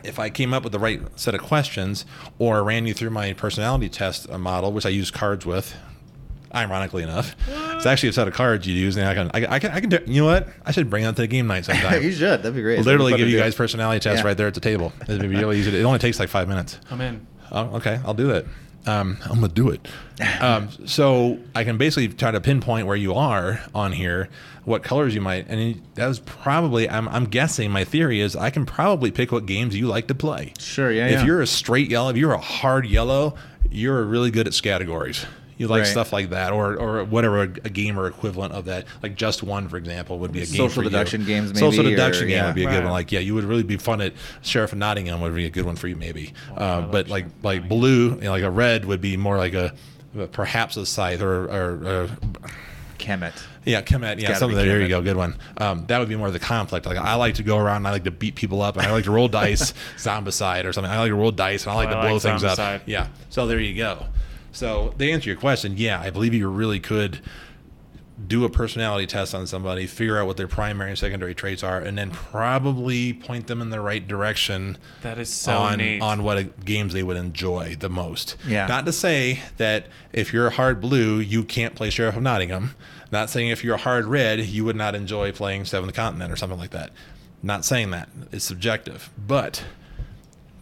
if 0.04 0.18
I 0.18 0.30
came 0.30 0.54
up 0.54 0.62
with 0.62 0.72
the 0.72 0.78
right 0.78 1.00
set 1.16 1.34
of 1.34 1.42
questions 1.42 2.06
or 2.38 2.62
ran 2.64 2.86
you 2.86 2.94
through 2.94 3.11
my 3.11 3.32
personality 3.32 3.88
test 3.88 4.30
uh, 4.30 4.38
model, 4.38 4.72
which 4.72 4.86
I 4.86 4.90
use 4.90 5.11
cards 5.11 5.44
with, 5.44 5.74
ironically 6.55 7.03
enough, 7.03 7.36
it's 7.48 7.86
actually 7.86 8.09
a 8.11 8.12
set 8.12 8.28
of 8.28 8.34
cards 8.34 8.66
you 8.66 8.74
use, 8.74 8.96
and 8.96 9.07
I 9.09 9.14
can, 9.14 9.30
I, 9.32 9.55
I 9.55 9.59
can, 9.59 9.70
I 9.72 9.80
can 9.80 9.88
do. 9.90 9.98
You 10.07 10.22
know 10.22 10.26
what? 10.26 10.48
I 10.64 10.72
should 10.72 10.90
bring 10.90 11.05
that 11.05 11.16
to 11.16 11.22
the 11.22 11.28
game 11.28 11.46
night 11.46 11.64
sometime. 11.64 12.03
you 12.03 12.12
should. 12.12 12.42
That'd 12.42 12.55
be 12.55 12.62
great. 12.62 12.84
Literally 12.84 13.12
That'd 13.12 13.26
give 13.26 13.32
you 13.32 13.38
guys 13.38 13.55
do. 13.55 13.59
personality 13.59 14.01
tests 14.01 14.22
Yeah. 14.22 14.26
right 14.28 14.36
there 14.36 14.46
at 14.48 14.55
the 14.55 14.61
table. 14.61 14.92
It'd 15.03 15.20
be 15.20 15.28
really 15.28 15.59
easy. 15.59 15.70
To, 15.70 15.78
it 15.78 15.82
only 15.84 15.98
takes 15.98 16.18
like 16.18 16.28
five 16.28 16.48
minutes. 16.48 16.78
I'm 16.90 17.01
in. 17.01 17.26
Oh, 17.53 17.76
okay, 17.76 18.01
I'll 18.05 18.14
do 18.14 18.28
that. 18.28 18.44
Um, 18.86 19.18
I'm 19.24 19.34
gonna 19.40 19.48
do 19.48 19.68
it. 19.68 19.86
Um, 20.40 20.70
so 20.86 21.38
I 21.55 21.64
can 21.64 21.76
basically 21.76 22.09
try 22.09 22.30
to 22.30 22.40
pinpoint 22.40 22.86
where 22.86 22.96
you 22.96 23.12
are 23.14 23.61
on 23.74 23.92
here, 23.92 24.30
what 24.64 24.82
colors 24.82 25.14
you 25.14 25.20
might, 25.20 25.46
and 25.48 25.82
that 25.96 26.07
was 26.07 26.18
probably. 26.20 26.88
I'm, 26.88 27.07
I'm 27.09 27.24
guessing. 27.26 27.70
My 27.70 27.84
theory 27.84 28.20
is 28.20 28.34
I 28.36 28.48
can 28.51 28.64
probably 28.64 29.11
pick 29.11 29.32
what 29.32 29.44
games 29.44 29.76
you 29.76 29.86
like 29.86 30.07
to 30.09 30.14
play. 30.14 30.55
Sure, 30.59 30.90
yeah, 30.90 31.07
If 31.07 31.12
yeah. 31.12 31.24
you're 31.26 31.42
a 31.42 31.46
straight 31.46 31.90
yellow, 31.90 32.09
if 32.09 32.16
you're 32.16 32.32
a 32.32 32.38
hard 32.38 32.86
yellow, 32.86 33.34
you're 33.70 34.03
really 34.05 34.30
good 34.30 34.46
at 34.46 34.59
categories. 34.62 35.26
You 35.61 35.68
like 35.68 35.80
Right. 35.82 35.86
stuff 35.90 36.11
like 36.11 36.30
that, 36.30 36.52
or 36.52 36.74
or 36.76 37.04
whatever 37.04 37.42
a, 37.42 37.48
a 37.66 37.90
or 37.92 38.06
equivalent 38.06 38.54
of 38.54 38.64
that, 38.64 38.86
like 39.02 39.14
just 39.14 39.42
one, 39.42 39.68
for 39.68 39.76
example, 39.76 40.18
would 40.20 40.32
be 40.32 40.40
a 40.40 40.46
game. 40.46 40.54
Social 40.54 40.68
for 40.70 40.82
you. 40.82 40.88
deduction 40.88 41.26
games, 41.26 41.58
Social 41.58 41.84
deduction 41.84 42.24
or- 42.24 42.28
game 42.28 42.36
yeah. 42.38 42.46
would 42.46 42.54
be 42.54 42.64
a 42.64 42.70
good 42.70 42.82
one. 42.82 42.92
Like, 42.92 43.12
yeah, 43.12 43.20
you 43.20 43.34
would 43.34 43.44
really 43.44 43.62
be 43.62 43.76
fun 43.76 44.00
at 44.00 44.14
Sheriff 44.40 44.72
of 44.72 44.78
Nottingham 44.78 45.20
would 45.20 45.34
be 45.34 45.44
a 45.44 45.50
good 45.50 45.66
one 45.66 45.76
for 45.76 45.86
you, 45.86 45.96
maybe. 45.96 46.32
Uh, 46.56 46.80
but 46.80 47.08
like 47.08 47.26
like 47.42 47.68
blue, 47.68 48.14
you 48.14 48.20
know, 48.22 48.30
like 48.30 48.42
a 48.42 48.50
red 48.50 48.86
would 48.86 49.02
be 49.02 49.18
more 49.18 49.36
like 49.36 49.52
a 49.52 49.74
perhaps 50.32 50.78
a 50.78 50.86
scythe 50.86 51.20
or, 51.20 51.44
or, 51.44 51.86
or 51.86 52.08
Kemet. 52.98 53.32
yeah, 53.64 53.82
Kemet, 53.82 54.18
yeah, 54.20 54.28
gotta 54.28 54.38
something 54.40 54.56
be 54.58 54.62
there. 54.64 54.78
There 54.78 54.80
you 54.82 54.88
go, 54.88 55.02
good 55.02 55.16
one. 55.16 55.34
Um, 55.58 55.84
that 55.88 55.98
would 55.98 56.08
be 56.08 56.16
more 56.16 56.26
of 56.26 56.32
the 56.32 56.38
conflict. 56.38 56.86
Like 56.86 56.96
I 56.98 57.14
like 57.16 57.34
to 57.34 57.42
go 57.42 57.58
around, 57.58 57.76
and 57.78 57.88
I 57.88 57.92
like 57.92 58.04
to 58.04 58.11
beat 58.11 58.34
people 58.34 58.62
up, 58.62 58.76
and 58.76 58.86
I 58.86 58.92
like 58.92 59.04
to 59.04 59.11
roll 59.11 59.28
dice, 59.42 59.72
zombicide 59.98 60.64
or 60.64 60.72
something. 60.72 60.90
I 60.90 60.98
like 61.00 61.11
to 61.11 61.14
roll 61.14 61.30
dice, 61.32 61.64
and 61.64 61.72
I 61.72 61.74
like 61.76 61.88
Oh, 61.88 61.92
to 61.92 61.98
I 61.98 62.02
blow 62.02 62.12
like 62.14 62.22
things 62.22 62.44
up. 62.44 62.82
Yeah. 62.86 63.08
So 63.28 63.46
there 63.46 63.61
you 63.61 63.74
go. 63.76 64.06
So 64.53 64.94
to 64.98 65.11
answer 65.11 65.30
your 65.30 65.38
question, 65.38 65.74
yeah, 65.76 66.01
I 66.01 66.11
believe 66.11 66.34
you 66.34 66.48
really 66.48 66.80
could 66.80 67.20
do 68.26 68.44
a 68.44 68.51
personality 68.51 69.07
test 69.07 69.34
on 69.34 69.46
somebody, 69.46 69.86
figure 69.86 70.18
out 70.18 70.26
what 70.26 70.36
their 70.36 70.46
primary 70.48 70.90
and 70.90 70.98
secondary 70.98 71.34
traits 71.34 71.62
are, 71.62 71.78
and 71.80 71.96
then 71.96 72.11
probably 72.11 73.14
point 73.14 73.46
them 73.46 73.62
in 73.62 73.70
the 73.70 73.80
right 73.80 74.07
direction 74.07 74.76
That 75.01 75.18
is 75.18 75.32
so 75.32 75.57
on 75.57 75.78
neat. 75.78 76.03
on 76.03 76.22
what 76.22 76.62
games 76.64 76.92
they 76.92 77.03
would 77.03 77.16
enjoy 77.16 77.76
the 77.80 77.88
most. 77.88 78.36
Yeah. 78.46 78.66
Not 78.66 78.84
to 78.84 78.92
say 78.92 79.40
that 79.57 79.86
if 80.12 80.34
you're 80.34 80.48
a 80.48 80.51
hard 80.51 80.82
blue, 80.82 81.18
you 81.18 81.44
can't 81.44 81.74
play 81.74 81.88
Sheriff 81.88 82.14
of 82.16 82.22
Nottingham. 82.22 82.74
Not 83.11 83.30
saying 83.30 83.48
if 83.48 83.64
you're 83.64 83.76
a 83.76 83.78
hard 83.78 84.05
red, 84.05 84.40
you 84.40 84.66
would 84.66 84.76
not 84.76 84.94
enjoy 84.94 85.32
playing 85.32 85.64
Seventh 85.64 85.94
Continent 85.94 86.30
or 86.30 86.36
something 86.36 86.59
like 86.59 86.70
that. 86.70 86.90
Not 87.42 87.64
saying 87.64 87.90
that. 87.92 88.11
It's 88.32 88.44
subjective, 88.44 89.09
but 89.16 89.64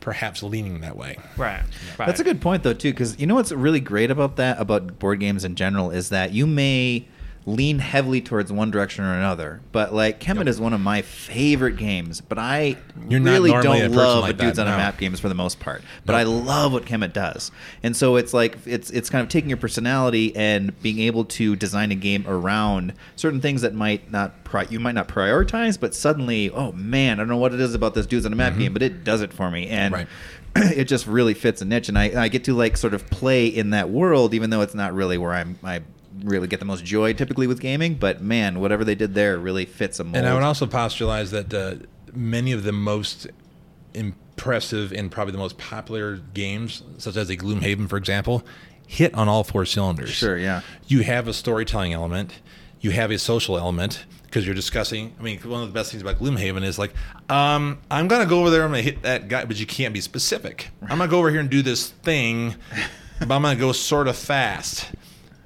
perhaps 0.09 0.43
leaning 0.43 0.81
that 0.81 0.97
way. 0.97 1.19
right. 1.37 1.63
right. 1.99 2.07
That's 2.07 2.19
a 2.19 2.25
good 2.25 2.41
point 2.41 2.63
though 2.63 2.73
too, 2.73 2.93
because 2.93 3.21
you 3.21 3.27
know 3.27 3.35
what's 3.35 3.53
really 3.53 3.81
great 3.81 4.11
about 4.11 4.37
that 4.37 4.59
about 4.59 4.99
board 4.99 5.21
games 5.21 5.45
in 5.45 5.55
general 5.55 5.91
is 5.91 6.09
that 6.09 6.33
you 6.33 6.47
may 6.47 7.07
lean 7.49 7.79
heavily 7.79 8.21
towards 8.21 8.53
one 8.53 8.71
direction 8.71 9.05
or 9.05 9.15
another. 9.15 9.61
But 9.73 9.95
like 9.95 10.21
Kemet 10.21 10.37
Yep. 10.41 10.49
is 10.49 10.61
one 10.61 10.73
of 10.75 10.81
my 10.81 11.01
favorite 11.03 11.77
games, 11.77 12.21
but 12.21 12.39
I 12.39 12.77
You're 13.09 13.21
really 13.23 13.51
don't 13.51 13.93
love 13.93 14.23
like 14.23 14.37
dudes 14.37 14.57
that, 14.57 14.67
on 14.67 14.75
a 14.75 14.77
map 14.77 14.99
games 14.99 15.19
for 15.19 15.29
the 15.31 15.35
most 15.35 15.59
part. 15.59 15.83
But 16.05 16.13
Nope. 16.13 16.21
I 16.21 16.23
love 16.25 16.73
what 16.75 16.85
Kemet 16.85 17.13
does, 17.15 17.51
and 17.83 17.97
so 17.97 18.17
it's 18.17 18.35
like 18.35 18.59
it's 18.67 18.91
it's 18.91 19.09
kind 19.09 19.23
of 19.23 19.29
taking 19.31 19.49
your 19.49 19.57
personality 19.57 20.37
and 20.37 20.79
being 20.83 20.99
able 21.01 21.25
to 21.25 21.57
design 21.57 21.91
a 21.91 21.95
game 21.95 22.25
around 22.29 22.93
certain 23.17 23.41
things 23.41 23.63
that 23.63 23.73
might 23.75 24.11
not 24.11 24.45
pri- 24.45 24.67
you 24.69 24.79
might 24.79 24.95
not 24.95 25.09
prioritize, 25.09 25.81
but 25.81 25.95
suddenly, 25.95 26.51
oh 26.51 26.73
man, 26.73 27.15
I 27.19 27.23
don't 27.23 27.29
know 27.29 27.37
what 27.39 27.55
it 27.55 27.61
is 27.61 27.75
about 27.75 27.95
this 27.95 28.07
dudes 28.07 28.27
on 28.27 28.33
a 28.33 28.37
map 28.37 28.59
game, 28.59 28.73
but 28.75 28.83
it 28.83 29.05
does 29.05 29.23
it 29.23 29.33
for 29.33 29.51
me, 29.51 29.69
and 29.69 29.95
Right. 29.95 30.07
it 30.57 30.85
just 30.85 31.07
really 31.07 31.35
fits 31.35 31.63
a 31.63 31.65
niche, 31.65 31.89
and 31.89 31.99
I, 31.99 32.25
I 32.25 32.29
get 32.29 32.45
to 32.45 32.55
like 32.55 32.77
sort 32.77 32.93
of 32.93 33.09
play 33.11 33.47
in 33.47 33.71
that 33.71 33.89
world, 33.91 34.35
even 34.35 34.51
though 34.51 34.61
it's 34.61 34.75
not 34.75 34.93
really 34.95 35.17
where 35.17 35.33
I'm 35.33 35.59
I 35.65 35.81
really 36.25 36.49
get 36.49 36.61
the 36.61 36.67
most 36.67 36.85
joy 36.85 37.13
typically 37.13 37.47
with 37.47 37.61
gaming. 37.61 37.95
But 37.95 38.21
man, 38.23 38.61
whatever 38.61 38.85
they 38.85 38.95
did 38.95 39.15
there 39.15 39.39
really 39.39 39.65
fits 39.65 40.01
a 40.01 40.05
mold. 40.05 40.17
And 40.17 40.27
I 40.27 40.35
would 40.35 40.43
also 40.43 40.67
postulate 40.67 41.29
that 41.29 41.55
uh, 41.55 41.75
many 42.13 42.53
of 42.53 42.65
the 42.65 42.73
most 42.73 43.27
impressive 43.95 44.93
and 44.93 45.11
probably 45.11 45.33
the 45.33 45.39
most 45.39 45.59
popular 45.59 46.17
games, 46.35 46.83
such 46.99 47.17
as 47.17 47.31
a 47.31 47.37
Gloomhaven, 47.37 47.89
for 47.89 47.97
example, 47.97 48.45
hit 48.87 49.15
on 49.15 49.29
all 49.29 49.45
four 49.45 49.65
cylinders. 49.65 50.11
Sure, 50.11 50.39
yeah. 50.39 50.63
You 50.87 51.03
have 51.03 51.29
a 51.29 51.35
storytelling 51.35 51.93
element, 51.93 52.41
you 52.81 52.91
have 52.93 53.11
a 53.11 53.19
social 53.19 53.59
element 53.59 54.05
because 54.25 54.45
you're 54.45 54.55
discussing. 54.55 55.15
I 55.19 55.23
mean, 55.23 55.39
one 55.41 55.63
of 55.63 55.69
the 55.69 55.75
best 55.75 55.91
things 55.91 56.03
about 56.03 56.19
Gloomhaven 56.19 56.63
is 56.63 56.79
like, 56.79 56.93
um, 57.29 57.79
I'm 57.91 58.09
gonna 58.09 58.27
go 58.27 58.41
over 58.41 58.51
there, 58.51 58.65
I'm 58.65 58.71
gonna 58.71 58.83
hit 58.83 59.03
that 59.03 59.29
guy, 59.29 59.45
but 59.45 59.59
you 59.59 59.67
can't 59.67 59.95
be 59.95 60.01
specific. 60.01 60.69
I'm 60.83 60.99
gonna 60.99 61.09
go 61.09 61.19
over 61.19 61.31
here 61.31 61.41
and 61.41 61.51
do 61.51 61.63
this 61.63 61.89
thing, 61.89 62.55
but 63.19 63.31
I'm 63.33 63.43
gonna 63.43 63.57
go 63.57 63.73
sort 63.73 64.07
of 64.07 64.17
fast. 64.17 64.91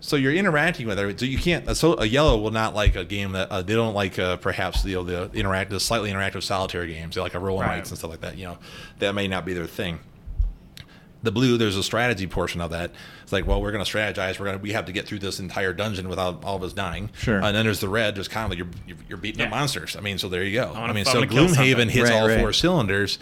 So 0.04 0.16
you're 0.16 0.34
interacting 0.34 0.88
with 0.88 0.98
it. 0.98 1.20
So 1.20 1.26
you 1.26 1.38
can't. 1.38 1.76
So, 1.76 1.94
a 1.96 2.04
yellow 2.04 2.36
will 2.36 2.50
not 2.50 2.74
like 2.74 2.96
a 2.96 3.04
game 3.04 3.32
that 3.32 3.48
uh, 3.52 3.62
they 3.62 3.74
don't 3.74 3.94
like. 3.94 4.18
Uh, 4.18 4.36
perhaps 4.36 4.84
you 4.84 4.96
know, 4.96 5.04
the 5.04 5.28
interactive, 5.28 5.80
slightly 5.80 6.10
interactive 6.10 6.42
solitaire 6.42 6.84
games. 6.86 7.14
They 7.14 7.20
like 7.20 7.34
a 7.34 7.38
roll 7.38 7.60
and 7.60 7.68
Right. 7.68 7.76
rights 7.76 7.90
and 7.90 7.98
stuff 7.98 8.10
like 8.10 8.20
that. 8.22 8.36
You 8.36 8.46
know, 8.46 8.58
that 8.98 9.14
may 9.14 9.28
not 9.28 9.44
be 9.46 9.52
their 9.54 9.66
thing. 9.66 10.00
The 11.22 11.30
blue, 11.30 11.56
there's 11.56 11.76
a 11.76 11.84
strategy 11.84 12.26
portion 12.26 12.60
of 12.60 12.72
that. 12.72 12.90
It's 13.22 13.30
like, 13.32 13.46
well, 13.46 13.62
we're 13.62 13.70
going 13.70 13.84
to 13.84 13.88
strategize. 13.88 14.40
We're 14.40 14.46
going 14.46 14.58
to 14.58 14.62
we 14.62 14.72
have 14.72 14.86
to 14.86 14.92
get 14.92 15.06
through 15.06 15.20
this 15.20 15.38
entire 15.38 15.72
dungeon 15.72 16.08
without 16.08 16.42
all 16.42 16.56
of 16.56 16.64
us 16.64 16.72
dying. 16.72 17.10
Sure. 17.14 17.36
And 17.36 17.54
then 17.54 17.64
there's 17.64 17.78
the 17.78 17.88
red. 17.88 18.16
There's 18.16 18.26
kind 18.26 18.44
of 18.44 18.50
like 18.50 18.58
you're 18.58 18.96
you're, 19.08 19.18
beating 19.18 19.38
Yeah. 19.38 19.44
up 19.46 19.52
monsters. 19.52 19.94
I 19.94 20.00
mean, 20.00 20.18
so 20.18 20.28
there 20.28 20.42
you 20.42 20.60
go. 20.60 20.72
wanna- 20.72 20.86
I 20.86 20.92
mean, 20.92 21.06
I 21.06 21.12
so 21.12 21.22
Gloomhaven 21.22 21.88
hits 21.90 22.10
Right, 22.10 22.20
all 22.20 22.26
right. 22.26 22.40
four 22.40 22.52
cylinders, 22.52 23.20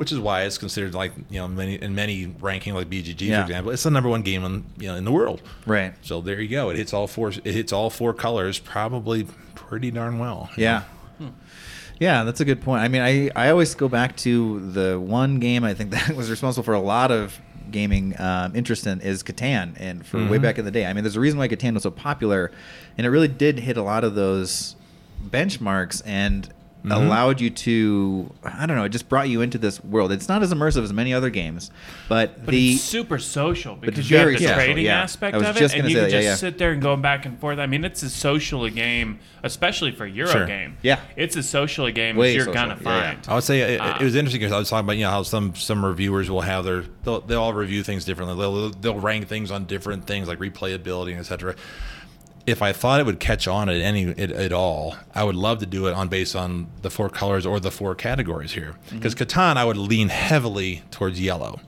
which 0.00 0.10
is 0.10 0.18
why 0.18 0.44
it's 0.44 0.56
considered 0.56 0.94
like 0.94 1.12
you 1.28 1.38
know 1.38 1.46
many 1.46 1.74
in 1.74 1.94
many 1.94 2.26
ranking 2.40 2.72
like 2.74 2.88
BGG 2.88 3.20
Yeah. 3.20 3.40
for 3.42 3.42
example, 3.50 3.70
it's 3.72 3.82
the 3.82 3.90
number 3.90 4.08
one 4.08 4.22
game 4.22 4.42
in 4.44 4.64
you 4.78 4.88
know 4.88 4.94
in 4.96 5.04
the 5.04 5.12
world. 5.12 5.42
Right. 5.66 5.92
So 6.00 6.22
there 6.22 6.40
you 6.40 6.48
go. 6.48 6.70
It 6.70 6.76
hits 6.78 6.94
all 6.94 7.06
four. 7.06 7.28
It 7.30 7.44
hits 7.54 7.70
all 7.72 7.90
four 7.90 8.14
colors 8.14 8.58
probably 8.58 9.26
pretty 9.54 9.90
darn 9.90 10.18
well. 10.18 10.48
Yeah. 10.56 10.84
Yeah, 11.98 12.24
that's 12.24 12.40
a 12.40 12.46
good 12.46 12.62
point. 12.62 12.82
I 12.82 12.88
mean, 12.88 13.02
I, 13.02 13.30
I 13.36 13.50
always 13.50 13.74
go 13.74 13.86
back 13.86 14.16
to 14.18 14.70
the 14.72 14.98
one 14.98 15.38
game 15.38 15.64
I 15.64 15.74
think 15.74 15.90
that 15.96 16.16
was 16.16 16.30
responsible 16.30 16.64
for 16.64 16.72
a 16.72 16.80
lot 16.80 17.10
of 17.12 17.38
gaming 17.70 18.18
um, 18.18 18.56
interest 18.56 18.86
in 18.86 19.00
is 19.02 19.22
Catan, 19.22 19.74
and 19.78 20.04
for 20.06 20.16
way 20.26 20.38
Mhm. 20.38 20.42
back 20.42 20.58
in 20.58 20.64
the 20.64 20.70
day. 20.70 20.86
I 20.86 20.94
mean, 20.94 21.04
there's 21.04 21.16
a 21.16 21.20
reason 21.20 21.38
why 21.38 21.46
Catan 21.48 21.74
was 21.74 21.82
so 21.82 21.90
popular, 21.90 22.50
and 22.96 23.06
it 23.06 23.10
really 23.10 23.28
did 23.28 23.58
hit 23.58 23.76
a 23.76 23.82
lot 23.82 24.02
of 24.02 24.14
those 24.14 24.76
benchmarks 25.28 26.00
and 26.06 26.48
Mhm. 26.84 26.96
allowed 26.96 27.40
you 27.40 27.50
to 27.50 28.32
I 28.44 28.64
don't 28.66 28.76
know, 28.76 28.84
it 28.84 28.88
just 28.88 29.08
brought 29.08 29.28
you 29.28 29.42
into 29.42 29.58
this 29.58 29.82
world. 29.84 30.12
It's 30.12 30.28
not 30.28 30.42
as 30.42 30.52
immersive 30.52 30.82
as 30.82 30.92
many 30.92 31.12
other 31.12 31.28
games, 31.30 31.70
but, 32.08 32.44
But 32.44 32.52
the 32.52 32.72
it's 32.72 32.82
super 32.82 33.18
social 33.18 33.76
because 33.76 33.98
it's 34.00 34.10
you 34.10 34.16
have 34.16 34.24
very 34.24 34.36
the 34.36 34.44
social, 34.44 34.54
trading 34.56 34.84
yeah. 34.86 35.02
aspect 35.02 35.34
I 35.34 35.38
was 35.38 35.48
of 35.48 35.56
just 35.56 35.74
it, 35.74 35.80
and 35.80 35.88
you 35.88 35.94
say 35.96 36.00
can 36.00 36.10
that, 36.10 36.16
just 36.16 36.24
yeah, 36.24 36.30
yeah. 36.30 36.36
sit 36.36 36.58
there 36.58 36.72
and 36.72 36.80
go 36.80 36.96
back 36.96 37.26
and 37.26 37.38
forth. 37.38 37.58
I 37.58 37.66
mean, 37.66 37.84
it's 37.84 38.02
as 38.02 38.14
social 38.14 38.64
a 38.64 38.70
game, 38.70 39.18
especially 39.42 39.92
for 39.92 40.06
Euro 40.06 40.30
Sure. 40.30 40.46
game. 40.46 40.76
Yeah. 40.82 41.00
it's 41.16 41.36
as 41.36 41.48
social 41.48 41.84
a 41.86 41.92
game 41.92 42.16
Way 42.16 42.30
as 42.30 42.34
you're 42.36 42.44
social. 42.46 42.54
gonna 42.54 42.78
Yeah, 42.82 42.88
yeah. 42.90 43.10
find. 43.14 43.26
I 43.28 43.34
would 43.34 43.44
say 43.44 43.74
it, 43.74 43.80
Ah. 43.80 43.98
it 44.00 44.04
was 44.04 44.14
interesting 44.14 44.40
because 44.40 44.52
I 44.52 44.58
was 44.58 44.70
talking 44.70 44.86
about 44.86 44.96
you 44.96 45.04
know 45.04 45.10
how 45.10 45.22
some 45.22 45.54
some 45.54 45.84
reviewers 45.84 46.30
will 46.30 46.40
have 46.42 46.64
their 46.64 46.84
they'll, 47.04 47.20
they'll 47.20 47.42
all 47.42 47.52
review 47.52 47.82
things 47.82 48.04
differently. 48.04 48.36
They'll 48.38 48.70
they'll 48.70 49.00
rank 49.00 49.28
things 49.28 49.50
on 49.50 49.64
different 49.66 50.06
things 50.06 50.28
like 50.28 50.38
replayability 50.38 51.10
and 51.10 51.20
etc. 51.20 51.54
If 52.46 52.62
I 52.62 52.72
thought 52.72 53.00
it 53.00 53.06
would 53.06 53.20
catch 53.20 53.46
on 53.46 53.68
at 53.68 53.80
any 53.80 54.08
at, 54.08 54.32
at 54.32 54.52
all, 54.52 54.96
I 55.14 55.24
would 55.24 55.36
love 55.36 55.58
to 55.60 55.66
do 55.66 55.86
it 55.86 55.94
on 55.94 56.08
based 56.08 56.34
on 56.34 56.68
the 56.82 56.90
four 56.90 57.08
colors 57.08 57.44
or 57.46 57.60
the 57.60 57.70
four 57.70 57.94
categories 57.94 58.52
here. 58.52 58.76
Because 58.90 59.14
Catan, 59.14 59.56
I 59.56 59.64
would 59.64 59.76
lean 59.76 60.08
heavily 60.08 60.82
towards 60.90 61.20
yellow. 61.20 61.60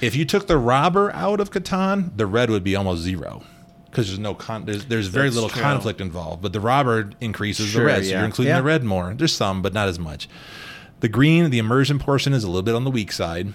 If 0.00 0.16
you 0.16 0.24
took 0.24 0.46
the 0.46 0.56
robber 0.58 1.12
out 1.12 1.40
of 1.40 1.50
Catan, 1.50 2.16
the 2.16 2.26
red 2.26 2.50
would 2.50 2.64
be 2.64 2.76
almost 2.76 3.02
zero. 3.02 3.42
Because 3.86 4.06
there's 4.08 4.18
no 4.18 4.34
con- 4.34 4.64
there's, 4.64 4.84
there's 4.86 5.06
very 5.08 5.30
little 5.30 5.48
true. 5.48 5.62
conflict 5.62 6.00
involved, 6.00 6.42
but 6.42 6.52
the 6.52 6.60
robber 6.60 7.10
increases 7.20 7.66
Sure, 7.68 7.80
the 7.82 7.86
red, 7.86 8.04
so 8.04 8.10
you're 8.12 8.24
including 8.24 8.50
Yeah. 8.50 8.58
the 8.58 8.62
red 8.64 8.84
more. 8.84 9.14
There's 9.14 9.34
some, 9.34 9.62
but 9.62 9.72
not 9.72 9.88
as 9.88 9.98
much. 9.98 10.28
The 11.00 11.08
green, 11.08 11.50
the 11.50 11.58
immersion 11.58 11.98
portion 11.98 12.32
is 12.32 12.44
a 12.44 12.48
little 12.48 12.62
bit 12.62 12.74
on 12.74 12.84
the 12.84 12.90
weak 12.90 13.12
side 13.12 13.52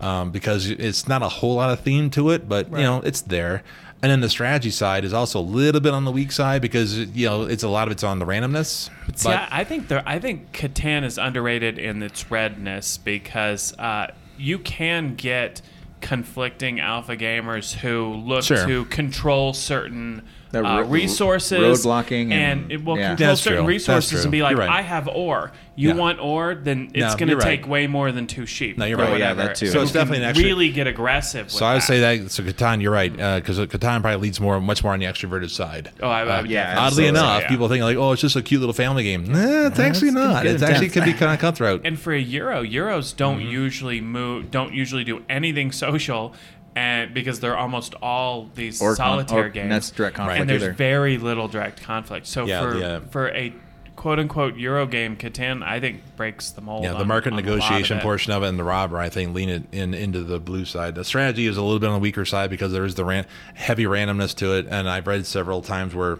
um, 0.00 0.30
because 0.30 0.68
it's 0.70 1.06
not 1.06 1.22
a 1.22 1.28
whole 1.28 1.56
lot 1.56 1.70
of 1.70 1.80
theme 1.80 2.08
to 2.10 2.30
it, 2.30 2.48
but 2.48 2.70
you 2.70 2.78
know 2.78 3.00
it's 3.00 3.20
there. 3.20 3.62
And 4.00 4.12
then 4.12 4.20
the 4.20 4.28
strategy 4.28 4.70
side 4.70 5.04
is 5.04 5.12
also 5.12 5.40
a 5.40 5.42
little 5.42 5.80
bit 5.80 5.92
on 5.92 6.04
the 6.04 6.12
weak 6.12 6.30
side 6.30 6.62
because 6.62 6.96
you 6.98 7.26
know 7.26 7.42
it's 7.42 7.64
a 7.64 7.68
lot 7.68 7.88
of 7.88 7.92
it's 7.92 8.04
on 8.04 8.20
the 8.20 8.24
randomness. 8.26 8.90
See, 9.16 9.28
I, 9.28 9.48
I 9.60 9.64
think 9.64 9.88
there. 9.88 10.02
I 10.06 10.18
think 10.20 10.52
Catan 10.52 11.02
is 11.04 11.18
underrated 11.18 11.78
in 11.78 12.02
its 12.02 12.30
redness 12.30 12.96
because 12.98 13.76
uh, 13.78 14.08
you 14.36 14.60
can 14.60 15.16
get 15.16 15.62
conflicting 16.00 16.78
alpha 16.78 17.16
gamers 17.16 17.74
who 17.74 18.14
look 18.14 18.44
Sure. 18.44 18.64
to 18.66 18.84
control 18.84 19.52
certain 19.52 20.22
The 20.50 20.64
uh, 20.64 20.82
resources, 20.82 21.58
road 21.60 21.82
blocking 21.82 22.32
and, 22.32 22.62
and- 22.62 22.72
it 22.72 22.84
will 22.84 22.96
yeah. 22.98 23.08
control 23.08 23.28
That's 23.28 23.40
certain 23.42 23.58
true. 23.64 23.68
Resources 23.68 24.24
and 24.24 24.32
be 24.32 24.42
like, 24.42 24.56
right. 24.56 24.68
"I 24.70 24.80
have 24.82 25.06
ore. 25.08 25.52
You 25.76 25.90
Yeah. 25.90 25.94
want 25.94 26.20
ore? 26.20 26.54
Then 26.54 26.90
it's 26.94 27.12
No, 27.12 27.16
going 27.18 27.28
to 27.38 27.44
take 27.44 27.60
right. 27.62 27.68
way 27.68 27.86
more 27.86 28.10
than 28.12 28.26
two 28.26 28.46
sheep." 28.46 28.78
No, 28.78 28.84
you're 28.86 28.96
right. 28.98 29.10
Oh, 29.10 29.16
yeah, 29.16 29.34
that 29.34 29.56
too. 29.56 29.66
So 29.68 29.82
it's 29.82 29.92
definitely 29.92 30.24
an 30.24 30.30
extra- 30.30 30.46
really 30.46 30.70
get 30.70 30.86
aggressive. 30.86 31.44
With 31.46 31.52
So 31.52 31.66
I 31.66 31.74
would 31.74 31.82
that. 31.82 31.86
say 31.86 32.00
that 32.00 32.30
so 32.30 32.42
Catan, 32.42 32.80
you're 32.80 32.90
right, 32.92 33.12
because 33.12 33.58
Catan 33.58 34.00
probably 34.00 34.16
leads 34.16 34.40
more, 34.40 34.58
much 34.60 34.82
more 34.82 34.94
on 34.94 35.00
the 35.00 35.06
extroverted 35.06 35.50
side. 35.50 35.90
Oh, 36.02 36.08
I, 36.08 36.22
I 36.22 36.40
would 36.40 36.50
yeah, 36.50 36.74
definitely 36.74 36.86
Oddly 36.86 37.02
say 37.04 37.08
enough, 37.08 37.42
yeah. 37.42 37.48
people 37.48 37.68
think 37.68 37.82
like, 37.84 37.96
oh, 37.98 38.12
it's 38.12 38.22
just 38.22 38.34
a 38.36 38.42
cute 38.42 38.60
little 38.60 38.72
family 38.72 39.02
game. 39.04 39.24
Nah, 39.24 39.66
it's 39.66 39.78
actually 39.78 40.10
not. 40.12 40.44
good 40.44 40.56
It 40.56 40.62
actually 40.62 40.88
can 40.88 41.04
be 41.04 41.12
kind 41.12 41.32
of 41.32 41.38
cutthroat. 41.38 41.82
and 41.84 41.98
for 42.00 42.12
a 42.14 42.18
euro, 42.20 42.62
euros 42.64 43.14
don't 43.14 43.38
Mm-hmm. 43.40 43.48
usually 43.50 44.00
move, 44.00 44.50
don't 44.50 44.72
usually 44.72 45.04
do 45.04 45.22
anything 45.28 45.70
social, 45.72 46.32
and 46.78 47.12
because 47.14 47.40
they're 47.40 47.56
almost 47.56 47.94
all 48.00 48.48
these 48.54 48.80
Or 48.80 48.94
con- 48.94 49.26
solitaire 49.26 49.46
or 49.46 49.48
games, 49.48 49.70
that's 49.70 49.90
direct 49.90 50.16
conflict 50.16 50.40
and 50.40 50.48
there's 50.50 50.62
either. 50.62 50.72
very 50.72 51.18
little 51.18 51.48
direct 51.48 51.82
conflict. 51.82 52.26
So 52.26 52.44
Yeah, 52.46 52.60
for 52.60 52.74
the, 52.74 52.86
uh, 52.96 53.00
for 53.10 53.28
a 53.30 53.52
quote 53.96 54.20
unquote 54.20 54.56
euro 54.56 54.86
game, 54.86 55.16
Catan, 55.16 55.62
I 55.64 55.80
think 55.80 56.02
breaks 56.16 56.50
the 56.50 56.60
mold. 56.60 56.84
Yeah, 56.84 56.92
the 56.92 57.00
on- 57.00 57.08
market 57.08 57.32
on 57.32 57.38
a 57.38 57.42
lot 57.42 57.48
of 57.48 57.54
negotiation 57.56 57.98
portion 57.98 58.32
of 58.32 58.42
it 58.44 58.48
and 58.48 58.58
the 58.58 58.62
robber, 58.64 58.98
I 58.98 59.08
think, 59.08 59.34
lean 59.34 59.48
it 59.48 59.64
in 59.72 59.92
into 59.92 60.22
the 60.22 60.38
blue 60.38 60.64
side. 60.64 60.94
The 60.94 61.04
strategy 61.04 61.46
is 61.46 61.56
a 61.56 61.62
little 61.62 61.80
bit 61.80 61.88
on 61.88 61.94
the 61.94 61.98
weaker 61.98 62.24
side 62.24 62.48
because 62.50 62.70
there 62.72 62.84
is 62.84 62.94
the 62.94 63.04
ran- 63.04 63.26
heavy 63.54 63.84
randomness 63.84 64.34
to 64.36 64.54
it, 64.54 64.66
and 64.70 64.88
I've 64.88 65.06
read 65.08 65.26
several 65.26 65.62
times 65.62 65.94
where, 65.96 66.18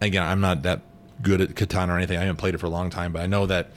again, 0.00 0.22
I'm 0.22 0.40
not 0.40 0.62
that 0.62 0.80
good 1.20 1.40
at 1.42 1.50
Catan 1.50 1.88
or 1.88 1.96
anything. 1.98 2.16
I 2.16 2.20
haven't 2.22 2.36
played 2.38 2.54
it 2.54 2.58
for 2.58 2.66
a 2.66 2.70
long 2.70 2.88
time, 2.88 3.12
but 3.12 3.20
I 3.22 3.26
know 3.26 3.44
that 3.46 3.68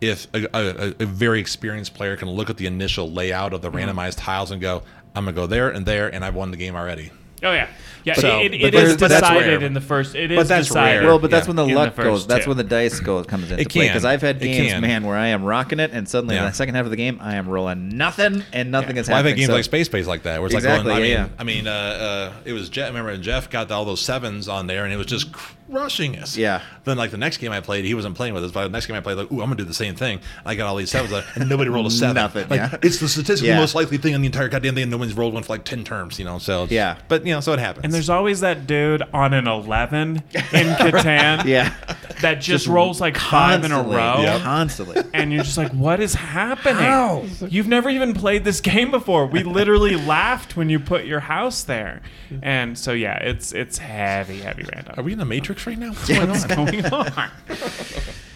if 0.00 0.26
a, 0.32 0.46
a, 0.56 0.94
a 1.00 1.06
very 1.06 1.40
experienced 1.40 1.92
player 1.94 2.16
can 2.16 2.28
look 2.30 2.50
at 2.50 2.56
the 2.56 2.66
initial 2.66 3.10
layout 3.10 3.52
of 3.52 3.62
the 3.62 3.70
Mm-hmm. 3.70 3.90
randomized 3.98 4.16
tiles 4.18 4.50
and 4.52 4.60
go, 4.60 4.82
I'm 5.18 5.24
gonna 5.24 5.34
go 5.34 5.48
there 5.48 5.68
and 5.70 5.84
there, 5.84 6.06
and 6.06 6.24
I've 6.24 6.36
won 6.36 6.52
the 6.52 6.56
game 6.56 6.76
already. 6.76 7.10
Oh 7.42 7.52
yeah, 7.52 7.68
yeah. 8.04 8.14
But- 8.16 8.24
it, 8.24 8.54
it 8.54 8.72
there's- 8.72 8.88
is 8.90 8.96
but 8.96 9.08
that's 9.10 9.20
decided 9.20 9.46
rare. 9.60 9.62
in 9.66 9.72
the 9.74 9.80
first. 9.80 10.14
It 10.14 10.28
But 10.30 10.38
is 10.42 10.48
that's 10.48 10.68
decided. 10.68 10.98
rare. 11.00 11.06
Well, 11.08 11.18
but 11.18 11.30
that's 11.30 11.46
Yeah. 11.46 11.50
when 11.50 11.56
the 11.56 11.62
In 11.64 11.68
the 11.70 11.74
luck 11.76 11.94
first 11.94 12.04
goes. 12.04 12.26
That's 12.26 12.44
two. 12.44 12.50
when 12.50 12.56
the 12.56 12.64
dice 12.64 12.98
goes 13.00 13.26
comes 13.26 13.50
into 13.50 13.62
It 13.62 13.68
play. 13.70 13.86
Because 13.86 14.04
I've 14.04 14.22
had 14.22 14.40
games, 14.40 14.80
man, 14.80 15.04
where 15.04 15.16
I 15.16 15.28
am 15.28 15.44
rocking 15.44 15.78
it, 15.80 15.90
and 15.92 16.08
suddenly 16.08 16.36
in 16.36 16.42
the 16.44 16.52
second 16.52 16.74
half 16.74 16.84
of 16.84 16.90
the 16.90 16.96
game, 16.96 17.18
I 17.22 17.36
am 17.36 17.48
rolling 17.48 17.96
nothing, 17.96 18.42
and 18.52 18.70
nothing 18.70 18.96
is 18.96 19.08
Well, 19.08 19.18
I've 19.18 19.24
had 19.24 19.36
games 19.36 19.48
So- 19.48 19.54
like 19.54 19.64
Space 19.64 19.88
Base 19.88 20.06
like 20.06 20.24
that, 20.24 20.40
where 20.40 20.46
it's 20.46 20.54
Exactly, 20.54 20.90
like, 20.90 20.98
going, 21.00 21.04
I 21.04 21.06
yeah, 21.14 21.22
mean, 21.22 21.30
yeah. 21.30 21.40
I 21.40 21.44
mean, 21.44 21.66
uh, 21.68 21.70
uh, 21.70 22.32
it 22.44 22.52
was 22.52 22.68
Jeff. 22.68 22.88
Remember 22.88 23.10
when 23.12 23.22
Jeff 23.22 23.48
got 23.50 23.70
all 23.70 23.84
those 23.84 24.00
sevens 24.00 24.48
on 24.48 24.66
there, 24.66 24.84
and 24.84 24.92
it 24.92 24.96
was 24.96 25.06
just 25.06 25.32
crushing 25.32 26.18
us. 26.18 26.36
Yeah. 26.36 26.62
Then 26.84 26.96
like 26.96 27.10
the 27.10 27.18
next 27.18 27.36
game 27.38 27.52
I 27.52 27.60
played, 27.60 27.84
he 27.84 27.92
wasn't 27.94 28.14
playing 28.14 28.32
with 28.34 28.42
us, 28.44 28.50
but 28.50 28.62
the 28.64 28.68
next 28.70 28.86
game 28.86 28.96
I 28.96 29.00
played, 29.00 29.16
like, 29.18 29.30
ooh, 29.30 29.36
I'm 29.42 29.46
gonna 29.48 29.56
do 29.56 29.64
the 29.64 29.74
same 29.74 29.94
thing. 29.94 30.20
I 30.46 30.54
got 30.54 30.66
all 30.66 30.76
these 30.76 30.90
sevens, 30.90 31.12
and 31.34 31.48
nobody 31.48 31.68
rolled 31.70 31.86
a 31.86 31.90
seven. 31.90 32.14
Nothing, 32.14 32.46
Like, 32.48 32.58
yeah. 32.60 32.76
It's 32.82 32.98
the 32.98 33.08
statistically 33.08 33.48
Yeah. 33.50 33.60
most 33.60 33.74
likely 33.74 33.98
thing 33.98 34.14
on 34.14 34.22
the 34.22 34.26
entire 34.26 34.48
goddamn 34.48 34.74
thing. 34.74 34.82
and 34.84 34.90
No 34.90 34.96
one's 34.96 35.14
rolled 35.14 35.34
one 35.34 35.42
for 35.42 35.52
like 35.52 35.64
ten 35.64 35.84
terms, 35.84 36.18
you 36.18 36.24
know. 36.24 36.38
So 36.38 36.66
Yeah. 36.70 36.96
but 37.08 37.26
you 37.28 37.34
know, 37.34 37.40
so 37.40 37.52
it 37.52 37.58
happens. 37.58 37.84
and 37.84 37.92
there's 37.92 38.08
always 38.08 38.40
that 38.40 38.66
dude 38.66 39.02
on 39.12 39.34
an 39.34 39.46
11 39.46 40.16
in 40.16 40.22
Catan 40.32 41.44
yeah, 41.44 41.74
that 42.22 42.40
just, 42.40 42.66
rolls 42.66 43.02
like 43.02 43.18
five 43.18 43.64
in 43.64 43.70
a 43.70 43.82
row. 43.82 44.22
Yep. 44.22 44.40
constantly. 44.40 45.02
and 45.12 45.30
you're 45.30 45.44
just 45.44 45.58
like, 45.58 45.70
what 45.72 46.00
is 46.00 46.14
happening? 46.14 46.82
How? 46.82 47.26
You've 47.46 47.68
never 47.68 47.90
even 47.90 48.14
played 48.14 48.44
this 48.44 48.62
game 48.62 48.90
before. 48.90 49.26
We 49.26 49.42
literally 49.42 49.94
laughed 50.06 50.56
when 50.56 50.70
you 50.70 50.80
put 50.80 51.04
your 51.04 51.20
house 51.20 51.64
there, 51.64 52.00
and 52.40 52.78
so 52.78 52.92
yeah, 52.92 53.18
it's 53.18 53.52
it's 53.52 53.76
heavy, 53.76 54.38
heavy 54.40 54.64
random. 54.74 54.94
Are 54.96 55.02
we 55.02 55.12
in 55.12 55.18
the 55.18 55.26
Matrix 55.26 55.66
right 55.66 55.78
now? 55.78 55.90
What's 55.90 56.08
going 56.08 56.30
What's 56.30 56.46
going 56.46 56.86
on? 56.86 57.30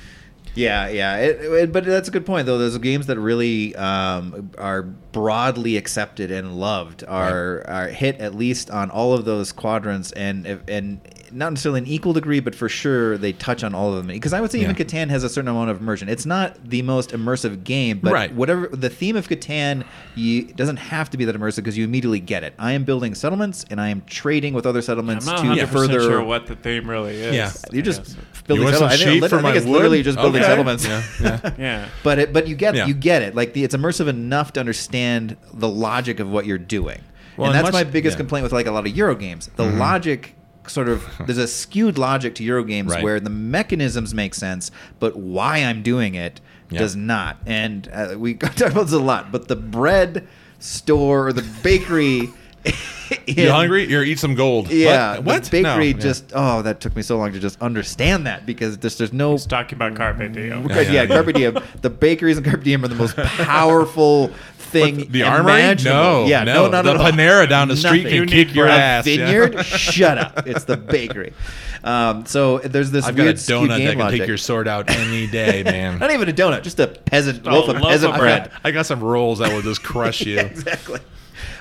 Yeah, 0.55 0.89
yeah. 0.89 1.17
It, 1.19 1.41
it- 1.41 1.73
but 1.73 1.85
that's 1.85 2.09
a 2.09 2.11
good 2.11 2.27
point, 2.27 2.47
though. 2.47 2.59
Those 2.59 2.77
games 2.79 3.07
that 3.07 3.19
really 3.19 3.75
um, 3.77 4.51
are 4.59 4.83
broadly 4.83 5.77
accepted 5.77 6.31
and 6.31 6.57
loved 6.59 7.05
are 7.07 7.65
are 7.69 7.89
hit 7.89 8.19
at 8.21 8.35
least 8.35 8.71
on 8.71 8.91
all 8.91 9.15
of 9.15 9.25
those 9.25 9.53
quadrants, 9.53 10.13
and 10.13 10.47
and 10.69 11.01
not 11.35 11.51
necessarily 11.51 11.79
in 11.81 11.87
equal 11.87 12.13
degree, 12.13 12.41
but 12.41 12.55
for 12.55 12.69
sure 12.69 13.17
they 13.17 13.33
touch 13.33 13.65
on 13.65 13.75
all 13.75 13.89
of 13.91 13.97
them. 13.97 14.09
Because 14.09 14.35
I 14.35 14.41
would 14.43 14.51
say 14.53 14.61
even 14.61 14.77
Catan 14.77 15.09
has 15.09 15.25
a 15.25 15.31
certain 15.31 15.49
amount 15.49 15.71
of 15.71 15.81
immersion. 15.81 16.11
It's 16.11 16.27
not 16.27 16.63
the 16.69 16.83
most 16.83 17.11
immersive 17.13 17.65
game, 17.65 18.01
but 18.03 18.13
Right. 18.13 18.35
whatever 18.35 18.67
the 18.71 18.91
theme 18.91 19.17
of 19.17 19.29
Catan, 19.29 19.85
you 20.15 20.43
doesn't 20.45 20.77
have 20.77 21.09
to 21.11 21.17
be 21.17 21.25
that 21.25 21.35
immersive 21.35 21.57
because 21.57 21.79
you 21.79 21.85
immediately 21.85 22.21
get 22.21 22.45
it. 22.45 22.53
I 22.59 22.73
am 22.73 22.85
building 22.85 23.15
settlements, 23.15 23.65
and 23.71 23.81
I 23.81 23.89
am 23.89 24.03
trading 24.07 24.53
with 24.53 24.67
other 24.67 24.81
I'm 24.81 24.83
settlements 24.83 25.25
not 25.25 25.39
to 25.39 25.47
100 25.49 25.69
further. 25.71 26.01
sure 26.03 26.23
what 26.23 26.47
the 26.47 26.57
theme 26.57 26.89
really 26.91 27.15
is. 27.15 27.35
Yeah. 27.35 27.51
You're 27.73 27.83
just 27.83 28.01
Yes. 28.01 28.17
building 28.47 28.65
want 28.65 28.77
settlements. 28.77 29.03
I 29.03 29.07
think, 29.07 29.25
I 29.25 29.29
think 29.43 29.57
it's 29.57 29.65
wood? 29.67 29.73
literally 29.73 30.03
just 30.03 30.19
building 30.19 30.42
Okay. 30.43 30.51
settlements. 30.51 30.87
Yeah, 30.87 31.03
yeah. 31.23 31.55
Yeah. 31.59 31.89
But 32.03 32.19
it, 32.19 32.33
but 32.33 32.47
you 32.49 32.55
get 32.55 32.75
Yeah. 32.75 32.87
you 32.87 32.95
get 32.95 33.23
it. 33.23 33.35
Like 33.35 33.53
the 33.53 33.65
it's 33.65 33.75
immersive 33.75 34.09
enough 34.09 34.53
to 34.55 34.61
understand 34.61 35.37
the 35.53 35.69
logic 35.69 36.21
of 36.21 36.29
what 36.31 36.47
you're 36.47 36.59
doing. 36.59 37.01
Well, 37.37 37.49
and 37.51 37.57
and 37.57 37.67
that's 37.67 37.75
much- 37.75 37.87
my 37.87 37.91
biggest 37.91 38.15
yeah. 38.15 38.19
complaint 38.19 38.43
with 38.43 38.53
like 38.53 38.67
a 38.67 38.71
lot 38.73 38.87
of 38.87 38.97
Euro 38.97 39.15
games. 39.15 39.49
The 39.57 39.65
Mhm. 39.65 39.79
logic 39.79 40.35
sort 40.67 40.89
of 40.89 41.05
there's 41.27 41.39
a 41.39 41.49
skewed 41.49 41.99
logic 41.99 42.35
to 42.37 42.45
Euro 42.45 42.63
games 42.65 42.93
Right. 42.93 43.03
where 43.03 43.19
the 43.21 43.31
mechanisms 43.31 44.15
make 44.15 44.35
sense, 44.35 44.71
but 45.01 45.17
why 45.17 45.59
I'm 45.59 45.83
doing 45.83 46.15
it 46.15 46.41
Yeah. 46.71 46.79
does 46.81 46.95
not. 46.95 47.39
And 47.47 47.89
uh, 47.93 48.15
we 48.19 48.35
talk 48.35 48.71
about 48.71 48.85
this 48.85 48.93
a 48.93 48.99
lot. 49.01 49.33
But 49.33 49.49
the 49.49 49.57
bread 49.57 50.27
store 50.59 51.29
or 51.29 51.33
the 51.33 51.43
bakery. 51.63 52.31
You 53.27 53.45
in- 53.45 53.51
hungry? 53.51 53.85
You're 53.89 54.03
eat 54.05 54.19
some 54.19 54.35
gold. 54.35 54.71
Yeah, 54.71 55.17
What? 55.17 55.25
what? 55.25 55.51
bakery 55.51 55.93
No, 55.93 55.99
yeah. 55.99 56.03
just 56.03 56.33
oh, 56.35 56.63
that 56.63 56.81
took 56.81 56.97
me 56.97 57.03
so 57.03 57.19
long 57.19 57.31
to 57.33 57.39
just 57.39 57.61
understand 57.61 58.27
that 58.27 58.47
because 58.47 58.79
there's 58.79 58.97
there's 58.97 59.13
no 59.13 59.33
He's 59.33 59.45
talking 59.47 59.77
about 59.77 59.95
Carpe 59.97 60.33
Diem. 60.33 60.67
yeah, 60.69 60.81
Yeah, 60.81 60.91
yeah. 60.91 61.07
Carpe 61.07 61.33
Diem. 61.35 61.59
The 61.83 61.91
bakeries 61.91 62.39
in 62.39 62.45
Carpe 62.45 62.63
Diem 62.65 62.83
are 62.85 62.89
the 62.89 62.95
most 62.95 63.15
powerful 63.57 64.29
thing. 64.57 64.97
What, 65.01 65.13
the 65.13 65.23
armory? 65.25 65.53
imaginable. 65.53 65.99
No, 66.23 66.25
yeah, 66.27 66.45
no, 66.45 66.65
no, 66.65 66.71
not 66.71 66.83
the 66.85 66.91
at 66.93 66.97
all. 66.97 67.11
Panera 67.13 67.47
down 67.49 67.69
the 67.69 67.77
street 67.77 68.05
Nothing. 68.05 68.21
can 68.21 68.29
kick 68.29 68.55
your 68.55 68.67
A 68.67 68.73
ass. 68.73 69.07
yeah. 69.07 69.17
Vineyard? 69.27 69.63
Shut 69.67 70.17
up! 70.17 70.47
It's 70.47 70.65
the 70.65 70.79
bakery. 70.79 71.35
Um, 71.85 72.25
so 72.25 72.59
there's 72.61 72.91
this 72.91 73.05
I've 73.05 73.15
got 73.17 73.27
a 73.27 73.33
donut 73.35 73.77
game 73.77 73.85
that 73.85 73.91
can 73.91 73.99
logic. 73.99 74.21
take 74.21 74.29
your 74.29 74.39
sword 74.39 74.69
out 74.69 74.89
any 74.89 75.27
day, 75.27 75.63
man. 75.65 75.99
Not 75.99 76.13
even 76.13 76.29
a 76.31 76.33
donut, 76.33 76.63
just 76.63 76.81
a 76.81 76.87
peasant 76.87 77.47
Oh, 77.47 77.51
loaf 77.51 77.69
of 77.69 77.77
loaf 77.83 77.91
peasant 77.91 78.15
of 78.15 78.19
bread. 78.21 78.45
bread. 78.49 78.61
I 78.65 78.71
got 78.71 78.87
some 78.87 79.01
rolls 79.05 79.41
that 79.41 79.53
will 79.53 79.61
just 79.63 79.83
crush 79.83 80.23
you. 80.23 80.39
exactly. 80.39 81.01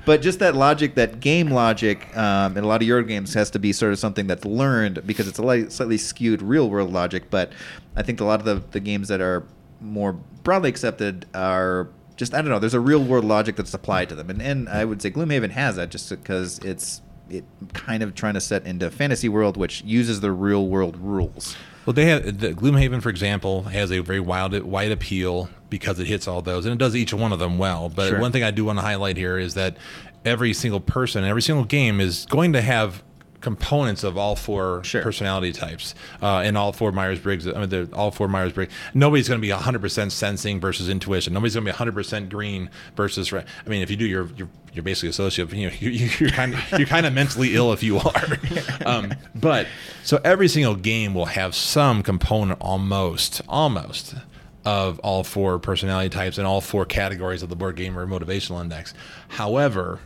But 0.05 0.21
just 0.21 0.39
that 0.39 0.55
logic, 0.55 0.95
that 0.95 1.19
game 1.19 1.49
logic, 1.49 2.15
um, 2.17 2.57
in 2.57 2.63
a 2.63 2.67
lot 2.67 2.81
of 2.81 2.87
Euro 2.87 3.03
games 3.03 3.33
has 3.35 3.51
to 3.51 3.59
be 3.59 3.71
sort 3.71 3.93
of 3.93 3.99
something 3.99 4.27
that's 4.27 4.45
learned 4.45 5.05
because 5.05 5.27
it's 5.27 5.37
a 5.37 5.43
light, 5.43 5.71
slightly 5.71 5.97
skewed 5.97 6.41
real 6.41 6.69
world 6.69 6.91
logic. 6.91 7.29
But 7.29 7.51
I 7.95 8.01
think 8.01 8.19
a 8.19 8.25
lot 8.25 8.39
of 8.39 8.45
the, 8.45 8.63
the 8.71 8.79
games 8.79 9.09
that 9.09 9.21
are 9.21 9.43
more 9.79 10.13
broadly 10.13 10.69
accepted 10.69 11.25
are 11.33 11.89
just 12.15 12.33
I 12.33 12.41
don't 12.41 12.49
know. 12.49 12.59
There's 12.59 12.73
a 12.73 12.79
real 12.79 13.03
world 13.03 13.25
logic 13.25 13.55
that's 13.55 13.73
applied 13.73 14.09
to 14.09 14.15
them, 14.15 14.29
and 14.29 14.41
and 14.41 14.69
I 14.69 14.85
would 14.85 15.01
say 15.01 15.11
Gloomhaven 15.11 15.51
has 15.51 15.75
that 15.75 15.89
just 15.89 16.09
because 16.09 16.59
it's 16.59 17.01
it 17.29 17.45
kind 17.73 18.03
of 18.03 18.13
trying 18.13 18.33
to 18.33 18.41
set 18.41 18.65
into 18.65 18.91
fantasy 18.91 19.29
world 19.29 19.55
which 19.55 19.83
uses 19.83 20.19
the 20.19 20.31
real 20.31 20.67
world 20.67 20.97
rules. 20.97 21.55
Well, 21.85 21.93
they 21.93 22.05
have 22.05 22.39
the 22.39 22.53
Gloomhaven, 22.53 23.01
for 23.01 23.09
example, 23.09 23.63
has 23.63 23.91
a 23.91 23.99
very 23.99 24.19
wide 24.19 24.53
wide 24.63 24.91
appeal 24.91 25.49
because 25.69 25.99
it 25.99 26.07
hits 26.07 26.27
all 26.27 26.41
those, 26.41 26.65
and 26.65 26.73
it 26.73 26.77
does 26.77 26.95
each 26.95 27.13
one 27.13 27.31
of 27.31 27.39
them 27.39 27.57
well. 27.57 27.89
But 27.89 28.09
Sure. 28.09 28.19
one 28.19 28.31
thing 28.31 28.43
I 28.43 28.51
do 28.51 28.65
want 28.65 28.77
to 28.79 28.83
highlight 28.83 29.17
here 29.17 29.37
is 29.39 29.53
that 29.55 29.77
every 30.23 30.53
single 30.53 30.79
person, 30.79 31.23
every 31.23 31.41
single 31.41 31.65
game 31.65 31.99
is 31.99 32.25
going 32.29 32.53
to 32.53 32.61
have 32.61 33.03
components 33.41 34.03
of 34.03 34.17
all 34.17 34.35
four 34.35 34.83
Sure. 34.83 35.01
personality 35.01 35.51
types 35.51 35.93
uh, 36.21 36.37
and 36.37 36.57
all 36.57 36.71
four 36.71 36.91
Myers 36.91 37.19
Briggs. 37.19 37.47
I 37.47 37.53
mean, 37.59 37.69
they're 37.69 37.87
all 37.93 38.11
four 38.11 38.27
Myers 38.27 38.53
Briggs. 38.53 38.71
Nobody's 38.93 39.27
going 39.27 39.41
to 39.41 39.45
be 39.45 39.51
100% 39.53 40.11
sensing 40.11 40.59
versus 40.59 40.87
intuition. 40.89 41.33
Nobody's 41.33 41.55
going 41.55 41.65
to 41.65 41.71
be 41.71 41.77
100% 41.77 42.29
green 42.29 42.69
versus 42.95 43.31
red. 43.31 43.45
I 43.65 43.69
mean, 43.69 43.81
if 43.81 43.89
you 43.91 43.97
do, 43.97 44.05
you're 44.05 44.27
you're, 44.37 44.49
you're 44.73 44.83
basically 44.83 45.09
a 45.09 45.11
sociopath. 45.11 45.53
You 45.57 45.67
know, 45.67 45.73
you, 45.79 45.89
you're 46.19 46.29
kind 46.29 46.53
of 46.53 46.71
you're 46.79 46.87
kind 46.87 47.05
of 47.05 47.13
mentally 47.13 47.55
ill 47.55 47.73
if 47.73 47.83
you 47.83 47.97
are. 47.97 48.23
Um, 48.85 49.13
but 49.35 49.67
so 50.03 50.19
every 50.23 50.47
single 50.47 50.75
game 50.75 51.13
will 51.13 51.25
have 51.27 51.53
some 51.53 52.01
component, 52.03 52.59
almost, 52.61 53.41
almost. 53.47 54.15
Of 54.63 54.99
all 54.99 55.23
four 55.23 55.57
personality 55.57 56.09
types 56.09 56.37
and 56.37 56.45
all 56.45 56.61
four 56.61 56.85
categories 56.85 57.41
of 57.41 57.49
the 57.49 57.55
board 57.55 57.75
gamer 57.75 58.05
motivational 58.05 58.61
index. 58.61 58.93
However, 59.27 59.99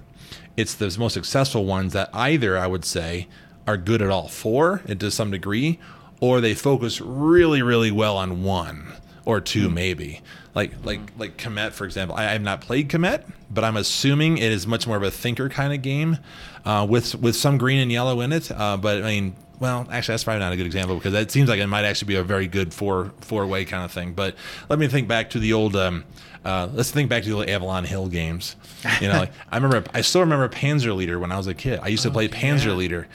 it's 0.57 0.73
the 0.75 0.95
most 0.97 1.13
successful 1.13 1.65
ones 1.65 1.93
that 1.93 2.09
either 2.13 2.57
I 2.57 2.67
would 2.67 2.85
say 2.85 3.27
are 3.67 3.77
good 3.77 4.01
at 4.01 4.09
all 4.09 4.27
four 4.27 4.81
and 4.87 4.99
to 4.99 5.11
some 5.11 5.31
degree, 5.31 5.79
or 6.19 6.41
they 6.41 6.53
focus 6.53 7.01
really, 7.01 7.61
really 7.61 7.91
well 7.91 8.17
on 8.17 8.43
one 8.43 8.93
or 9.25 9.41
two 9.41 9.69
maybe. 9.69 10.21
Like 10.53 10.71
like 10.85 11.01
like 11.17 11.37
Komet, 11.37 11.73
for 11.73 11.85
example. 11.85 12.15
I 12.15 12.23
have 12.23 12.41
not 12.41 12.61
played 12.61 12.89
Komet, 12.89 13.23
but 13.51 13.63
I'm 13.63 13.75
assuming 13.75 14.37
it 14.37 14.51
is 14.51 14.65
much 14.65 14.87
more 14.87 14.95
of 14.95 15.03
a 15.03 15.11
thinker 15.11 15.49
kind 15.49 15.73
of 15.73 15.81
game, 15.81 16.17
uh, 16.63 16.87
with 16.89 17.15
with 17.15 17.35
some 17.35 17.57
green 17.57 17.79
and 17.79 17.91
yellow 17.91 18.21
in 18.21 18.31
it. 18.31 18.49
Uh, 18.51 18.77
but 18.77 19.03
I 19.03 19.07
mean, 19.07 19.35
well, 19.59 19.85
actually, 19.91 20.13
that's 20.13 20.23
probably 20.23 20.39
not 20.39 20.53
a 20.53 20.55
good 20.55 20.65
example 20.65 20.95
because 20.95 21.13
it 21.13 21.31
seems 21.31 21.49
like 21.49 21.59
it 21.59 21.67
might 21.67 21.83
actually 21.83 22.07
be 22.07 22.15
a 22.15 22.23
very 22.23 22.47
good 22.47 22.73
four 22.73 23.11
four 23.19 23.45
way 23.45 23.65
kind 23.65 23.83
of 23.83 23.91
thing. 23.91 24.13
But 24.13 24.35
let 24.69 24.79
me 24.79 24.87
think 24.87 25.07
back 25.07 25.31
to 25.31 25.39
the 25.39 25.51
old. 25.51 25.75
Um, 25.75 26.05
uh, 26.45 26.69
let's 26.73 26.91
think 26.91 27.09
back 27.09 27.23
to 27.23 27.29
the 27.43 27.51
Avalon 27.51 27.83
Hill 27.83 28.07
games. 28.07 28.55
You 29.01 29.07
know, 29.09 29.19
like, 29.19 29.31
I 29.51 29.57
remember, 29.57 29.83
I 29.93 30.01
still 30.01 30.21
remember 30.21 30.47
Panzer 30.47 30.95
Leader 30.95 31.19
when 31.19 31.31
I 31.31 31.37
was 31.37 31.47
a 31.47 31.53
kid. 31.53 31.79
I 31.81 31.87
used 31.87 32.03
to 32.03 32.11
play 32.11 32.27
Panzer 32.27 32.75
Leader. 32.77 33.07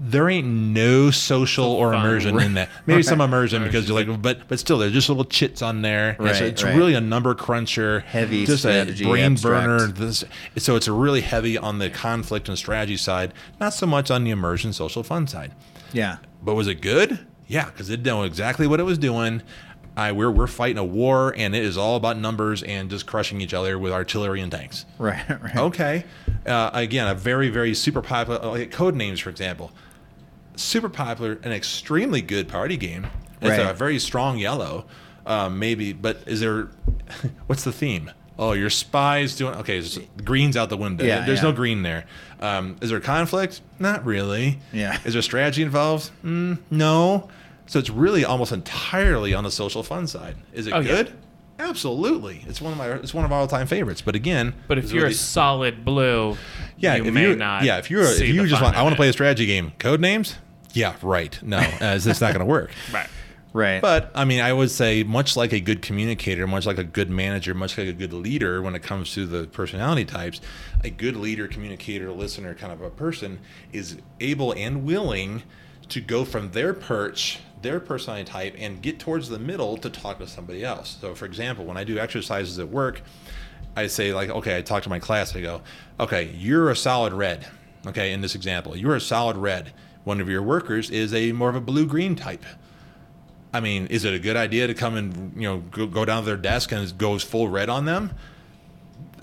There 0.00 0.30
ain't 0.30 0.46
no 0.46 1.10
social 1.10 1.64
or 1.66 1.92
fun. 1.92 2.06
immersion 2.06 2.40
in 2.40 2.54
that. 2.54 2.68
Maybe 2.86 3.02
some 3.02 3.20
immersion 3.20 3.64
because 3.64 3.88
you're 3.88 4.02
like, 4.04 4.22
but 4.22 4.46
but 4.46 4.60
still, 4.60 4.78
there's 4.78 4.92
just 4.92 5.08
little 5.08 5.24
chits 5.24 5.62
on 5.62 5.82
there. 5.82 6.10
And 6.10 6.18
so 6.18 6.24
Right, 6.24 6.42
it's 6.44 6.62
right. 6.62 6.76
really 6.76 6.94
a 6.94 7.00
number 7.00 7.34
cruncher, 7.34 8.00
Heavy 8.00 8.46
just 8.46 8.60
strategy, 8.62 9.04
a 9.04 9.08
brain 9.08 9.32
abstract. 9.32 9.66
burner. 9.66 9.86
This, 9.88 10.24
so 10.58 10.76
it's 10.76 10.86
really 10.86 11.22
heavy 11.22 11.58
on 11.58 11.78
the 11.78 11.90
conflict 11.90 12.48
and 12.48 12.56
strategy 12.56 12.96
side, 12.96 13.34
not 13.58 13.74
so 13.74 13.84
much 13.84 14.12
on 14.12 14.22
the 14.22 14.30
immersion 14.30 14.72
social 14.72 15.02
fun 15.02 15.26
side. 15.26 15.52
Yeah. 15.92 16.18
But 16.40 16.54
was 16.54 16.68
it 16.68 16.80
good? 16.80 17.26
Yeah, 17.48 17.64
because 17.64 17.90
it 17.90 18.04
knew 18.04 18.22
exactly 18.22 18.68
what 18.68 18.78
it 18.78 18.84
was 18.84 18.96
doing. 18.96 19.42
I 19.96 20.12
we're 20.12 20.30
we're 20.30 20.46
fighting 20.46 20.78
a 20.78 20.84
war, 20.84 21.34
and 21.36 21.54
it 21.54 21.64
is 21.64 21.76
all 21.76 21.96
about 21.96 22.16
numbers 22.18 22.62
and 22.62 22.88
just 22.90 23.06
crushing 23.06 23.40
each 23.40 23.52
other 23.54 23.78
with 23.78 23.92
artillery 23.92 24.40
and 24.40 24.50
tanks. 24.50 24.86
Right. 24.98 25.28
Right. 25.28 25.56
Okay, 25.56 26.04
uh, 26.46 26.70
again, 26.72 27.08
a 27.08 27.14
very 27.14 27.48
very 27.48 27.74
super 27.74 28.02
popular 28.02 28.38
like 28.50 28.70
Codenames, 28.70 29.20
for 29.20 29.30
example, 29.30 29.72
super 30.56 30.88
popular 30.88 31.38
and 31.42 31.52
extremely 31.52 32.22
good 32.22 32.48
party 32.48 32.76
game. 32.76 33.06
It's 33.42 33.58
a 33.58 33.72
very 33.72 33.98
strong 33.98 34.36
yellow, 34.36 34.84
um, 35.26 35.58
maybe. 35.58 35.92
But 35.94 36.18
is 36.26 36.40
there? 36.40 36.68
What's 37.46 37.64
the 37.64 37.72
theme? 37.72 38.10
Oh, 38.38 38.52
your 38.52 38.70
spies 38.70 39.36
doing 39.36 39.54
okay. 39.56 39.82
So 39.82 40.00
green's 40.24 40.56
out 40.56 40.70
the 40.70 40.76
window. 40.76 41.04
Yeah, 41.04 41.26
There's 41.26 41.40
yeah. 41.40 41.50
no 41.50 41.52
green 41.52 41.82
there. 41.82 42.06
Um, 42.40 42.76
is 42.80 42.88
there 42.90 43.00
conflict? 43.00 43.60
Not 43.78 44.04
really. 44.06 44.58
Yeah. 44.72 44.98
Is 45.04 45.12
there 45.12 45.20
strategy 45.22 45.62
involved? 45.62 46.10
Mm, 46.24 46.58
no. 46.70 47.28
So 47.70 47.78
it's 47.78 47.88
really 47.88 48.24
almost 48.24 48.50
entirely 48.50 49.32
on 49.32 49.44
the 49.44 49.50
social 49.52 49.84
fun 49.84 50.08
side. 50.08 50.34
Is 50.52 50.66
it 50.66 50.72
Oh, 50.72 50.80
yeah. 50.80 50.88
good? 50.88 51.12
Absolutely. 51.60 52.44
It's 52.48 52.60
one 52.60 52.72
of 52.72 52.78
my 52.78 52.88
it's 52.94 53.14
one 53.14 53.24
of 53.24 53.30
our 53.30 53.38
all 53.38 53.46
time 53.46 53.68
favorites. 53.68 54.00
But 54.02 54.16
again, 54.16 54.54
But 54.66 54.78
if 54.78 54.90
you're 54.90 55.06
a 55.06 55.12
solid 55.14 55.84
blue, 55.84 56.36
yeah, 56.78 56.96
you 56.96 57.04
if 57.04 57.14
may 57.14 57.22
you're 57.28 57.36
not. 57.36 57.62
yeah, 57.62 57.78
if 57.78 57.88
you're 57.88 58.02
if 58.02 58.26
you 58.26 58.44
just 58.48 58.60
want 58.60 58.76
I 58.76 58.82
want 58.82 58.94
to 58.94 58.96
play 58.96 59.08
a 59.08 59.12
strategy 59.12 59.46
game, 59.46 59.72
Codenames. 59.78 60.34
Yeah, 60.72 60.96
right. 61.00 61.38
No, 61.44 61.58
uh, 61.58 61.76
it's, 61.80 62.06
it's 62.06 62.20
not 62.20 62.32
going 62.34 62.40
to 62.40 62.44
work. 62.44 62.72
Right. 62.92 63.08
Right. 63.52 63.80
But 63.80 64.10
I 64.16 64.24
mean, 64.24 64.40
I 64.40 64.52
would 64.52 64.72
say 64.72 65.04
much 65.04 65.36
like 65.36 65.52
a 65.52 65.60
good 65.60 65.80
communicator, 65.80 66.48
much 66.48 66.66
like 66.66 66.78
a 66.78 66.84
good 66.84 67.08
manager, 67.08 67.54
much 67.54 67.78
like 67.78 67.86
a 67.86 67.92
good 67.92 68.12
leader 68.12 68.62
when 68.62 68.74
it 68.74 68.82
comes 68.82 69.12
to 69.14 69.26
the 69.26 69.46
personality 69.46 70.04
types, 70.04 70.40
a 70.82 70.90
good 70.90 71.14
leader, 71.14 71.46
communicator, 71.46 72.10
listener 72.10 72.52
kind 72.54 72.72
of 72.72 72.80
a 72.80 72.90
person 72.90 73.38
is 73.72 73.96
able 74.18 74.52
and 74.54 74.84
willing 74.84 75.44
to 75.88 76.00
go 76.00 76.24
from 76.24 76.50
their 76.52 76.72
perch, 76.72 77.38
their 77.62 77.80
personality 77.80 78.30
type, 78.30 78.54
and 78.58 78.80
get 78.80 78.98
towards 78.98 79.28
the 79.28 79.38
middle 79.38 79.76
to 79.78 79.90
talk 79.90 80.18
to 80.18 80.26
somebody 80.26 80.64
else. 80.64 80.98
So, 81.00 81.14
for 81.14 81.26
example, 81.26 81.64
when 81.64 81.76
I 81.76 81.84
do 81.84 81.98
exercises 81.98 82.58
at 82.58 82.68
work, 82.68 83.02
I 83.76 83.86
say 83.86 84.12
like, 84.12 84.30
okay, 84.30 84.58
I 84.58 84.62
talk 84.62 84.82
to 84.84 84.88
my 84.88 84.98
class. 84.98 85.34
I 85.34 85.40
go, 85.40 85.62
okay, 85.98 86.30
you're 86.36 86.70
a 86.70 86.76
solid 86.76 87.12
red. 87.12 87.46
Okay, 87.86 88.12
in 88.12 88.20
this 88.20 88.34
example, 88.34 88.76
you're 88.76 88.96
a 88.96 89.00
solid 89.00 89.36
red. 89.36 89.72
One 90.04 90.20
of 90.20 90.28
your 90.28 90.42
workers 90.42 90.90
is 90.90 91.14
a 91.14 91.32
more 91.32 91.48
of 91.48 91.56
a 91.56 91.60
blue 91.60 91.86
green 91.86 92.14
type. 92.14 92.44
I 93.52 93.60
mean, 93.60 93.86
is 93.86 94.04
it 94.04 94.14
a 94.14 94.18
good 94.18 94.36
idea 94.36 94.66
to 94.66 94.74
come 94.74 94.96
and 94.96 95.32
you 95.34 95.48
know 95.48 95.58
go, 95.58 95.86
go 95.86 96.04
down 96.04 96.22
to 96.22 96.26
their 96.26 96.36
desk 96.36 96.72
and 96.72 96.96
goes 96.98 97.22
full 97.22 97.48
red 97.48 97.68
on 97.68 97.84
them? 97.84 98.12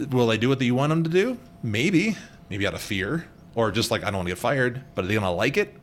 Will 0.10 0.28
they 0.28 0.38
do 0.38 0.50
what 0.50 0.62
you 0.62 0.76
want 0.76 0.90
them 0.90 1.04
to 1.04 1.10
do? 1.10 1.38
Maybe, 1.64 2.18
maybe 2.50 2.68
out 2.68 2.74
of 2.74 2.82
fear, 2.82 3.28
or 3.56 3.72
just 3.72 3.90
like 3.90 4.04
I 4.04 4.08
don't 4.08 4.18
want 4.18 4.28
to 4.28 4.32
get 4.32 4.40
fired. 4.40 4.84
But 4.96 5.06
are 5.06 5.08
they 5.08 5.14
going 5.16 5.24
to 5.24 5.30
like 5.32 5.58
it? 5.58 5.76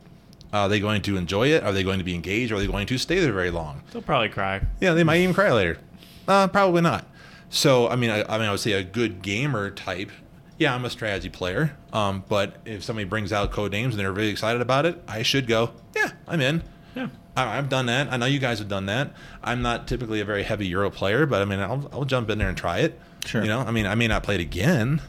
Are 0.55 0.69
they 0.69 0.79
going 0.79 1.01
to 1.03 1.17
enjoy 1.17 1.49
it? 1.49 1.63
Are 1.63 1.73
they 1.73 1.83
going 1.83 1.97
to 1.99 2.05
be 2.05 2.15
engaged? 2.15 2.51
Are 2.51 2.59
they 2.59 2.67
going 2.67 2.87
to 2.87 2.97
stay 2.97 3.19
there 3.19 3.33
very 3.33 3.51
long? 3.51 3.83
They'll 3.91 4.01
probably 4.01 4.29
cry. 4.29 4.61
Yeah, 4.79 4.93
they 4.93 5.03
might 5.03 5.17
even 5.17 5.35
cry 5.35 5.51
later. 5.51 5.79
Uh, 6.27 6.47
probably 6.47 6.81
not. 6.81 7.05
So, 7.49 7.89
I 7.89 7.95
mean, 7.95 8.09
I, 8.09 8.23
I 8.23 8.37
mean, 8.37 8.47
I 8.47 8.51
would 8.51 8.61
say 8.61 8.71
a 8.71 8.83
good 8.83 9.21
gamer 9.21 9.69
type. 9.69 10.11
Yeah, 10.57 10.73
I'm 10.73 10.85
a 10.85 10.89
strategy 10.89 11.27
player. 11.29 11.75
Um, 11.91 12.23
but 12.29 12.55
if 12.63 12.83
somebody 12.83 13.03
brings 13.05 13.33
out 13.33 13.51
Codenames 13.51 13.91
and 13.91 13.93
they're 13.93 14.13
really 14.13 14.29
excited 14.29 14.61
about 14.61 14.85
it, 14.85 15.03
I 15.07 15.23
should 15.23 15.45
go. 15.45 15.71
Yeah, 15.93 16.11
I'm 16.27 16.39
in. 16.39 16.63
Yeah. 16.95 17.09
I, 17.35 17.57
I've 17.57 17.67
done 17.67 17.87
that. 17.87 18.11
I 18.11 18.15
know 18.15 18.25
you 18.25 18.39
guys 18.39 18.59
have 18.59 18.69
done 18.69 18.85
that. 18.85 19.11
I'm 19.43 19.61
not 19.61 19.89
typically 19.89 20.21
a 20.21 20.25
very 20.25 20.43
heavy 20.43 20.67
Euro 20.67 20.89
player, 20.89 21.25
but 21.25 21.41
I 21.41 21.45
mean, 21.45 21.59
I'll, 21.59 21.89
I'll 21.91 22.05
jump 22.05 22.29
in 22.29 22.37
there 22.37 22.47
and 22.47 22.57
try 22.57 22.79
it. 22.79 22.97
Sure. 23.25 23.41
You 23.41 23.49
know, 23.49 23.59
I 23.59 23.71
mean, 23.71 23.85
I 23.85 23.95
may 23.95 24.07
not 24.07 24.23
play 24.23 24.35
it 24.35 24.41
again. 24.41 25.01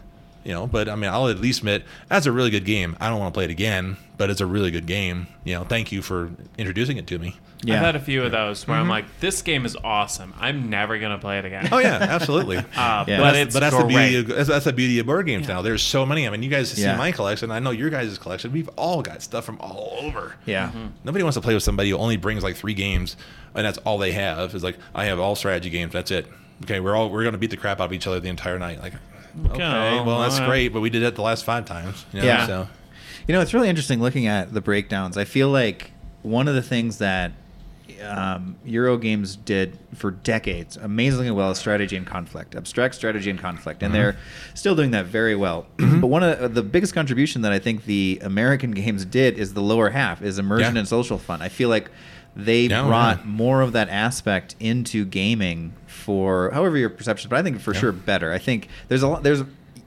You 0.46 0.52
know, 0.52 0.66
but 0.68 0.88
I 0.88 0.94
mean, 0.94 1.10
I'll 1.10 1.26
at 1.28 1.38
least 1.40 1.58
admit 1.58 1.82
that's 2.08 2.24
a 2.26 2.30
really 2.32 2.50
good 2.50 2.64
game. 2.64 2.96
I 3.00 3.08
don't 3.10 3.18
want 3.18 3.34
to 3.34 3.36
play 3.36 3.44
it 3.44 3.50
again, 3.50 3.96
but 4.16 4.30
it's 4.30 4.40
a 4.40 4.46
really 4.46 4.70
good 4.70 4.86
game. 4.86 5.26
You 5.42 5.54
know, 5.56 5.64
thank 5.64 5.90
you 5.90 6.02
for 6.02 6.30
introducing 6.56 6.98
it 6.98 7.08
to 7.08 7.18
me. 7.18 7.34
yeah. 7.64 7.74
I've 7.74 7.80
had 7.80 7.96
a 7.96 8.00
few 8.00 8.22
of 8.22 8.30
those 8.30 8.64
where 8.68 8.76
I'm 8.76 8.88
like, 8.88 9.06
this 9.18 9.42
game 9.42 9.66
is 9.66 9.76
awesome. 9.82 10.32
I'm 10.38 10.70
never 10.70 11.00
gonna 11.00 11.18
play 11.18 11.40
it 11.40 11.44
again. 11.46 11.68
Oh 11.72 11.78
yeah, 11.78 11.96
absolutely. 12.00 12.58
Uh, 12.76 13.04
Yeah. 13.08 13.18
But 13.18 13.32
that's, 13.32 13.38
it's 13.38 13.54
but 13.54 13.60
that's 13.60 13.74
great. 13.74 13.82
the 13.88 13.88
beauty. 13.88 14.16
Of, 14.18 14.26
that's, 14.36 14.48
that's 14.48 14.64
the 14.66 14.72
beauty 14.72 14.98
of 15.00 15.06
board 15.06 15.26
games 15.26 15.48
now. 15.48 15.62
There's 15.62 15.82
so 15.82 16.06
many. 16.06 16.28
I 16.28 16.30
mean, 16.30 16.44
you 16.44 16.48
guys 16.50 16.70
see 16.70 16.82
Yeah. 16.82 16.96
my 16.96 17.10
collection. 17.10 17.50
I 17.50 17.58
know 17.58 17.72
your 17.72 17.90
guys' 17.90 18.16
collection. 18.16 18.52
We've 18.52 18.70
all 18.76 19.02
got 19.02 19.22
stuff 19.22 19.44
from 19.44 19.58
all 19.60 19.96
over. 20.00 20.36
yeah. 20.46 20.70
Nobody 21.02 21.24
wants 21.24 21.34
to 21.34 21.40
play 21.40 21.54
with 21.54 21.64
somebody 21.64 21.90
who 21.90 21.96
only 21.96 22.16
brings 22.18 22.44
like 22.44 22.54
three 22.54 22.74
games, 22.74 23.16
and 23.56 23.66
that's 23.66 23.78
all 23.78 23.98
they 23.98 24.12
have. 24.12 24.54
Is 24.54 24.62
like 24.62 24.78
I 24.94 25.06
have 25.06 25.18
all 25.18 25.34
strategy 25.34 25.70
games. 25.70 25.92
That's 25.92 26.12
it. 26.12 26.28
Okay, 26.62 26.78
we're 26.78 26.94
all 26.94 27.10
we're 27.10 27.24
gonna 27.24 27.36
beat 27.36 27.50
the 27.50 27.56
crap 27.56 27.80
out 27.80 27.86
of 27.86 27.92
each 27.92 28.06
other 28.06 28.20
the 28.20 28.28
entire 28.28 28.58
night. 28.60 28.80
Like, 28.80 28.92
okay, 29.46 30.00
well 30.00 30.20
that's 30.20 30.38
uh, 30.40 30.46
great, 30.46 30.68
but 30.68 30.80
we 30.80 30.90
did 30.90 31.02
it 31.02 31.14
the 31.14 31.22
last 31.22 31.44
five 31.44 31.64
times. 31.64 32.04
you 32.12 32.20
know, 32.20 32.26
Yeah. 32.26 32.46
So 32.46 32.68
You 33.26 33.34
know, 33.34 33.40
it's 33.40 33.54
really 33.54 33.68
interesting 33.68 34.00
looking 34.00 34.26
at 34.26 34.54
the 34.54 34.60
breakdowns. 34.60 35.16
I 35.16 35.24
feel 35.24 35.48
like 35.48 35.90
one 36.22 36.48
of 36.48 36.54
the 36.54 36.62
things 36.62 36.98
that 36.98 37.32
um, 38.02 38.56
Euro 38.64 38.98
games 38.98 39.36
did 39.36 39.78
for 39.94 40.10
decades 40.10 40.76
amazingly 40.76 41.30
well 41.30 41.50
is 41.50 41.58
strategy 41.58 41.96
and 41.96 42.06
conflict, 42.06 42.54
abstract 42.54 42.94
strategy 42.94 43.30
and 43.30 43.38
conflict, 43.38 43.82
and 43.82 43.92
mm-hmm. 43.92 44.02
they're 44.02 44.16
still 44.54 44.74
doing 44.74 44.90
that 44.90 45.06
very 45.06 45.34
well. 45.34 45.66
Mm-hmm. 45.78 46.00
but 46.00 46.08
one 46.08 46.22
of 46.22 46.38
the, 46.40 46.48
the 46.48 46.62
biggest 46.62 46.94
contribution 46.94 47.42
that 47.42 47.52
I 47.52 47.58
think 47.58 47.84
the 47.84 48.20
American 48.22 48.70
games 48.72 49.04
did 49.04 49.38
is 49.38 49.54
the 49.54 49.62
lower 49.62 49.90
half 49.90 50.22
is 50.22 50.38
immersion 50.38 50.74
Yeah. 50.74 50.80
and 50.80 50.88
social 50.88 51.18
fun. 51.18 51.42
I 51.42 51.48
feel 51.48 51.68
like 51.68 51.90
they 52.36 52.66
Yeah, 52.66 52.82
brought 52.84 53.18
yeah. 53.20 53.24
more 53.26 53.62
of 53.62 53.72
that 53.72 53.88
aspect 53.88 54.54
into 54.60 55.04
gaming 55.04 55.72
for 55.86 56.50
however 56.52 56.76
your 56.76 56.90
perception, 56.90 57.30
but 57.30 57.38
I 57.38 57.42
think 57.42 57.60
for 57.60 57.72
Yeah. 57.74 57.80
sure 57.80 57.92
better. 57.92 58.32
I 58.32 58.38
think 58.38 58.68
there's 58.88 59.02
a 59.02 59.08
lot 59.08 59.22
there's 59.22 59.42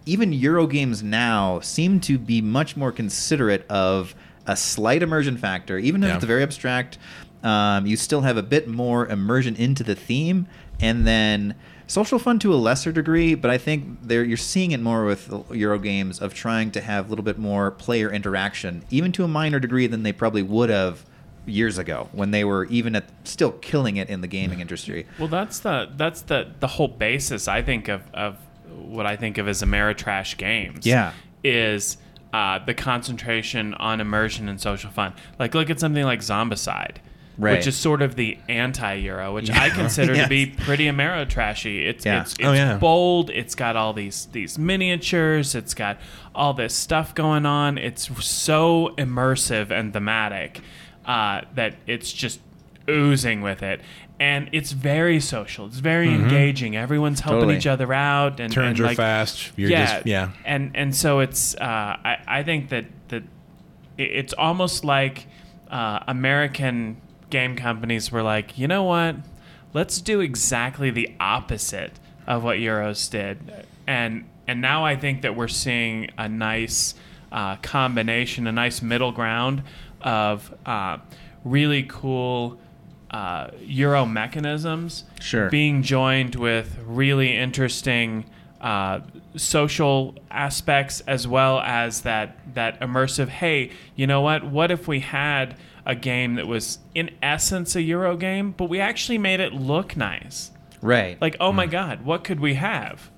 even 0.05 0.33
Euro 0.33 0.65
games 0.65 1.03
now 1.03 1.59
seem 1.59 1.99
to 2.01 2.17
be 2.17 2.41
much 2.41 2.75
more 2.75 2.91
considerate 2.91 3.65
of 3.69 4.15
a 4.47 4.55
slight 4.55 5.03
immersion 5.03 5.37
factor, 5.37 5.77
even 5.77 6.03
if 6.03 6.15
it's 6.15 6.25
very 6.25 6.41
abstract. 6.41 6.97
Um, 7.43 7.85
you 7.85 7.95
still 7.95 8.21
have 8.21 8.35
a 8.35 8.41
bit 8.43 8.67
more 8.67 9.05
immersion 9.07 9.55
into 9.55 9.83
the 9.83 9.93
theme, 9.95 10.47
and 10.81 11.05
then 11.05 11.53
social 11.85 12.17
fun 12.17 12.39
to 12.39 12.53
a 12.53 12.55
lesser 12.57 12.91
degree. 12.91 13.35
But 13.35 13.51
I 13.51 13.59
think 13.59 13.99
there 14.01 14.23
you're 14.23 14.35
seeing 14.37 14.71
it 14.71 14.79
more 14.81 15.05
with 15.05 15.31
Euro 15.53 15.77
games 15.77 16.19
of 16.19 16.33
trying 16.33 16.71
to 16.71 16.81
have 16.81 17.05
a 17.05 17.09
little 17.09 17.23
bit 17.23 17.37
more 17.37 17.69
player 17.69 18.11
interaction, 18.11 18.83
even 18.89 19.11
to 19.13 19.23
a 19.23 19.27
minor 19.27 19.59
degree 19.59 19.85
than 19.85 20.01
they 20.03 20.11
probably 20.11 20.41
would 20.41 20.69
have 20.71 21.05
years 21.49 21.77
ago 21.77 22.07
when 22.11 22.31
they 22.31 22.43
were 22.43 22.65
even 22.65 22.95
at 22.95 23.05
still 23.23 23.51
killing 23.51 23.97
it 23.97 24.09
in 24.09 24.21
the 24.21 24.27
gaming 24.27 24.59
industry. 24.59 25.05
Well, 25.17 25.27
that's 25.27 25.59
the 25.59 25.89
that's 25.97 26.21
the 26.23 26.51
the 26.59 26.67
whole 26.67 26.87
basis 26.87 27.47
I 27.47 27.61
think 27.61 27.87
of 27.87 28.01
of 28.13 28.37
what 28.77 29.05
I 29.05 29.15
think 29.15 29.37
of 29.37 29.47
as 29.47 29.61
Ameritrash 29.61 30.37
games. 30.37 30.85
Yeah. 30.85 31.13
is 31.43 31.97
uh, 32.33 32.59
the 32.63 32.73
concentration 32.75 33.73
on 33.75 33.99
immersion 34.01 34.47
and 34.49 34.61
social 34.61 34.91
fun. 34.91 35.13
Like 35.39 35.53
look 35.55 35.69
at 35.69 35.79
something 35.79 36.03
like 36.03 36.19
Zombicide. 36.19 36.97
Right. 37.37 37.53
Which 37.57 37.67
is 37.67 37.77
sort 37.77 38.01
of 38.01 38.15
the 38.15 38.37
anti-Euro, 38.49 39.33
which 39.33 39.49
I 39.49 39.69
consider 39.81 40.13
Yes. 40.13 40.25
to 40.25 40.29
be 40.29 40.45
pretty 40.47 40.87
Ameritrashy. 40.87 41.85
It's 41.87 42.05
Yeah. 42.05 42.21
it's, 42.21 42.33
it's 42.33 42.43
Oh, 42.43 42.51
yeah. 42.51 42.75
bold. 42.77 43.29
It's 43.29 43.55
got 43.55 43.77
all 43.77 43.93
these 43.93 44.27
these 44.33 44.59
miniatures. 44.59 45.55
It's 45.55 45.73
got 45.73 45.97
all 46.35 46.53
this 46.53 46.73
stuff 46.75 47.15
going 47.15 47.45
on. 47.45 47.77
It's 47.77 48.09
so 48.25 48.93
immersive 48.97 49.71
and 49.71 49.93
thematic 49.93 50.59
uh, 51.09 51.41
that 51.55 51.75
it's 51.87 52.13
just 52.13 52.39
oozing 52.87 53.41
with 53.41 53.63
it. 53.63 53.81
And 54.19 54.49
it's 54.51 54.73
very 54.73 55.19
social. 55.19 55.65
It's 55.65 55.79
very 55.79 56.13
engaging. 56.13 56.75
Everyone's 56.75 57.21
helping 57.21 57.39
Totally. 57.39 57.57
each 57.57 57.67
other 57.67 57.91
out. 57.93 58.39
And 58.39 58.53
Turns 58.53 58.77
and 58.77 58.81
are 58.81 58.89
like, 58.89 58.97
fast. 58.97 59.51
You're 59.55 59.71
yeah, 59.71 59.93
just 59.93 60.05
yeah. 60.05 60.31
And 60.45 60.71
and 60.75 60.95
so 60.95 61.19
it's 61.19 61.55
uh, 61.55 61.63
I 61.63 62.17
I 62.27 62.43
think 62.43 62.69
that 62.69 62.85
that 63.07 63.23
it's 63.97 64.33
almost 64.33 64.83
like 64.83 65.25
uh, 65.71 66.01
American 66.07 67.01
game 67.29 67.55
companies 67.55 68.11
were 68.11 68.23
like, 68.23 68.57
you 68.57 68.67
know 68.67 68.83
what, 68.83 69.15
let's 69.73 70.01
do 70.01 70.19
exactly 70.19 70.91
the 70.91 71.15
opposite 71.19 71.93
of 72.27 72.43
what 72.43 72.57
Euros 72.57 73.09
did, 73.09 73.65
and 73.87 74.25
and 74.47 74.61
now 74.61 74.83
I 74.83 74.97
think 74.97 75.21
that 75.21 75.35
we're 75.35 75.47
seeing 75.47 76.09
a 76.17 76.27
nice 76.27 76.93
uh, 77.31 77.55
combination, 77.57 78.47
a 78.47 78.51
nice 78.51 78.81
middle 78.81 79.13
ground 79.13 79.63
of 80.01 80.53
uh, 80.65 80.97
really 81.43 81.83
cool. 81.83 82.57
Uh, 83.11 83.49
Euro 83.61 84.05
mechanisms 84.05 85.03
Sure. 85.19 85.49
being 85.49 85.81
joined 85.81 86.35
with 86.35 86.77
really 86.85 87.35
interesting 87.35 88.23
uh, 88.61 88.99
social 89.35 90.13
aspects 90.29 91.01
as 91.07 91.27
well 91.27 91.59
as 91.61 92.01
that 92.01 92.37
that 92.53 92.79
immersive. 92.81 93.29
Hey, 93.29 93.71
you 93.95 94.05
know 94.05 94.21
what? 94.21 94.43
What 94.43 94.69
if 94.69 94.87
we 94.87 94.99
had 94.99 95.55
a 95.87 95.95
game 95.95 96.35
that 96.35 96.45
was 96.45 96.77
in 96.93 97.09
essence 97.23 97.75
a 97.75 97.81
Euro 97.81 98.15
game, 98.15 98.51
but 98.55 98.69
we 98.69 98.79
actually 98.79 99.17
made 99.17 99.39
it 99.39 99.53
look 99.53 99.97
nice? 99.97 100.51
Right. 100.81 101.19
Like, 101.21 101.37
oh 101.39 101.51
my 101.51 101.65
God, 101.65 102.03
what 102.05 102.23
could 102.23 102.39
we 102.39 102.53
have? 102.55 103.09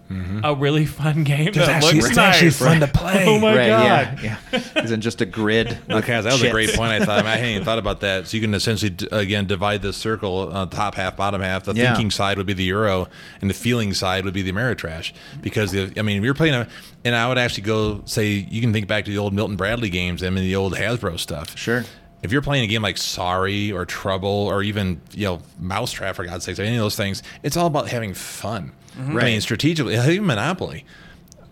A 0.43 0.53
really 0.53 0.85
fun 0.85 1.23
game 1.23 1.53
Just 1.53 1.67
that 1.67 1.77
actually- 1.77 1.93
looks 1.93 2.07
it's 2.07 2.17
nice. 2.17 2.35
actually 2.35 2.49
fun 2.49 2.81
to 2.81 2.87
play. 2.93 3.23
Oh 3.25 3.39
my 3.39 3.55
right, 3.55 3.67
God. 3.69 4.19
yeah, 4.21 4.37
yeah. 4.51 4.83
Isn't 4.83 4.99
just 4.99 5.21
a 5.21 5.25
grid. 5.25 5.77
Okay, 5.89 6.19
that 6.19 6.25
was 6.33 6.43
a 6.43 6.51
great 6.51 6.73
point. 6.73 6.91
I 6.91 7.05
thought 7.05 7.25
I 7.25 7.37
hadn't 7.37 7.45
even 7.51 7.63
thought 7.63 7.79
about 7.79 8.01
that. 8.01 8.27
So 8.27 8.35
you 8.35 8.41
can 8.41 8.53
essentially 8.53 8.93
again 9.13 9.47
divide 9.47 9.81
this 9.81 9.95
circle: 9.95 10.53
uh, 10.53 10.65
top 10.65 10.95
half, 10.95 11.15
bottom 11.15 11.39
half. 11.39 11.63
The 11.63 11.73
Yeah. 11.75 11.93
thinking 11.93 12.11
side 12.11 12.35
would 12.35 12.45
be 12.45 12.51
the 12.51 12.65
Euro, 12.65 13.07
and 13.39 13.49
the 13.49 13.53
feeling 13.53 13.93
side 13.93 14.25
would 14.25 14.33
be 14.33 14.41
the 14.41 14.51
Ameritrash. 14.51 15.13
Because 15.41 15.71
the, 15.71 15.93
I 15.95 16.01
mean, 16.01 16.21
we 16.21 16.27
were 16.27 16.33
playing, 16.33 16.55
a, 16.55 16.67
and 17.05 17.15
I 17.15 17.29
would 17.29 17.37
actually 17.37 17.63
go 17.63 18.01
say 18.03 18.27
you 18.49 18.59
can 18.59 18.73
think 18.73 18.89
back 18.89 19.05
to 19.05 19.11
the 19.11 19.17
old 19.17 19.33
Milton 19.33 19.55
Bradley 19.55 19.89
games. 19.89 20.23
I 20.23 20.29
mean, 20.29 20.43
the 20.43 20.57
old 20.57 20.73
Hasbro 20.75 21.19
stuff. 21.19 21.57
Sure. 21.57 21.85
If 22.23 22.31
you're 22.31 22.41
playing 22.41 22.63
a 22.63 22.67
game 22.67 22.81
like 22.81 22.97
Sorry 22.97 23.71
or 23.71 23.85
Trouble 23.85 24.29
or 24.29 24.61
even 24.63 25.01
you 25.13 25.25
know 25.25 25.41
Mousetrap 25.59 26.15
for 26.15 26.25
God's 26.25 26.45
sakes, 26.45 26.59
or 26.59 26.63
any 26.63 26.75
of 26.75 26.81
those 26.81 26.95
things, 26.95 27.23
it's 27.43 27.57
all 27.57 27.67
about 27.67 27.87
having 27.89 28.13
fun. 28.13 28.71
right 28.97 29.23
I 29.23 29.25
mean, 29.27 29.41
strategically, 29.41 29.95
even 29.95 30.25
Monopoly. 30.25 30.85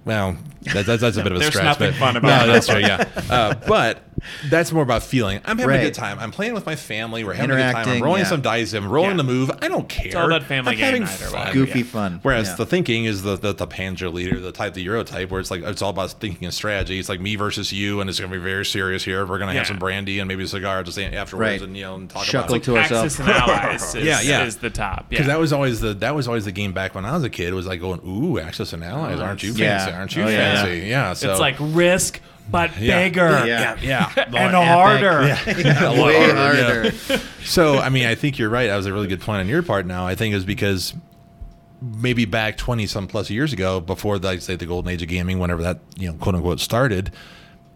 Well, 0.06 0.38
that, 0.74 0.86
that's, 0.86 1.02
that's 1.02 1.18
a 1.18 1.24
bit 1.24 1.32
of 1.34 1.38
a 1.38 1.40
There's 1.40 1.54
stretch. 1.54 1.66
nothing 1.66 1.92
but, 1.92 2.00
fun 2.00 2.18
about 2.18 2.48
no, 2.48 2.54
that's 2.54 2.70
right. 2.70 2.82
Yeah, 2.82 3.10
uh, 3.30 3.56
but 3.68 4.04
that's 4.50 4.72
more 4.72 4.84
about 4.84 5.04
feeling. 5.04 5.40
I'm 5.46 5.58
having 5.58 5.76
a 5.76 5.84
good 5.84 5.94
time. 5.94 6.20
I'm 6.20 6.32
playing 6.32 6.54
with 6.54 6.66
my 6.66 6.76
family. 6.76 7.24
We're 7.24 7.34
having 7.34 7.52
a 7.52 7.56
good 7.56 7.72
time. 7.74 7.90
I'm 7.90 8.04
rolling 8.04 8.22
yeah. 8.22 8.28
some 8.28 8.42
dice. 8.42 8.74
I'm 8.74 8.88
rolling 8.90 9.12
Yeah. 9.12 9.18
the 9.18 9.24
move. 9.24 9.52
I 9.62 9.68
don't 9.68 9.88
care. 9.88 10.08
It's 10.08 10.16
all 10.16 10.26
about 10.28 10.44
family 10.44 10.72
I'm 10.74 10.78
game 10.78 10.86
having 10.86 11.02
night 11.04 11.10
fun. 11.10 11.54
Goofy 11.54 11.80
Yeah. 11.80 11.86
fun. 11.86 12.20
Whereas 12.24 12.48
Yeah. 12.50 12.56
the 12.56 12.66
thinking 12.66 13.06
is 13.06 13.24
the, 13.24 13.36
the 13.36 13.54
the 13.54 13.68
Panzer 13.68 14.12
leader, 14.12 14.40
the 14.40 14.52
type, 14.52 14.74
the 14.74 14.82
Euro 14.82 15.04
type, 15.04 15.30
where 15.32 15.40
it's 15.40 15.52
like 15.52 15.62
it's 15.64 15.82
all 15.82 15.90
about 15.92 16.12
thinking 16.12 16.46
and 16.46 16.54
strategy. 16.54 17.00
It's 17.00 17.10
like 17.10 17.20
me 17.20 17.36
versus 17.36 17.72
you, 17.72 18.02
and 18.02 18.10
it's 18.10 18.20
going 18.20 18.32
to 18.32 18.38
be 18.38 18.44
very 18.44 18.66
serious 18.66 19.04
here. 19.04 19.26
We're 19.26 19.38
going 19.38 19.52
to 19.52 19.58
have 19.58 19.68
some 19.68 19.78
brandy 19.80 20.20
and 20.20 20.28
maybe 20.28 20.44
a 20.44 20.48
cigar 20.48 20.84
just 20.84 20.98
afterwards, 21.00 21.34
Right. 21.50 21.62
and 21.62 21.76
you 21.78 21.84
know, 21.84 21.96
and 21.96 22.10
talk 22.10 22.24
Shuckle 22.26 22.50
about 22.50 22.64
to 22.64 22.78
ourselves. 22.78 23.20
Axis 23.20 23.20
and 23.20 23.30
Allies 23.30 23.96
is, 23.96 24.06
Yeah, 24.06 24.22
yeah. 24.22 24.44
is 24.46 24.58
the 24.58 24.70
top. 24.70 25.00
Yeah. 25.00 25.06
because 25.10 25.28
that 25.28 25.40
was 25.40 25.54
always 25.54 25.80
the 25.80 25.94
that 25.96 26.16
was 26.16 26.28
always 26.28 26.46
the 26.46 26.52
game 26.52 26.72
back 26.74 26.96
when 26.96 27.06
I 27.06 27.14
was 27.14 27.24
a 27.24 27.30
kid. 27.30 27.50
It 27.50 27.54
was 27.54 27.68
like 27.68 27.80
going, 27.80 28.00
ooh, 28.06 28.40
Axis 28.40 28.74
and 28.74 28.84
Allies, 28.84 29.20
aren't 29.20 29.44
you 29.44 29.54
Yeah. 29.54 29.78
fancy? 29.80 29.96
Aren't 29.98 30.16
you 30.16 30.24
Oh, 30.24 30.28
yeah. 30.28 30.64
fancy? 30.64 30.88
Yeah. 30.88 31.14
so 31.14 31.32
it's 31.32 31.40
like 31.40 31.56
risk, 31.60 32.20
but 32.52 32.78
Yeah. 32.80 33.04
bigger. 33.04 33.46
yeah, 33.46 33.78
yeah, 33.82 34.12
And 34.18 34.32
More 34.54 34.64
harder. 34.66 35.28
Yeah, 35.28 35.90
a 35.90 35.94
lot 35.94 36.08
Way 36.08 36.30
harder, 36.32 36.92
yeah. 37.10 37.20
So, 37.44 37.78
I 37.80 37.90
mean, 37.90 38.06
I 38.06 38.16
think 38.16 38.38
you're 38.38 38.50
right. 38.50 38.68
That 38.68 38.78
was 38.78 38.86
a 38.86 38.94
really 38.94 39.08
good 39.08 39.22
point 39.22 39.40
on 39.42 39.48
your 39.48 39.64
part. 39.64 39.86
Now, 39.86 40.06
I 40.08 40.16
think 40.16 40.36
is 40.36 40.46
because 40.46 40.94
maybe 41.82 42.26
back 42.26 42.58
twenty 42.58 42.86
some 42.88 43.08
plus 43.08 43.30
years 43.30 43.54
ago, 43.54 43.80
before 43.80 44.20
the, 44.20 44.28
like 44.28 44.42
say 44.42 44.56
the 44.56 44.66
golden 44.66 44.92
age 44.92 45.02
of 45.02 45.08
gaming, 45.08 45.40
whenever 45.40 45.62
that 45.64 45.80
you 45.98 46.12
know 46.12 46.18
quote 46.18 46.36
unquote 46.36 46.60
started, 46.60 47.12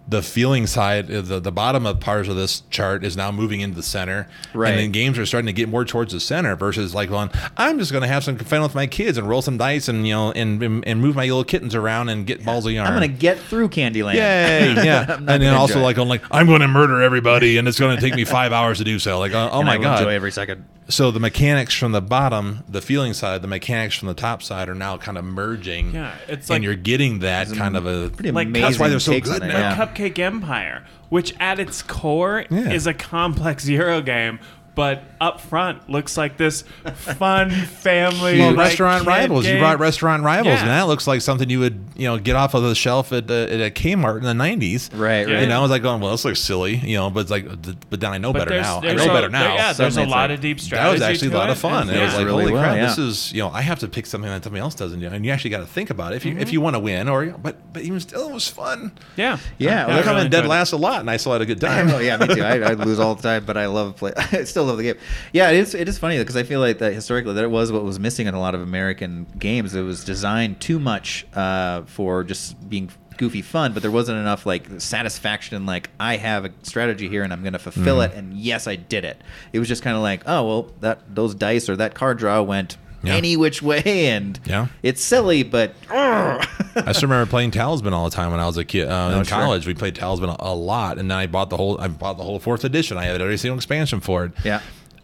the 0.08 0.22
feeling 0.22 0.68
side, 0.68 1.10
uh, 1.10 1.22
the 1.22 1.40
the 1.40 1.52
bottom 1.52 1.86
of 1.86 2.00
parts 2.00 2.28
of 2.28 2.36
this 2.36 2.64
chart 2.70 3.06
is 3.06 3.16
now 3.16 3.32
moving 3.32 3.62
into 3.62 3.76
the 3.76 3.84
center, 3.84 4.28
Right. 4.54 4.72
And 4.72 4.80
then 4.80 4.92
games 4.92 5.18
are 5.18 5.26
starting 5.26 5.46
to 5.48 5.54
get 5.54 5.70
more 5.70 5.86
towards 5.86 6.12
the 6.14 6.20
center 6.20 6.56
versus 6.58 6.94
like 6.94 7.10
going, 7.10 7.32
I'm 7.56 7.80
just 7.80 7.92
going 7.92 8.02
to 8.02 8.08
have 8.08 8.24
some 8.24 8.38
fun 8.38 8.62
with 8.62 8.76
my 8.76 8.86
kids 8.86 9.18
and 9.18 9.28
roll 9.30 9.42
some 9.42 9.58
dice 9.58 9.88
and 9.88 10.06
you 10.06 10.14
know 10.14 10.32
and 10.34 10.62
and, 10.62 10.86
and 10.88 11.02
move 11.02 11.16
my 11.16 11.24
little 11.24 11.46
kittens 11.46 11.74
around 11.74 12.10
and 12.10 12.28
get 12.28 12.44
balls 12.44 12.66
of 12.66 12.74
yarn. 12.74 12.88
I'm 12.88 12.94
gonna 12.94 13.08
get 13.08 13.40
through 13.40 13.70
Candyland. 13.70 14.16
Yay! 14.16 14.74
Yeah, 14.84 15.16
and 15.16 15.28
then 15.28 15.54
also 15.54 15.80
like 15.80 15.98
I'm 15.98 16.08
like 16.10 16.22
I'm 16.32 16.48
going 16.48 16.62
to 16.62 16.68
murder 16.68 17.02
everybody, 17.02 17.58
and 17.58 17.68
it's 17.68 17.80
going 17.80 17.96
to 17.96 18.02
take 18.02 18.16
me 18.16 18.26
five 18.26 18.52
hours 18.52 18.80
to 18.80 18.84
do 18.84 19.00
so. 19.00 19.20
Like, 19.20 19.34
oh, 19.34 19.50
oh 19.52 19.64
my 19.64 19.74
I 19.74 19.78
god! 19.78 20.00
enjoy 20.00 20.12
every 20.14 20.32
second. 20.32 20.66
So 20.90 21.12
the 21.12 21.20
mechanics 21.20 21.74
from 21.76 21.92
the 21.94 22.02
bottom, 22.02 22.64
the 22.68 22.82
feeling 22.82 23.14
side, 23.14 23.42
the 23.42 23.48
mechanics 23.48 23.96
from 23.96 24.08
the 24.10 24.14
top 24.14 24.44
side 24.44 24.70
are 24.70 24.76
now 24.76 24.98
kind 24.98 25.18
of 25.18 25.24
merging. 25.26 25.92
Yeah, 25.94 26.14
it's 26.28 26.50
like, 26.50 26.58
and 26.58 26.64
you're 26.64 26.76
getting 26.76 27.20
that 27.20 27.48
kind 27.54 27.76
of 27.78 27.86
a 27.86 28.10
Pretty 28.10 28.32
Like, 28.32 28.48
amazing. 28.48 28.62
that's 28.70 28.80
why 28.80 28.90
they're 28.90 29.00
so 29.00 29.20
good 29.20 29.42
on 29.42 29.50
it, 29.50 29.54
now. 29.54 29.60
yeah. 29.60 29.76
Cupcake 29.76 30.20
Empire, 30.20 30.84
which 31.10 31.34
at 31.40 31.60
its 31.60 31.82
core 31.82 32.46
Yeah. 32.50 32.72
is 32.72 32.86
a 32.88 32.94
complex 32.94 33.68
Euro 33.68 34.02
game, 34.02 34.40
but 34.76 35.04
up 35.22 35.40
front 35.40 35.90
looks 35.90 36.18
like 36.18 36.36
this 36.38 36.64
fun 36.96 37.50
family 37.84 38.40
well, 38.40 38.50
like, 38.50 38.58
restaurant 38.70 39.04
kid 39.04 39.08
rivals. 39.08 39.46
You 39.48 39.58
brought 39.60 39.80
restaurant 39.80 40.24
rivals, 40.24 40.56
Yeah. 40.56 40.62
and 40.62 40.70
that 40.70 40.84
looks 40.88 41.08
like 41.08 41.22
something 41.22 41.50
you 41.50 41.60
would, 41.60 41.84
you 41.96 42.08
know, 42.08 42.18
get 42.18 42.36
off 42.36 42.54
of 42.54 42.64
the 42.64 42.76
shelf 42.76 43.12
at, 43.14 43.30
uh, 43.30 43.34
at 43.34 43.60
a 43.62 43.72
Kmart 43.72 44.18
in 44.18 44.24
the 44.24 44.34
'90s. 44.34 44.90
Right, 44.98 45.28
Yeah. 45.28 45.34
right. 45.36 45.42
You 45.42 45.48
know, 45.48 45.60
I 45.60 45.62
was 45.62 45.72
like 45.72 45.82
going, 45.82 46.02
well, 46.02 46.12
this 46.12 46.26
looks 46.26 46.40
silly, 46.40 46.76
you 46.76 46.96
know, 46.98 47.10
but 47.10 47.22
it's 47.22 47.32
like, 47.32 47.46
but 47.90 48.00
then 48.00 48.12
I 48.12 48.18
know 48.18 48.34
But 48.34 48.48
better 48.50 48.62
now. 48.62 48.80
I 48.82 48.94
know 48.94 49.04
a- 49.06 49.08
better 49.08 49.30
now. 49.30 49.40
there- 49.44 49.56
yeah, 49.56 49.74
there's 49.74 49.98
a 49.98 50.02
lot 50.02 50.30
like- 50.30 50.32
of 50.32 50.42
deep 50.42 50.60
strategy. 50.60 50.86
that 50.88 50.92
was 50.92 51.02
actually 51.02 51.34
a 51.34 51.38
lot 51.38 51.50
it. 51.50 51.54
of 51.54 51.60
fun. 51.60 51.90
And- 51.90 51.98
It 51.98 52.04
was 52.04 52.16
like, 52.16 52.26
really 52.26 52.44
holy 52.44 52.54
well, 52.54 52.64
crap, 52.64 52.76
yeah. 52.78 52.88
this 52.88 52.98
is 52.98 53.32
you 53.34 53.40
know, 53.42 53.50
I 53.50 53.62
have 53.62 53.80
to 53.80 53.88
pick 53.88 54.06
something 54.06 54.30
that 54.30 54.44
somebody 54.44 54.62
else 54.62 54.76
doesn't 54.76 55.00
do, 55.00 55.08
and 55.08 55.24
you 55.26 55.32
actually 55.32 55.52
got 55.52 55.60
to 55.60 55.66
think 55.68 55.90
about 55.90 56.14
it 56.14 56.18
if 56.18 56.26
you 56.26 56.38
if 56.38 56.52
you 56.52 56.60
want 56.62 56.76
to 56.76 56.80
win, 56.80 57.08
or 57.08 57.26
but 57.28 57.58
but 57.74 57.84
even 57.84 58.00
still, 58.00 58.28
it 58.30 58.34
was 58.34 58.48
fun. 58.48 58.92
yeah, 59.16 59.38
Yeah, 59.58 59.84
I 59.84 59.88
well, 59.88 59.96
They're 59.96 60.04
coming 60.04 60.18
really 60.18 60.30
dead 60.30 60.48
last 60.48 60.72
a 60.74 60.78
lot, 60.78 61.00
and 61.00 61.10
I 61.10 61.18
still 61.18 61.32
had 61.34 61.42
a 61.42 61.46
good 61.46 61.62
time. 61.70 61.90
oh 61.92 62.00
yeah, 62.00 62.18
me 62.18 62.28
too. 62.28 62.44
I, 62.44 62.58
I 62.60 62.74
lose 62.74 63.00
all 63.00 63.16
the 63.16 63.24
time, 63.24 63.46
but 63.46 63.56
I 63.58 63.68
love 63.68 63.96
play. 63.96 64.12
I 64.18 64.44
still 64.64 64.68
love 64.68 64.78
the 64.78 64.84
game. 64.94 64.98
Yeah, 65.32 65.50
it 65.52 65.58
is. 65.58 65.76
It 65.76 65.88
is 65.88 65.98
funny 65.98 66.18
because 66.18 66.36
I 66.38 66.44
feel 66.44 66.60
like 66.60 66.80
that 66.80 66.94
historically 66.94 67.34
that 67.34 67.44
it 67.44 67.52
was 67.52 67.72
what 67.72 67.84
was 67.84 68.00
missing 68.00 68.28
in 68.28 68.34
a 68.34 68.40
lot 68.40 68.56
of 68.56 68.62
American 68.62 69.28
games. 69.38 69.76
It 69.76 69.82
was 69.82 70.04
designed 70.04 70.60
too 70.62 70.80
much 70.80 71.26
uh, 71.34 71.84
for 71.84 72.24
just 72.24 72.70
being 72.70 72.90
goofy 73.18 73.42
fun, 73.44 73.74
but 73.74 73.82
there 73.84 73.92
wasn't 73.92 74.18
enough 74.18 74.46
like 74.46 74.66
satisfaction. 74.82 75.66
Like 75.66 75.90
I 76.00 76.18
have 76.18 76.46
a 76.46 76.52
strategy 76.64 77.10
here, 77.10 77.24
and 77.24 77.32
I'm 77.34 77.42
going 77.42 77.54
to 77.54 77.60
fulfill 77.60 77.98
Mm-hmm. 77.98 78.14
it. 78.14 78.18
And 78.18 78.34
yes, 78.34 78.68
I 78.68 78.76
did 78.76 79.06
it. 79.06 79.22
It 79.52 79.60
was 79.60 79.68
just 79.68 79.84
kind 79.84 79.96
of 79.96 80.02
like, 80.02 80.24
oh 80.26 80.48
well, 80.48 80.74
that 80.80 81.14
those 81.14 81.36
dice 81.36 81.70
or 81.70 81.76
that 81.76 81.94
card 81.96 82.18
draw 82.18 82.42
went. 82.42 82.78
Yeah. 83.04 83.16
Any 83.16 83.36
which 83.36 83.62
way, 83.62 84.08
and 84.08 84.40
Yeah. 84.46 84.68
it's 84.82 85.04
silly, 85.04 85.44
but 85.44 85.74
I 85.92 86.92
still 86.94 87.10
remember 87.10 87.30
playing 87.30 87.52
Talisman 87.52 87.94
all 87.94 88.06
the 88.10 88.16
time 88.16 88.32
when 88.32 88.40
I 88.40 88.46
was 88.46 88.58
a 88.58 88.64
kid 88.66 88.88
uh, 88.88 89.12
Oh, 89.14 89.20
in 89.20 89.26
sure. 89.26 89.38
college. 89.38 89.68
We 89.68 89.74
played 89.74 89.96
Talisman 89.96 90.30
a, 90.30 90.36
a 90.40 90.54
lot, 90.56 90.98
and 90.98 91.12
then 91.12 91.18
I 91.18 91.28
bought 91.28 91.50
the 91.50 91.58
whole 91.58 91.80
I 91.80 91.88
bought 91.90 92.18
the 92.18 92.24
whole 92.24 92.40
fourth 92.40 92.64
edition. 92.64 92.98
I 92.98 93.04
had 93.06 93.22
every 93.22 93.38
single 93.38 93.58
expansion 93.58 94.00
for 94.00 94.26
it. 94.26 94.32
Yeah. 94.44 94.62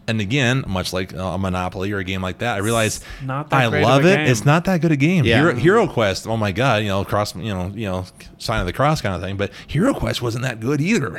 and 0.08 0.20
again, 0.20 0.64
much 0.66 0.92
like 0.92 1.14
uh, 1.14 1.18
a 1.18 1.38
Monopoly 1.38 1.92
or 1.92 1.98
a 1.98 2.04
game 2.04 2.20
like 2.22 2.38
that, 2.38 2.54
I 2.54 2.58
realized 2.58 3.04
not 3.22 3.50
that 3.50 3.60
I 3.72 3.80
love 3.82 4.04
it. 4.06 4.16
game. 4.16 4.26
It's 4.28 4.44
not 4.44 4.64
that 4.64 4.80
good 4.80 4.90
a 4.92 4.96
game. 4.96 5.24
Yeah. 5.24 5.36
Hero, 5.42 5.54
Hero 5.54 5.86
Quest, 5.86 6.26
oh 6.26 6.36
my 6.36 6.50
god, 6.52 6.82
you 6.82 6.88
know, 6.88 7.04
cross, 7.04 7.36
you 7.36 7.54
know, 7.54 7.70
you 7.74 7.86
know, 7.86 8.06
sign 8.38 8.58
of 8.60 8.66
the 8.66 8.72
cross 8.72 9.00
kind 9.00 9.14
of 9.14 9.20
thing. 9.20 9.36
But 9.36 9.52
Hero 9.68 9.92
Quest 9.94 10.20
wasn't 10.22 10.42
that 10.44 10.58
good 10.58 10.80
either. 10.80 11.18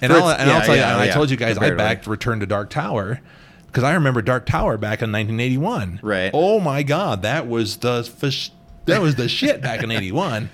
And, 0.00 0.12
I'll, 0.12 0.30
its- 0.30 0.40
and 0.40 0.50
I'll 0.50 0.58
yeah, 0.58 0.64
tell 0.64 0.74
you, 0.74 0.80
yeah, 0.80 0.92
and 0.94 1.02
I 1.02 1.12
told 1.12 1.30
you 1.30 1.36
guys, 1.36 1.56
I 1.58 1.70
backed 1.72 2.06
Return 2.08 2.40
to 2.40 2.46
Dark 2.46 2.70
Tower 2.70 3.20
because 3.66 3.84
I 3.84 3.94
remember 3.94 4.22
Dark 4.22 4.46
Tower 4.46 4.76
back 4.76 5.02
in 5.02 5.12
1981. 5.12 6.00
Right. 6.02 6.30
Oh 6.32 6.60
my 6.60 6.82
god, 6.82 7.22
that 7.22 7.46
was 7.46 7.78
the 7.78 8.02
fish, 8.04 8.50
that 8.86 9.00
was 9.00 9.14
the 9.16 9.28
shit 9.28 9.60
back 9.60 9.82
in 9.82 9.90
'81. 9.90 10.50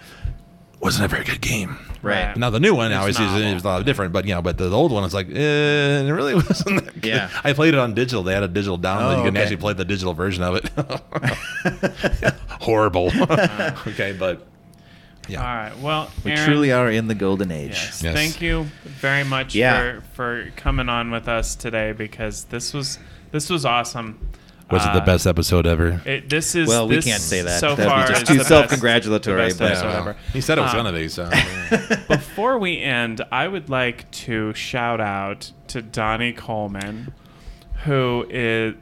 Wasn't 0.80 1.05
a 1.05 1.09
very 1.09 1.24
good 1.24 1.40
game. 1.40 1.78
Right. 2.02 2.36
Now 2.36 2.51
the 2.51 2.59
new 2.59 2.74
one 2.74 2.93
obviously 2.93 3.24
is, 3.26 3.56
is 3.56 3.64
a 3.64 3.66
lot 3.66 3.84
different, 3.86 4.12
but 4.12 4.26
you 4.26 4.34
know, 4.34 4.43
but 4.43 4.59
the, 4.59 4.68
old 4.70 4.90
one 4.90 5.05
is 5.05 5.14
like, 5.14 5.28
eh, 5.28 6.01
it 6.01 6.10
really 6.10 6.34
wasn't 6.48 6.84
that 6.84 6.94
good. 7.01 7.05
Yeah. 7.05 7.30
I 7.44 7.52
played 7.52 7.74
it 7.74 7.80
on 7.80 7.94
digital. 7.94 8.24
They 8.24 8.34
had 8.34 8.43
a 8.43 8.48
digital 8.48 8.78
download. 8.78 9.14
Oh, 9.14 9.18
you 9.18 9.24
can 9.24 9.36
okay. 9.36 9.43
actually 9.43 9.56
play 9.59 9.72
the 9.74 9.84
digital 9.84 10.12
version 10.12 10.43
of 10.43 10.56
it. 10.56 12.34
Horrible. 12.60 13.12
okay, 13.86 14.16
but 14.18 14.44
yeah. 15.28 15.38
All 15.40 15.44
right. 15.56 15.78
Well, 15.78 16.10
We 16.24 16.32
Aaron, 16.32 16.44
truly 16.46 16.72
are 16.72 16.90
in 16.90 17.06
the 17.08 17.14
golden 17.14 17.50
age. 17.50 17.70
Yes. 17.70 18.02
Yes. 18.02 18.14
Thank 18.14 18.40
you 18.40 18.64
very 18.84 19.24
much 19.24 19.54
Yeah. 19.54 20.00
for 20.00 20.02
for 20.14 20.50
coming 20.56 20.88
on 20.88 21.10
with 21.10 21.28
us 21.28 21.54
today 21.54 21.92
because 21.92 22.44
this 22.44 22.72
was 22.74 22.98
this 23.30 23.48
was 23.50 23.64
awesome. 23.64 24.18
Was 24.70 24.84
it 24.86 24.92
the 24.94 25.02
Uh, 25.02 25.04
best 25.04 25.26
episode 25.26 25.66
ever? 25.66 26.00
It, 26.06 26.30
this 26.30 26.54
is 26.54 26.66
Well, 26.66 26.88
we 26.88 27.02
can't 27.02 27.20
say 27.20 27.42
that. 27.42 27.60
So 27.60 27.74
That'd 27.74 27.84
be 27.84 27.90
far, 27.90 28.06
just 28.06 28.26
too 28.26 28.42
self-congratulatory, 28.42 29.36
the 29.42 29.46
best 29.48 29.58
but- 29.58 29.70
episode 29.72 29.86
well, 29.88 29.98
ever. 29.98 30.16
he 30.32 30.40
said 30.40 30.56
it 30.56 30.62
was 30.62 30.70
Uh, 30.72 30.76
gonna 30.76 30.92
be. 30.92 31.08
So 31.08 31.28
Before 32.08 32.58
we 32.58 32.80
end, 32.80 33.20
I 33.30 33.48
would 33.48 33.68
like 33.68 34.10
to 34.12 34.54
shout 34.54 34.98
out 35.00 35.52
to 35.68 35.82
Donnie 35.82 36.32
Coleman, 36.32 37.12
who 37.84 38.24
is 38.30 38.74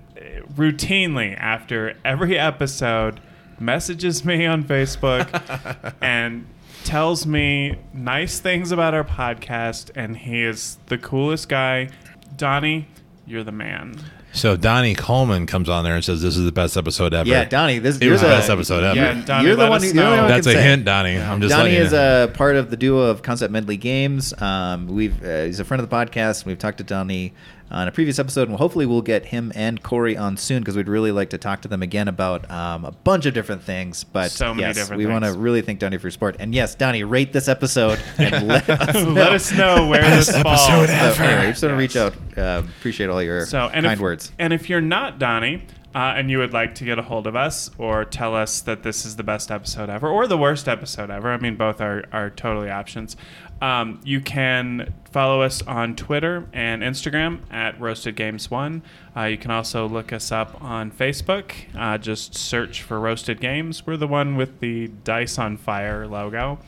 routinely 0.54 1.36
after 1.38 1.94
every 2.04 2.38
episode 2.38 3.20
messages 3.60 4.24
me 4.24 4.46
on 4.46 4.64
Facebook 4.64 5.94
and 6.00 6.46
tells 6.84 7.26
me 7.26 7.76
nice 7.92 8.40
things 8.40 8.72
about 8.72 8.94
our 8.94 9.04
podcast, 9.04 9.90
and 9.94 10.16
he 10.16 10.42
is 10.42 10.78
the 10.86 10.98
coolest 10.98 11.48
guy. 11.48 11.88
Donnie, 12.36 12.88
you're 13.26 13.44
the 13.44 13.52
man. 13.52 13.96
so 14.32 14.56
Donnie 14.56 14.94
Coleman 14.94 15.44
comes 15.46 15.68
on 15.68 15.84
there 15.84 15.94
and 15.94 16.04
says 16.04 16.22
this 16.22 16.36
is 16.36 16.44
the 16.44 16.52
best 16.52 16.76
episode 16.76 17.12
ever. 17.12 17.28
Yeah, 17.28 17.44
Donnie, 17.44 17.78
this 17.80 17.98
It 17.98 18.08
was 18.10 18.20
the 18.22 18.28
the 18.28 18.32
best 18.32 18.48
episode 18.48 18.82
ever. 18.84 18.96
Yeah, 18.96 19.22
Donnie, 19.24 19.46
you're 19.48 19.56
the 19.56 19.68
one. 19.68 19.80
who- 19.82 19.86
you're 19.88 19.94
know. 19.96 20.26
That's 20.28 20.46
a 20.46 20.52
say. 20.52 20.62
hint, 20.62 20.84
Donnie. 20.84 21.18
I'm 21.18 21.40
just 21.40 21.50
Donnie 21.50 21.64
letting 21.64 21.78
you 21.78 21.84
is 21.84 21.92
know. 21.92 22.24
a 22.24 22.28
part 22.28 22.56
of 22.56 22.70
the 22.70 22.76
duo 22.76 23.02
of 23.10 23.22
Concept 23.22 23.52
Medley 23.52 23.76
Games. 23.76 24.32
Um, 24.40 24.86
we've 24.86 25.22
uh, 25.22 25.44
he's 25.44 25.60
a 25.60 25.64
friend 25.64 25.82
of 25.82 25.90
the 25.90 25.94
podcast. 25.94 26.44
We've 26.46 26.58
talked 26.58 26.78
to 26.78 26.84
Donnie 26.84 27.34
on 27.70 27.86
a 27.88 27.92
previous 27.92 28.18
episode, 28.18 28.48
and 28.48 28.58
hopefully 28.58 28.86
we'll 28.86 29.02
get 29.02 29.26
him 29.26 29.52
and 29.54 29.82
Corey 29.82 30.16
on 30.16 30.36
soon 30.36 30.60
because 30.60 30.76
we'd 30.76 30.88
really 30.88 31.12
like 31.12 31.30
to 31.30 31.38
talk 31.38 31.62
to 31.62 31.68
them 31.68 31.82
again 31.82 32.08
about 32.08 32.50
um, 32.50 32.84
a 32.84 32.90
bunch 32.90 33.26
of 33.26 33.34
different 33.34 33.62
things. 33.62 34.04
But 34.04 34.30
So 34.30 34.52
many 34.52 34.66
yes, 34.66 34.76
different 34.76 34.98
we 34.98 35.06
want 35.06 35.24
to 35.24 35.32
really 35.32 35.62
thank 35.62 35.78
Donnie 35.78 35.98
for 35.98 36.06
your 36.06 36.10
support. 36.12 36.36
And 36.40 36.54
yes, 36.54 36.74
Donnie, 36.74 37.04
rate 37.04 37.32
this 37.32 37.48
episode 37.48 38.00
and 38.18 38.48
let 38.48 38.68
us 38.68 38.94
know. 38.94 39.10
Let 39.12 39.32
us 39.32 39.52
know 39.52 39.86
where 39.88 40.02
this 40.02 40.30
falls. 40.30 40.68
episode 40.68 40.86
So, 40.88 40.92
ever. 40.92 41.22
anyway, 41.22 41.50
just 41.50 41.62
want 41.62 41.72
to 41.72 41.76
reach 41.76 41.96
out. 41.96 42.14
Uh, 42.36 42.62
appreciate 42.78 43.08
all 43.10 43.22
your 43.22 43.46
So, 43.46 43.68
and 43.72 43.84
kind 43.84 43.98
if, 43.98 44.00
words. 44.00 44.32
And 44.38 44.52
if 44.52 44.68
you're 44.68 44.80
not 44.80 45.18
Donnie, 45.18 45.62
uh, 45.94 46.14
and 46.16 46.30
you 46.30 46.38
would 46.38 46.52
like 46.52 46.74
to 46.76 46.84
get 46.84 46.98
a 46.98 47.02
hold 47.02 47.26
of 47.26 47.34
us 47.34 47.70
or 47.78 48.04
tell 48.04 48.34
us 48.36 48.60
that 48.60 48.82
this 48.84 49.04
is 49.04 49.16
the 49.16 49.22
best 49.24 49.50
episode 49.50 49.90
ever 49.90 50.08
or 50.08 50.26
the 50.26 50.38
worst 50.38 50.68
episode 50.68 51.10
ever, 51.10 51.32
I 51.32 51.36
mean, 51.38 51.56
both 51.56 51.80
are, 51.80 52.04
are 52.12 52.30
totally 52.30 52.70
options. 52.70 53.16
Um, 53.60 54.00
you 54.04 54.20
can 54.22 54.94
follow 55.10 55.42
us 55.42 55.60
on 55.62 55.94
Twitter 55.96 56.48
and 56.52 56.82
Instagram 56.82 57.40
at 57.52 57.78
Roasted 57.78 58.16
Games 58.16 58.50
One. 58.50 58.82
Uh, 59.14 59.24
you 59.24 59.36
can 59.36 59.50
also 59.50 59.86
look 59.88 60.12
us 60.14 60.32
up 60.32 60.62
on 60.62 60.90
Facebook. 60.90 61.52
Uh, 61.76 61.98
just 61.98 62.34
search 62.34 62.80
for 62.82 62.98
Roasted 62.98 63.38
Games. 63.40 63.86
We're 63.86 63.98
the 63.98 64.06
one 64.06 64.36
with 64.36 64.60
the 64.60 64.88
dice 65.04 65.38
on 65.38 65.56
fire 65.58 66.06
logo. 66.06 66.58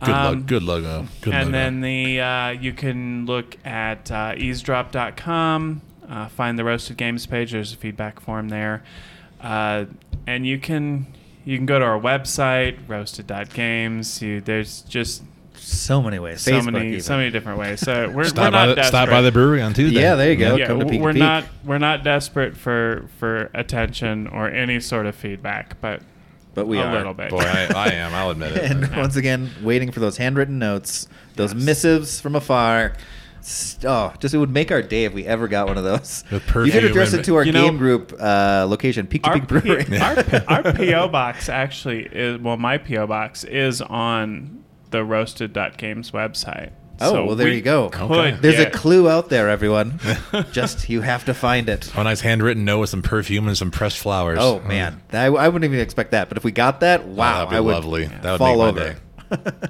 Good, 0.00 0.10
lo- 0.12 0.16
Um, 0.32 0.42
good 0.42 0.62
logo. 0.62 1.06
Good 1.20 1.34
and 1.34 1.44
logo. 1.46 1.52
then 1.52 1.80
the 1.82 2.20
uh, 2.20 2.48
you 2.50 2.72
can 2.72 3.26
look 3.26 3.56
at 3.66 4.10
uh, 4.10 4.34
eavesdrop.com, 4.36 5.82
uh, 6.08 6.28
find 6.28 6.58
the 6.58 6.64
roasted 6.64 6.96
games 6.96 7.26
page. 7.26 7.52
There's 7.52 7.72
a 7.72 7.76
feedback 7.76 8.20
form 8.20 8.48
there, 8.48 8.82
uh, 9.40 9.84
and 10.26 10.46
you 10.46 10.58
can 10.58 11.06
you 11.44 11.56
can 11.56 11.66
go 11.66 11.78
to 11.78 11.84
our 11.84 12.00
website 12.00 12.78
roasted.games. 12.88 14.22
You, 14.22 14.40
there's 14.40 14.82
just 14.82 15.22
So 15.56 16.02
many 16.02 16.18
ways. 16.18 16.40
so 16.42 16.52
Facebook 16.52 16.72
many 16.72 16.88
even. 16.88 17.00
so 17.00 17.16
many 17.16 17.30
different 17.30 17.58
ways. 17.58 17.80
So 17.80 18.08
we're, 18.08 18.14
we're 18.16 18.24
stop, 18.24 18.52
not 18.52 18.52
by 18.52 18.66
the, 18.66 18.74
desperate. 18.76 18.88
stop 18.88 19.08
by 19.08 19.20
the 19.22 19.32
brewery 19.32 19.62
on 19.62 19.72
Tuesday. 19.74 20.00
Yeah, 20.00 20.14
there 20.14 20.30
you 20.30 20.36
go. 20.36 20.56
yeah, 20.56 20.66
Come 20.66 20.78
to 20.78 20.84
w- 20.84 20.98
Peek 20.98 21.02
we're 21.04 21.12
Peek. 21.12 21.20
not 21.20 21.44
we're 21.64 21.78
not 21.78 22.02
desperate 22.04 22.56
for 22.56 23.06
for 23.18 23.50
attention 23.54 24.26
or 24.26 24.48
any 24.48 24.80
sort 24.80 25.06
of 25.06 25.14
feedback, 25.14 25.80
but 25.80 26.00
But 26.54 26.66
we 26.66 26.78
a 26.78 26.82
are. 26.86 26.92
little 26.96 27.14
bit. 27.14 27.30
Boy, 27.30 27.38
I, 27.40 27.66
I 27.74 27.88
am. 27.92 28.14
I'll 28.14 28.30
admit 28.36 28.52
it. 28.56 28.70
And 28.70 28.96
once 28.96 29.16
again, 29.16 29.50
waiting 29.62 29.90
for 29.90 30.00
those 30.00 30.16
handwritten 30.16 30.58
notes, 30.58 31.08
those 31.36 31.52
Yes. 31.54 31.62
missives 31.64 32.20
from 32.20 32.36
afar. 32.36 32.94
S- 33.44 33.78
Oh, 33.84 34.12
just 34.20 34.34
it 34.34 34.38
would 34.38 34.50
make 34.50 34.72
our 34.72 34.80
day 34.80 35.04
if 35.04 35.12
we 35.12 35.26
ever 35.26 35.48
got 35.48 35.66
one 35.68 35.76
of 35.76 35.84
those. 35.84 36.24
With 36.30 36.42
You 36.66 36.72
could 36.72 36.84
address 36.84 37.12
it 37.12 37.24
to 37.26 37.36
our 37.36 37.44
You 37.44 37.52
know- 37.52 37.64
game 37.66 37.76
group 37.76 38.14
uh, 38.18 38.66
location, 38.68 39.06
Peak 39.06 39.22
to 39.24 39.32
Peak 39.32 39.46
Brewery. 39.46 39.84
P- 39.84 39.96
our, 39.98 40.16
our 40.48 40.62
PO 40.72 41.08
box 41.08 41.48
actually 41.50 42.04
is 42.06 42.40
well, 42.40 42.56
my 42.56 42.78
PO 42.78 43.06
box 43.06 43.44
is 43.44 43.82
on 43.82 44.64
the 44.90 45.04
Roasted 45.04 45.52
Games 45.76 46.10
website. 46.12 46.70
Oh, 47.00 47.24
well, 47.26 47.34
there 47.36 47.48
we 47.48 47.56
you 47.56 47.60
go. 47.60 47.90
Okay. 47.92 48.30
There's 48.40 48.60
a 48.60 48.70
clue 48.70 49.10
out 49.10 49.28
there, 49.28 49.48
everyone. 49.48 49.98
just 50.52 50.88
you 50.88 51.00
have 51.00 51.24
to 51.24 51.34
find 51.34 51.68
it. 51.68 51.92
A 51.96 52.04
nice 52.04 52.20
handwritten 52.20 52.64
note 52.64 52.78
with 52.78 52.90
some 52.90 53.02
perfume 53.02 53.48
and 53.48 53.58
some 53.58 53.72
pressed 53.72 53.98
flowers. 53.98 54.38
Oh 54.40 54.60
man, 54.60 55.02
I, 55.12 55.26
I 55.26 55.48
wouldn't 55.48 55.64
even 55.64 55.80
expect 55.80 56.12
that. 56.12 56.28
But 56.28 56.38
if 56.38 56.44
we 56.44 56.52
got 56.52 56.80
that, 56.80 57.00
Oh, 57.00 57.06
wow, 57.06 57.32
that'd 57.38 57.50
be 57.50 57.56
I 57.56 57.60
would 57.60 57.72
lovely. 57.74 58.04
That 58.06 58.24
would 58.24 58.38
fall 58.38 58.48
make 58.50 58.58
my 58.58 58.68
over. 58.68 58.92
day. 58.94 59.00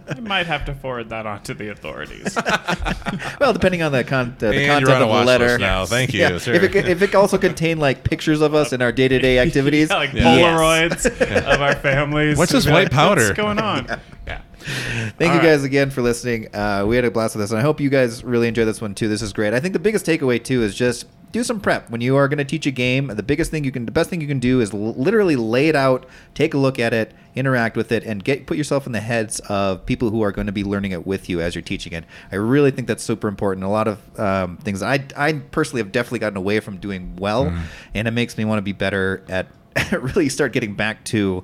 I 0.08 0.20
might 0.20 0.46
have 0.46 0.64
to 0.66 0.74
forward 0.74 1.08
that 1.10 1.26
on 1.26 1.42
to 1.44 1.54
the 1.54 1.68
authorities. 1.70 2.36
well, 3.40 3.52
depending 3.52 3.82
on 3.82 3.92
the, 3.92 4.04
con- 4.04 4.34
the, 4.38 4.46
the 4.48 4.52
And 4.56 4.80
you're 4.80 4.88
content 4.90 5.02
on 5.02 5.02
a 5.02 5.12
of 5.12 5.20
the 5.20 5.24
letter. 5.26 5.46
list 5.46 5.60
now. 5.60 5.86
Thank 5.86 6.12
you, 6.14 6.20
Yeah. 6.20 6.38
sir. 6.38 6.52
If 6.54 6.62
it, 6.62 6.74
if 6.88 7.02
it 7.02 7.14
also 7.14 7.38
contained 7.38 7.80
like 7.80 8.04
pictures 8.04 8.40
of 8.40 8.54
us 8.54 8.72
in 8.72 8.82
our 8.82 8.92
day 8.92 9.08
to 9.08 9.18
day 9.18 9.38
activities, 9.38 9.88
yeah, 9.90 9.96
like 9.96 10.12
Yeah. 10.12 10.22
Polaroids 10.24 11.06
of 11.54 11.60
our 11.60 11.74
families. 11.76 12.38
What's 12.38 12.52
this 12.52 12.66
Be 12.66 12.72
white 12.72 12.90
powder? 12.90 13.24
What's 13.26 13.36
going 13.36 13.58
on? 13.58 13.86
Yeah. 14.26 14.40
Thank 15.18 15.20
All 15.20 15.26
you 15.26 15.32
right. 15.34 15.42
guys 15.42 15.64
again 15.64 15.90
for 15.90 16.00
listening. 16.00 16.54
Uh, 16.54 16.84
we 16.86 16.96
had 16.96 17.04
a 17.04 17.10
blast 17.10 17.34
with 17.34 17.42
this, 17.42 17.50
and 17.50 17.58
I 17.60 17.62
hope 17.62 17.80
you 17.80 17.90
guys 17.90 18.24
really 18.24 18.48
enjoyed 18.48 18.66
this 18.66 18.80
one 18.80 18.94
too. 18.94 19.08
This 19.08 19.20
is 19.20 19.32
great. 19.32 19.52
I 19.52 19.60
think 19.60 19.74
the 19.74 19.78
biggest 19.78 20.06
takeaway 20.06 20.42
too 20.42 20.62
is 20.62 20.74
just 20.74 21.06
do 21.32 21.44
some 21.44 21.60
prep 21.60 21.90
when 21.90 22.00
you 22.00 22.16
are 22.16 22.28
going 22.28 22.38
to 22.38 22.44
teach 22.44 22.64
a 22.64 22.70
game. 22.70 23.08
The 23.08 23.22
biggest 23.22 23.50
thing 23.50 23.64
you 23.64 23.72
can, 23.72 23.84
the 23.84 23.92
best 23.92 24.08
thing 24.08 24.20
you 24.20 24.26
can 24.26 24.38
do 24.38 24.60
is 24.60 24.72
l- 24.72 24.94
literally 24.94 25.36
lay 25.36 25.68
it 25.68 25.76
out, 25.76 26.06
take 26.32 26.54
a 26.54 26.58
look 26.58 26.78
at 26.78 26.94
it, 26.94 27.12
interact 27.34 27.76
with 27.76 27.92
it, 27.92 28.04
and 28.04 28.24
get 28.24 28.46
put 28.46 28.56
yourself 28.56 28.86
in 28.86 28.92
the 28.92 29.00
heads 29.00 29.40
of 29.48 29.84
people 29.84 30.10
who 30.10 30.22
are 30.22 30.32
going 30.32 30.46
to 30.46 30.52
be 30.52 30.64
learning 30.64 30.92
it 30.92 31.06
with 31.06 31.28
you 31.28 31.40
as 31.40 31.54
you're 31.54 31.62
teaching 31.62 31.92
it. 31.92 32.04
I 32.32 32.36
really 32.36 32.70
think 32.70 32.88
that's 32.88 33.02
super 33.02 33.28
important. 33.28 33.64
A 33.64 33.68
lot 33.68 33.88
of 33.88 34.20
um, 34.20 34.56
things 34.58 34.80
I 34.80 35.04
I 35.16 35.32
personally 35.50 35.82
have 35.82 35.92
definitely 35.92 36.20
gotten 36.20 36.38
away 36.38 36.60
from 36.60 36.78
doing 36.78 37.16
well, 37.16 37.52
and 37.94 38.08
it 38.08 38.12
makes 38.12 38.38
me 38.38 38.44
want 38.44 38.58
to 38.58 38.62
be 38.62 38.72
better 38.72 39.24
at 39.28 39.48
really 39.90 40.28
start 40.28 40.52
getting 40.52 40.74
back 40.74 41.04
to 41.06 41.42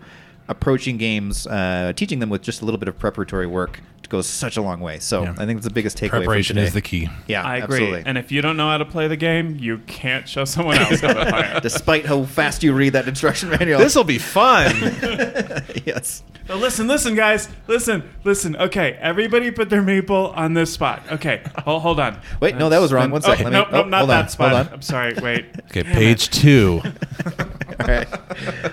approaching 0.51 0.98
games, 0.98 1.47
uh, 1.47 1.93
teaching 1.97 2.18
them 2.18 2.28
with 2.28 2.43
just 2.43 2.60
a 2.60 2.64
little 2.64 2.78
bit 2.78 2.89
of 2.89 2.98
preparatory 2.98 3.47
work 3.47 3.81
goes 4.10 4.27
such 4.27 4.59
a 4.59 4.62
long 4.62 4.81
way. 4.81 4.98
So 4.98 5.22
Yeah. 5.22 5.35
I 5.39 5.47
think 5.47 5.56
it's 5.56 5.66
the 5.66 5.72
biggest 5.72 5.97
takeaway. 5.97 6.10
Preparation 6.10 6.56
from 6.56 6.64
is 6.64 6.74
the 6.74 6.82
key. 6.82 7.09
Yeah, 7.27 7.43
I 7.43 7.56
agree. 7.59 7.77
absolutely. 7.77 8.02
And 8.05 8.18
if 8.18 8.31
you 8.31 8.43
don't 8.43 8.56
know 8.56 8.68
how 8.68 8.77
to 8.77 8.85
play 8.85 9.09
the 9.09 9.16
game, 9.16 9.56
you 9.59 9.78
can't 9.86 10.28
show 10.28 10.44
someone 10.44 10.77
else 10.77 11.01
how 11.01 11.14
to 11.14 11.27
play 11.27 11.52
it. 11.55 11.62
Despite 11.62 12.05
how 12.05 12.24
fast 12.24 12.62
you 12.62 12.74
read 12.74 12.93
that 12.93 13.09
instruction 13.09 13.48
manual, 13.48 13.78
This 13.78 13.94
will 13.94 14.05
be 14.05 14.18
fun. 14.18 14.74
yes. 15.86 16.22
So 16.47 16.56
listen, 16.56 16.89
listen, 16.89 17.14
guys, 17.14 17.48
listen, 17.68 18.02
listen. 18.24 18.56
Okay, 18.56 18.98
everybody 19.01 19.52
put 19.52 19.70
their 19.70 19.82
meeple 19.82 20.36
on 20.36 20.55
this 20.55 20.72
spot. 20.72 21.01
Okay, 21.12 21.43
hold, 21.59 21.82
hold 21.82 22.01
on. 22.01 22.20
Wait, 22.40 22.56
no, 22.56 22.68
that 22.68 22.81
was 22.81 22.93
wrong. 22.93 23.12
One 23.12 23.22
oh, 23.24 23.28
second. 23.28 23.52
Let 23.52 23.52
me- 23.52 23.72
nope, 23.72 23.86
oh, 23.86 23.89
not 23.89 23.98
hold 23.98 24.10
on, 24.10 24.16
that 24.24 24.31
spot. 24.32 24.52
hold 24.52 24.66
on. 24.66 24.72
I'm 24.74 24.82
sorry. 24.82 25.14
Wait. 25.22 25.47
Okay, 25.70 25.85
Damn 25.85 25.93
page 25.94 26.27
it. 26.27 26.32
two. 26.32 26.82
All 27.81 27.86
right. 27.86 28.12
All 28.12 28.19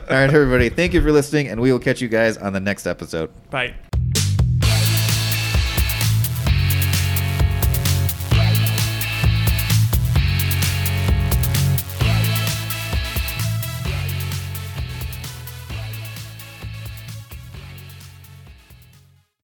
right, 0.09 0.33
everybody. 0.33 0.69
Thank 0.69 0.93
you 0.93 1.01
for 1.01 1.11
listening, 1.11 1.47
and 1.47 1.61
we 1.61 1.71
will 1.71 1.79
catch 1.79 2.01
you 2.01 2.07
guys 2.07 2.37
on 2.37 2.53
the 2.53 2.59
next 2.59 2.85
episode. 2.85 3.31
Bye. 3.49 3.73